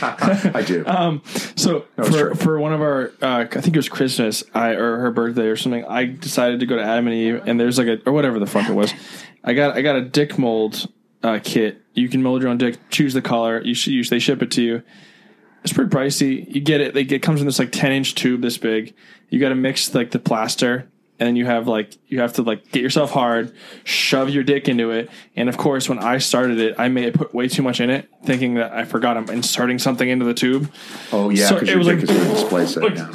I 0.56 0.62
do. 0.66 0.84
Um, 0.86 1.22
so 1.56 1.86
it's 1.96 2.08
for 2.10 2.34
for 2.34 2.58
one 2.60 2.74
of 2.74 2.82
our, 2.82 3.12
uh, 3.22 3.46
I 3.50 3.60
think 3.60 3.68
it 3.68 3.76
was 3.76 3.88
Christmas, 3.88 4.44
I 4.54 4.70
or 4.70 4.98
her 4.98 5.10
birthday 5.12 5.46
or 5.46 5.56
something. 5.56 5.84
I 5.86 6.04
decided 6.04 6.60
to 6.60 6.66
go 6.66 6.76
to 6.76 6.82
Adam 6.82 7.06
and 7.06 7.14
Eve, 7.16 7.42
and 7.46 7.58
there's 7.58 7.78
like 7.78 7.86
a 7.86 7.98
or 8.04 8.12
whatever 8.12 8.38
the 8.38 8.46
fuck 8.46 8.68
it 8.68 8.74
was. 8.74 8.92
I 9.44 9.54
got 9.54 9.76
I 9.76 9.82
got 9.82 9.96
a 9.96 10.02
dick 10.02 10.38
mold 10.38 10.88
uh, 11.22 11.40
kit. 11.42 11.80
You 11.94 12.08
can 12.08 12.22
mold 12.22 12.42
your 12.42 12.50
own 12.50 12.58
dick. 12.58 12.78
Choose 12.90 13.14
the 13.14 13.22
color. 13.22 13.60
You 13.62 13.74
should 13.74 13.92
use. 13.92 14.08
They 14.10 14.18
ship 14.18 14.42
it 14.42 14.50
to 14.52 14.62
you. 14.62 14.82
It's 15.64 15.72
pretty 15.72 15.90
pricey. 15.90 16.52
You 16.52 16.60
get 16.60 16.80
it. 16.80 16.94
Like 16.94 17.10
it 17.12 17.22
comes 17.22 17.40
in 17.40 17.46
this 17.46 17.58
like 17.58 17.72
ten 17.72 17.92
inch 17.92 18.14
tube 18.14 18.42
this 18.42 18.58
big. 18.58 18.94
You 19.28 19.38
got 19.40 19.50
to 19.50 19.54
mix 19.54 19.94
like 19.94 20.10
the 20.10 20.18
plaster. 20.18 20.88
And 21.20 21.26
then 21.28 21.36
you 21.36 21.46
have 21.46 21.68
like 21.68 21.96
you 22.08 22.18
have 22.20 22.32
to 22.32 22.42
like 22.42 22.72
get 22.72 22.82
yourself 22.82 23.12
hard, 23.12 23.54
shove 23.84 24.30
your 24.30 24.42
dick 24.42 24.68
into 24.68 24.90
it, 24.90 25.08
and 25.36 25.48
of 25.48 25.56
course 25.56 25.88
when 25.88 26.00
I 26.00 26.18
started 26.18 26.58
it, 26.58 26.74
I 26.78 26.88
may 26.88 27.02
have 27.02 27.14
put 27.14 27.32
way 27.32 27.46
too 27.46 27.62
much 27.62 27.80
in 27.80 27.90
it, 27.90 28.08
thinking 28.24 28.54
that 28.54 28.72
I 28.72 28.84
forgot 28.84 29.16
I'm 29.16 29.28
inserting 29.30 29.78
something 29.78 30.08
into 30.08 30.24
the 30.24 30.34
tube. 30.34 30.72
oh 31.12 31.30
yeah, 31.30 31.48
because 31.52 31.68
it 31.68 31.72
your 31.72 31.78
was 31.78 31.86
dick 31.86 32.00
like- 32.00 32.10
is 32.10 32.16
going 32.16 32.28
to 32.28 32.34
displace 32.34 32.76
it. 32.76 32.82
Like, 32.82 32.96
yeah. 32.96 33.14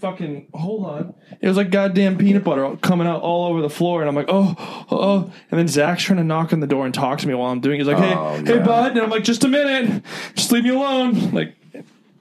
Fucking 0.00 0.48
hold 0.54 0.84
on. 0.86 1.14
It 1.40 1.48
was 1.48 1.56
like 1.56 1.70
goddamn 1.70 2.18
peanut 2.18 2.44
butter 2.44 2.76
coming 2.82 3.06
out 3.06 3.22
all 3.22 3.48
over 3.50 3.60
the 3.62 3.70
floor, 3.70 4.00
and 4.00 4.08
I'm 4.08 4.14
like, 4.14 4.26
oh, 4.28 4.54
oh. 4.90 5.32
And 5.50 5.58
then 5.58 5.68
Zach's 5.68 6.02
trying 6.04 6.18
to 6.18 6.24
knock 6.24 6.52
on 6.52 6.60
the 6.60 6.66
door 6.66 6.84
and 6.84 6.94
talk 6.94 7.18
to 7.20 7.28
me 7.28 7.34
while 7.34 7.50
I'm 7.50 7.60
doing. 7.60 7.76
it. 7.76 7.78
He's 7.84 7.86
like, 7.88 7.98
hey, 7.98 8.14
Oh, 8.14 8.36
hey, 8.44 8.56
yeah. 8.56 8.64
bud, 8.64 8.92
and 8.92 9.00
I'm 9.00 9.10
like, 9.10 9.24
just 9.24 9.44
a 9.44 9.48
minute, 9.48 10.02
just 10.34 10.50
leave 10.52 10.64
me 10.64 10.70
alone, 10.70 11.30
like. 11.32 11.54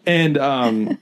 And 0.06 0.36
um 0.39 0.98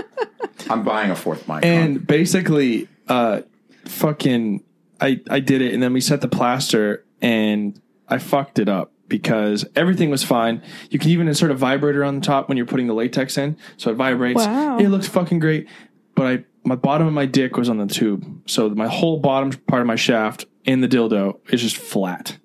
I'm 0.70 0.82
buying 0.84 1.10
a 1.10 1.16
fourth 1.16 1.48
mic. 1.48 1.64
and 1.64 2.06
basically 2.06 2.88
uh 3.08 3.40
fucking 3.86 4.62
I 5.00 5.20
I 5.30 5.40
did 5.40 5.62
it 5.62 5.72
and 5.74 5.82
then 5.82 5.92
we 5.94 6.00
set 6.02 6.20
the 6.20 6.28
plaster 6.28 7.04
and 7.22 7.80
I 8.08 8.18
fucked 8.18 8.58
it 8.58 8.68
up 8.68 8.92
because 9.08 9.64
everything 9.76 10.10
was 10.10 10.22
fine. 10.22 10.62
You 10.90 10.98
can 10.98 11.10
even 11.10 11.28
insert 11.28 11.50
a 11.50 11.54
vibrator 11.54 12.04
on 12.04 12.16
the 12.16 12.20
top 12.20 12.48
when 12.48 12.56
you're 12.56 12.66
putting 12.66 12.86
the 12.86 12.94
latex 12.94 13.36
in, 13.38 13.56
so 13.76 13.90
it 13.90 13.94
vibrates. 13.94 14.44
Wow. 14.44 14.78
It 14.78 14.88
looks 14.88 15.08
fucking 15.08 15.38
great. 15.38 15.68
But 16.14 16.26
I 16.26 16.44
my 16.64 16.76
bottom 16.76 17.06
of 17.06 17.12
my 17.12 17.26
dick 17.26 17.56
was 17.56 17.68
on 17.68 17.78
the 17.78 17.86
tube. 17.86 18.42
So 18.46 18.70
my 18.70 18.88
whole 18.88 19.18
bottom 19.18 19.52
part 19.52 19.82
of 19.82 19.86
my 19.86 19.96
shaft 19.96 20.46
in 20.64 20.80
the 20.80 20.88
dildo 20.88 21.38
is 21.50 21.60
just 21.60 21.76
flat. 21.76 22.38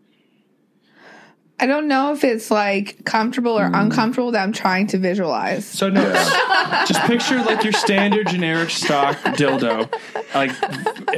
I 1.62 1.66
don't 1.66 1.90
know 1.90 2.14
if 2.14 2.24
it's 2.24 2.50
like 2.50 3.04
comfortable 3.04 3.60
or 3.60 3.68
hmm. 3.68 3.76
uncomfortable 3.76 4.32
that 4.32 4.44
I'm 4.44 4.54
trying 4.54 4.88
to 4.88 4.98
visualize. 4.98 5.66
So 5.66 5.90
no, 5.90 6.02
just 6.88 7.02
picture 7.04 7.38
like 7.44 7.64
your 7.64 7.74
standard 7.74 8.28
generic 8.28 8.70
stock 8.70 9.18
dildo, 9.18 9.94
like 10.34 10.52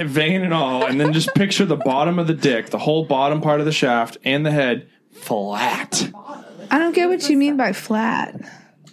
vein 0.08 0.42
and 0.42 0.54
all, 0.54 0.86
and 0.86 1.00
then 1.00 1.14
just 1.14 1.34
picture 1.36 1.66
the 1.66 1.76
bottom 1.76 2.18
of 2.18 2.26
the 2.26 2.34
dick, 2.34 2.72
the 2.72 2.80
whole 2.80 3.06
bottom 3.06 3.42
part 3.42 3.60
of 3.60 3.68
the 3.68 3.72
shaft 3.72 4.18
and 4.24 4.44
the 4.44 4.52
head 4.52 4.90
flat. 5.22 6.12
I 6.70 6.80
don't 6.80 6.94
get 6.94 7.10
what 7.10 7.30
you 7.30 7.38
mean 7.38 7.58
by 7.58 7.74
flat. 7.74 8.40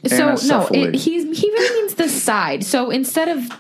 So 0.07 0.17
no, 0.17 0.35
Anencephaly. 0.35 0.89
it, 0.89 0.95
he's 0.95 1.39
he 1.39 1.51
really 1.51 1.81
means 1.81 1.95
the 1.95 2.09
side. 2.09 2.65
So 2.65 2.91
instead 2.91 3.29
of 3.29 3.51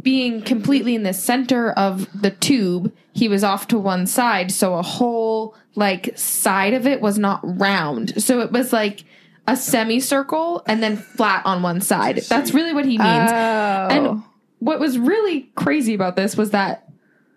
being 0.00 0.42
completely 0.42 0.94
in 0.94 1.02
the 1.02 1.12
center 1.12 1.72
of 1.72 2.08
the 2.20 2.30
tube, 2.30 2.94
he 3.12 3.28
was 3.28 3.42
off 3.42 3.68
to 3.68 3.78
one 3.78 4.06
side. 4.06 4.52
So 4.52 4.74
a 4.74 4.82
whole 4.82 5.56
like 5.74 6.16
side 6.16 6.74
of 6.74 6.86
it 6.86 7.00
was 7.00 7.18
not 7.18 7.40
round. 7.42 8.22
So 8.22 8.40
it 8.40 8.52
was 8.52 8.72
like 8.72 9.04
a 9.46 9.56
semicircle 9.56 10.62
and 10.66 10.82
then 10.82 10.96
flat 10.96 11.44
on 11.46 11.62
one 11.62 11.80
side. 11.80 12.18
That's 12.28 12.52
really 12.52 12.72
what 12.72 12.84
he 12.84 12.98
means. 12.98 13.30
Oh. 13.32 13.88
And 13.90 14.22
what 14.60 14.78
was 14.78 14.98
really 14.98 15.50
crazy 15.54 15.94
about 15.94 16.16
this 16.16 16.36
was 16.36 16.50
that 16.50 16.88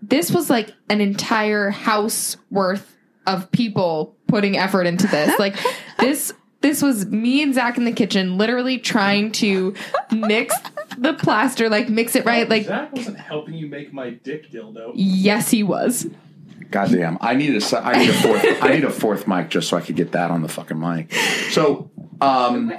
this 0.02 0.32
was 0.32 0.50
like 0.50 0.74
an 0.89 1.02
entire 1.02 1.70
house 1.70 2.38
worth 2.50 2.98
of 3.28 3.51
people 3.51 4.15
putting 4.28 4.57
effort 4.57 4.84
into 4.84 5.07
this. 5.07 5.38
Like 5.39 5.55
this 5.99 6.34
this 6.61 6.82
was 6.82 7.07
me 7.07 7.41
and 7.41 7.53
Zach 7.55 7.78
in 7.78 7.86
the 7.86 7.91
kitchen 7.91 8.38
literally 8.38 8.78
trying 8.78 9.32
to 9.34 9.74
mix 10.11 10.55
the 10.97 11.13
plaster, 11.13 11.69
like 11.69 11.89
mix 11.89 12.15
it 12.15 12.26
right. 12.26 12.47
Like 12.47 12.65
Zach 12.65 12.93
wasn't 12.93 13.17
helping 13.19 13.55
you 13.55 13.67
make 13.67 13.91
my 13.93 14.11
dick 14.11 14.51
dildo. 14.51 14.91
yes, 14.95 15.49
he 15.49 15.63
was. 15.63 16.07
Goddamn! 16.69 17.17
I 17.19 17.36
need 17.36 17.61
a 17.61 17.78
I 17.84 17.97
need 17.97 18.09
a 18.09 18.13
fourth 18.13 18.63
I 18.63 18.74
need 18.74 18.86
a 18.86 18.89
fourth 18.89 19.28
mic 19.28 19.49
just 19.49 19.67
so 19.67 19.76
I 19.78 19.82
could 19.82 19.97
get 19.97 20.13
that 20.13 20.32
on 20.32 20.41
the 20.41 20.47
fucking 20.47 20.80
mic. 20.80 21.11
So, 21.49 21.91
um, 22.22 22.72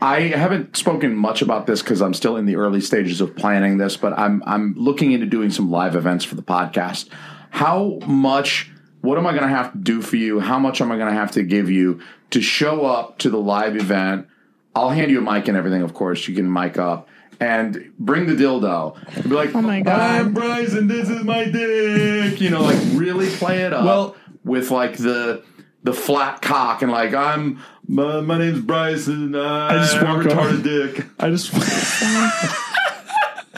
I 0.00 0.20
haven't 0.20 0.76
spoken 0.76 1.14
much 1.14 1.42
about 1.42 1.66
this 1.66 1.82
because 1.82 2.00
I'm 2.00 2.14
still 2.14 2.38
in 2.38 2.46
the 2.46 2.56
early 2.56 2.80
stages 2.80 3.20
of 3.20 3.36
planning 3.36 3.76
this, 3.76 3.98
but 3.98 4.18
I'm 4.18 4.42
I'm 4.46 4.74
looking 4.74 5.12
into 5.12 5.26
doing 5.26 5.50
some 5.50 5.70
live 5.70 5.96
events 5.96 6.24
for 6.24 6.34
the 6.34 6.42
podcast. 6.42 7.10
How 7.50 7.98
much? 8.06 8.70
What 9.00 9.18
am 9.18 9.26
I 9.26 9.30
going 9.30 9.42
to 9.42 9.48
have 9.48 9.72
to 9.72 9.78
do 9.78 10.02
for 10.02 10.16
you? 10.16 10.40
How 10.40 10.58
much 10.58 10.80
am 10.80 10.92
I 10.92 10.96
going 10.96 11.08
to 11.08 11.18
have 11.18 11.32
to 11.32 11.42
give 11.42 11.70
you 11.70 12.00
to 12.30 12.40
show 12.40 12.84
up 12.84 13.18
to 13.18 13.30
the 13.30 13.38
live 13.38 13.76
event? 13.76 14.26
I'll 14.74 14.90
hand 14.90 15.10
you 15.10 15.18
a 15.18 15.32
mic 15.32 15.48
and 15.48 15.56
everything, 15.56 15.82
of 15.82 15.94
course. 15.94 16.28
You 16.28 16.34
can 16.34 16.52
mic 16.52 16.78
up 16.78 17.08
and 17.40 17.92
bring 17.98 18.26
the 18.26 18.34
dildo. 18.34 18.96
And 19.16 19.24
be 19.24 19.30
like, 19.30 19.54
Oh 19.54 19.62
my 19.62 19.80
God. 19.80 19.98
I'm 19.98 20.34
Bryson. 20.34 20.86
This 20.86 21.08
is 21.08 21.24
my 21.24 21.44
dick. 21.46 22.40
You 22.40 22.50
know, 22.50 22.62
like 22.62 22.78
really 22.92 23.28
play 23.30 23.62
it 23.62 23.72
up. 23.72 23.84
Well- 23.84 24.16
with 24.44 24.70
like 24.70 24.96
the 24.96 25.42
the 25.82 25.92
flat 25.92 26.40
cock 26.42 26.80
and 26.82 26.90
like 26.90 27.12
I'm 27.14 27.60
my, 27.86 28.20
my 28.20 28.38
name's 28.38 28.60
Bryson. 28.60 29.34
I, 29.34 29.78
just 29.78 30.02
want 30.02 30.24
walk 30.24 30.34
a 30.34 30.40
over. 30.40 30.50
retarded 30.52 30.62
dick. 30.94 31.06
I 31.18 31.30
just. 31.30 31.52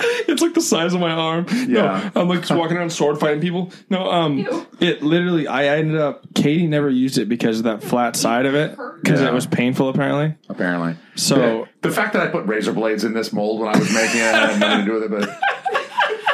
it's 0.29 0.43
like 0.43 0.55
the 0.55 0.61
size 0.61 0.95
of 0.95 1.01
my 1.01 1.11
arm. 1.11 1.47
Yeah. 1.51 2.11
No, 2.15 2.21
I'm 2.23 2.29
like 2.29 2.41
just 2.41 2.53
walking 2.53 2.77
around 2.77 2.91
sword 2.91 3.19
fighting 3.21 3.41
people. 3.41 3.71
No, 3.91 4.11
um, 4.11 4.39
it 4.81 5.03
literally. 5.03 5.47
I 5.47 5.67
ended 5.79 5.99
up. 6.01 6.23
Katie 6.35 6.67
never 6.67 6.91
used 6.91 7.19
it 7.19 7.29
because 7.29 7.59
of 7.59 7.65
that 7.65 7.83
flat 7.83 8.17
side 8.17 8.47
of 8.47 8.55
it 8.55 8.77
because 9.03 9.21
Yeah. 9.21 9.29
it 9.29 9.33
was 9.35 9.47
painful 9.47 9.89
apparently. 9.89 10.35
Apparently. 10.49 10.97
So- 11.15 11.67
the, 11.83 11.89
the 11.89 11.95
fact 11.95 12.13
that 12.15 12.23
I 12.23 12.29
put 12.31 12.47
razor 12.47 12.73
blades 12.73 13.05
in 13.05 13.13
this 13.15 13.33
mold 13.33 13.61
when 13.61 13.75
I 13.75 13.79
was 13.79 13.93
making 13.93 14.21
it 14.21 14.35
I 14.35 14.47
had 14.53 14.61
nothing 14.61 14.85
to 14.87 14.93
do 14.93 15.01
with 15.01 15.05
it, 15.05 15.11
but. 15.11 15.39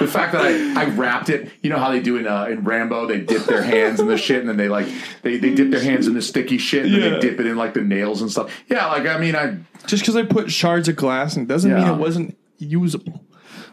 The 0.00 0.06
fact 0.06 0.30
that 0.30 0.42
I, 0.42 0.82
I 0.82 0.84
wrapped 0.90 1.28
it, 1.28 1.50
you 1.60 1.70
know 1.70 1.78
how 1.78 1.90
they 1.90 1.98
do 1.98 2.18
in 2.18 2.28
uh, 2.28 2.44
in 2.44 2.62
Rambo, 2.62 3.08
they 3.08 3.18
dip 3.20 3.42
their 3.46 3.62
hands 3.62 3.98
in 3.98 4.06
the 4.06 4.16
shit 4.16 4.38
and 4.38 4.48
then 4.48 4.56
they 4.56 4.68
like 4.68 4.86
they, 5.22 5.38
they 5.38 5.52
dip 5.52 5.72
their 5.72 5.82
hands 5.82 6.06
in 6.06 6.14
the 6.14 6.22
sticky 6.22 6.56
shit 6.58 6.84
and 6.84 6.94
then 6.94 7.00
Yeah. 7.02 7.10
they 7.14 7.18
dip 7.18 7.40
it 7.40 7.46
in 7.46 7.56
like 7.56 7.74
the 7.74 7.80
nails 7.80 8.22
and 8.22 8.30
stuff. 8.30 8.56
Yeah, 8.68 8.86
like 8.86 9.06
I 9.08 9.18
mean 9.18 9.34
I 9.34 9.56
Just 9.88 10.04
because 10.04 10.14
I 10.14 10.22
put 10.22 10.52
shards 10.52 10.88
of 10.88 10.94
glass 10.94 11.34
and 11.36 11.48
doesn't 11.48 11.68
mean 11.74 11.82
Yeah. 11.82 11.94
it 11.94 11.98
wasn't 11.98 12.38
usable. 12.58 13.24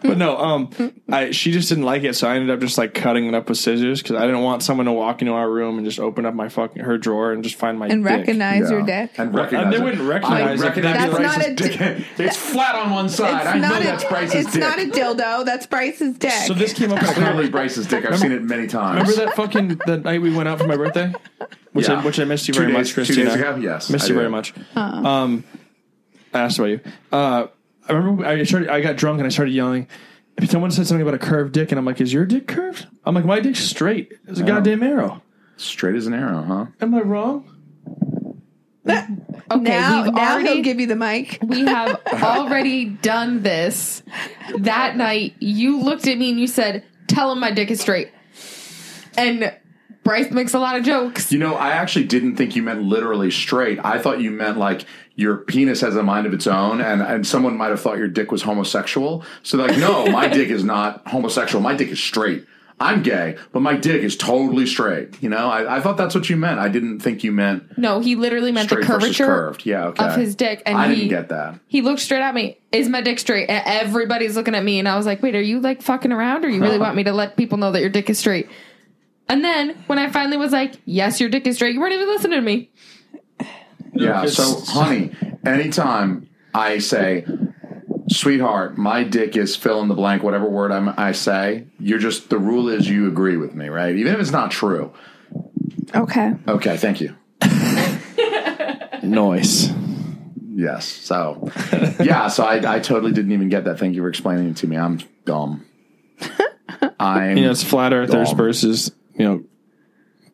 But 0.08 0.18
no, 0.18 0.38
um, 0.38 0.70
I 1.10 1.32
she 1.32 1.52
just 1.52 1.70
didn't 1.70 1.84
like 1.86 2.04
it, 2.04 2.16
so 2.16 2.28
I 2.28 2.36
ended 2.36 2.50
up 2.50 2.60
just 2.60 2.78
like 2.78 2.94
cutting 2.94 3.26
it 3.28 3.34
up 3.34 3.50
with 3.50 3.58
scissors 3.58 4.02
because 4.02 4.16
I 4.16 4.26
didn't 4.26 4.42
want 4.42 4.64
someone 4.64 4.86
to 4.86 4.92
walk 4.92 5.22
into 5.22 5.34
our 5.34 5.50
room 5.50 5.78
and 5.78 5.86
just 5.86 6.00
open 6.00 6.26
up 6.26 6.34
my 6.34 6.50
fucking 6.50 6.84
her 6.84 6.98
drawer 6.98 7.32
and 7.32 7.44
just 7.44 7.56
find 7.56 7.78
my 7.80 7.88
and 7.88 8.04
dick. 8.04 8.12
recognize 8.12 8.70
your 8.70 8.82
dick. 8.84 9.12
And 9.18 9.34
recognize 9.34 9.72
they 9.74 9.78
it. 9.80 9.84
wouldn't 9.84 10.02
recognize 10.08 10.42
I 10.42 10.54
it. 10.54 10.60
recognize 10.68 10.96
That's 10.98 11.16
Bryce's 11.16 11.38
not 11.38 11.48
a 11.48 11.56
dick. 11.56 12.06
It's 12.20 12.38
flat 12.38 12.76
on 12.76 12.92
one 12.92 13.10
side. 13.10 13.48
I 13.48 13.58
know 13.60 13.80
that's 13.80 14.04
a, 14.04 14.08
Bryce's 14.08 14.46
it's 14.46 14.52
dick. 14.54 14.62
not 14.62 14.80
a 14.80 14.86
dildo. 14.86 15.46
That's 15.46 15.66
Bryce's 15.66 16.18
dick. 16.18 16.32
So 16.48 16.54
this 16.54 16.74
came 16.74 16.92
up 16.92 17.00
in 17.00 17.06
a 17.10 17.14
Clearly 17.14 17.32
comment. 17.32 17.52
Bryce's 17.52 17.88
dick. 17.88 18.06
I've 18.06 18.20
seen 18.20 18.32
it 18.32 18.44
many 18.44 18.68
times. 18.68 19.02
Remember 19.10 19.26
that 19.26 19.36
fucking 19.36 19.80
the 19.86 19.98
night 19.98 20.22
we 20.22 20.34
went 20.36 20.48
out 20.50 20.60
for 20.60 20.68
my 20.68 20.78
birthday, 20.78 21.14
which 21.74 21.88
Yeah. 21.88 22.00
I 22.00 22.04
which 22.06 22.20
I 22.20 22.24
missed 22.26 22.48
you 22.48 22.54
Two 22.54 22.62
very 22.62 22.72
days- 22.74 22.78
much, 22.80 22.90
two 22.90 22.94
Christina. 22.96 23.26
days 23.32 23.36
ago? 23.36 23.56
Yes, 23.62 23.90
missed 23.90 24.06
I 24.06 24.08
you 24.10 24.14
do. 24.14 24.20
very 24.20 24.30
much. 24.30 24.54
Um, 24.76 25.44
I 26.34 26.40
asked 26.42 26.58
about 26.60 26.70
you. 26.70 26.80
Uh, 27.12 27.48
I 27.88 27.94
remember 27.94 28.26
I 28.26 28.44
started. 28.44 28.70
I 28.70 28.82
got 28.82 28.96
drunk 28.96 29.20
and 29.20 29.28
I 29.28 29.30
started 29.30 29.54
yelling. 29.54 29.88
Someone 30.48 30.72
said 30.72 30.86
something 30.88 31.02
about 31.02 31.14
a 31.14 31.20
curved 31.20 31.54
dick, 31.54 31.72
and 31.72 31.80
I'm 31.80 31.86
like, 31.86 32.02
"Is 32.02 32.12
your 32.12 32.26
dick 32.26 32.48
curved?" 32.48 32.88
I'm 33.06 33.16
like, 33.16 33.26
"My 33.26 33.40
dick's 33.40 33.60
straight. 33.60 34.14
It's 34.28 34.40
a 34.40 34.44
goddamn 34.44 34.84
arrow." 34.84 35.22
Straight 35.58 35.96
as 35.96 36.06
an 36.08 36.14
arrow, 36.14 36.42
huh? 36.44 36.66
Am 36.82 36.94
I 36.94 37.02
wrong? 37.02 37.52
Okay, 38.88 39.62
now, 39.62 40.04
we've 40.04 40.14
now 40.14 40.34
already 40.34 40.54
he'll 40.56 40.64
give 40.64 40.80
you 40.80 40.88
the 40.88 40.96
mic. 40.96 41.40
we 41.42 41.62
have 41.66 42.02
already 42.14 42.86
done 42.86 43.44
this. 43.44 44.04
That 44.60 44.98
night, 44.98 45.36
you 45.40 45.82
looked 45.82 46.08
at 46.08 46.18
me 46.18 46.32
and 46.32 46.40
you 46.40 46.48
said, 46.48 46.84
"Tell 47.08 47.32
him 47.32 47.40
my 47.40 47.52
dick 47.52 47.72
is 47.72 47.80
straight." 47.80 48.10
And 49.18 49.54
Bryce 50.06 50.30
makes 50.30 50.54
a 50.54 50.60
lot 50.60 50.78
of 50.78 50.84
jokes. 50.84 51.32
You 51.32 51.40
know, 51.40 51.56
I 51.56 51.72
actually 51.72 52.06
didn't 52.06 52.36
think 52.36 52.56
you 52.56 52.62
meant 52.62 52.84
literally 52.84 53.32
straight. 53.32 53.80
I 53.84 53.98
thought 53.98 54.22
you 54.22 54.30
meant 54.30 54.58
like 54.58 54.86
your 55.16 55.38
penis 55.38 55.82
has 55.82 55.96
a 55.96 56.04
mind 56.04 56.28
of 56.28 56.34
its 56.34 56.46
own, 56.46 56.80
and, 56.80 57.02
and 57.02 57.26
someone 57.26 57.58
might 57.58 57.70
have 57.70 57.82
thought 57.82 57.98
your 57.98 58.08
dick 58.08 58.32
was 58.32 58.44
homosexual. 58.44 59.26
So, 59.42 59.58
like, 59.58 59.78
no, 59.78 60.06
my 60.12 60.28
dick 60.28 60.50
is 60.50 60.64
not 60.64 61.08
homosexual. 61.08 61.62
My 61.62 61.74
dick 61.74 61.90
is 61.90 62.00
straight. 62.00 62.46
I'm 62.80 63.04
gay, 63.04 63.38
but 63.54 63.62
my 63.62 63.78
dick 63.78 64.04
is 64.04 64.18
totally 64.18 64.68
straight. 64.68 65.24
You 65.24 65.30
know, 65.30 65.50
I, 65.50 65.78
I 65.78 65.82
thought 65.82 65.96
that's 65.96 66.14
what 66.14 66.30
you 66.30 66.36
meant. 66.36 66.60
I 66.60 66.68
didn't 66.68 67.00
think 67.00 67.24
you 67.24 67.32
meant 67.32 67.78
No, 67.78 68.02
he 68.02 68.16
literally 68.16 68.52
meant 68.52 68.70
the 68.70 68.78
curvature 68.78 69.26
curved. 69.26 69.66
Yeah, 69.66 69.86
okay. 69.88 70.06
of 70.06 70.16
his 70.16 70.36
dick, 70.36 70.62
and 70.66 70.78
I 70.78 70.90
he 70.90 70.96
didn't 70.96 71.10
get 71.10 71.30
that. 71.30 71.60
he 71.68 71.82
looked 71.82 72.02
straight 72.02 72.22
at 72.22 72.36
me. 72.36 72.58
Is 72.74 72.90
my 72.90 73.00
dick 73.02 73.18
straight? 73.20 73.50
And 73.50 73.64
everybody's 73.66 74.36
looking 74.36 74.56
at 74.56 74.64
me, 74.64 74.78
and 74.78 74.90
I 74.90 74.98
was 74.98 75.06
like, 75.06 75.24
"Wait, 75.24 75.36
are 75.36 75.42
you 75.42 75.62
like 75.62 75.82
fucking 75.82 76.12
around, 76.12 76.44
or 76.44 76.50
you 76.50 76.62
really 76.62 76.78
want 76.86 76.98
me 76.98 77.06
to 77.06 77.14
let 77.14 77.38
people 77.38 77.58
know 77.58 77.72
that 77.72 77.80
your 77.80 77.90
dick 77.90 78.10
is 78.10 78.20
straight?" 78.20 78.50
And 79.28 79.44
then 79.44 79.76
when 79.88 79.98
I 79.98 80.10
finally 80.10 80.38
was 80.38 80.52
like, 80.52 80.76
"Yes, 80.86 81.20
your 81.20 81.30
dick 81.30 81.48
is 81.48 81.56
straight," 81.56 81.74
you 81.74 81.80
weren't 81.80 81.94
even 81.94 82.08
listening 82.08 82.40
to 82.40 82.42
me. 82.42 82.70
Yeah. 83.94 84.26
So, 84.28 84.60
honey, 84.60 85.12
anytime 85.46 86.30
I 86.54 86.80
say, 86.80 87.26
sweetheart, 88.10 88.78
my 88.78 89.04
dick 89.04 89.36
is 89.36 89.56
fill 89.56 89.82
in 89.82 89.88
the 89.88 89.96
blank, 89.96 90.24
whatever 90.24 90.48
word 90.48 90.72
I'm, 90.72 90.94
I 90.98 91.14
say, 91.14 91.66
you're 91.80 92.00
just, 92.00 92.30
the 92.30 92.38
rule 92.38 92.70
is 92.70 92.90
you 92.90 93.08
agree 93.08 93.38
with 93.38 93.56
me, 93.56 93.70
right? 93.70 93.96
Even 93.96 94.14
if 94.14 94.20
it's 94.20 94.32
not 94.32 94.52
true. 94.52 94.94
Okay. 95.94 96.34
Okay. 96.48 96.78
Thank 96.78 97.02
you. 97.02 97.16
Noise. 99.04 99.72
Yes. 100.54 100.86
So, 100.86 101.50
yeah. 102.00 102.28
So 102.28 102.44
I, 102.44 102.76
I 102.76 102.80
totally 102.80 103.12
didn't 103.12 103.32
even 103.32 103.50
get 103.50 103.66
that. 103.66 103.80
Thank 103.80 103.96
you 103.96 104.02
for 104.02 104.10
explaining 104.10 104.50
it 104.50 104.58
to 104.58 104.68
me. 104.68 104.78
I'm 104.78 105.00
dumb. 105.26 105.66
I'm. 107.00 107.38
You 107.38 107.46
know, 107.46 107.52
it's 107.52 107.64
flat 107.64 107.94
earthers 107.94 108.30
Dumb. 108.30 108.38
versus 108.38 108.92
you 109.18 109.26
know 109.26 109.44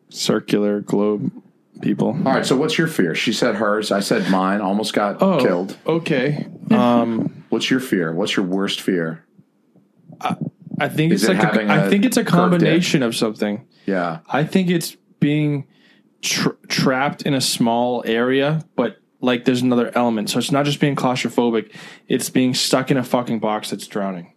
circular 0.08 0.80
globe 0.80 1.30
people. 1.80 2.08
all 2.08 2.14
right. 2.34 2.46
So, 2.46 2.56
what's 2.56 2.76
your 2.78 2.86
fear? 2.86 3.14
She 3.14 3.32
said 3.32 3.56
hers. 3.56 3.90
I 3.90 4.00
said 4.00 4.30
mine. 4.30 4.60
Almost 4.60 4.92
got 4.94 5.20
Oh, 5.22 5.38
killed. 5.38 5.76
Okay. 5.86 6.46
Um, 6.72 7.44
What's 7.50 7.70
your 7.70 7.80
fear? 7.80 8.14
What's 8.14 8.34
your 8.34 8.46
worst 8.46 8.80
fear? 8.80 9.26
I 10.22 10.88
think 10.88 11.12
Is 11.12 11.22
it's 11.22 11.30
it 11.30 11.34
like 11.36 11.44
having 11.44 11.68
a, 11.68 11.72
I 11.74 11.76
a 11.84 11.90
think 11.90 12.06
it's 12.06 12.16
a 12.16 12.24
combination 12.24 13.02
of 13.02 13.14
something. 13.14 13.66
Yeah. 13.84 14.20
I 14.26 14.44
think 14.44 14.70
it's 14.70 14.96
being 15.20 15.66
tra- 16.22 16.56
trapped 16.68 17.22
in 17.22 17.34
a 17.34 17.42
small 17.42 18.02
area, 18.06 18.64
but 18.74 18.96
like 19.20 19.44
there's 19.44 19.60
another 19.60 19.92
element. 19.94 20.30
So 20.30 20.38
it's 20.38 20.50
not 20.50 20.64
just 20.64 20.80
being 20.80 20.96
claustrophobic; 20.96 21.74
it's 22.08 22.30
being 22.30 22.54
stuck 22.54 22.90
in 22.90 22.96
a 22.96 23.04
fucking 23.04 23.40
box 23.40 23.68
that's 23.68 23.86
drowning. 23.86 24.32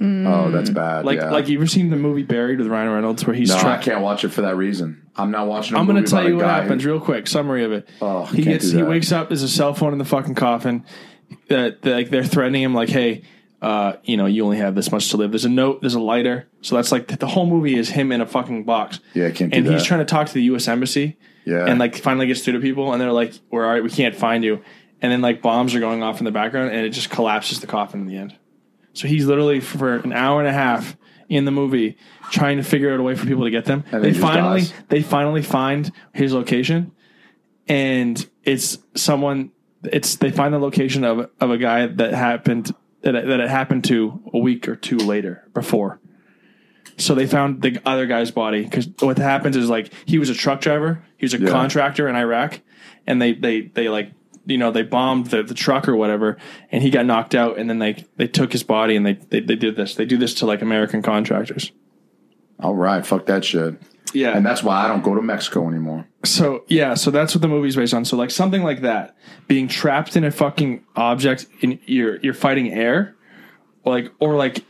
Oh, 0.00 0.50
that's 0.50 0.70
bad. 0.70 1.04
Like, 1.04 1.18
yeah. 1.18 1.30
like 1.30 1.48
you 1.48 1.58
ever 1.58 1.66
seen 1.66 1.90
the 1.90 1.96
movie 1.96 2.22
Buried 2.22 2.58
with 2.58 2.68
Ryan 2.68 2.90
Reynolds, 2.90 3.26
where 3.26 3.34
he's 3.34 3.48
no, 3.48 3.56
I 3.56 3.78
can't 3.78 4.00
watch 4.00 4.24
it 4.24 4.28
for 4.28 4.42
that 4.42 4.56
reason. 4.56 5.10
I'm 5.16 5.30
not 5.30 5.48
watching. 5.48 5.76
i 5.76 5.80
I'm 5.80 5.86
going 5.86 6.02
to 6.02 6.08
tell 6.08 6.26
you 6.26 6.36
what 6.36 6.46
happens 6.46 6.84
Who, 6.84 6.90
real 6.90 7.00
quick. 7.00 7.26
Summary 7.26 7.64
of 7.64 7.72
it. 7.72 7.88
Oh, 8.00 8.24
he 8.26 8.42
gets 8.42 8.70
he 8.70 8.82
wakes 8.82 9.10
up. 9.10 9.28
There's 9.28 9.42
a 9.42 9.48
cell 9.48 9.74
phone 9.74 9.92
in 9.92 9.98
the 9.98 10.04
fucking 10.04 10.34
coffin. 10.34 10.84
That 11.48 11.84
like 11.84 12.10
they're 12.10 12.24
threatening 12.24 12.62
him, 12.62 12.74
like, 12.74 12.88
hey, 12.88 13.22
uh, 13.60 13.94
you 14.04 14.16
know, 14.16 14.26
you 14.26 14.44
only 14.44 14.58
have 14.58 14.74
this 14.74 14.92
much 14.92 15.10
to 15.10 15.16
live. 15.16 15.32
There's 15.32 15.44
a 15.44 15.50
note. 15.50 15.80
There's 15.80 15.94
a 15.94 16.00
lighter. 16.00 16.46
So 16.60 16.76
that's 16.76 16.92
like 16.92 17.18
the 17.18 17.26
whole 17.26 17.46
movie 17.46 17.76
is 17.76 17.90
him 17.90 18.12
in 18.12 18.20
a 18.20 18.26
fucking 18.26 18.64
box. 18.64 19.00
Yeah, 19.14 19.26
I 19.26 19.30
can't 19.32 19.52
do 19.52 19.58
And 19.58 19.66
he's 19.66 19.84
trying 19.84 20.00
to 20.00 20.06
talk 20.06 20.28
to 20.28 20.34
the 20.34 20.44
U.S. 20.44 20.68
embassy. 20.68 21.16
Yeah. 21.44 21.64
And 21.66 21.78
like 21.78 21.96
finally 21.96 22.26
gets 22.26 22.42
through 22.42 22.54
to 22.54 22.60
people, 22.60 22.92
and 22.92 23.00
they're 23.00 23.12
like, 23.12 23.34
"We're 23.50 23.64
all 23.64 23.72
right. 23.72 23.82
We 23.82 23.90
can't 23.90 24.14
find 24.14 24.44
you." 24.44 24.62
And 25.00 25.10
then 25.10 25.20
like 25.20 25.42
bombs 25.42 25.74
are 25.74 25.80
going 25.80 26.02
off 26.02 26.18
in 26.20 26.24
the 26.24 26.30
background, 26.30 26.70
and 26.70 26.86
it 26.86 26.90
just 26.90 27.10
collapses 27.10 27.60
the 27.60 27.66
coffin 27.66 28.00
in 28.00 28.06
the 28.06 28.16
end. 28.16 28.36
So 28.98 29.06
he's 29.06 29.26
literally 29.26 29.60
for 29.60 29.94
an 29.94 30.12
hour 30.12 30.40
and 30.40 30.48
a 30.48 30.52
half 30.52 30.96
in 31.28 31.44
the 31.44 31.52
movie 31.52 31.96
trying 32.32 32.56
to 32.56 32.64
figure 32.64 32.92
out 32.92 32.98
a 32.98 33.02
way 33.04 33.14
for 33.14 33.26
people 33.26 33.44
to 33.44 33.50
get 33.50 33.64
them. 33.64 33.84
And 33.92 34.02
they 34.02 34.08
he 34.08 34.14
just 34.14 34.26
finally 34.26 34.60
dies. 34.62 34.72
they 34.88 35.02
finally 35.02 35.42
find 35.42 35.92
his 36.12 36.32
location, 36.32 36.90
and 37.68 38.28
it's 38.44 38.78
someone. 38.96 39.50
It's 39.84 40.16
they 40.16 40.30
find 40.32 40.52
the 40.52 40.58
location 40.58 41.04
of 41.04 41.30
of 41.40 41.50
a 41.50 41.58
guy 41.58 41.86
that 41.86 42.12
happened 42.12 42.74
that 43.02 43.14
it- 43.14 43.26
that 43.28 43.38
it 43.40 43.48
happened 43.48 43.84
to 43.84 44.20
a 44.34 44.38
week 44.38 44.66
or 44.68 44.74
two 44.74 44.96
later 44.96 45.44
before. 45.54 46.00
So 46.96 47.14
they 47.14 47.26
found 47.28 47.62
the 47.62 47.78
other 47.86 48.06
guy's 48.06 48.32
body 48.32 48.64
because 48.64 48.88
what 48.98 49.16
happens 49.18 49.56
is 49.56 49.68
like 49.70 49.92
he 50.06 50.18
was 50.18 50.28
a 50.30 50.34
truck 50.34 50.60
driver, 50.60 51.04
he 51.16 51.24
was 51.24 51.34
a 51.34 51.38
Yeah. 51.38 51.50
contractor 51.50 52.08
in 52.08 52.16
Iraq, 52.16 52.60
and 53.06 53.22
they 53.22 53.34
they 53.34 53.60
they 53.60 53.88
like 53.88 54.10
you 54.48 54.58
know 54.58 54.70
they 54.70 54.82
bombed 54.82 55.26
the, 55.26 55.42
the 55.42 55.54
truck 55.54 55.88
or 55.88 55.94
whatever, 55.94 56.38
and 56.72 56.82
he 56.82 56.90
got 56.90 57.06
knocked 57.06 57.34
out, 57.34 57.58
and 57.58 57.68
then 57.68 57.78
they 57.78 58.04
they 58.16 58.26
took 58.26 58.52
his 58.52 58.62
body 58.62 58.96
and 58.96 59.06
they, 59.06 59.12
they 59.12 59.40
they 59.40 59.56
did 59.56 59.76
this. 59.76 59.94
They 59.94 60.06
do 60.06 60.16
this 60.16 60.34
to 60.34 60.46
like 60.46 60.62
American 60.62 61.02
contractors. 61.02 61.70
All 62.58 62.74
right, 62.74 63.06
fuck 63.06 63.26
that 63.26 63.44
shit. 63.44 63.80
Yeah, 64.14 64.34
And 64.34 64.44
that's 64.44 64.62
why 64.62 64.84
I 64.84 64.88
don't 64.88 65.02
go 65.02 65.14
to 65.14 65.20
Mexico 65.20 65.68
anymore. 65.68 66.08
So 66.24 66.64
yeah, 66.66 66.94
so 66.94 67.10
that's 67.10 67.34
what 67.34 67.42
the 67.42 67.48
movie's 67.48 67.76
based 67.76 67.92
on. 67.92 68.06
So 68.06 68.16
like 68.16 68.30
something 68.30 68.62
like 68.62 68.80
that, 68.80 69.14
being 69.46 69.68
trapped 69.68 70.16
in 70.16 70.24
a 70.24 70.30
fucking 70.30 70.84
object, 70.96 71.46
in 71.60 71.78
you're 71.84 72.16
you're 72.20 72.34
fighting 72.34 72.72
air, 72.72 73.14
or 73.84 73.92
like 73.92 74.12
or 74.18 74.34
like, 74.36 74.64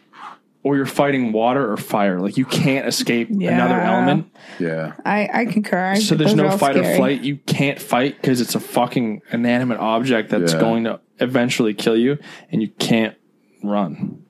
or 0.68 0.76
you're 0.76 0.84
fighting 0.84 1.32
water 1.32 1.72
or 1.72 1.78
fire. 1.78 2.20
Like 2.20 2.36
you 2.36 2.44
can't 2.44 2.86
escape 2.86 3.30
another 3.30 3.80
element. 3.80 4.30
Yeah. 4.58 4.92
I, 5.02 5.26
I 5.32 5.44
concur. 5.46 5.92
I 5.92 5.94
So 5.98 6.14
there's 6.14 6.32
those 6.32 6.36
no 6.36 6.48
all 6.48 6.58
fight 6.58 6.76
or 6.76 6.84
flight. 6.96 7.22
You 7.22 7.36
can't 7.38 7.80
fight 7.80 8.20
because 8.20 8.42
it's 8.42 8.54
a 8.54 8.60
fucking 8.60 9.22
inanimate 9.32 9.78
object 9.78 10.28
that's 10.28 10.52
Yeah. 10.52 10.60
going 10.60 10.84
to 10.84 11.00
eventually 11.20 11.72
kill 11.72 11.96
you, 11.96 12.18
and 12.52 12.60
you 12.60 12.68
can't 12.68 13.16
run. 13.64 14.22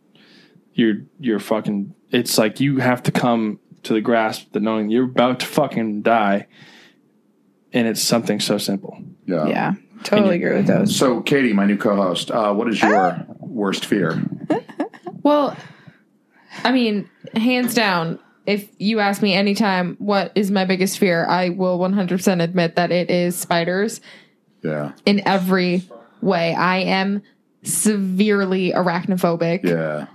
You're 0.74 0.98
you're 1.18 1.40
fucking. 1.40 1.92
It's 2.12 2.38
like 2.38 2.60
you 2.60 2.78
have 2.78 3.02
to 3.02 3.10
come 3.10 3.58
to 3.82 3.92
the 3.92 4.00
grasp 4.00 4.52
that 4.52 4.62
knowing 4.62 4.90
you're 4.90 5.06
about 5.06 5.40
to 5.40 5.46
fucking 5.46 6.02
die, 6.02 6.46
and 7.72 7.88
it's 7.88 8.00
something 8.00 8.38
so 8.38 8.58
simple. 8.58 9.02
Yeah. 9.26 9.48
Yeah, 9.48 9.72
totally 10.04 10.36
agree 10.36 10.54
with 10.54 10.68
those. 10.68 10.94
So, 10.94 11.20
Katie, 11.20 11.52
my 11.52 11.66
new 11.66 11.76
co-host, 11.76 12.30
uh, 12.30 12.54
what 12.54 12.68
is 12.68 12.80
your 12.80 12.96
Ah. 12.96 13.24
worst 13.40 13.86
fear? 13.86 14.22
Well, 15.24 15.54
I 16.64 16.72
mean, 16.72 17.08
hands 17.34 17.74
down, 17.74 18.18
if 18.46 18.68
you 18.78 19.00
ask 19.00 19.22
me 19.22 19.34
anytime 19.34 19.96
what 19.98 20.32
is 20.34 20.50
my 20.50 20.64
biggest 20.64 20.98
fear, 20.98 21.26
I 21.26 21.50
will 21.50 21.78
100% 21.78 22.42
admit 22.42 22.76
that 22.76 22.90
it 22.90 23.10
is 23.10 23.36
spiders 23.36 24.00
Yeah. 24.62 24.92
in 25.06 25.20
every 25.26 25.82
way. 26.20 26.54
I 26.54 26.78
am 26.78 27.22
severely 27.62 28.72
arachnophobic, 28.72 29.64
Yeah. 29.64 30.06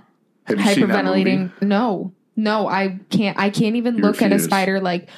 Have 0.44 0.58
you 0.76 0.86
hyperventilating. 0.86 1.50
No, 1.62 2.12
no, 2.36 2.68
I 2.68 2.98
can't. 3.10 3.38
I 3.38 3.48
can't 3.50 3.76
even 3.76 3.96
look 3.98 4.20
at 4.20 4.32
a 4.32 4.38
spider 4.38 4.80
like 4.80 5.08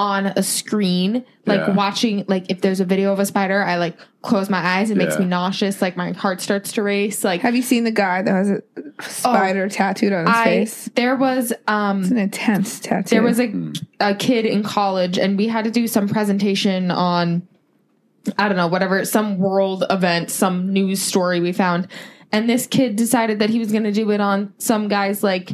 on 0.00 0.26
a 0.28 0.42
screen, 0.42 1.26
like 1.44 1.60
Yeah. 1.60 1.74
watching. 1.74 2.24
Like 2.26 2.50
if 2.50 2.62
there's 2.62 2.80
a 2.80 2.86
video 2.86 3.12
of 3.12 3.18
a 3.18 3.26
spider, 3.26 3.62
I 3.62 3.76
like 3.76 3.98
close 4.22 4.48
my 4.48 4.56
eyes. 4.58 4.90
It 4.90 4.96
makes 4.96 5.14
Yeah. 5.16 5.20
me 5.20 5.26
nauseous. 5.26 5.82
Like 5.82 5.94
my 5.94 6.12
heart 6.12 6.40
starts 6.40 6.72
to 6.72 6.82
race. 6.82 7.22
Like 7.22 7.42
Have 7.42 7.54
you 7.54 7.60
seen 7.60 7.84
the 7.84 7.90
guy 7.90 8.22
that 8.22 8.30
has 8.32 8.48
a 8.50 8.62
spider 9.02 9.68
tattooed 9.68 10.14
on 10.14 10.24
his 10.26 10.34
I, 10.34 10.44
face? 10.44 10.90
there 10.94 11.16
was 11.16 11.52
um 11.68 12.00
It's 12.00 12.10
an 12.10 12.16
intense 12.16 12.80
tattoo. 12.80 13.10
there 13.14 13.22
was 13.22 13.38
a, 13.38 13.48
Hmm. 13.48 13.72
a 14.00 14.14
kid 14.14 14.46
in 14.46 14.62
college 14.62 15.18
and 15.18 15.36
we 15.36 15.48
had 15.48 15.64
to 15.66 15.70
do 15.70 15.86
some 15.86 16.08
presentation 16.08 16.90
on 16.90 17.42
i 18.38 18.48
don't 18.48 18.56
know 18.56 18.68
whatever 18.68 19.04
some 19.04 19.38
world 19.38 19.84
event 19.90 20.30
some 20.30 20.72
news 20.72 21.00
story 21.02 21.40
we 21.40 21.52
found 21.52 21.88
and 22.32 22.48
this 22.48 22.66
kid 22.66 22.96
decided 22.96 23.38
that 23.40 23.50
he 23.50 23.58
was 23.58 23.70
going 23.72 23.84
to 23.84 23.92
do 23.92 24.10
it 24.10 24.20
on 24.20 24.52
some 24.58 24.88
guy's 24.88 25.22
like 25.22 25.52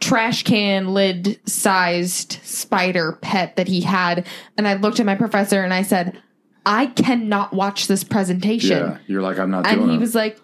trash 0.00 0.42
can 0.42 0.94
lid 0.94 1.38
sized 1.48 2.38
spider 2.42 3.12
pet 3.20 3.56
that 3.56 3.68
he 3.68 3.82
had 3.82 4.26
and 4.56 4.66
i 4.66 4.74
looked 4.74 4.98
at 4.98 5.06
my 5.06 5.14
professor 5.14 5.62
and 5.62 5.74
i 5.74 5.82
said 5.82 6.20
i 6.66 6.86
cannot 6.86 7.52
watch 7.52 7.86
this 7.86 8.02
presentation 8.02 8.78
Yeah. 8.78 8.98
You're 9.06 9.22
like, 9.22 9.38
I'm 9.38 9.50
not 9.50 9.66
and 9.66 9.76
doing 9.78 9.90
he 9.90 9.96
it. 9.96 10.00
was 10.00 10.14
like 10.14 10.40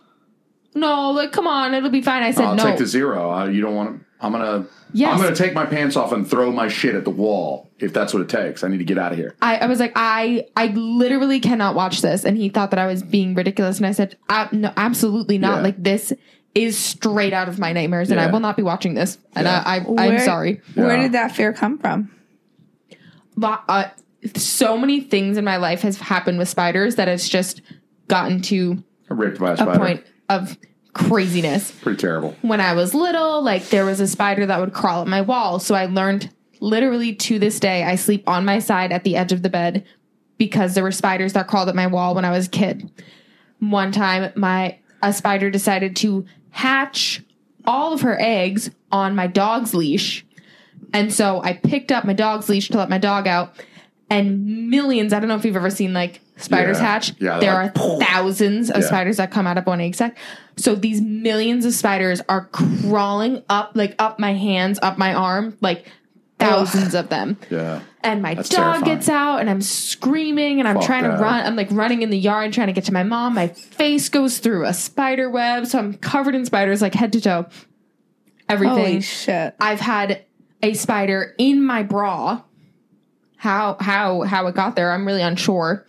no, 0.76 1.10
like, 1.12 1.32
come 1.32 1.46
on, 1.46 1.72
it'll 1.72 1.88
be 1.88 2.02
fine. 2.02 2.22
I 2.22 2.32
said, 2.32 2.44
I'll 2.44 2.54
no. 2.54 2.64
take 2.64 2.76
the 2.76 2.84
zero. 2.86 3.32
Uh, 3.32 3.46
you 3.46 3.62
don't 3.62 3.74
want 3.74 3.98
to. 3.98 4.06
I'm 4.20 4.32
gonna. 4.32 4.66
Yes. 4.92 5.14
I'm 5.14 5.22
gonna 5.22 5.34
take 5.34 5.54
my 5.54 5.64
pants 5.64 5.96
off 5.96 6.12
and 6.12 6.28
throw 6.28 6.52
my 6.52 6.68
shit 6.68 6.94
at 6.94 7.04
the 7.04 7.10
wall 7.10 7.70
if 7.78 7.94
that's 7.94 8.12
what 8.12 8.22
it 8.22 8.28
takes. 8.28 8.62
I 8.62 8.68
need 8.68 8.78
to 8.78 8.84
get 8.84 8.98
out 8.98 9.12
of 9.12 9.18
here. 9.18 9.34
I, 9.40 9.56
I 9.56 9.66
was 9.66 9.80
like, 9.80 9.92
I, 9.96 10.46
I 10.54 10.66
literally 10.66 11.40
cannot 11.40 11.74
watch 11.74 12.02
this. 12.02 12.24
And 12.24 12.36
he 12.36 12.50
thought 12.50 12.70
that 12.70 12.78
I 12.78 12.86
was 12.86 13.02
being 13.02 13.34
ridiculous. 13.34 13.78
And 13.78 13.86
I 13.86 13.92
said, 13.92 14.18
uh, 14.28 14.48
no, 14.52 14.70
absolutely 14.76 15.38
not. 15.38 15.56
Yeah. 15.56 15.62
Like, 15.62 15.82
this 15.82 16.12
is 16.56 16.78
straight 16.78 17.32
out 17.34 17.48
of 17.48 17.58
my 17.58 17.72
nightmares, 17.72 18.10
and 18.10 18.18
I 18.18 18.30
will 18.30 18.40
not 18.40 18.56
be 18.56 18.62
watching 18.62 18.94
this. 18.94 19.18
And 19.34 19.44
Yeah. 19.46 19.62
I, 19.64 19.76
I, 19.76 19.78
I'm 19.80 19.94
Where- 19.94 20.18
sorry. 20.24 20.60
Where 20.74 20.96
did 20.96 21.12
that 21.12 21.32
fear 21.36 21.52
come 21.52 21.78
from? 21.78 22.10
But, 23.36 23.62
uh, 23.68 23.84
so 24.34 24.76
many 24.78 25.00
things 25.02 25.36
in 25.36 25.44
my 25.44 25.58
life 25.58 25.82
has 25.82 25.98
happened 25.98 26.38
with 26.38 26.48
spiders 26.48 26.96
that 26.96 27.06
it's 27.08 27.28
just 27.28 27.60
gotten 28.08 28.40
to 28.42 28.82
Ripped 29.08 29.38
by 29.38 29.52
a 29.52 29.68
a 29.68 29.78
point 29.78 30.04
of 30.28 30.56
craziness. 30.94 31.70
Pretty 31.82 31.98
terrible. 31.98 32.34
when 32.42 32.60
I 32.60 32.72
was 32.72 32.94
little, 32.94 33.42
like 33.42 33.68
there 33.68 33.84
was 33.84 34.00
a 34.00 34.06
spider 34.08 34.46
that 34.46 34.58
would 34.58 34.72
crawl 34.72 35.02
up 35.02 35.06
my 35.06 35.20
wall. 35.20 35.58
So 35.60 35.74
I 35.74 35.84
learned 35.86 36.30
literally 36.60 37.14
to 37.14 37.38
this 37.38 37.60
day, 37.60 37.84
I 37.84 37.96
sleep 37.96 38.26
on 38.28 38.44
my 38.46 38.58
side 38.58 38.90
at 38.90 39.04
the 39.04 39.14
edge 39.16 39.30
of 39.30 39.42
the 39.42 39.50
bed 39.50 39.84
because 40.38 40.74
there 40.74 40.82
were 40.82 40.90
spiders 40.92 41.34
that 41.34 41.46
crawled 41.46 41.68
up 41.68 41.74
my 41.74 41.86
wall 41.86 42.14
when 42.14 42.24
I 42.24 42.30
was 42.30 42.46
a 42.46 42.50
kid. 42.50 42.90
One 43.60 43.92
time, 43.92 44.32
my 44.34 44.78
a 45.02 45.12
spider 45.12 45.50
decided 45.50 45.94
to 45.96 46.24
hatch 46.56 47.22
all 47.66 47.92
of 47.92 48.00
her 48.00 48.16
eggs 48.18 48.70
on 48.90 49.14
my 49.14 49.26
dog's 49.26 49.74
leash. 49.74 50.24
And 50.94 51.12
so 51.12 51.42
I 51.42 51.52
picked 51.52 51.92
up 51.92 52.04
my 52.04 52.14
dog's 52.14 52.48
leash 52.48 52.68
to 52.70 52.78
let 52.78 52.88
my 52.88 52.96
dog 52.96 53.26
out. 53.26 53.52
And 54.08 54.70
millions, 54.70 55.12
I 55.12 55.18
don't 55.20 55.28
know 55.28 55.34
if 55.36 55.44
you've 55.44 55.56
ever 55.56 55.68
seen 55.68 55.92
like 55.92 56.20
spiders 56.36 56.78
Yeah. 56.78 56.84
hatch. 56.86 57.12
Yeah, 57.18 57.38
there 57.40 57.52
they're 57.52 57.72
are 57.90 57.98
thousands 58.00 58.70
of 58.70 58.80
Yeah. 58.82 58.86
spiders 58.86 59.18
that 59.18 59.30
come 59.30 59.46
out 59.46 59.58
of 59.58 59.66
one 59.66 59.80
egg 59.82 59.94
sac. 59.96 60.16
So 60.56 60.74
these 60.74 61.02
millions 61.02 61.66
of 61.66 61.74
spiders 61.74 62.22
are 62.28 62.46
crawling 62.46 63.42
up, 63.50 63.72
like 63.74 63.94
up 63.98 64.18
my 64.18 64.32
hands, 64.32 64.78
up 64.80 64.96
my 64.96 65.12
arm, 65.12 65.58
like 65.60 65.86
thousands 66.38 66.94
of 66.94 67.08
them. 67.08 67.38
Yeah. 67.50 67.80
And 68.02 68.22
my 68.22 68.34
That's 68.34 68.48
dog 68.48 68.74
terrifying. 68.74 68.84
gets 68.96 69.08
out 69.08 69.38
and 69.40 69.50
I'm 69.50 69.60
screaming 69.60 70.58
and 70.60 70.68
I'm 70.68 70.76
Fuck 70.76 70.84
trying 70.86 71.02
to 71.04 71.08
that. 71.10 71.20
run. 71.20 71.44
I'm 71.46 71.56
like 71.56 71.68
running 71.70 72.02
in 72.02 72.10
the 72.10 72.18
yard 72.18 72.52
trying 72.52 72.68
to 72.68 72.72
get 72.72 72.84
to 72.84 72.92
my 72.92 73.02
mom. 73.02 73.34
My 73.34 73.48
face 73.48 74.08
goes 74.08 74.38
through 74.38 74.64
a 74.64 74.74
spider 74.74 75.28
web. 75.30 75.66
So 75.66 75.78
I'm 75.78 75.94
covered 75.94 76.34
in 76.34 76.44
spiders 76.44 76.82
like 76.82 76.94
head 76.94 77.12
to 77.14 77.20
toe. 77.20 77.46
Everything. 78.48 78.76
Holy 78.78 79.00
shit. 79.00 79.56
I've 79.60 79.80
had 79.80 80.24
a 80.62 80.74
spider 80.74 81.34
in 81.38 81.64
my 81.64 81.82
bra. 81.82 82.42
How 83.38 83.76
how 83.80 84.22
how 84.22 84.46
it 84.46 84.54
got 84.54 84.76
there, 84.76 84.92
I'm 84.92 85.06
really 85.06 85.22
unsure. 85.22 85.84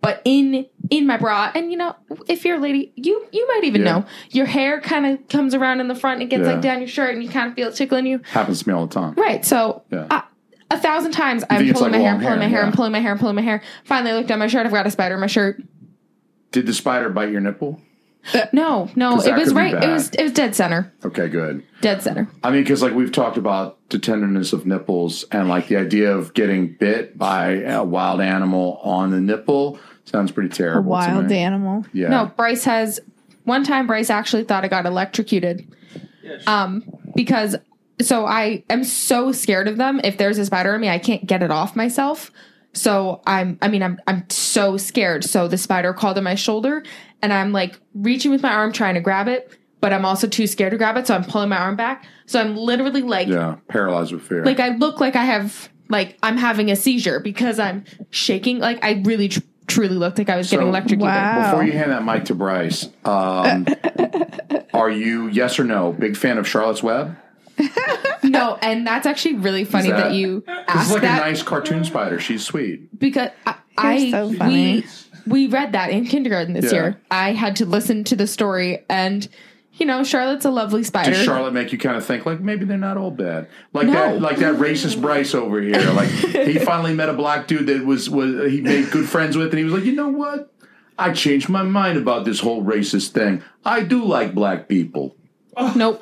But 0.00 0.20
in 0.24 0.66
in 0.90 1.06
my 1.06 1.16
bra, 1.16 1.50
and 1.54 1.70
you 1.70 1.78
know, 1.78 1.94
if 2.28 2.44
you're 2.44 2.56
a 2.56 2.60
lady, 2.60 2.92
you 2.96 3.26
you 3.32 3.46
might 3.48 3.64
even 3.64 3.82
Yeah. 3.82 3.92
know 3.92 4.04
your 4.30 4.46
hair 4.46 4.80
kind 4.80 5.06
of 5.06 5.28
comes 5.28 5.54
around 5.54 5.80
in 5.80 5.88
the 5.88 5.94
front 5.94 6.20
and 6.20 6.28
gets 6.30 6.42
Yeah. 6.46 6.52
like 6.52 6.60
down 6.62 6.78
your 6.80 6.88
shirt, 6.88 7.14
and 7.14 7.22
you 7.22 7.28
kind 7.28 7.48
of 7.48 7.54
feel 7.54 7.68
it 7.68 7.74
tickling 7.74 8.06
you. 8.06 8.20
Happens 8.32 8.62
to 8.62 8.68
me 8.68 8.74
all 8.74 8.86
the 8.86 8.94
time. 8.94 9.14
Right. 9.16 9.44
So 9.44 9.82
Yeah. 9.90 10.06
uh, 10.10 10.22
a 10.70 10.78
thousand 10.78 11.12
times 11.12 11.44
I'm 11.50 11.72
pulling 11.72 11.92
like 11.92 11.92
my 11.92 11.98
hair, 11.98 12.12
long 12.12 12.20
I'm 12.20 12.22
pulling 12.26 12.38
my 12.40 12.48
hair, 12.48 12.62
I'm 12.64 12.72
pulling 12.72 12.92
my 12.92 13.00
hair, 13.00 13.12
I'm 13.12 13.18
pulling 13.18 13.36
my 13.36 13.42
hair. 13.42 13.62
Finally, 13.84 14.10
I 14.12 14.14
looked 14.16 14.28
down 14.28 14.38
my 14.38 14.46
shirt. 14.46 14.64
I've 14.66 14.72
got 14.72 14.86
a 14.86 14.90
spider 14.90 15.14
in 15.14 15.20
my 15.20 15.26
shirt. 15.26 15.62
Did 16.50 16.66
the 16.66 16.74
spider 16.74 17.08
bite 17.10 17.30
your 17.30 17.40
nipple? 17.40 17.80
No, 18.52 18.88
no, 18.94 19.20
it 19.20 19.34
was 19.36 19.52
right. 19.52 19.74
It 19.74 19.88
was 19.88 20.10
it 20.10 20.22
was 20.22 20.32
dead 20.32 20.54
center. 20.54 20.92
Okay, 21.04 21.28
good. 21.28 21.64
Dead 21.80 22.02
center. 22.02 22.28
I 22.44 22.52
mean, 22.52 22.62
because 22.62 22.80
like 22.80 22.94
we've 22.94 23.10
talked 23.10 23.36
about 23.36 23.78
the 23.88 23.98
tenderness 23.98 24.52
of 24.52 24.64
nipples 24.64 25.24
and 25.32 25.48
like 25.48 25.66
the 25.66 25.76
idea 25.76 26.16
of 26.16 26.32
getting 26.32 26.76
bit 26.78 27.18
by 27.18 27.62
a 27.62 27.82
wild 27.82 28.20
animal 28.20 28.78
on 28.84 29.10
the 29.10 29.20
nipple 29.20 29.78
sounds 30.04 30.32
pretty 30.32 30.48
A 30.50 30.52
terrible. 30.52 30.82
to 30.82 30.88
wild 30.88 31.26
me. 31.26 31.38
animal. 31.38 31.84
Yeah. 31.92 32.08
No, 32.08 32.26
Bryce 32.36 32.64
has 32.64 33.00
one 33.44 33.64
time 33.64 33.86
Bryce 33.86 34.10
actually 34.10 34.44
thought 34.44 34.64
I 34.64 34.68
got 34.68 34.86
electrocuted. 34.86 35.66
Um 36.46 36.84
because 37.14 37.56
so 38.00 38.24
I 38.26 38.64
am 38.70 38.84
so 38.84 39.32
scared 39.32 39.68
of 39.68 39.76
them. 39.76 40.00
If 40.02 40.16
there's 40.18 40.38
a 40.38 40.46
spider 40.46 40.74
on 40.74 40.80
me, 40.80 40.88
I 40.88 40.98
can't 40.98 41.26
get 41.26 41.42
it 41.42 41.50
off 41.50 41.76
myself. 41.76 42.30
So 42.72 43.20
I'm 43.26 43.58
I 43.60 43.68
mean 43.68 43.82
I'm 43.82 44.00
I'm 44.06 44.28
so 44.30 44.76
scared. 44.76 45.24
So 45.24 45.46
the 45.48 45.58
spider 45.58 45.92
crawled 45.92 46.18
on 46.18 46.24
my 46.24 46.34
shoulder 46.34 46.82
and 47.20 47.32
I'm 47.32 47.52
like 47.52 47.78
reaching 47.94 48.30
with 48.30 48.42
my 48.42 48.52
arm 48.52 48.72
trying 48.72 48.94
to 48.94 49.00
grab 49.00 49.28
it, 49.28 49.56
but 49.80 49.92
I'm 49.92 50.04
also 50.04 50.26
too 50.26 50.46
scared 50.46 50.72
to 50.72 50.78
grab 50.78 50.96
it, 50.96 51.06
so 51.06 51.14
I'm 51.14 51.22
pulling 51.24 51.48
my 51.50 51.58
arm 51.58 51.76
back. 51.76 52.04
So 52.26 52.40
I'm 52.40 52.56
literally 52.56 53.02
like 53.02 53.28
Yeah, 53.28 53.56
paralyzed 53.68 54.12
with 54.12 54.22
fear. 54.22 54.44
like 54.44 54.58
I 54.58 54.70
look 54.76 55.00
like 55.00 55.14
I 55.16 55.24
have 55.24 55.68
like 55.90 56.16
I'm 56.22 56.38
having 56.38 56.70
a 56.70 56.76
seizure 56.76 57.20
because 57.20 57.58
I'm 57.58 57.84
shaking. 58.10 58.58
Like 58.58 58.82
I 58.82 59.02
really 59.04 59.28
tr- 59.28 59.40
truly 59.72 59.94
looked 59.94 60.18
like 60.18 60.28
I 60.30 60.36
was 60.36 60.50
getting 60.50 60.66
So- 60.66 60.68
electrocuted. 60.70 61.06
Wow. 61.06 61.50
Before 61.50 61.64
you 61.64 61.72
hand 61.72 61.90
that 61.90 62.04
mic 62.04 62.24
to 62.26 62.34
Bryce, 62.34 62.88
um, 63.04 63.66
are 64.74 64.90
you 64.90 65.28
yes 65.28 65.58
or 65.58 65.64
no 65.64 65.92
big 65.92 66.16
fan 66.16 66.38
of 66.38 66.46
Charlotte's 66.48 66.82
Web? 66.82 67.16
No, 68.24 68.56
and 68.62 68.86
that's 68.86 69.04
actually 69.04 69.34
really 69.34 69.64
funny 69.64 69.90
that- 69.90 69.96
that, 69.96 70.12
you 70.14 70.42
This 70.46 70.56
is 70.56 70.64
asked 70.68 70.92
like 70.92 71.02
that 71.02 71.22
a 71.22 71.30
nice 71.30 71.42
cartoon 71.42 71.84
spider. 71.84 72.20
She's 72.20 72.44
sweet. 72.44 72.96
because 72.98 73.30
I, 73.46 73.54
I 73.76 74.10
so 74.10 74.32
funny. 74.32 74.84
we 75.26 75.46
we 75.46 75.46
read 75.48 75.72
that 75.72 75.90
in 75.90 76.06
kindergarten 76.06 76.54
this 76.54 76.66
Yeah. 76.66 76.72
year. 76.72 77.00
I 77.10 77.32
had 77.32 77.56
to 77.56 77.66
listen 77.66 78.04
to 78.04 78.16
the 78.16 78.26
story, 78.28 78.84
and 78.88 79.28
you 79.74 79.86
know 79.86 80.04
Charlotte's 80.04 80.44
a 80.44 80.50
lovely 80.50 80.82
spider. 80.84 81.10
Does 81.10 81.24
Charlotte 81.24 81.52
make 81.54 81.72
you 81.72 81.78
kind 81.78 81.96
of 81.96 82.04
think 82.04 82.26
like 82.26 82.40
maybe 82.40 82.64
they're 82.64 82.76
not 82.78 82.96
all 82.96 83.10
bad? 83.10 83.48
Like 83.72 83.86
No. 83.86 83.92
that, 83.92 84.20
like 84.20 84.36
that 84.38 84.54
racist 84.56 85.00
Bryce 85.00 85.34
over 85.34 85.60
here. 85.60 85.80
Like 85.92 86.08
he 86.08 86.58
finally 86.64 86.94
met 86.94 87.08
a 87.08 87.14
black 87.14 87.46
dude 87.46 87.66
that 87.66 87.84
was 87.84 88.08
was 88.10 88.50
he 88.50 88.60
made 88.60 88.90
good 88.90 89.08
friends 89.08 89.36
with, 89.36 89.48
and 89.50 89.58
he 89.58 89.64
was 89.64 89.72
like, 89.72 89.84
you 89.84 89.92
know 89.94 90.08
what? 90.08 90.52
I 90.98 91.12
changed 91.12 91.48
my 91.48 91.62
mind 91.62 91.98
about 91.98 92.24
this 92.24 92.40
whole 92.40 92.62
racist 92.62 93.10
thing. 93.10 93.42
I 93.64 93.80
do 93.82 94.04
like 94.04 94.34
black 94.34 94.68
people. 94.68 95.16
Oh, 95.56 95.72
nope, 95.74 95.98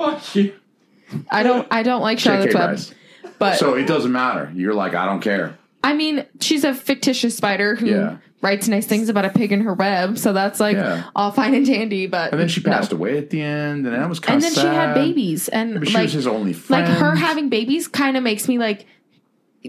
I 1.30 1.42
don't. 1.42 1.66
I 1.70 1.82
don't 1.82 2.02
like 2.02 2.18
Charlotte's 2.18 2.54
JK 2.54 2.88
Web, 3.24 3.32
but 3.38 3.56
So 3.56 3.74
it 3.74 3.86
doesn't 3.86 4.12
matter. 4.12 4.50
You're 4.54 4.74
like, 4.74 4.94
I 4.94 5.06
don't 5.06 5.20
care. 5.20 5.56
I 5.82 5.94
mean 5.94 6.26
she's 6.40 6.62
a 6.64 6.74
fictitious 6.74 7.36
spider 7.36 7.74
who 7.74 7.86
Yeah. 7.86 8.16
Writes 8.42 8.68
nice 8.68 8.86
things 8.86 9.08
about 9.08 9.24
a 9.26 9.30
pig 9.30 9.52
in 9.52 9.60
her 9.62 9.74
web, 9.74 10.16
so 10.18 10.32
that's 10.32 10.60
like 10.60 10.76
Yeah. 10.76 11.04
all 11.14 11.30
fine 11.30 11.54
and 11.54 11.66
dandy. 11.66 12.06
But 12.06 12.32
And 12.32 12.40
then 12.40 12.48
she 12.48 12.62
no. 12.62 12.70
passed 12.72 12.92
away 12.92 13.18
at 13.18 13.30
the 13.30 13.40
end, 13.42 13.86
and 13.86 13.94
that 13.94 14.08
was 14.08 14.18
kind 14.20 14.36
and 14.42 14.44
of 14.50 14.54
then 14.54 14.64
she 14.64 14.74
had 14.74 14.94
babies, 14.94 15.48
and 15.48 15.78
But 15.80 15.88
she 15.88 15.94
like 15.94 16.02
was 16.04 16.12
his 16.14 16.26
only 16.26 16.52
friend. 16.54 16.88
like 16.88 16.98
her 16.98 17.14
having 17.16 17.48
babies 17.50 17.86
kind 17.88 18.16
of 18.16 18.22
makes 18.22 18.48
me 18.48 18.58
like 18.58 18.86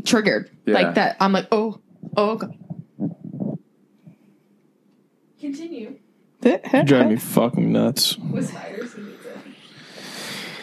triggered 0.06 0.50
Yeah. 0.66 0.74
like 0.76 0.96
that 0.96 1.18
i'm 1.20 1.34
like 1.34 1.48
oh 1.52 1.82
oh 2.16 2.36
God. 2.38 2.58
continue 5.40 5.96
You 6.44 6.84
drive 6.86 7.10
me 7.10 7.18
fucking 7.18 7.72
nuts. 7.72 8.18
with 8.18 8.50
spiders 8.50 8.96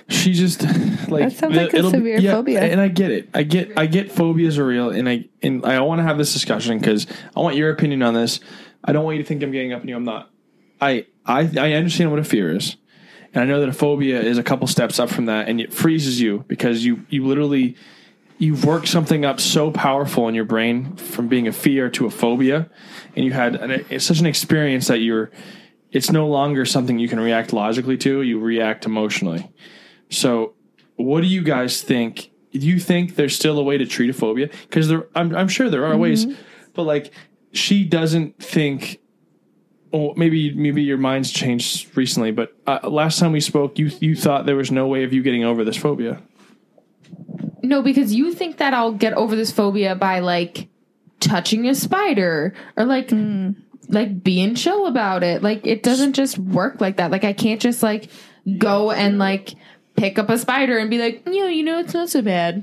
She 0.09 0.33
just 0.33 0.63
like 1.09 1.25
That 1.25 1.33
sounds 1.33 1.57
like 1.57 1.75
a 1.75 1.91
severe 1.91 2.21
phobia. 2.21 2.63
and 2.63 2.81
I 2.81 2.89
get 2.89 3.11
it. 3.11 3.29
I 3.35 3.43
get 3.43 3.79
I 3.79 3.87
get 3.87 4.11
phobias 4.11 4.59
are 4.59 4.65
real, 4.67 4.91
and 4.91 5.09
I 5.09 5.27
and 5.43 5.65
I 5.65 5.81
want 5.81 5.99
to 5.99 6.03
have 6.03 6.17
this 6.17 6.33
discussion 6.33 6.79
because 6.79 7.07
I 7.37 7.41
want 7.41 7.57
your 7.57 7.71
opinion 7.71 8.03
on 8.03 8.15
this. 8.15 8.41
I 8.83 8.93
don't 8.93 9.05
want 9.05 9.19
you 9.19 9.23
to 9.23 9.29
think 9.29 9.43
I'm 9.43 9.51
getting 9.53 9.73
up 9.73 9.83
on 9.83 9.89
you. 9.89 9.97
I'm 9.97 10.05
not. 10.05 10.31
I 10.81 11.07
I 11.27 11.51
I 11.59 11.73
understand 11.73 12.11
what 12.11 12.21
a 12.21 12.25
fear 12.25 12.55
is, 12.57 12.77
and 13.35 13.43
I 13.43 13.47
know 13.47 13.61
that 13.61 13.69
a 13.69 13.73
phobia 13.75 14.21
is 14.21 14.39
a 14.39 14.43
couple 14.43 14.67
steps 14.67 14.99
up 14.99 15.11
from 15.11 15.27
that, 15.27 15.49
and 15.49 15.61
it 15.61 15.75
freezes 15.75 16.21
you 16.21 16.45
because 16.49 16.85
you 16.85 17.05
you 17.11 17.27
literally 17.27 17.77
you've 18.39 18.65
worked 18.65 18.89
something 18.89 19.25
up 19.27 19.41
so 19.41 19.71
powerful 19.71 20.29
in 20.29 20.35
your 20.35 20.45
brain 20.45 20.97
from 20.97 21.29
being 21.29 21.47
a 21.49 21.53
fear 21.53 21.91
to 21.91 22.07
a 22.07 22.11
phobia, 22.11 22.71
and 23.15 23.27
you 23.27 23.33
had 23.33 23.57
an, 23.57 23.85
it's 23.91 24.07
such 24.07 24.21
an 24.21 24.27
experience 24.27 24.87
that 24.89 25.01
you're. 25.01 25.31
It's 25.91 26.11
no 26.11 26.29
longer 26.29 26.65
something 26.65 26.99
you 26.99 27.09
can 27.09 27.19
react 27.21 27.53
logically 27.53 27.97
to. 27.99 28.23
You 28.23 28.39
react 28.39 28.87
emotionally. 28.87 29.51
So, 30.11 30.55
what 30.97 31.21
do 31.21 31.27
you 31.27 31.43
guys 31.43 31.83
think? 31.83 32.31
Do 32.53 32.61
you 32.67 32.81
think 32.81 33.17
there's 33.17 33.35
still 33.37 33.59
a 33.59 33.63
way 33.63 33.79
to 33.79 33.87
treat 33.87 34.11
a 34.11 34.13
phobia? 34.13 34.49
Because 34.63 34.89
there, 34.89 35.07
I'm, 35.15 35.35
I'm 35.37 35.49
sure 35.49 35.69
there 35.69 35.85
are 35.87 35.97
ways, 35.97 36.27
but 36.75 36.85
like 36.85 37.13
she 37.53 37.85
doesn't 37.85 38.43
think. 38.43 39.01
Oh, 39.93 40.13
maybe 40.17 40.53
maybe 40.55 40.83
your 40.83 40.99
mind's 40.99 41.31
changed 41.31 41.97
recently, 41.97 42.31
but 42.31 42.55
uh, 42.67 42.81
last 42.89 43.19
time 43.19 43.33
we 43.33 43.41
spoke, 43.41 43.79
you 43.79 43.91
you 44.01 44.15
thought 44.15 44.45
there 44.45 44.57
was 44.57 44.71
no 44.71 44.87
way 44.87 45.03
of 45.05 45.13
you 45.15 45.23
getting 45.23 45.45
over 45.45 45.65
this 45.65 45.77
phobia. 45.79 46.21
no 47.63 47.83
because 47.83 48.15
you 48.15 48.33
think 48.33 48.59
that 48.59 48.73
i'll 48.75 48.93
get 48.93 49.13
over 49.15 49.35
this 49.37 49.51
phobia 49.51 49.95
by 49.95 50.21
like 50.21 50.69
touching 51.21 51.67
a 51.69 51.75
spider 51.75 52.55
or 52.77 52.85
like 52.85 53.11
like 53.89 54.23
being 54.23 54.55
chill 54.55 54.87
about 54.87 55.23
it 55.23 55.43
like 55.43 55.67
it 55.67 55.83
doesn't 55.83 56.13
just 56.13 56.39
work 56.39 56.81
like 56.81 56.97
that 56.99 57.11
like 57.11 57.25
i 57.25 57.33
can't 57.33 57.61
just 57.61 57.83
like 57.83 58.11
go 58.59 58.91
and 58.91 59.19
like 59.19 59.55
pick 59.99 60.19
up 60.19 60.29
a 60.29 60.39
spider 60.39 60.79
and 60.79 60.91
be 60.91 60.99
like 60.99 61.23
you 61.27 61.41
know 61.41 61.49
you 61.49 61.63
know 61.63 61.79
it's 61.79 61.95
not 61.95 62.09
so 62.09 62.23
bad 62.23 62.63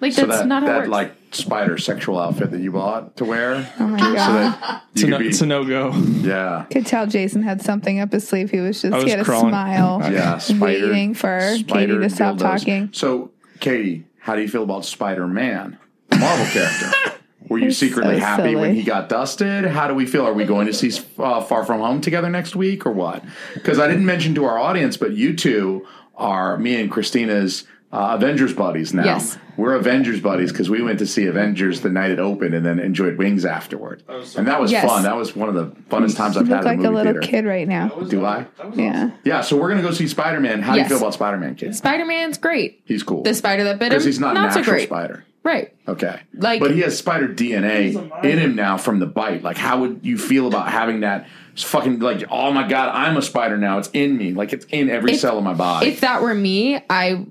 like 0.00 0.12
so 0.12 0.26
that's 0.26 0.40
that, 0.40 0.46
not 0.46 0.62
how 0.62 0.68
it 0.68 0.72
that 0.72 0.78
works 0.80 0.88
like 0.90 1.14
spider 1.34 1.78
sexual 1.78 2.18
outfit 2.18 2.50
that 2.50 2.60
you 2.60 2.70
bought 2.70 3.16
to 3.16 3.24
wear. 3.24 3.72
Oh 3.78 3.86
my 3.86 3.98
god. 3.98 4.14
that 4.14 4.82
It's 4.92 5.02
a, 5.02 5.06
no, 5.08 5.18
be, 5.18 5.28
it's 5.28 5.40
a 5.40 5.46
no 5.46 5.64
go. 5.64 5.92
yeah, 5.94 6.66
Could 6.70 6.86
tell 6.86 7.06
Jason 7.06 7.42
had 7.42 7.62
something 7.62 8.00
up 8.00 8.12
his 8.12 8.26
sleeve. 8.26 8.50
He 8.50 8.60
was 8.60 8.80
just 8.80 8.92
I 8.92 8.96
was 8.96 9.04
he 9.04 9.10
had 9.10 9.20
a 9.20 9.24
smile. 9.24 10.00
yeah. 10.12 10.38
Spider, 10.38 10.88
Waiting 10.88 11.14
for 11.14 11.38
Katie 11.66 11.86
to 11.98 12.10
stop 12.10 12.36
dildos. 12.36 12.38
talking. 12.40 12.90
So, 12.92 13.30
Katie, 13.60 14.06
how 14.18 14.36
do 14.36 14.42
you 14.42 14.48
feel 14.48 14.62
about 14.62 14.84
Spider 14.84 15.26
Man, 15.26 15.78
Marvel 16.18 16.46
character? 16.46 16.90
Were 17.48 17.58
you 17.58 17.68
It's 17.68 17.78
secretly 17.78 18.14
so 18.14 18.24
happy 18.24 18.56
when 18.56 18.74
he 18.74 18.82
got 18.82 19.10
dusted? 19.10 19.66
How 19.66 19.86
do 19.86 19.94
we 19.94 20.06
feel? 20.06 20.26
Are 20.26 20.32
we 20.32 20.44
going 20.44 20.66
to 20.66 20.72
see 20.72 20.90
uh, 21.18 21.42
Far 21.42 21.64
From 21.64 21.80
Home 21.80 22.00
together 22.00 22.30
next 22.30 22.56
week 22.56 22.86
or 22.86 22.90
what? 22.90 23.22
Because 23.52 23.78
I 23.78 23.86
didn't 23.86 24.06
mention 24.06 24.34
to 24.36 24.44
our 24.46 24.58
audience, 24.58 24.96
but 24.96 25.12
you 25.12 25.36
two 25.36 25.86
are 26.16 26.56
me 26.58 26.80
and 26.80 26.90
Christina's 26.90 27.66
uh, 27.92 28.16
Avengers 28.16 28.52
buddies 28.52 28.92
now. 28.92 29.04
Yes. 29.04 29.38
We're 29.56 29.74
Avengers 29.74 30.18
buddies 30.20 30.50
because 30.50 30.68
we 30.68 30.82
went 30.82 30.98
to 30.98 31.06
see 31.06 31.26
Avengers 31.26 31.80
the 31.82 31.90
night 31.90 32.10
it 32.10 32.18
opened 32.18 32.54
and 32.54 32.66
then 32.66 32.80
enjoyed 32.80 33.16
Wings 33.18 33.44
afterward. 33.44 34.02
and 34.36 34.48
that 34.48 34.60
was 34.60 34.72
Yes. 34.72 34.84
fun. 34.84 35.04
That 35.04 35.14
was 35.16 35.36
one 35.36 35.48
of 35.48 35.54
the 35.54 35.66
funnest 35.90 36.16
times 36.16 36.36
I've 36.36 36.48
look 36.48 36.56
had 36.56 36.64
like 36.64 36.78
in 36.80 36.84
a 36.84 36.88
a 36.88 36.90
movie 36.92 37.04
little 37.04 37.12
theater. 37.22 37.28
kid 37.30 37.44
right 37.46 37.68
now. 37.68 37.88
Do 37.88 38.24
I? 38.24 38.46
Yeah. 38.74 39.10
Yeah, 39.22 39.42
so 39.42 39.56
we're 39.56 39.68
going 39.68 39.80
to 39.80 39.86
go 39.88 39.94
see 39.94 40.08
Spider 40.08 40.40
Man. 40.40 40.60
How 40.60 40.74
Yes. 40.74 40.88
do 40.88 40.94
you 40.94 40.98
feel 40.98 41.06
about 41.06 41.14
Spider 41.14 41.36
Man, 41.36 41.54
kid? 41.54 41.76
Spider 41.76 42.04
Man's 42.04 42.36
great. 42.36 42.80
He's 42.84 43.04
cool. 43.04 43.22
The 43.22 43.32
spider 43.34 43.62
that 43.64 43.78
bit 43.78 43.86
him, 43.86 43.90
Because 43.90 44.04
he's 44.06 44.18
not, 44.18 44.32
a 44.36 44.40
so 44.50 44.58
natural 44.58 44.64
great. 44.64 44.88
spider. 44.88 45.24
Right. 45.44 45.72
Okay. 45.86 46.18
Like- 46.36 46.58
but 46.58 46.72
he 46.72 46.80
has 46.80 46.98
spider 46.98 47.28
DNA 47.28 47.94
in 48.24 48.38
him 48.38 48.56
now 48.56 48.76
from 48.76 48.98
the 48.98 49.06
bite. 49.06 49.44
Like, 49.44 49.56
how 49.58 49.80
would 49.82 50.00
you 50.02 50.18
feel 50.18 50.48
about 50.48 50.68
having 50.68 51.00
that 51.00 51.28
fucking, 51.62 52.00
like, 52.00 52.24
oh 52.30 52.50
my 52.52 52.66
God, 52.66 52.90
I'm 52.94 53.16
a 53.16 53.22
spider 53.22 53.56
now. 53.56 53.78
It's 53.78 53.90
in 53.92 54.16
me. 54.16 54.32
Like, 54.32 54.52
it's 54.52 54.66
in 54.70 54.90
every 54.90 55.12
If- 55.12 55.20
cell 55.20 55.38
of 55.38 55.44
my 55.44 55.54
body. 55.54 55.88
If 55.88 56.00
that 56.00 56.22
were 56.22 56.34
me, 56.34 56.80
I 56.90 57.26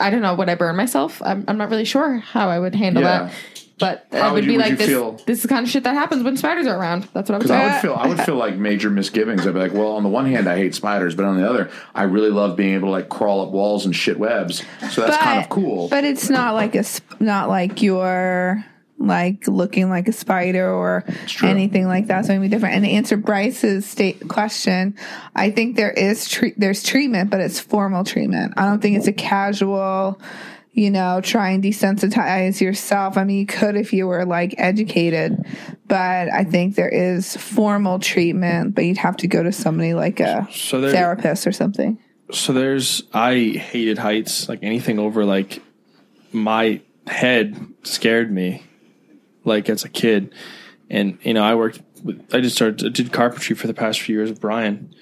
I 0.00 0.10
don't 0.10 0.22
know, 0.22 0.34
would 0.34 0.48
I 0.48 0.54
burn 0.54 0.76
myself? 0.76 1.20
I'm, 1.24 1.44
I'm 1.48 1.58
not 1.58 1.70
really 1.70 1.84
sure 1.84 2.18
how 2.18 2.48
I 2.48 2.58
would 2.60 2.74
handle 2.76 3.02
Yeah. 3.02 3.24
that. 3.24 3.32
But 3.80 4.06
I 4.12 4.32
would 4.32 4.44
would 4.44 4.46
be 4.46 4.58
like 4.58 4.76
this. 4.76 4.88
feel? 4.88 5.12
This 5.26 5.38
is 5.38 5.42
the 5.42 5.48
kind 5.48 5.64
of 5.64 5.70
shit 5.70 5.84
that 5.84 5.94
happens 5.94 6.24
when 6.24 6.36
spiders 6.36 6.66
are 6.66 6.76
around. 6.76 7.08
That's 7.14 7.30
what 7.30 7.36
I 7.36 7.38
would 7.38 7.50
I 7.52 7.72
would 7.74 7.80
feel, 7.80 7.94
I 7.94 8.06
would 8.08 8.20
feel 8.22 8.34
like 8.34 8.56
major 8.56 8.90
misgivings. 8.90 9.46
I'd 9.46 9.54
be 9.54 9.60
like, 9.60 9.72
well, 9.72 9.92
on 9.92 10.02
the 10.02 10.08
one 10.08 10.26
hand, 10.26 10.48
I 10.48 10.56
hate 10.56 10.74
spiders, 10.74 11.14
but 11.14 11.24
on 11.24 11.36
the 11.36 11.48
other, 11.48 11.70
I 11.94 12.02
really 12.02 12.30
love 12.30 12.56
being 12.56 12.74
able 12.74 12.88
to 12.88 12.92
like 12.92 13.08
crawl 13.08 13.40
up 13.40 13.50
walls 13.50 13.86
and 13.86 13.94
shit 13.94 14.18
webs. 14.18 14.64
So 14.90 15.02
that's 15.02 15.16
kind 15.18 15.40
of 15.40 15.48
cool. 15.48 15.88
But 15.88 16.02
it's 16.02 16.28
not 16.28 16.54
like 16.54 16.74
a 16.74 16.84
not 17.20 17.48
like 17.48 17.80
you're 17.80 18.64
like 18.98 19.46
looking 19.46 19.88
like 19.90 20.08
a 20.08 20.12
spider 20.12 20.68
or 20.72 21.04
anything 21.42 21.86
like 21.86 22.08
that. 22.08 22.26
So 22.26 22.32
it'd 22.32 22.42
be 22.42 22.48
different. 22.48 22.74
And 22.76 22.84
to 22.84 22.90
answer 22.90 23.16
Bryce's 23.16 23.86
state 23.86 24.28
question, 24.28 24.96
I 25.34 25.50
think 25.50 25.76
there 25.76 25.92
is 25.92 26.28
tre- 26.28 26.54
there's 26.56 26.82
treatment, 26.82 27.30
but 27.30 27.40
it's 27.40 27.60
formal 27.60 28.04
treatment. 28.04 28.54
I 28.56 28.64
don't 28.66 28.80
think 28.80 28.96
it's 28.96 29.06
a 29.06 29.12
casual. 29.12 30.20
You 30.72 30.90
know, 30.92 31.20
try 31.20 31.50
and 31.50 31.64
desensitize 31.64 32.60
yourself. 32.60 33.16
I 33.16 33.24
mean, 33.24 33.38
you 33.38 33.46
could 33.46 33.74
if 33.74 33.92
you 33.92 34.06
were 34.06 34.24
like 34.24 34.54
educated, 34.58 35.44
but 35.88 36.28
I 36.32 36.44
think 36.44 36.76
there 36.76 36.88
is 36.88 37.36
formal 37.36 37.98
treatment, 37.98 38.76
but 38.76 38.84
you'd 38.84 38.98
have 38.98 39.16
to 39.18 39.26
go 39.26 39.42
to 39.42 39.50
somebody 39.50 39.94
like 39.94 40.20
a 40.20 40.46
So 40.52 40.80
there, 40.80 40.92
therapist 40.92 41.48
or 41.48 41.52
something. 41.52 41.98
so 42.30 42.52
there's 42.52 43.02
I 43.12 43.34
hated 43.58 43.98
heights. 43.98 44.48
Like 44.48 44.60
anything 44.62 45.00
over 45.00 45.24
like 45.24 45.60
my 46.30 46.80
head 47.08 47.56
scared 47.82 48.30
me. 48.30 48.62
Like 49.48 49.68
as 49.68 49.84
a 49.84 49.88
kid, 49.88 50.32
and 50.90 51.18
you 51.22 51.34
know 51.34 51.42
I 51.42 51.54
worked. 51.54 51.82
With, 52.04 52.32
I 52.32 52.40
just 52.40 52.54
started 52.54 52.86
I 52.86 52.90
did 52.90 53.12
carpentry 53.12 53.56
for 53.56 53.66
the 53.66 53.74
past 53.74 54.00
few 54.00 54.14
years 54.14 54.30
with 54.30 54.40
Brian, 54.40 54.94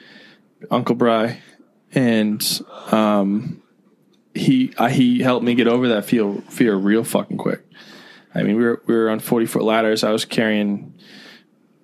Uncle 0.70 0.94
Bry, 0.94 1.42
and 1.92 2.62
um, 2.90 3.62
he 4.34 4.72
I, 4.78 4.90
he 4.90 5.20
helped 5.20 5.44
me 5.44 5.54
get 5.54 5.68
over 5.68 5.88
that 5.88 6.04
fear 6.04 6.34
fear 6.48 6.74
real 6.74 7.04
fucking 7.04 7.36
quick. 7.36 7.66
I 8.34 8.42
mean, 8.42 8.56
we 8.56 8.64
were 8.64 8.82
we 8.86 8.94
were 8.94 9.10
on 9.10 9.20
forty 9.20 9.46
foot 9.46 9.64
ladders. 9.64 10.04
I 10.04 10.10
was 10.10 10.24
carrying 10.24 10.94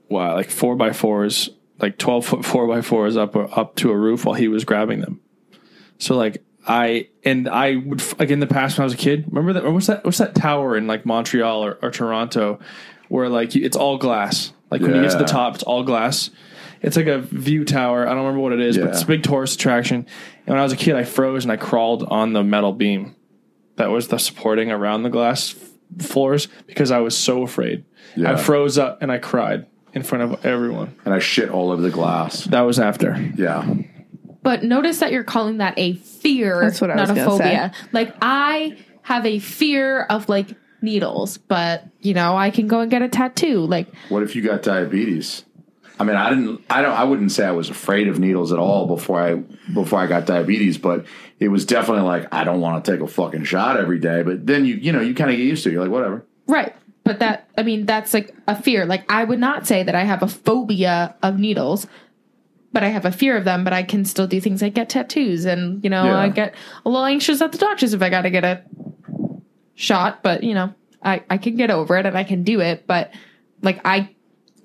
wow, 0.09 0.35
like 0.35 0.51
four 0.51 0.77
by 0.77 0.93
fours, 0.93 1.51
like 1.81 1.99
twelve 1.99 2.25
foot 2.27 2.45
four 2.45 2.67
by 2.67 2.83
fours 2.83 3.17
up 3.17 3.35
up 3.37 3.75
to 3.77 3.91
a 3.91 3.97
roof 3.97 4.25
while 4.25 4.35
he 4.35 4.49
was 4.49 4.65
grabbing 4.65 5.01
them. 5.01 5.21
So 5.99 6.17
like 6.17 6.45
I 6.67 7.09
and 7.25 7.49
I 7.49 7.77
would 7.77 8.03
like 8.21 8.31
in 8.31 8.41
the 8.41 8.47
past 8.47 8.79
when 8.79 8.83
I 8.83 8.87
was 8.87 8.95
a 8.95 8.99
kid. 8.99 9.25
Remember 9.29 9.53
that? 9.55 9.65
Or 9.65 9.73
what's 9.73 9.87
that? 9.89 10.05
What's 10.05 10.19
that 10.19 10.35
tower 10.35 10.77
in 10.77 10.87
like 10.87 11.05
Montreal 11.05 11.65
or, 11.65 11.79
or 11.83 11.91
Toronto, 11.91 12.61
where 13.09 13.29
like 13.29 13.57
it's 13.57 13.77
all 13.77 13.99
glass. 13.99 14.53
Like 14.71 14.81
when 14.81 14.95
you 14.95 15.03
get 15.03 15.11
to 15.13 15.17
the 15.19 15.23
Yeah. 15.25 15.27
top, 15.27 15.55
it's 15.57 15.65
all 15.65 15.83
glass. 15.83 16.31
It's 16.81 16.97
like 16.97 17.07
a 17.07 17.19
view 17.19 17.65
tower. 17.65 18.07
I 18.07 18.11
don't 18.11 18.19
remember 18.25 18.41
what 18.41 18.53
it 18.53 18.61
is, 18.61 18.77
but 18.79 18.89
it's 18.89 18.99
a 18.99 19.01
Yeah. 19.03 19.07
big 19.07 19.23
tourist 19.23 19.55
attraction. 19.55 20.07
And 20.47 20.55
when 20.55 20.59
I 20.59 20.63
was 20.63 20.73
a 20.73 20.77
kid, 20.77 20.97
I 20.97 21.05
froze 21.05 21.45
and 21.45 21.53
I 21.53 21.57
crawled 21.57 22.05
on 22.05 22.33
the 22.33 22.43
metal 22.43 22.73
beam 22.73 23.15
that 23.77 23.91
was 23.91 24.09
the 24.09 24.19
supporting 24.19 24.71
around 24.71 25.03
the 25.03 25.11
glass 25.11 25.55
f- 25.55 26.07
floors 26.07 26.49
because 26.67 26.91
I 26.91 26.99
was 26.99 27.17
so 27.17 27.43
afraid. 27.43 27.85
Yeah. 28.17 28.33
I 28.33 28.37
froze 28.37 28.79
up 28.79 29.03
and 29.03 29.13
I 29.13 29.19
cried 29.19 29.67
in 29.95 30.03
front 30.03 30.25
of 30.33 30.45
everyone. 30.47 30.95
and 31.05 31.13
I 31.13 31.19
shit 31.19 31.51
all 31.51 31.71
over 31.71 31.83
the 31.83 31.91
glass. 31.91 32.45
That 32.45 32.63
was 32.63 32.79
after. 32.81 33.31
Yeah. 33.37 33.65
But 34.43 34.65
notice 34.65 34.99
that 34.99 35.13
you're 35.13 35.25
calling 35.25 35.59
that 35.59 35.75
a 35.79 35.95
fear, 35.95 36.61
That's 36.63 36.81
what 36.81 36.91
I 36.91 36.95
not 36.95 37.03
was 37.09 37.11
a 37.11 37.15
gonna 37.15 37.37
say. 37.37 37.43
phobia. 37.45 37.73
Like 37.93 38.15
I 38.21 38.77
have 39.03 39.25
a 39.27 39.39
fear 39.39 40.03
of 40.03 40.29
like 40.29 40.49
needles, 40.81 41.39
but 41.39 41.85
you 42.01 42.15
know 42.15 42.37
I 42.37 42.51
can 42.51 42.67
go 42.69 42.81
and 42.81 42.91
get 42.91 43.03
a 43.03 43.09
tattoo. 43.09 43.61
Like 43.61 43.89
What 44.09 44.23
if 44.23 44.35
you 44.35 44.43
got 44.43 44.63
diabetes? 44.63 45.45
I 46.01 46.05
mean, 46.05 46.17
I 46.17 46.31
didn't. 46.31 46.65
I 46.69 46.83
don't. 46.83 46.95
I 46.99 47.05
wouldn't 47.05 47.31
say 47.31 47.45
I 47.47 47.53
was 47.53 47.71
afraid 47.71 48.09
of 48.09 48.19
needles 48.19 48.53
at 48.53 48.59
all 48.59 48.87
before 48.89 49.23
I 49.23 49.35
before 49.73 50.01
I 50.01 50.07
got 50.09 50.27
diabetes, 50.27 50.77
but 50.79 51.07
it 51.39 51.49
was 51.49 51.65
definitely 51.65 52.03
like 52.03 52.33
I 52.35 52.43
don't 52.43 52.61
want 52.61 52.85
to 52.85 52.91
take 52.91 53.01
a 53.01 53.07
fucking 53.07 53.45
shot 53.45 53.77
every 53.77 54.01
day. 54.01 54.23
But 54.23 54.45
then 54.47 54.65
you 54.65 54.75
you 54.75 54.91
know 54.91 55.01
you 55.01 55.15
kind 55.15 55.31
of 55.31 55.37
get 55.37 55.45
used 55.45 55.63
to. 55.65 55.69
it. 55.69 55.73
You're 55.75 55.83
like 55.83 55.93
whatever. 55.93 56.25
right, 56.49 56.75
but 57.05 57.21
that 57.21 57.49
I 57.57 57.63
mean 57.63 57.87
that's 57.87 58.13
like 58.15 58.35
a 58.49 58.61
fear. 58.61 58.85
Like 58.87 59.05
I 59.13 59.23
would 59.23 59.39
not 59.39 59.67
say 59.69 59.85
that 59.85 59.95
I 59.95 60.03
have 60.03 60.23
a 60.25 60.29
phobia 60.29 61.15
of 61.23 61.39
needles. 61.39 61.87
But 62.73 62.83
I 62.85 62.89
have 62.89 63.05
a 63.05 63.13
fear 63.13 63.37
of 63.37 63.45
them, 63.45 63.65
but 63.65 63.73
I 63.73 63.83
can 63.83 64.05
still 64.05 64.27
do 64.27 64.41
things 64.41 64.63
like 64.63 64.75
get 64.75 64.89
tattoos 64.89 65.45
and, 65.45 65.83
you 65.85 65.91
know, 65.91 66.05
Yeah. 66.05 66.19
I 66.19 66.29
get 66.31 66.55
a 66.87 66.89
little 66.89 67.05
anxious 67.05 67.41
at 67.43 67.53
the 67.53 67.59
doctors 67.59 67.93
if 67.93 68.01
I 68.03 68.09
got 68.09 68.23
to 68.23 68.31
get 68.31 68.45
a 68.45 68.63
shot, 69.75 70.23
but, 70.23 70.43
you 70.43 70.55
know, 70.55 70.73
I, 71.03 71.23
I 71.29 71.39
can 71.39 71.57
get 71.57 71.71
over 71.71 71.97
it 71.99 72.07
and 72.07 72.17
I 72.17 72.25
can 72.25 72.45
do 72.45 72.61
it, 72.61 72.87
but 72.87 73.13
like 73.63 73.81
I 73.85 74.15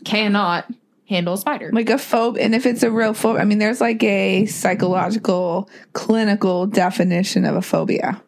cannot 0.05 0.71
handle 1.09 1.33
a 1.33 1.37
spider. 1.37 1.69
like 1.73 1.89
a 1.89 1.93
phobe 1.93 2.37
and 2.39 2.53
if 2.53 2.65
it's 2.65 2.83
a 2.83 2.91
real 2.91 3.13
phobe 3.13 3.39
i 3.39 3.45
mean 3.45 3.59
there's 3.59 3.79
like 3.79 4.03
a 4.03 4.45
psychological 4.45 5.69
clinical 5.93 6.67
definition 6.67 7.45
of 7.45 7.55
a 7.55 7.61
phobia 7.61 8.21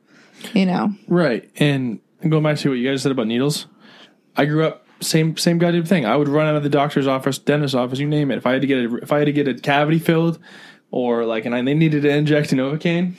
you 0.53 0.65
know 0.65 0.93
Right. 1.09 1.49
And 1.57 1.99
going 2.27 2.41
back 2.43 2.55
to 2.59 2.69
what 2.69 2.75
you 2.75 2.89
guys 2.89 3.01
said 3.03 3.11
about 3.11 3.27
needles, 3.27 3.67
I 4.37 4.45
grew 4.45 4.65
up 4.65 4.85
same 5.01 5.37
same 5.37 5.57
goddamn 5.57 5.85
thing. 5.85 6.05
I 6.05 6.15
would 6.15 6.27
run 6.27 6.47
out 6.47 6.55
of 6.55 6.63
the 6.63 6.69
doctor's 6.69 7.07
office, 7.07 7.37
dentist's 7.37 7.75
office, 7.75 7.99
you 7.99 8.07
name 8.07 8.31
it. 8.31 8.37
If 8.37 8.45
I 8.45 8.53
had 8.53 8.61
to 8.61 8.67
get 8.67 8.77
a, 8.77 8.95
if 8.97 9.11
I 9.11 9.19
had 9.19 9.25
to 9.25 9.31
get 9.31 9.47
a 9.47 9.53
cavity 9.53 9.99
filled, 9.99 10.39
or 10.91 11.25
like, 11.25 11.45
and 11.45 11.53
I, 11.55 11.61
they 11.61 11.73
needed 11.73 12.01
to 12.03 12.09
inject 12.09 12.51
an 12.51 12.57
Novocaine, 12.59 13.13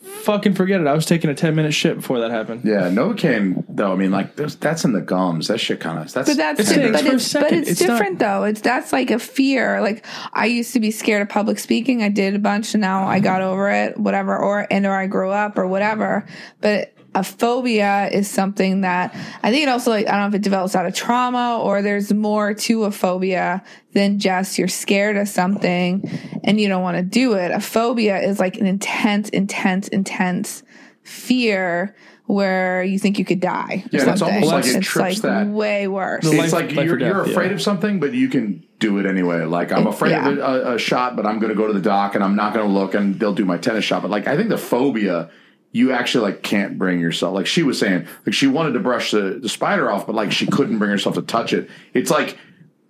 fucking 0.00 0.54
forget 0.54 0.80
it. 0.80 0.86
I 0.86 0.92
was 0.94 1.06
taking 1.06 1.30
a 1.30 1.34
ten 1.34 1.54
minute 1.54 1.72
shit 1.74 1.96
before 1.96 2.20
that 2.20 2.30
happened. 2.30 2.62
Yeah, 2.64 2.88
Novocaine 2.90 3.64
though. 3.68 3.92
I 3.92 3.96
mean, 3.96 4.10
like 4.10 4.34
that's 4.36 4.84
in 4.84 4.92
the 4.92 5.00
gums. 5.00 5.48
That 5.48 5.58
shit 5.58 5.80
kind 5.80 5.98
of. 5.98 6.12
That's 6.12 6.28
but 6.30 6.36
that's 6.36 6.70
It 6.70 6.74
di- 6.80 6.90
but 6.90 7.04
it's 7.06 7.32
but 7.32 7.42
second. 7.42 7.58
it's, 7.58 7.70
It's 7.72 7.80
not- 7.82 7.86
different 7.98 8.18
though 8.18 8.44
it's 8.44 8.60
that's 8.60 8.92
like 8.92 9.10
a 9.10 9.18
fear 9.18 9.80
like 9.80 10.04
i 10.32 10.46
used 10.46 10.72
to 10.72 10.80
be 10.80 10.90
scared 10.90 11.22
of 11.22 11.28
public 11.28 11.58
speaking 11.58 12.02
i 12.02 12.08
did 12.08 12.34
a 12.34 12.38
bunch 12.38 12.74
and 12.74 12.80
now 12.80 13.06
i 13.06 13.18
got 13.20 13.40
over 13.42 13.70
it 13.70 13.96
whatever 13.98 14.36
or 14.36 14.66
and 14.70 14.86
or 14.86 14.94
i 14.96 15.06
grew 15.06 15.30
up 15.30 15.56
or 15.58 15.66
whatever 15.66 16.26
but 16.60 16.91
a 17.14 17.22
phobia 17.22 18.08
is 18.10 18.28
something 18.30 18.80
that 18.82 19.14
I 19.42 19.50
think 19.50 19.62
it 19.64 19.68
also 19.68 19.90
like 19.90 20.06
I 20.08 20.12
don't 20.12 20.20
know 20.20 20.26
if 20.28 20.34
it 20.34 20.42
develops 20.42 20.74
out 20.74 20.86
of 20.86 20.94
trauma 20.94 21.60
or 21.62 21.82
there's 21.82 22.12
more 22.12 22.54
to 22.54 22.84
a 22.84 22.90
phobia 22.90 23.62
than 23.92 24.18
just 24.18 24.56
you're 24.58 24.68
scared 24.68 25.16
of 25.18 25.28
something 25.28 26.08
and 26.42 26.58
you 26.60 26.68
don't 26.68 26.82
want 26.82 26.96
to 26.96 27.02
do 27.02 27.34
it. 27.34 27.50
A 27.50 27.60
phobia 27.60 28.18
is 28.20 28.40
like 28.40 28.56
an 28.56 28.66
intense, 28.66 29.28
intense, 29.28 29.88
intense 29.88 30.62
fear 31.02 31.94
where 32.26 32.82
you 32.82 32.98
think 32.98 33.18
you 33.18 33.24
could 33.24 33.40
die. 33.40 33.84
or 33.84 33.88
Yeah, 33.98 34.10
it's 34.10 34.20
something. 34.20 34.34
almost 34.36 34.52
like 34.52 34.64
it 34.66 34.76
it's 34.76 34.86
trips 34.86 35.22
like 35.22 35.22
that- 35.22 35.46
way 35.48 35.88
worse. 35.88 36.24
The 36.24 36.30
it's 36.30 36.38
life- 36.38 36.52
like 36.52 36.72
life 36.76 36.86
you're, 36.86 36.96
death, 36.96 37.08
you're 37.08 37.22
afraid 37.22 37.48
yeah. 37.48 37.54
of 37.54 37.62
something, 37.62 38.00
but 38.00 38.14
you 38.14 38.28
can 38.28 38.64
do 38.78 38.98
it 38.98 39.06
anyway. 39.06 39.44
Like 39.44 39.70
I'm 39.72 39.86
afraid 39.86 40.12
Yeah. 40.12 40.28
of 40.30 40.38
a, 40.38 40.42
a, 40.70 40.74
a 40.76 40.78
shot, 40.78 41.14
but 41.16 41.26
I'm 41.26 41.38
going 41.40 41.50
to 41.50 41.56
go 41.56 41.66
to 41.66 41.72
the 41.74 41.80
doc 41.80 42.14
and 42.14 42.24
I'm 42.24 42.36
not 42.36 42.54
going 42.54 42.66
to 42.66 42.72
look, 42.72 42.94
and 42.94 43.18
they'll 43.20 43.34
do 43.34 43.44
my 43.44 43.58
tetanus 43.58 43.84
shot. 43.84 44.02
But 44.02 44.10
like 44.10 44.26
I 44.26 44.36
think 44.36 44.48
the 44.48 44.56
phobia, 44.58 45.30
you 45.72 45.90
actually 45.92 46.30
like 46.30 46.42
can't 46.42 46.78
bring 46.78 47.00
yourself. 47.00 47.34
Like 47.34 47.46
she 47.46 47.62
was 47.62 47.78
saying, 47.78 48.06
like 48.26 48.34
she 48.34 48.46
wanted 48.46 48.72
to 48.72 48.80
brush 48.80 49.10
the, 49.10 49.38
the 49.42 49.48
spider 49.48 49.90
off, 49.90 50.06
but 50.06 50.14
like 50.14 50.30
she 50.30 50.46
couldn't 50.46 50.78
bring 50.78 50.90
herself 50.90 51.14
to 51.16 51.22
touch 51.22 51.52
it. 51.52 51.68
It's 51.94 52.10
like 52.10 52.36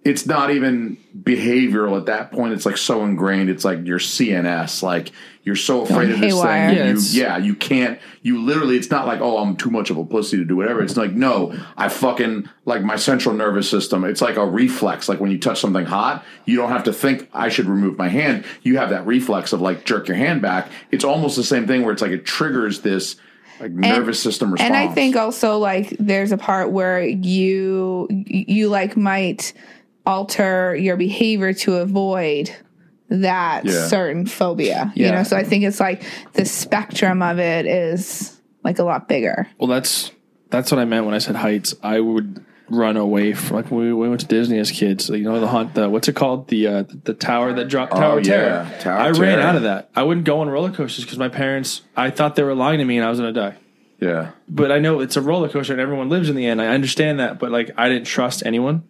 it's 0.04 0.26
not 0.26 0.50
even 0.50 0.96
behavioral 1.16 1.96
at 1.96 2.06
that 2.06 2.32
point. 2.32 2.52
It's 2.52 2.66
like 2.66 2.76
so 2.76 3.04
ingrained. 3.04 3.48
It's 3.48 3.64
like 3.64 3.86
your 3.86 4.00
CNS. 4.00 4.82
Like 4.82 5.12
you're 5.44 5.54
so 5.54 5.82
afraid 5.82 6.10
of 6.10 6.18
this 6.18 6.34
haywire. 6.34 6.70
thing. 6.70 6.78
Yeah, 6.78 6.92
you, 6.92 7.00
yeah, 7.12 7.36
you 7.38 7.54
can't. 7.54 8.00
You 8.22 8.42
literally. 8.42 8.76
It's 8.76 8.90
not 8.90 9.06
like 9.06 9.20
oh, 9.20 9.38
I'm 9.38 9.56
too 9.56 9.70
much 9.70 9.90
of 9.90 9.98
a 9.98 10.04
pussy 10.04 10.36
to 10.38 10.44
do 10.44 10.56
whatever. 10.56 10.82
It's 10.82 10.96
like 10.96 11.12
no, 11.12 11.56
I 11.76 11.88
fucking 11.88 12.48
like 12.64 12.82
my 12.82 12.96
central 12.96 13.34
nervous 13.34 13.70
system. 13.70 14.02
It's 14.04 14.20
like 14.20 14.36
a 14.36 14.44
reflex. 14.44 15.08
Like 15.08 15.20
when 15.20 15.30
you 15.30 15.38
touch 15.38 15.60
something 15.60 15.84
hot, 15.84 16.24
you 16.46 16.56
don't 16.56 16.70
have 16.70 16.84
to 16.84 16.92
think 16.92 17.28
I 17.32 17.48
should 17.48 17.66
remove 17.66 17.96
my 17.96 18.08
hand. 18.08 18.44
You 18.62 18.78
have 18.78 18.90
that 18.90 19.06
reflex 19.06 19.52
of 19.52 19.60
like 19.60 19.84
jerk 19.84 20.08
your 20.08 20.16
hand 20.16 20.42
back. 20.42 20.68
It's 20.90 21.04
almost 21.04 21.36
the 21.36 21.44
same 21.44 21.68
thing 21.68 21.82
where 21.82 21.92
it's 21.92 22.02
like 22.02 22.12
it 22.12 22.24
triggers 22.24 22.80
this 22.80 23.16
like 23.60 23.70
nervous 23.70 24.20
system 24.20 24.50
response. 24.50 24.68
And 24.68 24.76
I 24.76 24.92
think 24.92 25.14
also 25.14 25.58
like 25.58 25.96
there's 26.00 26.32
a 26.32 26.38
part 26.38 26.72
where 26.72 27.00
you 27.00 28.08
you 28.10 28.68
like 28.68 28.96
might 28.96 29.52
alter 30.06 30.74
your 30.74 30.96
behavior 30.96 31.52
to 31.52 31.76
avoid 31.76 32.50
that 33.08 33.64
Yeah. 33.64 33.86
certain 33.88 34.26
phobia. 34.26 34.92
You 34.94 35.10
know, 35.10 35.22
so 35.22 35.36
I 35.36 35.44
think 35.44 35.64
it's 35.64 35.80
like 35.80 36.02
the 36.32 36.44
spectrum 36.44 37.22
of 37.22 37.38
it 37.38 37.66
is 37.66 38.40
like 38.64 38.78
a 38.78 38.84
lot 38.84 39.08
bigger. 39.08 39.48
Well, 39.58 39.68
that's 39.68 40.10
that's 40.50 40.70
what 40.70 40.78
I 40.78 40.84
meant 40.84 41.04
when 41.06 41.14
I 41.14 41.18
said 41.18 41.36
heights. 41.36 41.74
I 41.82 42.00
would 42.00 42.44
run 42.68 42.96
away 42.96 43.34
from 43.34 43.56
like 43.56 43.70
we, 43.70 43.92
we 43.92 44.08
went 44.08 44.20
to 44.22 44.26
Disney 44.26 44.58
as 44.58 44.70
kids. 44.70 45.10
You 45.10 45.24
know 45.24 45.40
the 45.40 45.48
hunt, 45.48 45.74
the 45.74 45.90
what's 45.90 46.08
it 46.08 46.16
called? 46.16 46.48
The 46.48 46.66
uh, 46.66 46.84
the 47.04 47.14
tower 47.14 47.52
that 47.52 47.68
dropped 47.68 47.92
Tower 47.94 48.18
of 48.18 48.26
yeah. 48.26 48.32
Terror. 48.32 48.78
Tower 48.80 48.98
I 48.98 49.08
of 49.08 49.18
ran 49.18 49.38
out 49.40 49.56
of 49.56 49.62
that. 49.62 49.90
I 49.94 50.02
wouldn't 50.04 50.24
go 50.24 50.40
on 50.40 50.48
roller 50.48 50.70
coasters 50.70 51.04
because 51.04 51.18
my 51.18 51.28
parents. 51.28 51.82
I 51.96 52.10
thought 52.10 52.34
they 52.36 52.42
were 52.42 52.54
lying 52.54 52.78
to 52.78 52.84
me 52.84 52.96
and 52.96 53.06
I 53.06 53.10
was 53.10 53.18
gonna 53.18 53.32
die. 53.32 53.56
Yeah. 54.00 54.30
But 54.48 54.72
I 54.72 54.78
know 54.78 55.00
it's 55.00 55.16
a 55.16 55.22
roller 55.22 55.48
coaster 55.48 55.72
and 55.74 55.80
everyone 55.80 56.08
lives 56.08 56.28
in 56.28 56.34
the 56.34 56.46
end. 56.46 56.60
I 56.60 56.68
understand 56.68 57.20
that, 57.20 57.38
but 57.38 57.50
like 57.52 57.70
I 57.76 57.88
didn't 57.88 58.06
trust 58.06 58.42
anyone, 58.44 58.84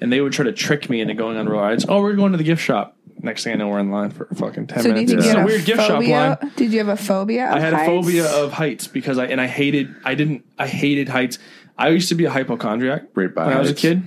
and 0.00 0.12
they 0.12 0.20
would 0.20 0.32
try 0.32 0.44
to 0.44 0.52
trick 0.52 0.88
me 0.90 1.00
into 1.00 1.14
going 1.14 1.36
on 1.36 1.48
rides. 1.48 1.84
Oh, 1.88 2.00
we're 2.00 2.14
going 2.14 2.32
to 2.32 2.38
the 2.38 2.44
gift 2.44 2.62
shop. 2.62 2.96
Next 3.20 3.42
thing 3.42 3.52
I 3.52 3.56
know, 3.56 3.68
we're 3.68 3.80
in 3.80 3.90
line 3.90 4.10
for 4.10 4.26
fucking 4.34 4.68
ten 4.68 4.78
So 4.82 4.92
did 4.92 4.94
minutes. 4.94 5.12
you 5.12 5.18
It's 5.18 5.26
get 5.26 5.38
a 5.38 5.42
a 5.42 5.44
weird 5.44 5.64
gift 5.64 5.80
shop 5.80 5.88
phobia? 5.88 6.38
line. 6.40 6.52
Did 6.56 6.72
you 6.72 6.78
have 6.78 6.88
a 6.88 6.96
phobia? 6.96 7.48
Of 7.48 7.56
I 7.56 7.60
had 7.60 7.74
a 7.74 7.84
phobia 7.84 8.26
of 8.30 8.52
heights 8.52 8.86
because 8.86 9.18
I 9.18 9.26
and 9.26 9.40
I 9.40 9.46
hated 9.48 9.94
I 10.04 10.14
didn't 10.14 10.44
I 10.58 10.68
hated 10.68 11.08
heights. 11.08 11.38
I 11.76 11.88
used 11.88 12.08
to 12.10 12.14
be 12.14 12.24
a 12.26 12.30
hypochondriac 12.30 13.04
Right 13.14 13.34
by 13.34 13.46
when 13.46 13.56
I 13.56 13.60
was 13.60 13.70
a 13.70 13.74
kid, 13.74 14.02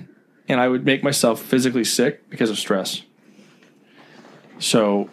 and 0.48 0.60
I 0.60 0.68
would 0.68 0.84
make 0.86 1.02
myself 1.02 1.42
physically 1.42 1.84
sick 1.84 2.28
because 2.30 2.48
of 2.48 2.58
stress. 2.58 3.02
So 4.58 5.10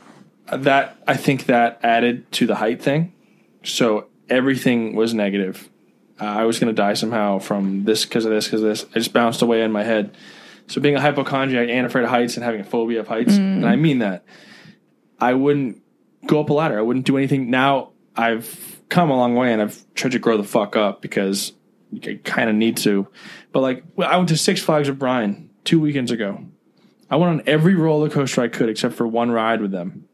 that 0.52 0.98
I 1.08 1.16
think 1.18 1.46
that 1.48 1.80
added 1.84 2.32
to 2.34 2.48
the 2.48 2.56
height 2.56 2.82
thing. 2.82 3.14
So 3.64 4.08
everything 4.30 4.96
was 4.96 5.14
negative. 5.14 5.70
Uh, 6.20 6.26
I 6.26 6.44
was 6.46 6.60
going 6.60 6.74
to 6.74 6.80
die 6.82 6.94
somehow 6.94 7.40
from 7.40 7.86
this 7.86 8.06
because 8.06 8.26
of 8.26 8.32
this 8.32 8.46
because 8.46 8.62
of 8.62 8.70
this. 8.70 8.86
I 8.96 9.00
just 9.00 9.14
bounced 9.14 9.42
away 9.42 9.62
in 9.64 9.72
my 9.72 9.84
head. 9.84 10.16
So 10.70 10.80
being 10.80 10.96
a 10.96 11.02
hypochondriac 11.02 11.68
and 11.68 11.88
afraid 11.88 12.04
of 12.04 12.12
heights 12.12 12.36
and 12.36 12.44
having 12.44 12.62
a 12.62 12.64
phobia 12.64 13.00
of 13.00 13.08
heights, 13.08 13.36
and 13.36 13.66
I 13.66 13.76
mm. 13.76 13.82
mean 13.82 14.00
that, 14.00 14.24
I 15.20 15.34
wouldn't 15.34 15.82
go 16.28 16.40
up 16.40 16.50
a 16.50 16.54
ladder. 16.54 16.78
I 16.78 16.84
wouldn't 16.84 17.08
do 17.08 17.18
anything. 17.18 17.50
Now 17.50 17.90
I've 18.16 18.82
come 18.88 19.10
a 19.10 19.16
long 19.16 19.36
way 19.36 19.52
and 19.52 19.62
I've 19.62 19.84
tried 19.96 20.12
to 20.12 20.20
grow 20.20 20.38
the 20.38 20.44
fuck 20.44 20.76
up 20.76 21.02
because 21.02 21.54
I 22.04 22.20
kind 22.24 22.52
of 22.52 22.56
need 22.56 22.78
to. 22.78 23.08
But 23.52 23.62
like, 23.62 23.84
I 23.98 24.16
went 24.18 24.30
to 24.30 24.38
Six 24.38 24.62
Flags 24.62 24.88
with 24.88 25.00
Brian 25.00 25.50
two 25.64 25.80
weekends 25.80 26.12
ago. 26.12 26.46
I 27.10 27.16
went 27.16 27.32
on 27.32 27.48
every 27.48 27.74
roller 27.74 28.10
coaster 28.10 28.42
I 28.42 28.48
could 28.48 28.70
except 28.70 28.94
for 28.94 29.08
one 29.08 29.32
ride 29.32 29.62
with 29.62 29.72
them. 29.72 30.06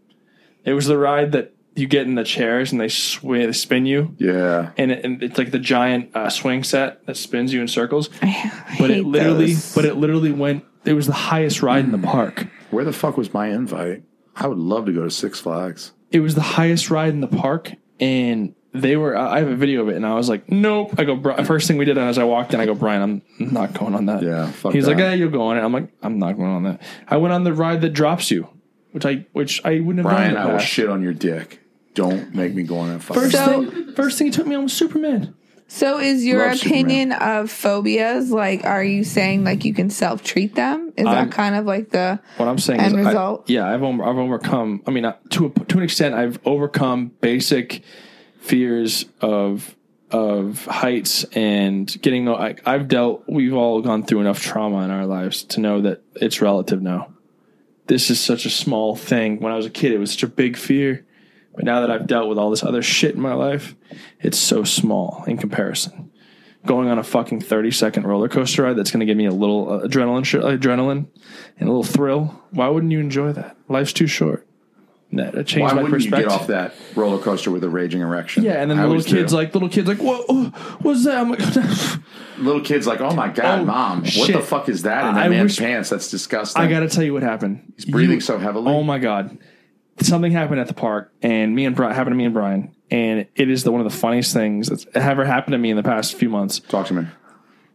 It 0.63 0.73
was 0.73 0.85
the 0.85 0.97
ride 0.97 1.33
that 1.33 1.53
you 1.75 1.87
get 1.87 2.07
in 2.07 2.15
the 2.15 2.23
chairs 2.23 2.71
and 2.71 2.79
they 2.79 2.87
swing, 2.87 3.45
they 3.45 3.51
spin 3.51 3.85
you, 3.85 4.15
Yeah. 4.17 4.71
and, 4.77 4.91
it, 4.91 5.03
and 5.05 5.21
it's 5.21 5.37
like 5.37 5.51
the 5.51 5.59
giant 5.59 6.15
uh, 6.15 6.29
swing 6.29 6.63
set 6.63 7.05
that 7.05 7.17
spins 7.17 7.51
you 7.53 7.61
in 7.61 7.67
circles. 7.67 8.09
I 8.21 8.75
But 8.79 8.91
it 8.91 9.03
literally, 9.05 9.53
those. 9.53 9.75
but 9.75 9.85
it 9.85 9.95
literally 9.95 10.31
went. 10.31 10.63
It 10.85 10.93
was 10.93 11.07
the 11.07 11.13
highest 11.13 11.61
ride 11.61 11.83
in 11.85 11.91
the 11.91 11.97
park. 11.97 12.47
Where 12.71 12.85
the 12.85 12.93
fuck 12.93 13.17
was 13.17 13.33
my 13.33 13.47
invite? 13.47 14.03
I 14.35 14.47
would 14.47 14.57
love 14.57 14.85
to 14.85 14.91
go 14.93 15.03
to 15.03 15.11
Six 15.11 15.39
Flags. 15.39 15.91
it 16.11 16.19
was 16.21 16.35
the 16.35 16.41
highest 16.41 16.89
ride 16.89 17.09
in 17.13 17.21
the 17.21 17.27
park 17.27 17.71
and 17.99 18.53
they 18.73 18.97
were 18.97 19.15
i 19.17 19.39
have 19.39 19.47
a 19.47 19.55
video 19.55 19.81
of 19.81 19.87
it 19.89 19.95
and 19.95 20.05
i 20.05 20.13
was 20.13 20.27
like 20.27 20.49
nope 20.51 20.93
i 20.97 21.05
go 21.05 21.15
"Bri-" 21.15 21.41
first 21.45 21.65
thing 21.65 21.77
we 21.77 21.85
did 21.85 21.97
as 21.97 22.17
i 22.17 22.25
walked 22.25 22.53
in 22.53 22.59
i 22.59 22.65
go 22.65 22.75
brian 22.75 23.01
i'm 23.01 23.21
not 23.39 23.73
going 23.73 23.95
on 23.95 24.07
that 24.07 24.21
Yeah, 24.21 24.51
fuck 24.51 24.73
he's 24.73 24.85
like 24.85 24.97
that. 24.97 25.03
yeah 25.11 25.13
you'll 25.13 25.31
go 25.31 25.43
on 25.43 25.57
it 25.57 25.61
i'm 25.61 25.71
like 25.71 25.87
i'm 26.03 26.19
not 26.19 26.33
going 26.33 26.49
on 26.51 26.63
that 26.63 26.81
i 27.07 27.15
went 27.15 27.33
on 27.33 27.45
the 27.45 27.53
ride 27.53 27.79
that 27.81 27.91
drops 27.91 28.29
you 28.31 28.49
which 28.91 29.05
i 29.05 29.25
which 29.31 29.63
i 29.63 29.79
wouldn't 29.79 30.05
have 30.05 30.13
Brian, 30.13 30.33
done 30.33 30.47
I 30.49 30.51
will 30.51 30.59
shit 30.59 30.89
on 30.89 31.01
your 31.01 31.13
dick. 31.13 31.61
Don't 31.95 32.35
make 32.35 32.53
me 32.53 32.61
go 32.63 32.77
on 32.77 32.89
that 32.93 33.01
fucking. 33.01 33.23
first 33.23 33.35
So- 33.35 33.65
thing 33.71 33.93
first 33.93 34.17
thing 34.19 34.27
he 34.27 34.31
took 34.31 34.45
me 34.45 34.53
on 34.55 34.63
was 34.63 34.73
superman 34.73 35.33
So 35.67 35.97
is 35.97 36.23
your 36.23 36.45
Love 36.47 36.57
opinion 36.61 37.11
of 37.13 37.49
phobias 37.49 38.29
like 38.29 38.63
are 38.65 38.83
you 38.83 39.03
saying 39.03 39.43
like 39.43 39.65
you 39.65 39.73
can 39.73 39.89
self 39.89 40.21
treat 40.23 40.53
them? 40.55 40.93
Is 40.97 41.07
I'm- 41.07 41.29
that 41.29 41.35
kind 41.35 41.55
of 41.55 41.65
like 41.65 41.89
the 41.89 42.19
what 42.37 42.47
i'm 42.47 42.59
saying 42.59 42.79
End 42.81 42.99
is 42.99 43.05
I- 43.05 43.09
result? 43.09 43.49
yeah 43.49 43.65
i've, 43.73 43.81
over, 43.81 44.03
I've 44.03 44.17
overcome 44.17 44.83
i 44.85 44.91
mean 44.91 45.05
uh, 45.05 45.15
to, 45.31 45.47
a, 45.47 45.49
to 45.65 45.77
an 45.77 45.83
extent 45.83 46.13
i've 46.13 46.37
overcome 46.45 47.11
basic 47.21 47.81
fears 48.39 49.05
of 49.21 49.75
of 50.11 50.65
heights 50.65 51.23
and 51.33 51.99
getting 52.01 52.29
I, 52.29 52.55
I've 52.65 52.87
dealt 52.87 53.23
we've 53.27 53.53
all 53.55 53.81
gone 53.81 54.03
through 54.03 54.19
enough 54.21 54.39
trauma 54.41 54.83
in 54.83 54.91
our 54.91 55.05
lives 55.07 55.43
to 55.45 55.59
know 55.59 55.81
that 55.81 56.03
it's 56.15 56.41
relative 56.41 56.81
now. 56.81 57.11
This 57.87 58.09
is 58.11 58.19
such 58.19 58.45
a 58.45 58.49
small 58.49 58.95
thing. 58.95 59.39
When 59.39 59.51
I 59.51 59.57
was 59.57 59.65
a 59.65 59.69
kid 59.71 59.91
it 59.93 59.97
was 59.97 60.11
such 60.11 60.23
a 60.23 60.27
big 60.27 60.57
fear. 60.57 61.05
But 61.55 61.65
now 61.65 61.81
that 61.81 61.91
I've 61.91 62.07
dealt 62.07 62.27
with 62.27 62.37
all 62.37 62.49
this 62.49 62.63
other 62.63 62.81
shit 62.81 63.15
in 63.15 63.21
my 63.21 63.33
life, 63.33 63.75
it's 64.19 64.37
so 64.37 64.63
small 64.63 65.23
in 65.27 65.37
comparison. 65.37 66.11
Going 66.65 66.89
on 66.89 66.97
a 66.99 67.03
fucking 67.03 67.41
30 67.41 67.71
second 67.71 68.07
roller 68.07 68.27
coaster 68.27 68.63
ride 68.63 68.75
that's 68.75 68.91
going 68.91 68.99
to 69.01 69.05
give 69.05 69.15
me 69.17 69.25
a 69.25 69.31
little 69.31 69.71
uh, 69.71 69.87
adrenaline 69.87 70.25
sh- 70.25 70.35
adrenaline 70.35 71.05
and 71.59 71.69
a 71.69 71.71
little 71.71 71.83
thrill. 71.83 72.41
Why 72.51 72.67
wouldn't 72.67 72.91
you 72.91 72.99
enjoy 72.99 73.31
that? 73.33 73.55
Life's 73.69 73.93
too 73.93 74.07
short. 74.07 74.47
That, 75.13 75.33
that 75.33 75.45
changed 75.47 75.61
Why 75.71 75.75
my 75.75 75.83
wouldn't 75.83 76.03
you 76.03 76.09
perspective. 76.09 76.29
get 76.31 76.41
off 76.41 76.47
that 76.47 76.73
roller 76.95 77.21
coaster 77.21 77.51
with 77.51 77.63
a 77.63 77.69
raging 77.69 78.01
erection? 78.01 78.43
Yeah, 78.43 78.53
and 78.53 78.69
then 78.69 78.79
I 78.79 78.81
little 78.81 78.93
always 78.95 79.05
kids 79.05 79.31
do. 79.31 79.37
like 79.37 79.53
little 79.53 79.69
kids 79.69 79.87
like 79.87 79.99
what? 80.01 80.25
oh, 80.27 80.45
What's 80.81 81.05
that? 81.05 81.19
I'm 81.19 81.29
like, 81.29 81.39
little 82.39 82.61
kids 82.61 82.85
like, 82.87 82.99
oh 82.99 83.13
my 83.13 83.29
god, 83.29 83.59
Oh, 83.61 83.65
mom, 83.65 83.99
what 84.01 84.09
shit. 84.09 84.35
the 84.35 84.41
fuck 84.41 84.67
is 84.67 84.81
that 84.81 85.07
in 85.07 85.13
that 85.15 85.25
I 85.25 85.29
man's 85.29 85.51
wish- 85.51 85.59
pants? 85.59 85.89
That's 85.89 86.09
disgusting. 86.09 86.61
I 86.61 86.67
got 86.67 86.79
to 86.81 86.89
tell 86.89 87.03
you 87.03 87.13
what 87.13 87.21
happened. 87.23 87.73
He's 87.75 87.85
breathing 87.85 88.19
so 88.19 88.39
heavily. 88.39 88.73
Oh 88.73 88.83
my 88.83 88.97
god, 88.97 89.37
something 90.01 90.31
happened 90.31 90.59
at 90.59 90.67
the 90.67 90.73
park, 90.73 91.11
and 91.21 91.55
me 91.55 91.65
and 91.65 91.75
Brian 91.75 91.95
happened 91.95 92.13
to 92.13 92.17
me 92.17 92.25
and 92.25 92.33
Brian, 92.33 92.75
and 92.91 93.27
it 93.35 93.49
is 93.49 93.63
the 93.63 93.71
one 93.71 93.81
of 93.81 93.91
the 93.91 93.97
funniest 93.97 94.33
things 94.33 94.67
that's 94.67 94.85
ever 94.93 95.25
happened 95.25 95.53
to 95.53 95.57
me 95.57 95.69
in 95.69 95.77
the 95.77 95.83
past 95.83 96.15
few 96.15 96.29
months. 96.29 96.59
Talk 96.59 96.87
to 96.87 96.93
me. 96.93 97.07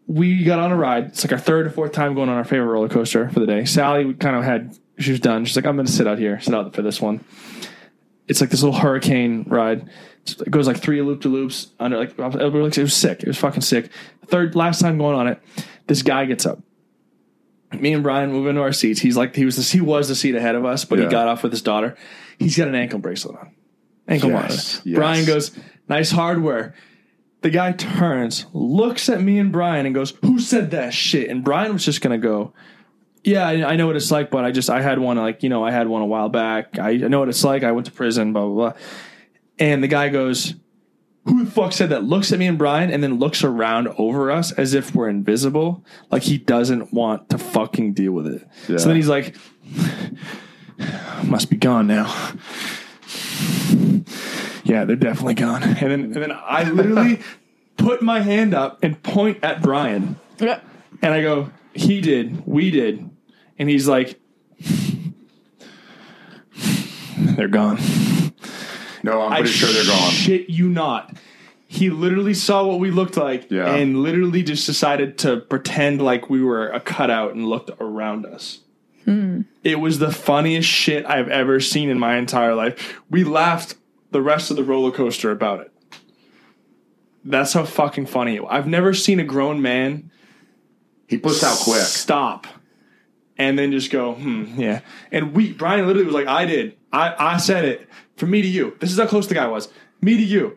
we 0.06 0.44
got 0.44 0.58
on 0.58 0.72
a 0.72 0.76
ride. 0.76 1.06
It's 1.06 1.24
like 1.24 1.32
our 1.32 1.38
third 1.38 1.66
or 1.66 1.70
fourth 1.70 1.92
time 1.92 2.14
going 2.14 2.28
on 2.28 2.36
our 2.36 2.44
favorite 2.44 2.66
roller 2.66 2.88
coaster 2.88 3.30
for 3.30 3.40
the 3.40 3.46
day. 3.46 3.64
Sally 3.64 4.04
we 4.04 4.14
kind 4.14 4.36
of 4.36 4.44
had 4.44 4.76
she 4.98 5.12
was 5.12 5.20
done. 5.20 5.44
She's 5.44 5.56
like, 5.56 5.66
I'm 5.66 5.76
going 5.76 5.86
to 5.86 5.92
sit 5.92 6.06
out 6.06 6.18
here, 6.18 6.40
sit 6.40 6.54
out 6.54 6.74
for 6.74 6.82
this 6.82 7.00
one. 7.00 7.24
It's 8.28 8.40
like 8.40 8.50
this 8.50 8.62
little 8.62 8.78
hurricane 8.78 9.44
ride. 9.48 9.88
It 10.26 10.50
goes 10.50 10.66
like 10.66 10.76
three 10.76 11.00
loop 11.00 11.22
to 11.22 11.28
loops 11.28 11.68
under 11.80 11.96
like 11.98 12.18
it 12.18 12.78
was 12.82 12.94
sick. 12.94 13.22
It 13.22 13.26
was 13.26 13.38
fucking 13.38 13.62
sick. 13.62 13.90
Third 14.26 14.54
last 14.54 14.80
time 14.80 14.98
going 14.98 15.16
on 15.16 15.26
it, 15.26 15.42
this 15.86 16.02
guy 16.02 16.26
gets 16.26 16.44
up. 16.46 16.60
Me 17.78 17.92
and 17.92 18.02
Brian 18.02 18.32
move 18.32 18.46
into 18.48 18.60
our 18.62 18.72
seats. 18.72 19.00
He's 19.00 19.16
like 19.16 19.34
he 19.34 19.44
was 19.44 19.56
the 19.56 19.62
he 19.62 19.80
was 19.80 20.08
the 20.08 20.14
seat 20.14 20.34
ahead 20.34 20.54
of 20.54 20.64
us, 20.64 20.84
but 20.84 20.98
Yeah. 20.98 21.04
he 21.06 21.10
got 21.10 21.28
off 21.28 21.42
with 21.42 21.52
his 21.52 21.62
daughter. 21.62 21.96
He's 22.38 22.56
got 22.56 22.68
an 22.68 22.74
ankle 22.74 22.98
bracelet 22.98 23.36
on. 23.36 23.50
Ankle 24.08 24.30
Yes, 24.30 24.40
monitor. 24.42 24.88
yes. 24.88 24.96
Brian 24.96 25.24
goes, 25.24 25.50
nice 25.88 26.10
hardware. 26.10 26.74
The 27.42 27.50
guy 27.50 27.72
turns, 27.72 28.44
looks 28.52 29.08
at 29.08 29.22
me 29.22 29.38
and 29.38 29.50
Brian, 29.52 29.86
and 29.86 29.94
goes, 29.94 30.14
"Who 30.22 30.38
said 30.40 30.72
that 30.72 30.92
shit?" 30.92 31.30
And 31.30 31.42
Brian 31.44 31.72
was 31.72 31.84
just 31.84 32.00
gonna 32.02 32.18
go, 32.18 32.52
"Yeah, 33.24 33.46
I, 33.46 33.72
I 33.72 33.76
know 33.76 33.86
what 33.86 33.96
it's 33.96 34.10
like, 34.10 34.30
but 34.30 34.44
I 34.44 34.50
just 34.50 34.68
I 34.68 34.82
had 34.82 34.98
one 34.98 35.16
like 35.16 35.42
you 35.42 35.48
know 35.48 35.64
I 35.64 35.70
had 35.70 35.86
one 35.88 36.02
a 36.02 36.06
while 36.06 36.28
back. 36.28 36.78
I, 36.78 36.90
I 36.90 36.96
know 36.96 37.20
what 37.20 37.28
it's 37.28 37.44
like. 37.44 37.62
I 37.62 37.72
went 37.72 37.86
to 37.86 37.92
prison, 37.92 38.32
blah 38.32 38.44
blah 38.46 38.54
blah." 38.72 38.80
And 39.58 39.82
the 39.82 39.88
guy 39.88 40.08
goes, 40.08 40.54
"Who 41.30 41.44
the 41.44 41.50
fuck 41.50 41.72
said 41.72 41.88
that?" 41.90 42.04
Looks 42.04 42.32
at 42.32 42.38
me 42.38 42.46
and 42.46 42.58
Brian, 42.58 42.90
and 42.90 43.02
then 43.02 43.18
looks 43.18 43.44
around 43.44 43.88
over 43.96 44.30
us 44.30 44.52
as 44.52 44.74
if 44.74 44.94
we're 44.94 45.08
invisible, 45.08 45.84
like 46.10 46.22
he 46.22 46.38
doesn't 46.38 46.92
want 46.92 47.28
to 47.30 47.38
fucking 47.38 47.94
deal 47.94 48.12
with 48.12 48.26
it. 48.26 48.46
Yeah. 48.68 48.78
So 48.78 48.88
then 48.88 48.96
he's 48.96 49.08
like, 49.08 49.36
"Must 51.24 51.48
be 51.50 51.56
gone 51.56 51.86
now." 51.86 52.34
Yeah, 54.64 54.84
they're 54.84 54.96
definitely 54.96 55.34
gone. 55.34 55.62
And 55.62 55.90
then 55.90 56.02
and 56.04 56.14
then 56.14 56.32
I 56.32 56.62
literally 56.70 57.20
put 57.76 58.02
my 58.02 58.20
hand 58.20 58.54
up 58.54 58.78
and 58.82 59.02
point 59.02 59.42
at 59.42 59.62
Brian. 59.62 60.16
And 61.02 61.14
I 61.14 61.22
go, 61.22 61.50
he 61.74 62.00
did, 62.00 62.46
we 62.46 62.70
did. 62.70 63.08
And 63.58 63.68
he's 63.68 63.88
like, 63.88 64.20
they're 67.16 67.48
gone. 67.48 67.78
No, 69.02 69.22
I'm 69.22 69.32
I 69.32 69.36
pretty 69.40 69.52
sure 69.52 69.68
they're 69.72 69.84
gone. 69.84 70.10
Shit 70.10 70.48
you 70.50 70.68
not. 70.68 71.16
He 71.66 71.88
literally 71.90 72.34
saw 72.34 72.64
what 72.66 72.80
we 72.80 72.90
looked 72.90 73.16
like 73.16 73.50
Yeah. 73.50 73.72
and 73.74 74.02
literally 74.02 74.42
just 74.42 74.66
decided 74.66 75.18
to 75.18 75.36
pretend 75.38 76.02
like 76.02 76.28
we 76.28 76.42
were 76.42 76.68
a 76.68 76.80
cutout 76.80 77.34
and 77.34 77.46
looked 77.46 77.70
around 77.80 78.26
us. 78.26 78.60
It 79.64 79.80
was 79.80 79.98
the 79.98 80.12
funniest 80.12 80.68
shit 80.68 81.04
I've 81.04 81.26
ever 81.28 81.58
seen 81.58 81.88
in 81.90 81.98
my 81.98 82.16
entire 82.16 82.54
life. 82.54 83.00
We 83.10 83.24
laughed 83.24 83.74
the 84.12 84.22
rest 84.22 84.52
of 84.52 84.56
the 84.56 84.62
roller 84.62 84.92
coaster 84.92 85.32
about 85.32 85.60
it. 85.62 85.72
That's 87.24 87.52
how 87.52 87.64
fucking 87.64 88.06
funny 88.06 88.36
it 88.36 88.42
was. 88.44 88.50
I've 88.52 88.68
never 88.68 88.94
seen 88.94 89.18
a 89.18 89.24
grown 89.24 89.60
man 89.60 90.12
He 91.08 91.18
puts 91.18 91.42
out 91.42 91.58
quick. 91.58 91.82
stop 91.82 92.46
and 93.36 93.58
then 93.58 93.72
just 93.72 93.90
go, 93.90 94.14
hmm, 94.14 94.44
yeah. 94.60 94.80
And 95.10 95.34
we, 95.34 95.52
Brian 95.54 95.84
literally 95.88 96.06
was 96.06 96.14
like, 96.14 96.28
I 96.28 96.44
did. 96.46 96.76
I, 96.92 97.14
I 97.18 97.36
said 97.38 97.64
it 97.64 97.88
from 98.20 98.30
me 98.30 98.42
to 98.42 98.48
you. 98.48 98.76
This 98.78 98.92
is 98.92 98.98
how 98.98 99.06
close 99.06 99.26
the 99.26 99.34
guy 99.34 99.46
was. 99.48 99.68
Me 100.00 100.16
to 100.16 100.22
you. 100.22 100.56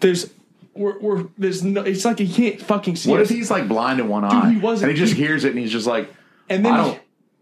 There's, 0.00 0.30
we're, 0.74 0.98
we're 1.00 1.24
there's 1.36 1.64
no, 1.64 1.80
it's 1.82 2.04
like 2.04 2.18
he 2.20 2.28
can't 2.32 2.60
fucking 2.62 2.94
see 2.96 3.10
What 3.10 3.20
us. 3.20 3.30
if 3.30 3.36
he's 3.36 3.50
like 3.50 3.66
blind 3.66 3.98
in 3.98 4.08
one 4.08 4.24
eye? 4.24 4.52
he 4.52 4.58
wasn't. 4.58 4.90
And 4.90 4.98
he 4.98 5.04
just 5.04 5.16
He- 5.16 5.24
hears 5.26 5.44
it 5.44 5.50
and 5.50 5.58
he's 5.58 5.72
just 5.72 5.86
like, 5.88 6.12
and 6.48 6.64
then 6.64 6.72
I 6.72 6.76
don't, 6.76 7.00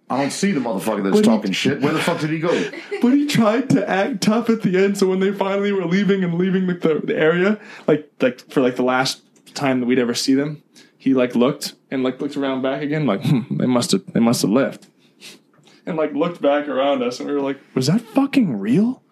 I 0.08 0.18
don't 0.20 0.30
see 0.32 0.52
the 0.52 0.60
motherfucker 0.60 1.02
that's 1.02 1.16
But 1.16 1.16
he- 1.16 1.22
talking 1.22 1.52
shit. 1.52 1.80
Where 1.82 1.92
the 1.92 1.98
fuck 2.00 2.20
did 2.20 2.30
he 2.30 2.38
go? 2.38 2.48
But 3.02 3.10
he 3.12 3.26
tried 3.26 3.68
to 3.70 3.86
act 3.88 4.22
tough 4.22 4.48
at 4.48 4.62
the 4.62 4.82
end. 4.82 4.96
So 4.96 5.06
when 5.08 5.20
they 5.20 5.30
finally 5.32 5.70
were 5.72 5.84
leaving 5.84 6.24
and 6.24 6.34
leaving 6.34 6.66
like 6.66 6.80
the, 6.80 7.00
the 7.04 7.14
area, 7.16 7.60
like 7.86 8.10
like 8.22 8.40
for 8.50 8.62
like 8.62 8.76
the 8.76 8.82
last 8.84 9.20
time 9.54 9.80
that 9.80 9.86
we'd 9.86 9.98
ever 9.98 10.14
see 10.14 10.34
them, 10.34 10.62
he 10.96 11.12
like 11.12 11.34
looked 11.34 11.74
and 11.90 12.02
like 12.02 12.20
looked 12.20 12.36
around 12.38 12.62
back 12.62 12.80
again, 12.82 13.04
like 13.06 13.22
hmm, 13.24 13.58
they 13.58 13.66
must 13.66 13.90
have 13.92 14.06
they 14.14 14.20
must 14.20 14.40
have 14.42 14.50
left, 14.50 14.86
and 15.84 15.96
like 15.98 16.14
looked 16.14 16.40
back 16.40 16.68
around 16.68 17.02
us, 17.02 17.20
and 17.20 17.28
we 17.28 17.34
were 17.34 17.40
like, 17.42 17.58
was 17.74 17.86
that 17.88 18.00
fucking 18.00 18.58
real? 18.58 19.02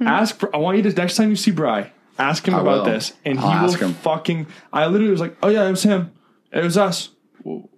Ask. 0.00 0.42
I 0.52 0.56
want 0.58 0.76
you 0.78 0.82
to 0.84 0.92
next 0.92 1.16
time 1.16 1.30
you 1.30 1.36
see 1.36 1.50
Bry, 1.50 1.92
ask 2.18 2.46
him 2.46 2.54
I 2.54 2.60
about 2.60 2.84
will. 2.84 2.92
this, 2.92 3.12
and 3.24 3.38
he 3.38 3.44
I'll 3.44 3.62
will 3.64 3.70
ask 3.70 3.78
him. 3.78 3.94
fucking. 3.94 4.46
I 4.72 4.86
literally 4.86 5.10
was 5.10 5.20
like, 5.20 5.36
oh 5.42 5.48
yeah, 5.48 5.66
it 5.66 5.70
was 5.70 5.82
him, 5.82 6.12
it 6.52 6.62
was 6.64 6.76
us. 6.76 7.10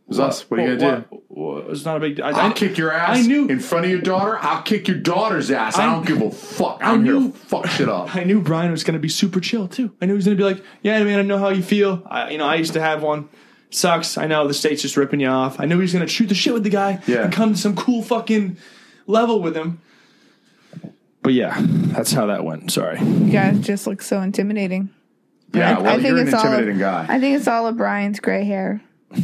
It's 0.08 0.18
us. 0.18 0.50
What 0.50 0.60
are 0.60 0.66
you 0.68 0.76
gonna 0.76 1.06
do? 1.10 1.22
It's 1.70 1.86
not 1.86 1.96
a 1.96 2.00
big. 2.00 2.20
I, 2.20 2.30
I'll 2.30 2.50
I- 2.50 2.52
kick 2.52 2.76
your 2.76 2.92
ass 2.92 3.18
I 3.18 3.22
knew. 3.22 3.48
in 3.48 3.60
front 3.60 3.86
of 3.86 3.90
your 3.90 4.00
daughter. 4.02 4.36
I'll 4.40 4.60
kick 4.62 4.86
your 4.86 4.98
daughter's 4.98 5.50
ass. 5.50 5.78
I, 5.78 5.84
I- 5.84 5.86
don't 5.94 6.06
give 6.06 6.20
a 6.20 6.30
fuck. 6.30 6.80
I'm 6.82 7.02
here 7.04 7.14
knew- 7.14 7.32
to 7.32 7.38
fuck 7.38 7.66
shit 7.66 7.88
up. 7.88 8.14
I 8.14 8.24
knew 8.24 8.40
Brian 8.42 8.70
was 8.70 8.84
going 8.84 8.94
to 8.94 9.00
be 9.00 9.08
super 9.08 9.40
chill 9.40 9.68
too. 9.68 9.90
I 10.02 10.06
knew 10.06 10.12
he 10.12 10.16
was 10.16 10.26
going 10.26 10.36
to 10.36 10.40
be 10.40 10.44
like, 10.52 10.62
"Yeah, 10.82 11.02
man, 11.04 11.18
I 11.18 11.22
know 11.22 11.38
how 11.38 11.48
you 11.48 11.62
feel. 11.62 12.02
I, 12.06 12.30
you 12.30 12.38
know, 12.38 12.44
I 12.46 12.56
used 12.56 12.74
to 12.74 12.80
have 12.80 13.02
one. 13.02 13.28
Sucks. 13.70 14.18
I 14.18 14.26
know 14.26 14.46
the 14.46 14.52
state's 14.52 14.82
just 14.82 14.98
ripping 14.98 15.20
you 15.20 15.28
off. 15.28 15.58
I 15.58 15.64
knew 15.64 15.76
he 15.76 15.82
was 15.82 15.94
going 15.94 16.04
to 16.04 16.12
shoot 16.12 16.26
the 16.28 16.34
shit 16.34 16.52
with 16.52 16.64
the 16.64 16.68
guy 16.70 17.00
Yeah. 17.06 17.22
and 17.24 17.32
come 17.32 17.54
to 17.54 17.58
some 17.58 17.74
cool 17.74 18.02
fucking 18.02 18.58
level 19.06 19.40
with 19.40 19.56
him." 19.56 19.80
But 21.22 21.34
yeah, 21.34 21.56
that's 21.60 22.12
how 22.12 22.26
that 22.26 22.44
went. 22.44 22.70
Sorry. 22.72 22.98
You 23.00 23.30
guys 23.30 23.60
just 23.60 23.86
look 23.86 24.02
so 24.02 24.20
intimidating. 24.20 24.90
Yeah, 25.54 25.78
well, 25.78 26.00
you're 26.00 26.18
an 26.18 26.34
all 26.34 26.40
of- 26.40 26.44
intimidating 26.46 26.78
guy. 26.78 27.06
I 27.08 27.20
think 27.20 27.36
it's 27.36 27.46
all 27.46 27.66
of 27.66 27.76
Brian's 27.76 28.20
gray 28.20 28.44
hair. 28.44 28.80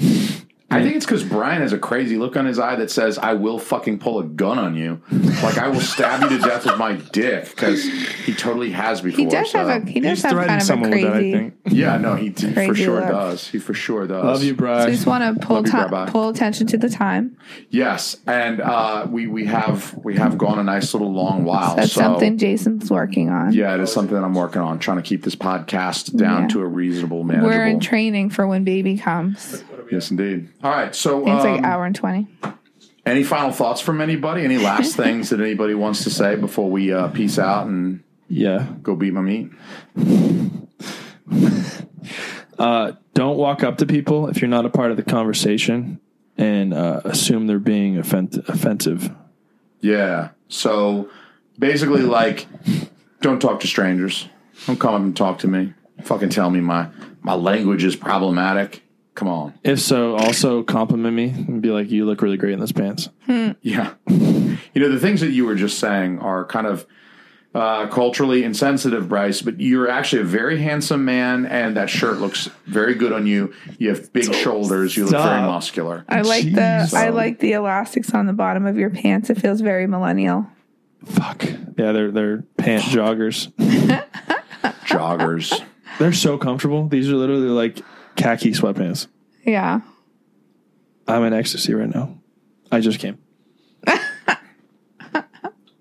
I 0.70 0.82
think 0.82 0.97
it's 0.97 1.07
because 1.07 1.24
Brian 1.24 1.62
has 1.62 1.73
a 1.73 1.78
crazy 1.78 2.19
look 2.19 2.36
on 2.36 2.45
his 2.45 2.59
eye 2.59 2.77
that 2.77 2.90
says, 2.90 3.16
"I 3.16 3.32
will 3.32 3.59
fucking 3.59 4.01
pull 4.01 4.19
a 4.19 4.24
gun 4.24 4.59
on 4.59 4.74
you, 4.77 5.01
like 5.43 5.57
I 5.57 5.69
will 5.69 5.81
stab 5.81 6.23
you 6.23 6.28
to 6.28 6.39
death 6.47 6.66
with 6.66 6.77
my 6.77 6.93
dick." 7.11 7.49
Because 7.49 7.82
he 7.85 8.35
totally 8.35 8.73
has 8.73 9.01
before. 9.01 9.16
He 9.16 9.24
does 9.31 9.51
so. 9.51 9.59
have 9.66 9.69
a 9.86 9.90
he 9.90 9.99
does 10.01 10.19
He's 10.19 10.23
have 10.24 10.32
kind 10.35 10.51
of 10.51 10.57
a 10.59 10.61
someone 10.61 10.90
with 10.90 11.01
that, 11.03 11.12
I 11.15 11.32
think. 11.32 11.55
yeah, 11.70 11.97
no, 11.97 12.16
he, 12.16 12.27
he 12.36 12.53
for 12.53 12.74
sure 12.74 13.01
look. 13.01 13.09
does. 13.09 13.49
He 13.49 13.59
for 13.59 13.73
sure 13.73 14.07
does. 14.07 14.23
Love 14.23 14.43
you, 14.43 14.51
So 14.51 14.57
Brian. 14.57 14.89
you 14.90 14.95
just 14.95 15.07
want 15.07 15.40
to 15.40 15.47
pull 15.47 15.62
Love 15.62 15.90
you, 16.07 16.12
pull 16.12 16.28
attention 16.28 16.66
to 16.66 16.77
the 16.77 16.90
time. 16.90 17.39
Yes, 17.70 18.19
and 18.27 18.61
uh, 18.61 19.07
we 19.09 19.27
we 19.27 19.47
have 19.47 19.99
we 20.05 20.16
have 20.16 20.36
gone 20.36 20.59
a 20.59 20.65
nice 20.65 20.93
little 20.93 21.11
long 21.15 21.45
while. 21.45 21.77
That's 21.77 21.93
so 21.93 22.03
something 22.03 22.36
Jason's 22.36 22.90
working 22.90 23.31
on. 23.31 23.55
yeah, 23.55 23.74
it 23.74 23.81
is 23.81 23.90
something 23.90 24.15
that 24.15 24.23
I'm 24.23 24.35
working 24.35 24.61
on, 24.61 24.78
trying 24.81 24.99
to 24.99 25.03
keep 25.03 25.23
this 25.24 25.35
podcast 25.35 26.15
down 26.15 26.43
Yeah. 26.43 26.49
to 26.49 26.61
a 26.61 26.66
reasonable, 26.66 27.24
manageable. 27.24 27.49
We're 27.57 27.66
in 27.66 27.81
training 27.81 28.28
for 28.31 28.47
when 28.47 28.65
baby 28.65 28.99
comes. 28.99 29.65
Yes, 29.90 30.10
indeed. 30.10 30.48
All 30.62 30.70
right, 30.70 30.94
so 30.94 31.20
It's 31.20 31.44
um, 31.44 31.56
like 31.56 31.62
hour 31.65 31.85
and 31.86 31.94
twenty. 31.94 32.27
any 33.06 33.23
final 33.23 33.51
thoughts 33.51 33.81
from 33.81 34.01
anybody? 34.01 34.43
Any 34.44 34.59
last 34.59 34.97
things 35.02 35.31
that 35.31 35.40
anybody 35.40 35.74
wants 35.74 36.05
to 36.05 36.10
say 36.10 36.36
before 36.36 36.70
we 36.70 36.93
uh, 36.93 37.09
peace 37.09 37.39
out 37.39 37.66
and 37.66 38.02
yeah. 38.28 38.66
go 38.82 38.94
beat 38.97 39.12
my 39.12 39.20
meat? 39.23 39.51
Uh, 42.59 42.93
don't 43.15 43.36
walk 43.36 43.62
up 43.62 43.78
to 43.78 43.86
people 43.86 44.27
if 44.28 44.40
you're 44.40 44.48
not 44.48 44.66
a 44.66 44.69
part 44.70 44.90
of 44.90 44.97
the 44.97 45.02
conversation 45.05 46.01
and 46.36 46.74
uh, 46.74 47.01
assume 47.05 47.47
they're 47.47 47.60
being 47.60 47.97
offent- 47.98 48.36
offensive. 48.48 49.15
Yeah. 49.81 50.31
So 50.48 51.09
basically, 51.56 52.02
like, 52.02 52.47
don't 53.20 53.40
talk 53.40 53.60
to 53.60 53.69
strangers. 53.69 54.28
Don't 54.66 54.81
come 54.81 54.94
up 54.94 55.01
and 55.02 55.16
talk 55.16 55.39
to 55.40 55.47
me. 55.47 55.73
Fucking 56.02 56.31
tell 56.31 56.51
me 56.51 56.60
my 56.60 56.89
my 57.23 57.35
language 57.35 57.85
is 57.85 57.94
problematic. 57.94 58.82
Come 59.19 59.27
on. 59.27 59.53
If 59.65 59.81
so, 59.81 60.15
also 60.15 60.62
compliment 60.62 61.16
me 61.16 61.31
and 61.31 61.61
be 61.61 61.70
like, 61.70 61.90
"You 61.90 62.07
look 62.07 62.23
really 62.23 62.36
great 62.36 62.53
in 62.53 62.61
those 62.61 62.70
pants." 62.70 63.09
Yeah. 63.27 63.95
You 64.07 64.59
know, 64.77 64.89
the 64.90 65.01
things 65.01 65.23
that 65.23 65.32
you 65.32 65.45
were 65.45 65.57
just 65.57 65.81
saying 65.81 66.20
are 66.20 66.45
kind 66.45 66.69
of 66.69 66.86
uh, 67.53 67.89
culturally 67.89 68.45
insensitive, 68.45 69.09
Bryce, 69.09 69.43
but 69.43 69.61
you're 69.61 69.90
actually 69.90 70.23
a 70.23 70.24
very 70.24 70.61
handsome 70.61 71.05
man, 71.05 71.47
and 71.47 71.77
that 71.77 71.90
shirt 71.90 72.19
looks 72.19 72.49
very 72.66 72.95
good 72.95 73.12
on 73.12 73.27
you. 73.27 73.53
You 73.78 73.89
have 73.89 74.12
big 74.12 74.32
shoulders. 74.32 74.97
You 74.97 75.03
look 75.07 75.15
very 75.15 75.24
Stop. 75.24 75.51
muscular. 75.51 76.05
I 76.09 76.20
like 76.20 76.45
the 76.45 76.61
Jeez. 76.61 76.95
I 76.95 77.09
like 77.09 77.40
the 77.40 77.55
elastics 77.55 78.15
on 78.15 78.27
the 78.27 78.32
bottom 78.32 78.66
of 78.66 78.78
your 78.78 78.90
pants. 78.90 79.31
It 79.31 79.40
feels 79.40 79.61
very 79.61 79.89
millennial. 79.89 80.47
Fuck. 81.05 81.45
Yeah, 81.77 81.90
they're 81.90 82.12
they're 82.12 82.43
pant 82.57 82.85
joggers. 82.85 83.51
Joggers. 84.86 85.61
They're 85.99 86.12
so 86.12 86.39
comfortable. 86.39 86.86
These 86.86 87.11
are 87.11 87.16
literally 87.16 87.49
like 87.49 87.82
khaki 88.19 88.51
sweatpants. 88.51 89.07
Yeah. 89.45 89.81
I'm 91.07 91.24
in 91.24 91.32
ecstasy 91.32 91.73
right 91.73 91.89
now. 91.89 92.19
I 92.70 92.81
just 92.81 92.99
came. 92.99 93.19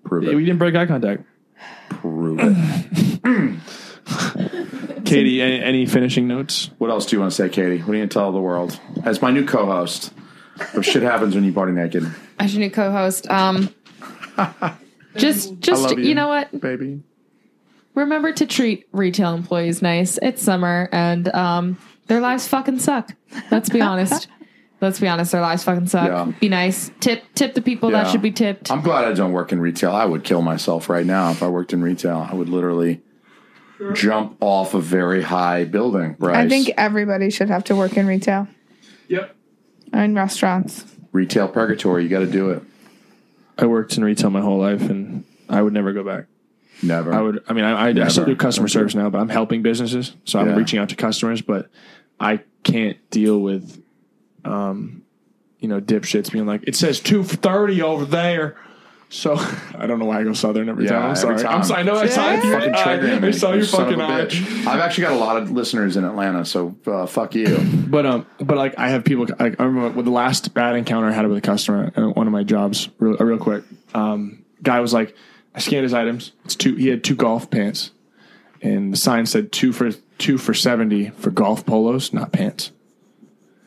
Prove 0.04 0.24
We 0.24 0.44
didn't 0.44 0.58
break 0.58 0.74
eye 0.74 0.86
contact. 0.86 1.24
Prove 1.90 2.38
it. 2.40 3.58
Katie, 5.04 5.42
any, 5.42 5.62
any 5.62 5.86
finishing 5.86 6.26
notes? 6.26 6.70
What 6.78 6.90
else 6.90 7.04
do 7.06 7.16
you 7.16 7.20
want 7.20 7.32
to 7.32 7.36
say, 7.36 7.50
Katie? 7.50 7.78
What 7.78 7.86
do 7.86 7.92
you 7.92 7.98
going 7.98 8.08
to 8.08 8.14
tell 8.14 8.32
the 8.32 8.40
world? 8.40 8.80
As 9.04 9.20
my 9.20 9.30
new 9.30 9.44
co 9.44 9.66
host 9.66 10.14
of 10.74 10.84
Shit 10.84 11.02
Happens 11.02 11.34
When 11.34 11.44
You 11.44 11.52
Party 11.52 11.72
Naked. 11.72 12.06
As 12.38 12.54
your 12.54 12.60
new 12.60 12.70
co-host, 12.70 13.28
um, 13.30 13.74
just 15.16 15.58
just 15.60 15.96
you. 15.96 16.04
you. 16.04 16.14
know 16.14 16.28
what? 16.28 16.58
Baby. 16.60 17.02
Remember 17.94 18.32
to 18.32 18.46
treat 18.46 18.86
retail 18.92 19.34
employees 19.34 19.82
nice. 19.82 20.18
It's 20.22 20.42
summer, 20.42 20.88
and 20.92 21.28
um, 21.34 21.78
their 22.08 22.20
lives 22.20 22.48
fucking 22.48 22.78
suck. 22.80 23.12
Let's 23.50 23.68
be 23.68 23.80
honest. 23.80 24.28
Let's 24.80 25.00
be 25.00 25.08
honest. 25.08 25.32
Their 25.32 25.40
lives 25.40 25.64
fucking 25.64 25.88
suck. 25.88 26.06
Yeah. 26.08 26.32
Be 26.38 26.48
nice. 26.48 26.90
Tip 27.00 27.24
tip 27.34 27.54
the 27.54 27.62
people 27.62 27.90
that 27.90 28.08
should 28.10 28.22
be 28.22 28.30
tipped. 28.30 28.70
I'm 28.70 28.80
glad 28.82 29.04
I 29.06 29.12
don't 29.12 29.32
work 29.32 29.50
in 29.52 29.60
retail. 29.60 29.90
I 29.92 30.04
would 30.04 30.22
kill 30.24 30.40
myself 30.42 30.88
right 30.88 31.04
now 31.06 31.30
if 31.30 31.42
I 31.42 31.48
worked 31.48 31.72
in 31.72 31.82
retail. 31.82 32.26
I 32.30 32.34
would 32.34 32.48
literally 32.48 33.00
jump 33.94 34.36
off 34.40 34.74
a 34.74 34.80
very 34.80 35.22
high 35.22 35.64
building. 35.64 36.14
Bryce. 36.18 36.36
I 36.36 36.48
think 36.48 36.70
everybody 36.76 37.30
should 37.30 37.48
have 37.48 37.64
to 37.64 37.76
work 37.76 37.96
in 37.96 38.06
retail 38.06 38.48
Yep. 39.08 39.34
in 39.92 40.14
restaurants. 40.14 40.84
retail 41.12 41.48
purgatory. 41.48 42.02
You 42.04 42.08
got 42.08 42.20
to 42.20 42.26
do 42.26 42.50
it. 42.50 42.62
I 43.56 43.66
worked 43.66 43.96
in 43.96 44.04
retail 44.04 44.30
my 44.30 44.40
whole 44.40 44.58
life, 44.58 44.82
and 44.82 45.24
I 45.48 45.62
would 45.62 45.72
never 45.72 45.92
go 45.92 46.04
back. 46.04 46.26
Never. 46.82 47.12
I 47.12 47.20
would. 47.20 47.42
I 47.48 47.52
mean, 47.52 47.64
I, 47.64 47.88
I, 47.88 48.04
I 48.04 48.08
still 48.08 48.24
do 48.26 48.36
customer 48.36 48.68
service 48.68 48.94
now, 48.94 49.10
but 49.10 49.18
I'm 49.18 49.28
helping 49.28 49.62
businesses, 49.62 50.14
so 50.24 50.38
I'm 50.38 50.50
Yeah. 50.50 50.54
reaching 50.56 50.78
out 50.78 50.88
to 50.90 50.94
customers. 50.96 51.42
But 51.42 51.68
I 52.20 52.40
can't 52.64 52.96
deal 53.10 53.38
with, 53.40 53.82
um, 54.44 55.02
you 55.60 55.68
know, 55.68 55.80
dipshits 55.80 56.30
being 56.32 56.46
like, 56.46 56.62
"It 56.66 56.76
says 56.76 57.00
two 57.00 57.22
for 57.22 57.36
thirty 57.36 57.82
over 57.82 58.04
there." 58.04 58.56
So 59.10 59.36
I 59.78 59.86
don't 59.86 59.98
know 59.98 60.04
why 60.04 60.20
I 60.20 60.24
go 60.24 60.34
southern 60.34 60.68
every 60.68 60.84
Yeah, 60.84 60.90
time. 60.90 61.02
I'm 61.02 61.10
every 61.12 61.20
sorry. 61.22 61.38
time. 61.38 61.54
I'm 61.56 61.64
sorry. 61.64 61.80
I 61.80 61.82
know 61.82 61.94
I 61.96 62.06
saw 62.06 62.30
Yeah. 62.30 62.42
your 62.44 62.60
fucking 62.60 62.74
eye. 62.74 63.26
I 63.26 63.30
saw 63.30 63.50
You 63.52 63.56
your 63.58 63.66
fucking 63.66 64.00
eye. 64.00 64.20
bitch. 64.26 64.66
I've 64.66 64.80
actually 64.80 65.04
got 65.04 65.12
a 65.14 65.16
lot 65.16 65.40
of 65.40 65.50
listeners 65.50 65.96
in 65.96 66.04
Atlanta, 66.04 66.44
so 66.44 66.76
uh, 66.86 67.06
fuck 67.06 67.34
you. 67.34 67.56
But 67.88 68.04
um, 68.04 68.26
but 68.38 68.58
like 68.58 68.78
I 68.78 68.90
have 68.90 69.04
people. 69.04 69.26
Like, 69.40 69.58
I 69.58 69.64
remember 69.64 69.96
with 69.96 70.04
the 70.04 70.10
last 70.12 70.52
bad 70.52 70.76
encounter 70.76 71.08
I 71.08 71.12
had 71.12 71.26
with 71.26 71.38
a 71.38 71.40
customer 71.40 71.90
at 71.96 72.16
one 72.16 72.26
of 72.26 72.32
my 72.34 72.42
jobs. 72.44 72.90
Real, 72.98 73.16
uh, 73.18 73.24
real 73.24 73.38
quick, 73.38 73.64
um, 73.94 74.44
guy 74.62 74.80
was 74.80 74.92
like, 74.92 75.16
I 75.54 75.60
scanned 75.60 75.84
his 75.84 75.94
items. 75.94 76.32
It's 76.44 76.54
two. 76.54 76.74
He 76.74 76.88
had 76.88 77.02
two 77.02 77.14
golf 77.16 77.48
pants, 77.50 77.92
and 78.60 78.92
the 78.92 78.98
sign 78.98 79.24
said 79.24 79.52
two 79.52 79.72
for 79.72 79.88
two 80.18 80.38
for 80.38 80.54
seventy 80.54 81.10
for 81.10 81.30
golf 81.30 81.64
polos, 81.64 82.12
not 82.12 82.32
pants. 82.32 82.72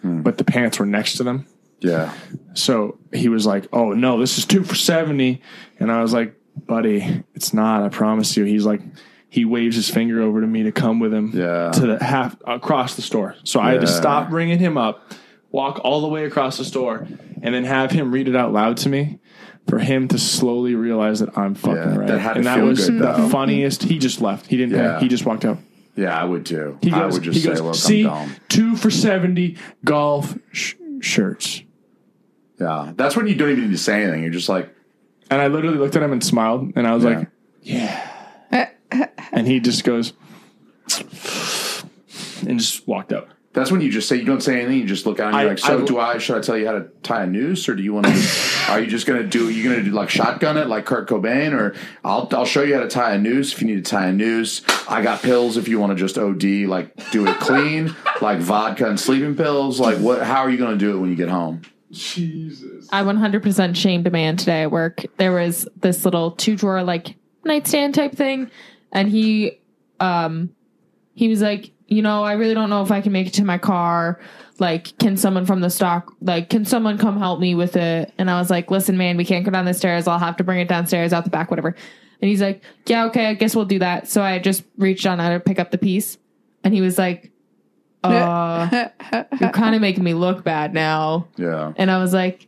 Hmm. 0.02 0.22
But 0.22 0.38
the 0.38 0.44
pants 0.44 0.80
were 0.80 0.86
next 0.86 1.16
to 1.18 1.24
them. 1.24 1.46
Yeah. 1.80 2.14
So 2.54 2.98
he 3.14 3.30
was 3.30 3.46
like, 3.46 3.68
"Oh 3.74 3.92
no, 3.94 4.20
this 4.20 4.38
is 4.38 4.46
two 4.46 4.64
for 4.64 4.76
70. 4.76 5.42
and 5.80 5.92
I 5.92 6.02
was 6.02 6.14
like, 6.14 6.36
"Buddy, 6.68 7.24
it's 7.34 7.54
not. 7.54 7.84
I 7.84 7.90
promise 7.90 8.36
you." 8.38 8.44
He's 8.44 8.66
like, 8.66 8.82
he 9.30 9.46
waves 9.46 9.76
his 9.78 9.90
finger 9.90 10.22
over 10.22 10.42
to 10.42 10.48
me 10.48 10.64
to 10.64 10.72
come 10.72 11.00
with 11.00 11.14
him 11.14 11.32
Yeah. 11.34 11.72
to 11.72 11.88
the 11.88 12.04
half 12.04 12.36
across 12.46 12.96
the 12.96 13.02
store. 13.02 13.36
So 13.46 13.60
I 13.62 13.72
had 13.72 13.82
to 13.82 13.88
stop 13.88 14.30
bringing 14.30 14.60
him 14.60 14.78
up, 14.78 15.12
walk 15.52 15.80
all 15.84 16.02
the 16.02 16.08
way 16.10 16.26
across 16.26 16.58
the 16.58 16.66
store, 16.66 17.08
and 17.42 17.56
then 17.56 17.64
have 17.64 17.92
him 17.92 18.12
read 18.12 18.28
it 18.28 18.36
out 18.36 18.52
loud 18.52 18.78
to 18.78 18.90
me. 18.90 19.20
For 19.68 19.78
him 19.80 20.08
to 20.10 20.18
slowly 20.18 20.74
realize 20.76 21.20
that 21.20 21.38
I'm 21.38 21.54
fucking 21.56 21.78
Yeah, 21.78 21.96
right, 21.96 22.08
that 22.08 22.36
and 22.38 22.46
that 22.48 22.62
was 22.64 22.90
good, 22.90 23.00
the 23.00 23.30
funniest. 23.32 23.84
He 23.84 24.00
just 24.00 24.20
left. 24.20 24.48
He 24.48 24.58
didn't. 24.58 24.76
Pay. 24.76 25.00
He 25.02 25.08
just 25.08 25.24
walked 25.26 25.46
out. 25.46 25.60
Yeah, 25.96 26.18
I 26.20 26.24
would 26.24 26.46
too. 26.46 26.78
He 26.82 26.92
I 26.92 27.06
would 27.06 27.22
just 27.24 27.36
he 27.38 27.42
say, 27.44 27.50
goes. 27.50 27.62
look, 27.62 27.76
See, 27.76 28.06
I'm 28.08 28.28
dumb. 28.30 28.36
two 28.50 28.76
for 28.76 28.90
seventy 28.90 29.58
golf 29.84 30.38
sh- 30.52 30.76
shirts. 31.02 31.64
Yeah. 32.60 32.94
That's 32.96 33.16
when 33.18 33.28
you 33.28 33.36
don't 33.36 33.50
even 33.52 33.66
need 33.66 33.72
to 33.72 33.78
say 33.78 34.04
anything. 34.04 34.22
You're 34.24 34.32
just 34.32 34.48
like, 34.50 34.74
And 35.30 35.42
I 35.42 35.48
literally 35.48 35.78
looked 35.78 35.96
at 35.96 36.04
him 36.04 36.12
and 36.14 36.24
smiled, 36.24 36.74
and 36.76 36.88
I 36.88 36.94
was 36.94 37.04
Yeah. 37.04 37.10
like, 37.10 37.28
"Yeah." 37.62 38.70
and 39.32 39.48
he 39.48 39.60
just 39.60 39.84
goes 39.84 40.14
and 42.48 42.60
just 42.60 42.88
walked 42.88 43.14
out. 43.14 43.30
that's 43.54 43.72
when 43.72 43.82
you 43.82 43.90
just 43.92 44.08
say, 44.08 44.16
you 44.16 44.24
don't 44.26 44.42
say 44.42 44.60
anything. 44.62 44.78
You 44.80 44.86
just 44.86 45.06
look 45.06 45.20
at 45.20 45.28
him. 45.28 45.34
You're 45.34 45.42
I- 45.42 45.46
like, 45.46 45.60
so 45.60 45.82
I- 45.82 45.86
do 45.86 46.00
I, 46.00 46.18
should 46.20 46.38
I 46.38 46.42
tell 46.42 46.58
you 46.58 46.66
how 46.68 46.74
to 46.74 46.88
tie 47.04 47.24
a 47.24 47.28
noose 47.28 47.68
or 47.68 47.76
do 47.76 47.84
you 47.84 47.94
want 47.94 48.06
to, 48.08 48.12
are 48.70 48.80
you 48.80 48.88
just 48.88 49.06
going 49.06 49.22
to 49.22 49.28
do, 49.28 49.50
you 49.50 49.64
going 49.64 49.78
to 49.78 49.84
do 49.84 49.92
like 49.92 50.10
shotgun 50.10 50.58
it 50.58 50.68
like 50.68 50.86
Kurt 50.86 51.08
Cobain 51.08 51.54
or 51.54 51.76
I'll, 52.04 52.28
I'll 52.32 52.46
show 52.46 52.62
you 52.64 52.76
how 52.76 52.82
to 52.82 52.88
tie 52.88 53.14
a 53.14 53.18
noose 53.18 53.54
if 53.54 53.62
you 53.62 53.68
need 53.68 53.84
to 53.84 53.90
tie 53.90 54.08
a 54.08 54.14
noose. 54.14 54.62
I 54.88 55.02
got 55.02 55.22
pills 55.22 55.58
if 55.58 55.68
you 55.68 55.80
want 55.80 55.92
to 55.92 55.96
just 55.96 56.18
OD, 56.18 56.44
like 56.70 57.12
do 57.12 57.28
it 57.28 57.38
clean, 57.40 57.96
like 58.22 58.40
vodka 58.40 58.88
and 58.88 59.00
sleeping 59.00 59.36
pills. 59.36 59.80
Like 59.80 59.98
what, 59.98 60.24
how 60.24 60.42
are 60.42 60.50
you 60.50 60.58
going 60.58 60.78
to 60.78 60.78
do 60.78 60.96
it 60.96 61.00
when 61.00 61.10
you 61.10 61.16
get 61.16 61.30
home? 61.30 61.62
Jesus. 61.92 62.88
I 62.92 63.04
100% 63.04 63.76
shamed 63.76 64.08
a 64.08 64.12
man 64.12 64.38
today 64.38 64.64
at 64.64 64.72
work. 64.72 65.04
There 65.18 65.34
was 65.34 65.68
this 65.76 66.06
little 66.06 66.32
two 66.32 66.56
drawer 66.56 66.84
like 66.84 67.16
nightstand 67.44 67.96
type 67.96 68.16
thing, 68.16 68.50
and 68.92 69.10
he, 69.10 69.60
um, 70.00 70.56
he 71.14 71.28
was 71.28 71.42
like, 71.42 71.72
you 71.92 72.02
know, 72.02 72.24
I 72.24 72.34
really 72.34 72.54
don't 72.54 72.70
know 72.70 72.82
if 72.82 72.90
I 72.90 73.02
can 73.02 73.12
make 73.12 73.28
it 73.28 73.34
to 73.34 73.44
my 73.44 73.58
car. 73.58 74.18
Like, 74.60 74.98
can 74.98 75.18
someone 75.18 75.46
from 75.46 75.60
the 75.60 75.70
stock, 75.70 76.14
like, 76.22 76.50
can 76.50 76.64
someone 76.64 76.98
come 76.98 77.20
help 77.20 77.42
me 77.42 77.54
with 77.54 77.76
it? 77.76 78.14
And 78.18 78.32
I 78.32 78.40
was 78.40 78.50
like, 78.50 78.72
listen, 78.72 78.98
man, 78.98 79.18
we 79.18 79.26
can't 79.26 79.44
go 79.44 79.52
down 79.52 79.66
the 79.66 79.74
stairs. 79.74 80.08
I'll 80.08 80.18
have 80.18 80.38
to 80.38 80.44
bring 80.46 80.62
it 80.62 80.70
downstairs, 80.70 81.12
out 81.12 81.26
the 81.26 81.30
back, 81.30 81.52
whatever. 81.52 81.76
And 82.22 82.30
he's 82.30 82.42
like, 82.42 82.64
yeah, 82.86 83.06
okay, 83.08 83.26
I 83.26 83.34
guess 83.34 83.58
we'll 83.58 83.66
do 83.66 83.80
that. 83.80 84.08
So 84.08 84.22
I 84.22 84.40
just 84.40 84.64
reached 84.78 85.06
on 85.06 85.20
out 85.20 85.32
to 85.32 85.42
pick 85.42 85.60
up 85.60 85.72
the 85.72 85.78
piece, 85.78 86.18
and 86.64 86.74
he 86.74 86.80
was 86.80 86.98
like, 86.98 87.30
uh, 88.04 88.88
you're 89.42 89.50
kind 89.50 89.76
of 89.76 89.82
making 89.82 90.06
me 90.06 90.14
look 90.14 90.46
bad 90.46 90.74
now. 90.74 91.28
Yeah. 91.36 91.74
And 91.76 91.92
I 91.92 91.98
was 91.98 92.14
like, 92.14 92.48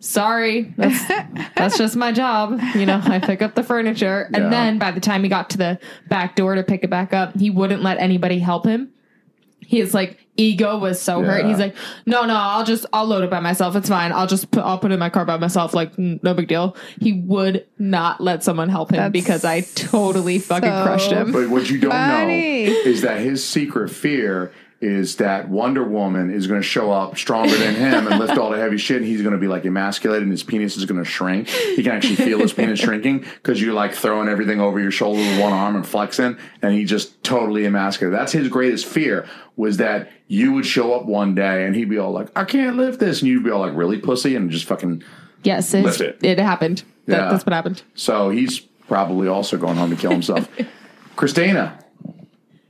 sorry, 0.00 0.74
that's 0.76 1.08
that's 1.56 1.78
just 1.78 1.96
my 1.96 2.12
job. 2.12 2.60
You 2.74 2.86
know, 2.86 3.00
I 3.04 3.18
pick 3.18 3.42
up 3.42 3.54
the 3.54 3.62
furniture. 3.62 4.28
Yeah. 4.30 4.38
And 4.38 4.52
then 4.52 4.78
by 4.78 4.90
the 4.90 5.00
time 5.00 5.22
he 5.22 5.28
got 5.28 5.50
to 5.50 5.58
the 5.58 5.78
back 6.08 6.36
door 6.36 6.54
to 6.54 6.62
pick 6.62 6.84
it 6.84 6.90
back 6.90 7.12
up, 7.12 7.36
he 7.36 7.50
wouldn't 7.50 7.82
let 7.82 7.98
anybody 7.98 8.38
help 8.38 8.66
him. 8.66 8.90
His 9.60 9.94
like 9.94 10.26
ego 10.36 10.78
was 10.78 11.00
so 11.00 11.22
hurt. 11.22 11.44
He's 11.44 11.58
like, 11.58 11.74
no, 12.04 12.24
no, 12.24 12.34
I'll 12.34 12.64
just 12.64 12.86
I'll 12.92 13.06
load 13.06 13.24
it 13.24 13.30
by 13.30 13.40
myself. 13.40 13.74
It's 13.74 13.88
fine. 13.88 14.12
I'll 14.12 14.26
just 14.26 14.50
put 14.50 14.62
I'll 14.62 14.78
put 14.78 14.92
it 14.92 14.94
in 14.94 15.00
my 15.00 15.10
car 15.10 15.24
by 15.24 15.38
myself. 15.38 15.74
Like 15.74 15.98
no 15.98 16.34
big 16.34 16.46
deal. 16.46 16.76
He 17.00 17.12
would 17.12 17.66
not 17.78 18.20
let 18.20 18.44
someone 18.44 18.68
help 18.68 18.90
him 18.90 18.98
That's 18.98 19.12
because 19.12 19.44
I 19.44 19.62
totally 19.62 20.38
fucking 20.38 20.68
so 20.68 20.84
crushed 20.84 21.10
him. 21.10 21.32
But 21.32 21.48
what 21.48 21.68
you 21.68 21.78
don't 21.78 21.90
Funny. 21.90 22.66
know 22.66 22.72
is 22.72 23.02
that 23.02 23.20
his 23.20 23.44
secret 23.44 23.90
fear 23.90 24.52
is 24.80 25.16
that 25.16 25.48
Wonder 25.48 25.82
Woman 25.82 26.30
is 26.30 26.46
going 26.46 26.60
to 26.60 26.66
show 26.66 26.92
up 26.92 27.16
stronger 27.16 27.56
than 27.56 27.74
him 27.74 28.06
and 28.06 28.20
lift 28.20 28.36
all 28.36 28.50
the 28.50 28.58
heavy 28.58 28.76
shit. 28.76 28.98
And 28.98 29.06
he's 29.06 29.22
going 29.22 29.32
to 29.32 29.38
be 29.38 29.48
like 29.48 29.64
emasculated, 29.64 30.22
and 30.22 30.30
his 30.30 30.42
penis 30.42 30.76
is 30.76 30.84
going 30.84 31.02
to 31.02 31.08
shrink. 31.08 31.48
He 31.48 31.82
can 31.82 31.92
actually 31.92 32.16
feel 32.16 32.38
his 32.40 32.52
penis 32.52 32.80
shrinking 32.80 33.20
because 33.20 33.60
you're 33.60 33.72
like 33.72 33.94
throwing 33.94 34.28
everything 34.28 34.60
over 34.60 34.78
your 34.78 34.90
shoulder 34.90 35.20
with 35.20 35.40
one 35.40 35.52
arm 35.52 35.76
and 35.76 35.86
flexing, 35.86 36.36
and 36.60 36.74
he 36.74 36.84
just 36.84 37.22
totally 37.24 37.64
emasculated. 37.64 38.18
That's 38.18 38.32
his 38.32 38.48
greatest 38.48 38.84
fear 38.86 39.26
was 39.56 39.78
that 39.78 40.10
you 40.28 40.52
would 40.52 40.66
show 40.66 40.92
up 40.92 41.06
one 41.06 41.34
day 41.34 41.64
and 41.64 41.74
he'd 41.74 41.88
be 41.88 41.96
all 41.98 42.12
like, 42.12 42.28
"I 42.36 42.44
can't 42.44 42.76
lift 42.76 43.00
this," 43.00 43.22
and 43.22 43.28
you'd 43.30 43.44
be 43.44 43.50
all 43.50 43.60
like, 43.60 43.74
"Really, 43.74 43.98
pussy?" 43.98 44.36
and 44.36 44.50
just 44.50 44.66
fucking. 44.66 45.02
Yes, 45.42 45.72
Lift 45.72 46.00
it. 46.00 46.18
it 46.22 46.38
happened. 46.38 46.82
That, 47.06 47.16
Yeah. 47.16 47.30
That's 47.30 47.46
what 47.46 47.52
happened. 47.52 47.82
So 47.94 48.30
he's 48.30 48.58
probably 48.88 49.28
also 49.28 49.56
going 49.56 49.76
home 49.76 49.90
to 49.90 49.96
kill 49.96 50.10
himself. 50.10 50.48
Christina, 51.16 51.78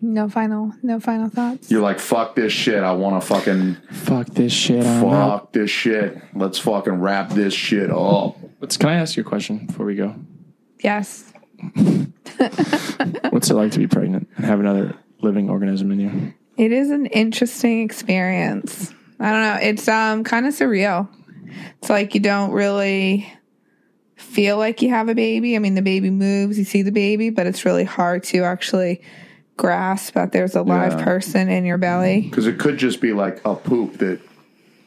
No 0.01 0.29
final, 0.29 0.73
no 0.83 1.01
final 1.01 1.31
thoughts. 1.31 1.71
you're 1.71 1.83
like, 1.83 1.99
"Fuck 1.99 2.35
this 2.35 2.53
shit. 2.53 2.83
I 2.83 2.93
want 2.93 3.21
to 3.21 3.27
fucking." 3.27 3.77
Fuck 3.91 4.27
this 4.29 4.53
shit. 4.53 4.85
I'm. 4.85 5.01
Fuck 5.01 5.53
this 5.53 5.71
shit. 5.71 6.19
Let's 6.35 6.59
fucking 6.59 7.01
wrap 7.01 7.31
this 7.31 7.55
shit 7.55 7.91
up. 7.91 8.37
What's, 8.59 8.77
can 8.77 8.91
I 8.91 8.95
ask 8.97 9.17
you 9.17 9.23
a 9.23 9.25
question 9.27 9.67
before 9.67 9.87
we 9.87 9.95
go? 9.95 10.15
Yes. 10.83 11.33
What's 13.31 13.51
it 13.51 13.55
like 13.55 13.73
to 13.73 13.79
be 13.79 13.87
pregnant 13.87 14.29
and 14.37 14.45
have 14.45 14.61
another 14.61 14.95
living 15.23 15.49
organism 15.49 15.91
in 15.93 16.01
you? 16.01 16.35
It 16.59 16.73
is 16.73 16.91
an 16.91 17.07
interesting 17.07 17.83
experience. 17.83 18.93
I 19.19 19.31
don't 19.31 19.43
know. 19.43 19.59
It's 19.63 19.89
um 19.89 20.25
kind 20.25 20.47
of 20.47 20.55
surreal. 20.55 21.09
It's 21.79 21.89
like 21.89 22.15
you 22.15 22.21
don't 22.21 22.51
really 22.51 23.33
feel 24.17 24.59
like 24.59 24.83
you 24.83 24.91
have 24.91 25.09
a 25.09 25.15
baby. 25.15 25.57
I 25.57 25.59
mean, 25.59 25.75
the 25.75 25.83
baby 25.83 26.11
moves, 26.11 26.59
you 26.59 26.65
see 26.65 26.83
the 26.83 26.93
baby, 26.93 27.31
but 27.31 27.47
it's 27.47 27.65
really 27.65 27.85
hard 27.85 28.25
to 28.25 28.43
actually 28.45 29.03
grasp 29.57 30.15
that 30.15 30.33
there's 30.33 30.55
a 30.55 30.63
live 30.63 30.93
Yeah. 30.99 31.05
person 31.05 31.49
in 31.49 31.65
your 31.65 31.79
belly. 31.79 32.19
Mm-hmm. 32.21 32.31
Because 32.31 32.47
it 32.47 32.59
could 32.59 32.79
just 32.79 33.01
be 33.01 33.13
like 33.13 33.41
a 33.45 33.55
poop 33.55 33.99
that 33.99 34.21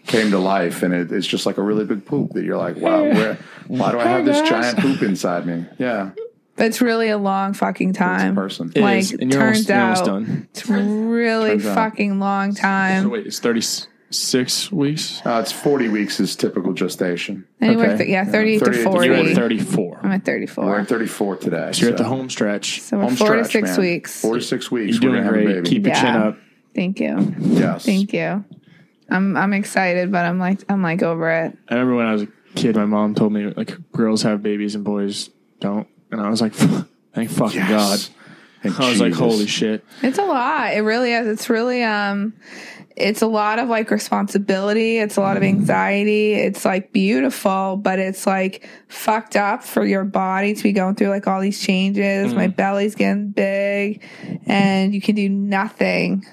came 0.07 0.31
to 0.31 0.39
life 0.39 0.81
and 0.83 0.93
it, 0.93 1.11
it's 1.11 1.27
just 1.27 1.45
like 1.45 1.57
a 1.57 1.61
really 1.61 1.85
big 1.85 2.05
poop 2.05 2.31
that 2.33 2.43
you're 2.43 2.57
like, 2.57 2.77
wow, 2.77 3.03
where, 3.11 3.37
why 3.67 3.91
do 3.91 3.99
I 3.99 4.05
have 4.05 4.25
this 4.25 4.47
giant 4.47 4.79
poop 4.79 5.01
inside 5.01 5.45
me? 5.45 5.65
Yeah. 5.77 6.11
It's 6.57 6.81
really 6.81 7.07
a 7.09 7.17
long 7.17 7.53
fucking 7.53 7.91
It's 7.91 7.97
a 7.97 8.01
time. 8.01 8.35
person. 8.35 8.71
It 8.75 8.81
Like, 8.81 8.99
is, 8.99 9.11
and 9.13 9.31
you're 9.31 9.41
turns 9.41 9.69
almost, 9.69 9.69
you're 9.69 9.79
almost 9.81 10.01
out- 10.01 10.05
done. 10.05 10.47
It's 10.51 10.67
really 10.67 11.49
Turns 11.51 11.65
out. 11.67 11.75
fucking 11.75 12.19
long 12.19 12.51
So 12.53 12.61
time. 12.61 13.09
wait, 13.09 13.27
it's 13.27 13.39
36 14.09 14.71
weeks? 14.71 15.21
Uh, 15.23 15.39
it's 15.41 15.51
40 15.51 15.89
weeks 15.89 16.19
is 16.19 16.35
typical 16.35 16.73
gestation. 16.73 17.47
Anywhere, 17.61 17.89
okay. 17.89 17.97
th- 17.97 18.09
yeah, 18.09 18.25
30 18.25 18.57
38 18.59 18.59
to 18.59 18.77
to 18.77 18.83
40. 18.91 19.07
You're 19.07 19.15
at 19.17 19.35
34. 19.35 19.99
I'm 20.01 20.11
at 20.11 20.25
34. 20.25 20.65
We're 20.65 20.79
at 20.79 20.87
34 20.87 21.35
today. 21.37 21.71
So 21.73 21.81
you're 21.81 21.91
at 21.91 21.97
the 21.97 22.03
home 22.05 22.29
stretch. 22.29 22.81
So 22.81 22.97
we're 22.97 23.03
home 23.03 23.15
four 23.15 23.35
to 23.35 23.45
six 23.45 23.69
man. 23.69 23.79
weeks. 23.79 24.19
Four 24.21 24.35
to 24.35 24.41
six 24.41 24.71
weeks. 24.71 24.93
You're 24.93 25.01
doing 25.11 25.13
gonna 25.13 25.25
have 25.25 25.33
a 25.35 25.43
great. 25.43 25.55
baby. 25.63 25.69
Keep 25.69 25.85
your 25.85 25.95
chin 25.95 26.15
up. 26.15 26.37
Thank 26.73 26.99
you. 26.99 27.35
yes. 27.39 27.85
Thank 27.85 28.13
you. 28.13 28.43
I'm 29.11 29.37
I'm 29.37 29.53
excited, 29.53 30.11
but 30.11 30.25
I'm 30.25 30.39
like 30.39 30.59
I'm 30.69 30.81
like 30.81 31.03
over 31.03 31.29
it. 31.29 31.55
I 31.69 31.73
remember 31.75 31.95
when 31.95 32.05
I 32.07 32.13
was 32.13 32.23
a 32.23 32.27
kid, 32.55 32.75
my 32.75 32.85
mom 32.85 33.13
told 33.13 33.31
me 33.31 33.45
like 33.55 33.77
girls 33.91 34.23
have 34.23 34.41
babies 34.41 34.73
and 34.75 34.83
boys 34.83 35.29
don't, 35.59 35.87
and 36.11 36.19
I 36.19 36.29
was 36.29 36.41
like, 36.41 36.53
thank 37.13 37.29
fucking 37.29 37.57
Yes. 37.59 38.07
god. 38.09 38.15
Thank 38.61 38.79
I 38.79 38.89
was 38.89 38.99
like, 38.99 39.13
holy 39.13 39.47
shit. 39.47 39.85
It's 40.03 40.17
a 40.17 40.25
lot. 40.25 40.73
It 40.73 40.81
really 40.81 41.13
is. 41.13 41.27
It's 41.27 41.49
really 41.49 41.83
um 41.83 42.33
it's 42.95 43.21
a 43.21 43.27
lot 43.27 43.59
of 43.59 43.69
like 43.69 43.91
responsibility. 43.91 44.97
It's 44.97 45.15
a 45.15 45.21
lot 45.21 45.37
of 45.37 45.43
anxiety. 45.43 46.33
It's 46.33 46.65
like 46.65 46.91
beautiful, 46.91 47.77
but 47.77 47.97
it's 47.99 48.27
like 48.27 48.67
fucked 48.89 49.37
up 49.37 49.63
for 49.63 49.85
your 49.85 50.03
body 50.03 50.53
to 50.53 50.63
be 50.63 50.73
going 50.73 50.95
through 50.95 51.07
like 51.07 51.25
all 51.25 51.39
these 51.39 51.61
changes. 51.61 52.33
My 52.33 52.47
belly's 52.47 52.95
getting 52.95 53.31
big 53.31 54.03
and 54.45 54.93
you 54.93 54.99
can 54.99 55.15
do 55.15 55.29
nothing. 55.29 56.25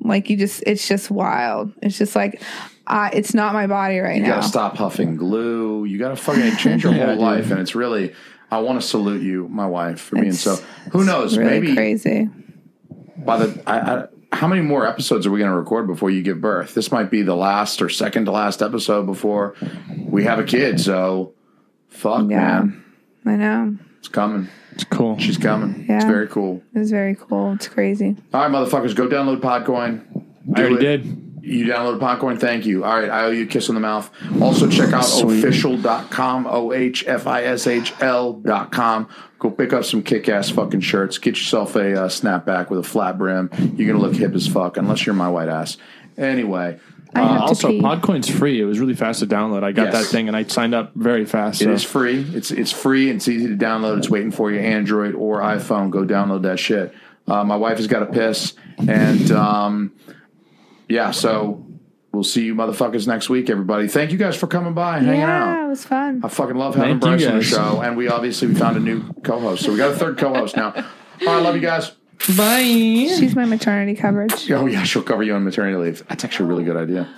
Like 0.00 0.30
you 0.30 0.36
just 0.36 0.62
it's 0.66 0.86
just 0.86 1.10
wild. 1.10 1.72
It's 1.82 1.98
just 1.98 2.14
like 2.14 2.40
uh, 2.86 3.10
it's 3.12 3.32
not 3.34 3.52
my 3.54 3.66
body 3.68 3.98
right 4.00 4.16
You 4.16 4.22
now. 4.22 4.28
You 4.28 4.34
gotta 4.34 4.48
stop 4.48 4.76
huffing 4.76 5.16
glue. 5.16 5.84
You 5.84 5.98
gotta 5.98 6.16
fucking 6.16 6.56
change 6.56 6.82
your 6.84 6.92
Yeah, 6.94 7.06
whole 7.06 7.14
dude. 7.14 7.22
life. 7.22 7.50
And 7.50 7.60
it's 7.60 7.74
really, 7.76 8.12
I 8.52 8.58
want 8.60 8.80
to 8.80 8.86
salute 8.86 9.22
you, 9.22 9.48
my 9.48 9.66
wife, 9.66 10.00
for 10.00 10.16
being 10.16 10.28
It's 10.28 10.40
so. 10.40 10.56
Who 10.92 11.04
knows? 11.04 11.38
really 11.38 11.60
maybe 11.60 11.74
crazy. 11.74 12.28
by 13.16 13.38
the 13.46 13.62
I, 13.66 13.78
I, 13.78 14.06
how 14.36 14.46
many 14.46 14.60
more 14.62 14.86
episodes 14.86 15.26
are 15.26 15.30
we 15.30 15.38
going 15.38 15.50
to 15.50 15.56
record 15.56 15.86
before 15.86 16.10
you 16.10 16.22
give 16.22 16.40
birth? 16.40 16.74
This 16.74 16.92
might 16.92 17.10
be 17.10 17.22
the 17.22 17.34
last 17.34 17.80
or 17.82 17.88
second 17.88 18.26
to 18.26 18.30
last 18.30 18.60
episode 18.62 19.06
before 19.06 19.54
we 19.98 20.24
have 20.24 20.38
a 20.38 20.44
kid. 20.44 20.80
So, 20.80 21.32
fuck, 21.88 22.28
Yeah. 22.30 22.38
man, 22.64 22.84
I 23.26 23.36
know. 23.36 23.76
it's 23.98 24.08
coming. 24.08 24.48
It's 24.72 24.84
cool. 24.84 25.18
She's 25.18 25.36
coming. 25.38 25.84
Yeah. 25.88 25.96
It's 25.96 26.04
very 26.06 26.28
cool. 26.28 26.62
It's 26.74 26.90
very 26.90 27.14
cool. 27.14 27.52
It's 27.52 27.68
crazy. 27.68 28.16
All 28.32 28.40
right, 28.42 28.50
motherfuckers, 28.50 28.94
go 28.96 29.06
download 29.06 29.40
Podcoin. 29.40 30.02
I 30.56 30.60
already 30.60 30.74
it. 30.76 30.80
did. 31.02 31.21
You 31.44 31.66
download 31.66 31.98
Podcoin. 31.98 32.38
Thank 32.38 32.66
you. 32.66 32.84
All 32.84 32.94
right, 33.00 33.10
I 33.10 33.24
owe 33.24 33.30
you 33.30 33.42
a 33.42 33.46
kiss 33.46 33.68
on 33.68 33.74
the 33.74 33.80
mouth. 33.80 34.08
Also, 34.40 34.68
check 34.70 34.92
out 34.92 35.00
Sweet. 35.04 35.44
ohfishl.com, 35.44 36.46
O 36.46 36.72
H 36.72 37.04
F 37.06 37.26
I 37.26 37.42
S 37.42 37.66
H 37.66 37.92
L.com. 38.00 39.08
Go 39.40 39.50
pick 39.50 39.72
up 39.72 39.84
some 39.84 40.04
kick 40.04 40.28
ass 40.28 40.50
fucking 40.50 40.80
shirts. 40.82 41.18
Get 41.18 41.36
yourself 41.36 41.74
a 41.74 42.04
uh, 42.04 42.08
snapback 42.08 42.70
with 42.70 42.78
a 42.78 42.82
flat 42.84 43.18
brim. 43.18 43.50
You're 43.76 43.88
going 43.92 43.98
to 43.98 43.98
look 43.98 44.14
hip 44.14 44.34
as 44.34 44.46
fuck, 44.46 44.76
unless 44.76 45.04
you're 45.04 45.16
my 45.16 45.28
white 45.28 45.48
ass. 45.48 45.78
Anyway, 46.16 46.78
I 47.14 47.20
have 47.20 47.36
to 47.38 47.42
Also, 47.42 47.68
pee. 47.70 47.80
Podcoin's 47.80 48.28
free. 48.30 48.60
It 48.60 48.64
was 48.64 48.78
really 48.78 48.94
fast 48.94 49.18
to 49.18 49.26
download. 49.26 49.64
I 49.64 49.72
got 49.72 49.92
Yes. 49.92 49.94
that 49.94 50.04
thing 50.12 50.28
and 50.28 50.36
I 50.36 50.44
signed 50.44 50.74
up 50.76 50.92
very 50.94 51.24
fast. 51.24 51.60
It 51.60 51.64
So. 51.64 51.72
is 51.72 51.82
free. 51.82 52.24
It's 52.34 52.52
it's 52.52 52.70
free. 52.70 53.10
It's 53.10 53.26
easy 53.26 53.48
to 53.48 53.56
download. 53.56 53.98
It's 53.98 54.08
waiting 54.08 54.30
for 54.30 54.52
you, 54.52 54.60
Android 54.60 55.16
or 55.16 55.40
iPhone. 55.40 55.90
Go 55.90 56.04
download 56.04 56.42
that 56.42 56.60
shit. 56.60 56.94
Uh, 57.26 57.42
my 57.42 57.56
wife 57.56 57.78
has 57.78 57.86
got 57.88 58.02
a 58.02 58.06
piss, 58.06 58.52
and 58.78 59.30
um, 59.32 59.92
yeah. 60.88 61.10
So 61.10 61.64
we'll 62.12 62.24
see 62.24 62.44
you 62.44 62.54
motherfuckers 62.54 63.06
next 63.06 63.28
week, 63.28 63.48
everybody. 63.50 63.88
Thank 63.88 64.12
you 64.12 64.18
guys 64.18 64.36
for 64.36 64.46
coming 64.46 64.74
by, 64.74 64.98
and 64.98 65.06
hanging 65.06 65.22
out. 65.22 65.46
yeah, 65.46 65.64
it 65.66 65.68
was 65.68 65.84
fun. 65.84 66.20
I 66.24 66.28
fucking 66.28 66.56
love 66.56 66.74
having 66.74 67.00
Thank 67.00 67.20
you 67.20 67.26
Bryce 67.26 67.26
on 67.26 67.34
the 67.38 67.40
guys. 67.40 67.48
show, 67.74 67.80
and 67.82 67.96
we 67.96 68.08
obviously 68.08 68.48
we 68.48 68.54
found 68.54 68.76
a 68.76 68.80
new 68.80 69.12
co-host, 69.22 69.64
so 69.64 69.72
we 69.72 69.78
got 69.78 69.92
a 69.92 69.96
third 69.96 70.18
co-host 70.18 70.56
now. 70.56 70.72
All 70.74 71.26
right, 71.26 71.42
love 71.42 71.54
you 71.54 71.60
guys. 71.62 71.92
Bye. 72.36 72.62
She's 72.62 73.34
my 73.34 73.44
maternity 73.44 73.94
coverage. 73.94 74.50
Oh 74.50 74.66
yeah, 74.66 74.84
she'll 74.84 75.02
cover 75.02 75.22
you 75.22 75.34
on 75.34 75.42
maternity 75.44 75.76
leave. 75.76 76.06
That's 76.08 76.24
actually 76.24 76.46
a 76.46 76.48
really 76.50 76.64
good 76.64 76.76
idea. 76.76 77.08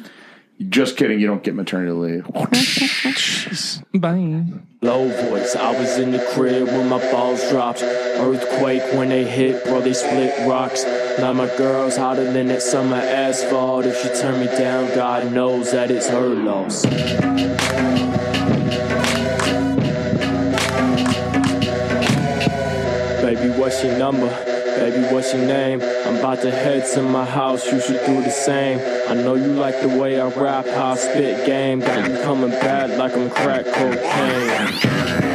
Just 0.68 0.96
kidding, 0.96 1.18
you 1.18 1.26
don't 1.26 1.42
get 1.42 1.54
maternity 1.56 1.90
leave. 1.92 2.24
Bye. 3.94 4.44
Low 4.82 5.08
voice, 5.28 5.56
I 5.56 5.78
was 5.78 5.98
in 5.98 6.12
the 6.12 6.24
crib 6.32 6.68
when 6.68 6.88
my 6.88 6.98
balls 7.10 7.46
dropped. 7.50 7.82
Earthquake 7.82 8.82
when 8.94 9.08
they 9.08 9.24
hit, 9.24 9.64
bro, 9.64 9.80
they 9.80 9.92
split 9.92 10.32
rocks. 10.48 10.84
Now 11.18 11.32
my 11.32 11.46
girl's 11.56 11.96
hotter 11.96 12.30
than 12.32 12.48
that 12.48 12.60
summer 12.60 12.96
asphalt. 12.96 13.86
If 13.86 14.02
she 14.02 14.08
turn 14.20 14.40
me 14.40 14.46
down, 14.46 14.92
God 14.94 15.32
knows 15.32 15.70
that 15.70 15.90
it's 15.90 16.08
her 16.08 16.28
loss. 16.28 16.84
Baby, 23.22 23.50
what's 23.58 23.82
your 23.84 23.96
number? 23.96 24.28
Baby, 24.76 25.14
what's 25.14 25.32
your 25.32 25.46
name? 25.46 25.80
I'm 25.82 26.16
about 26.16 26.42
to 26.42 26.50
head 26.50 26.84
to 26.94 27.02
my 27.02 27.24
house, 27.24 27.70
you 27.70 27.80
should 27.80 28.04
do 28.04 28.20
the 28.20 28.30
same. 28.30 28.80
I 29.08 29.14
know 29.14 29.36
you 29.36 29.52
like 29.54 29.80
the 29.80 29.88
way 29.88 30.20
I 30.20 30.28
rap, 30.28 30.66
how 30.66 30.92
I 30.92 30.96
spit 30.96 31.46
game. 31.46 31.78
Got 31.78 32.10
you 32.10 32.16
coming 32.18 32.50
bad 32.50 32.98
like 32.98 33.16
I'm 33.16 33.30
crack 33.30 33.66
cocaine. 33.66 35.33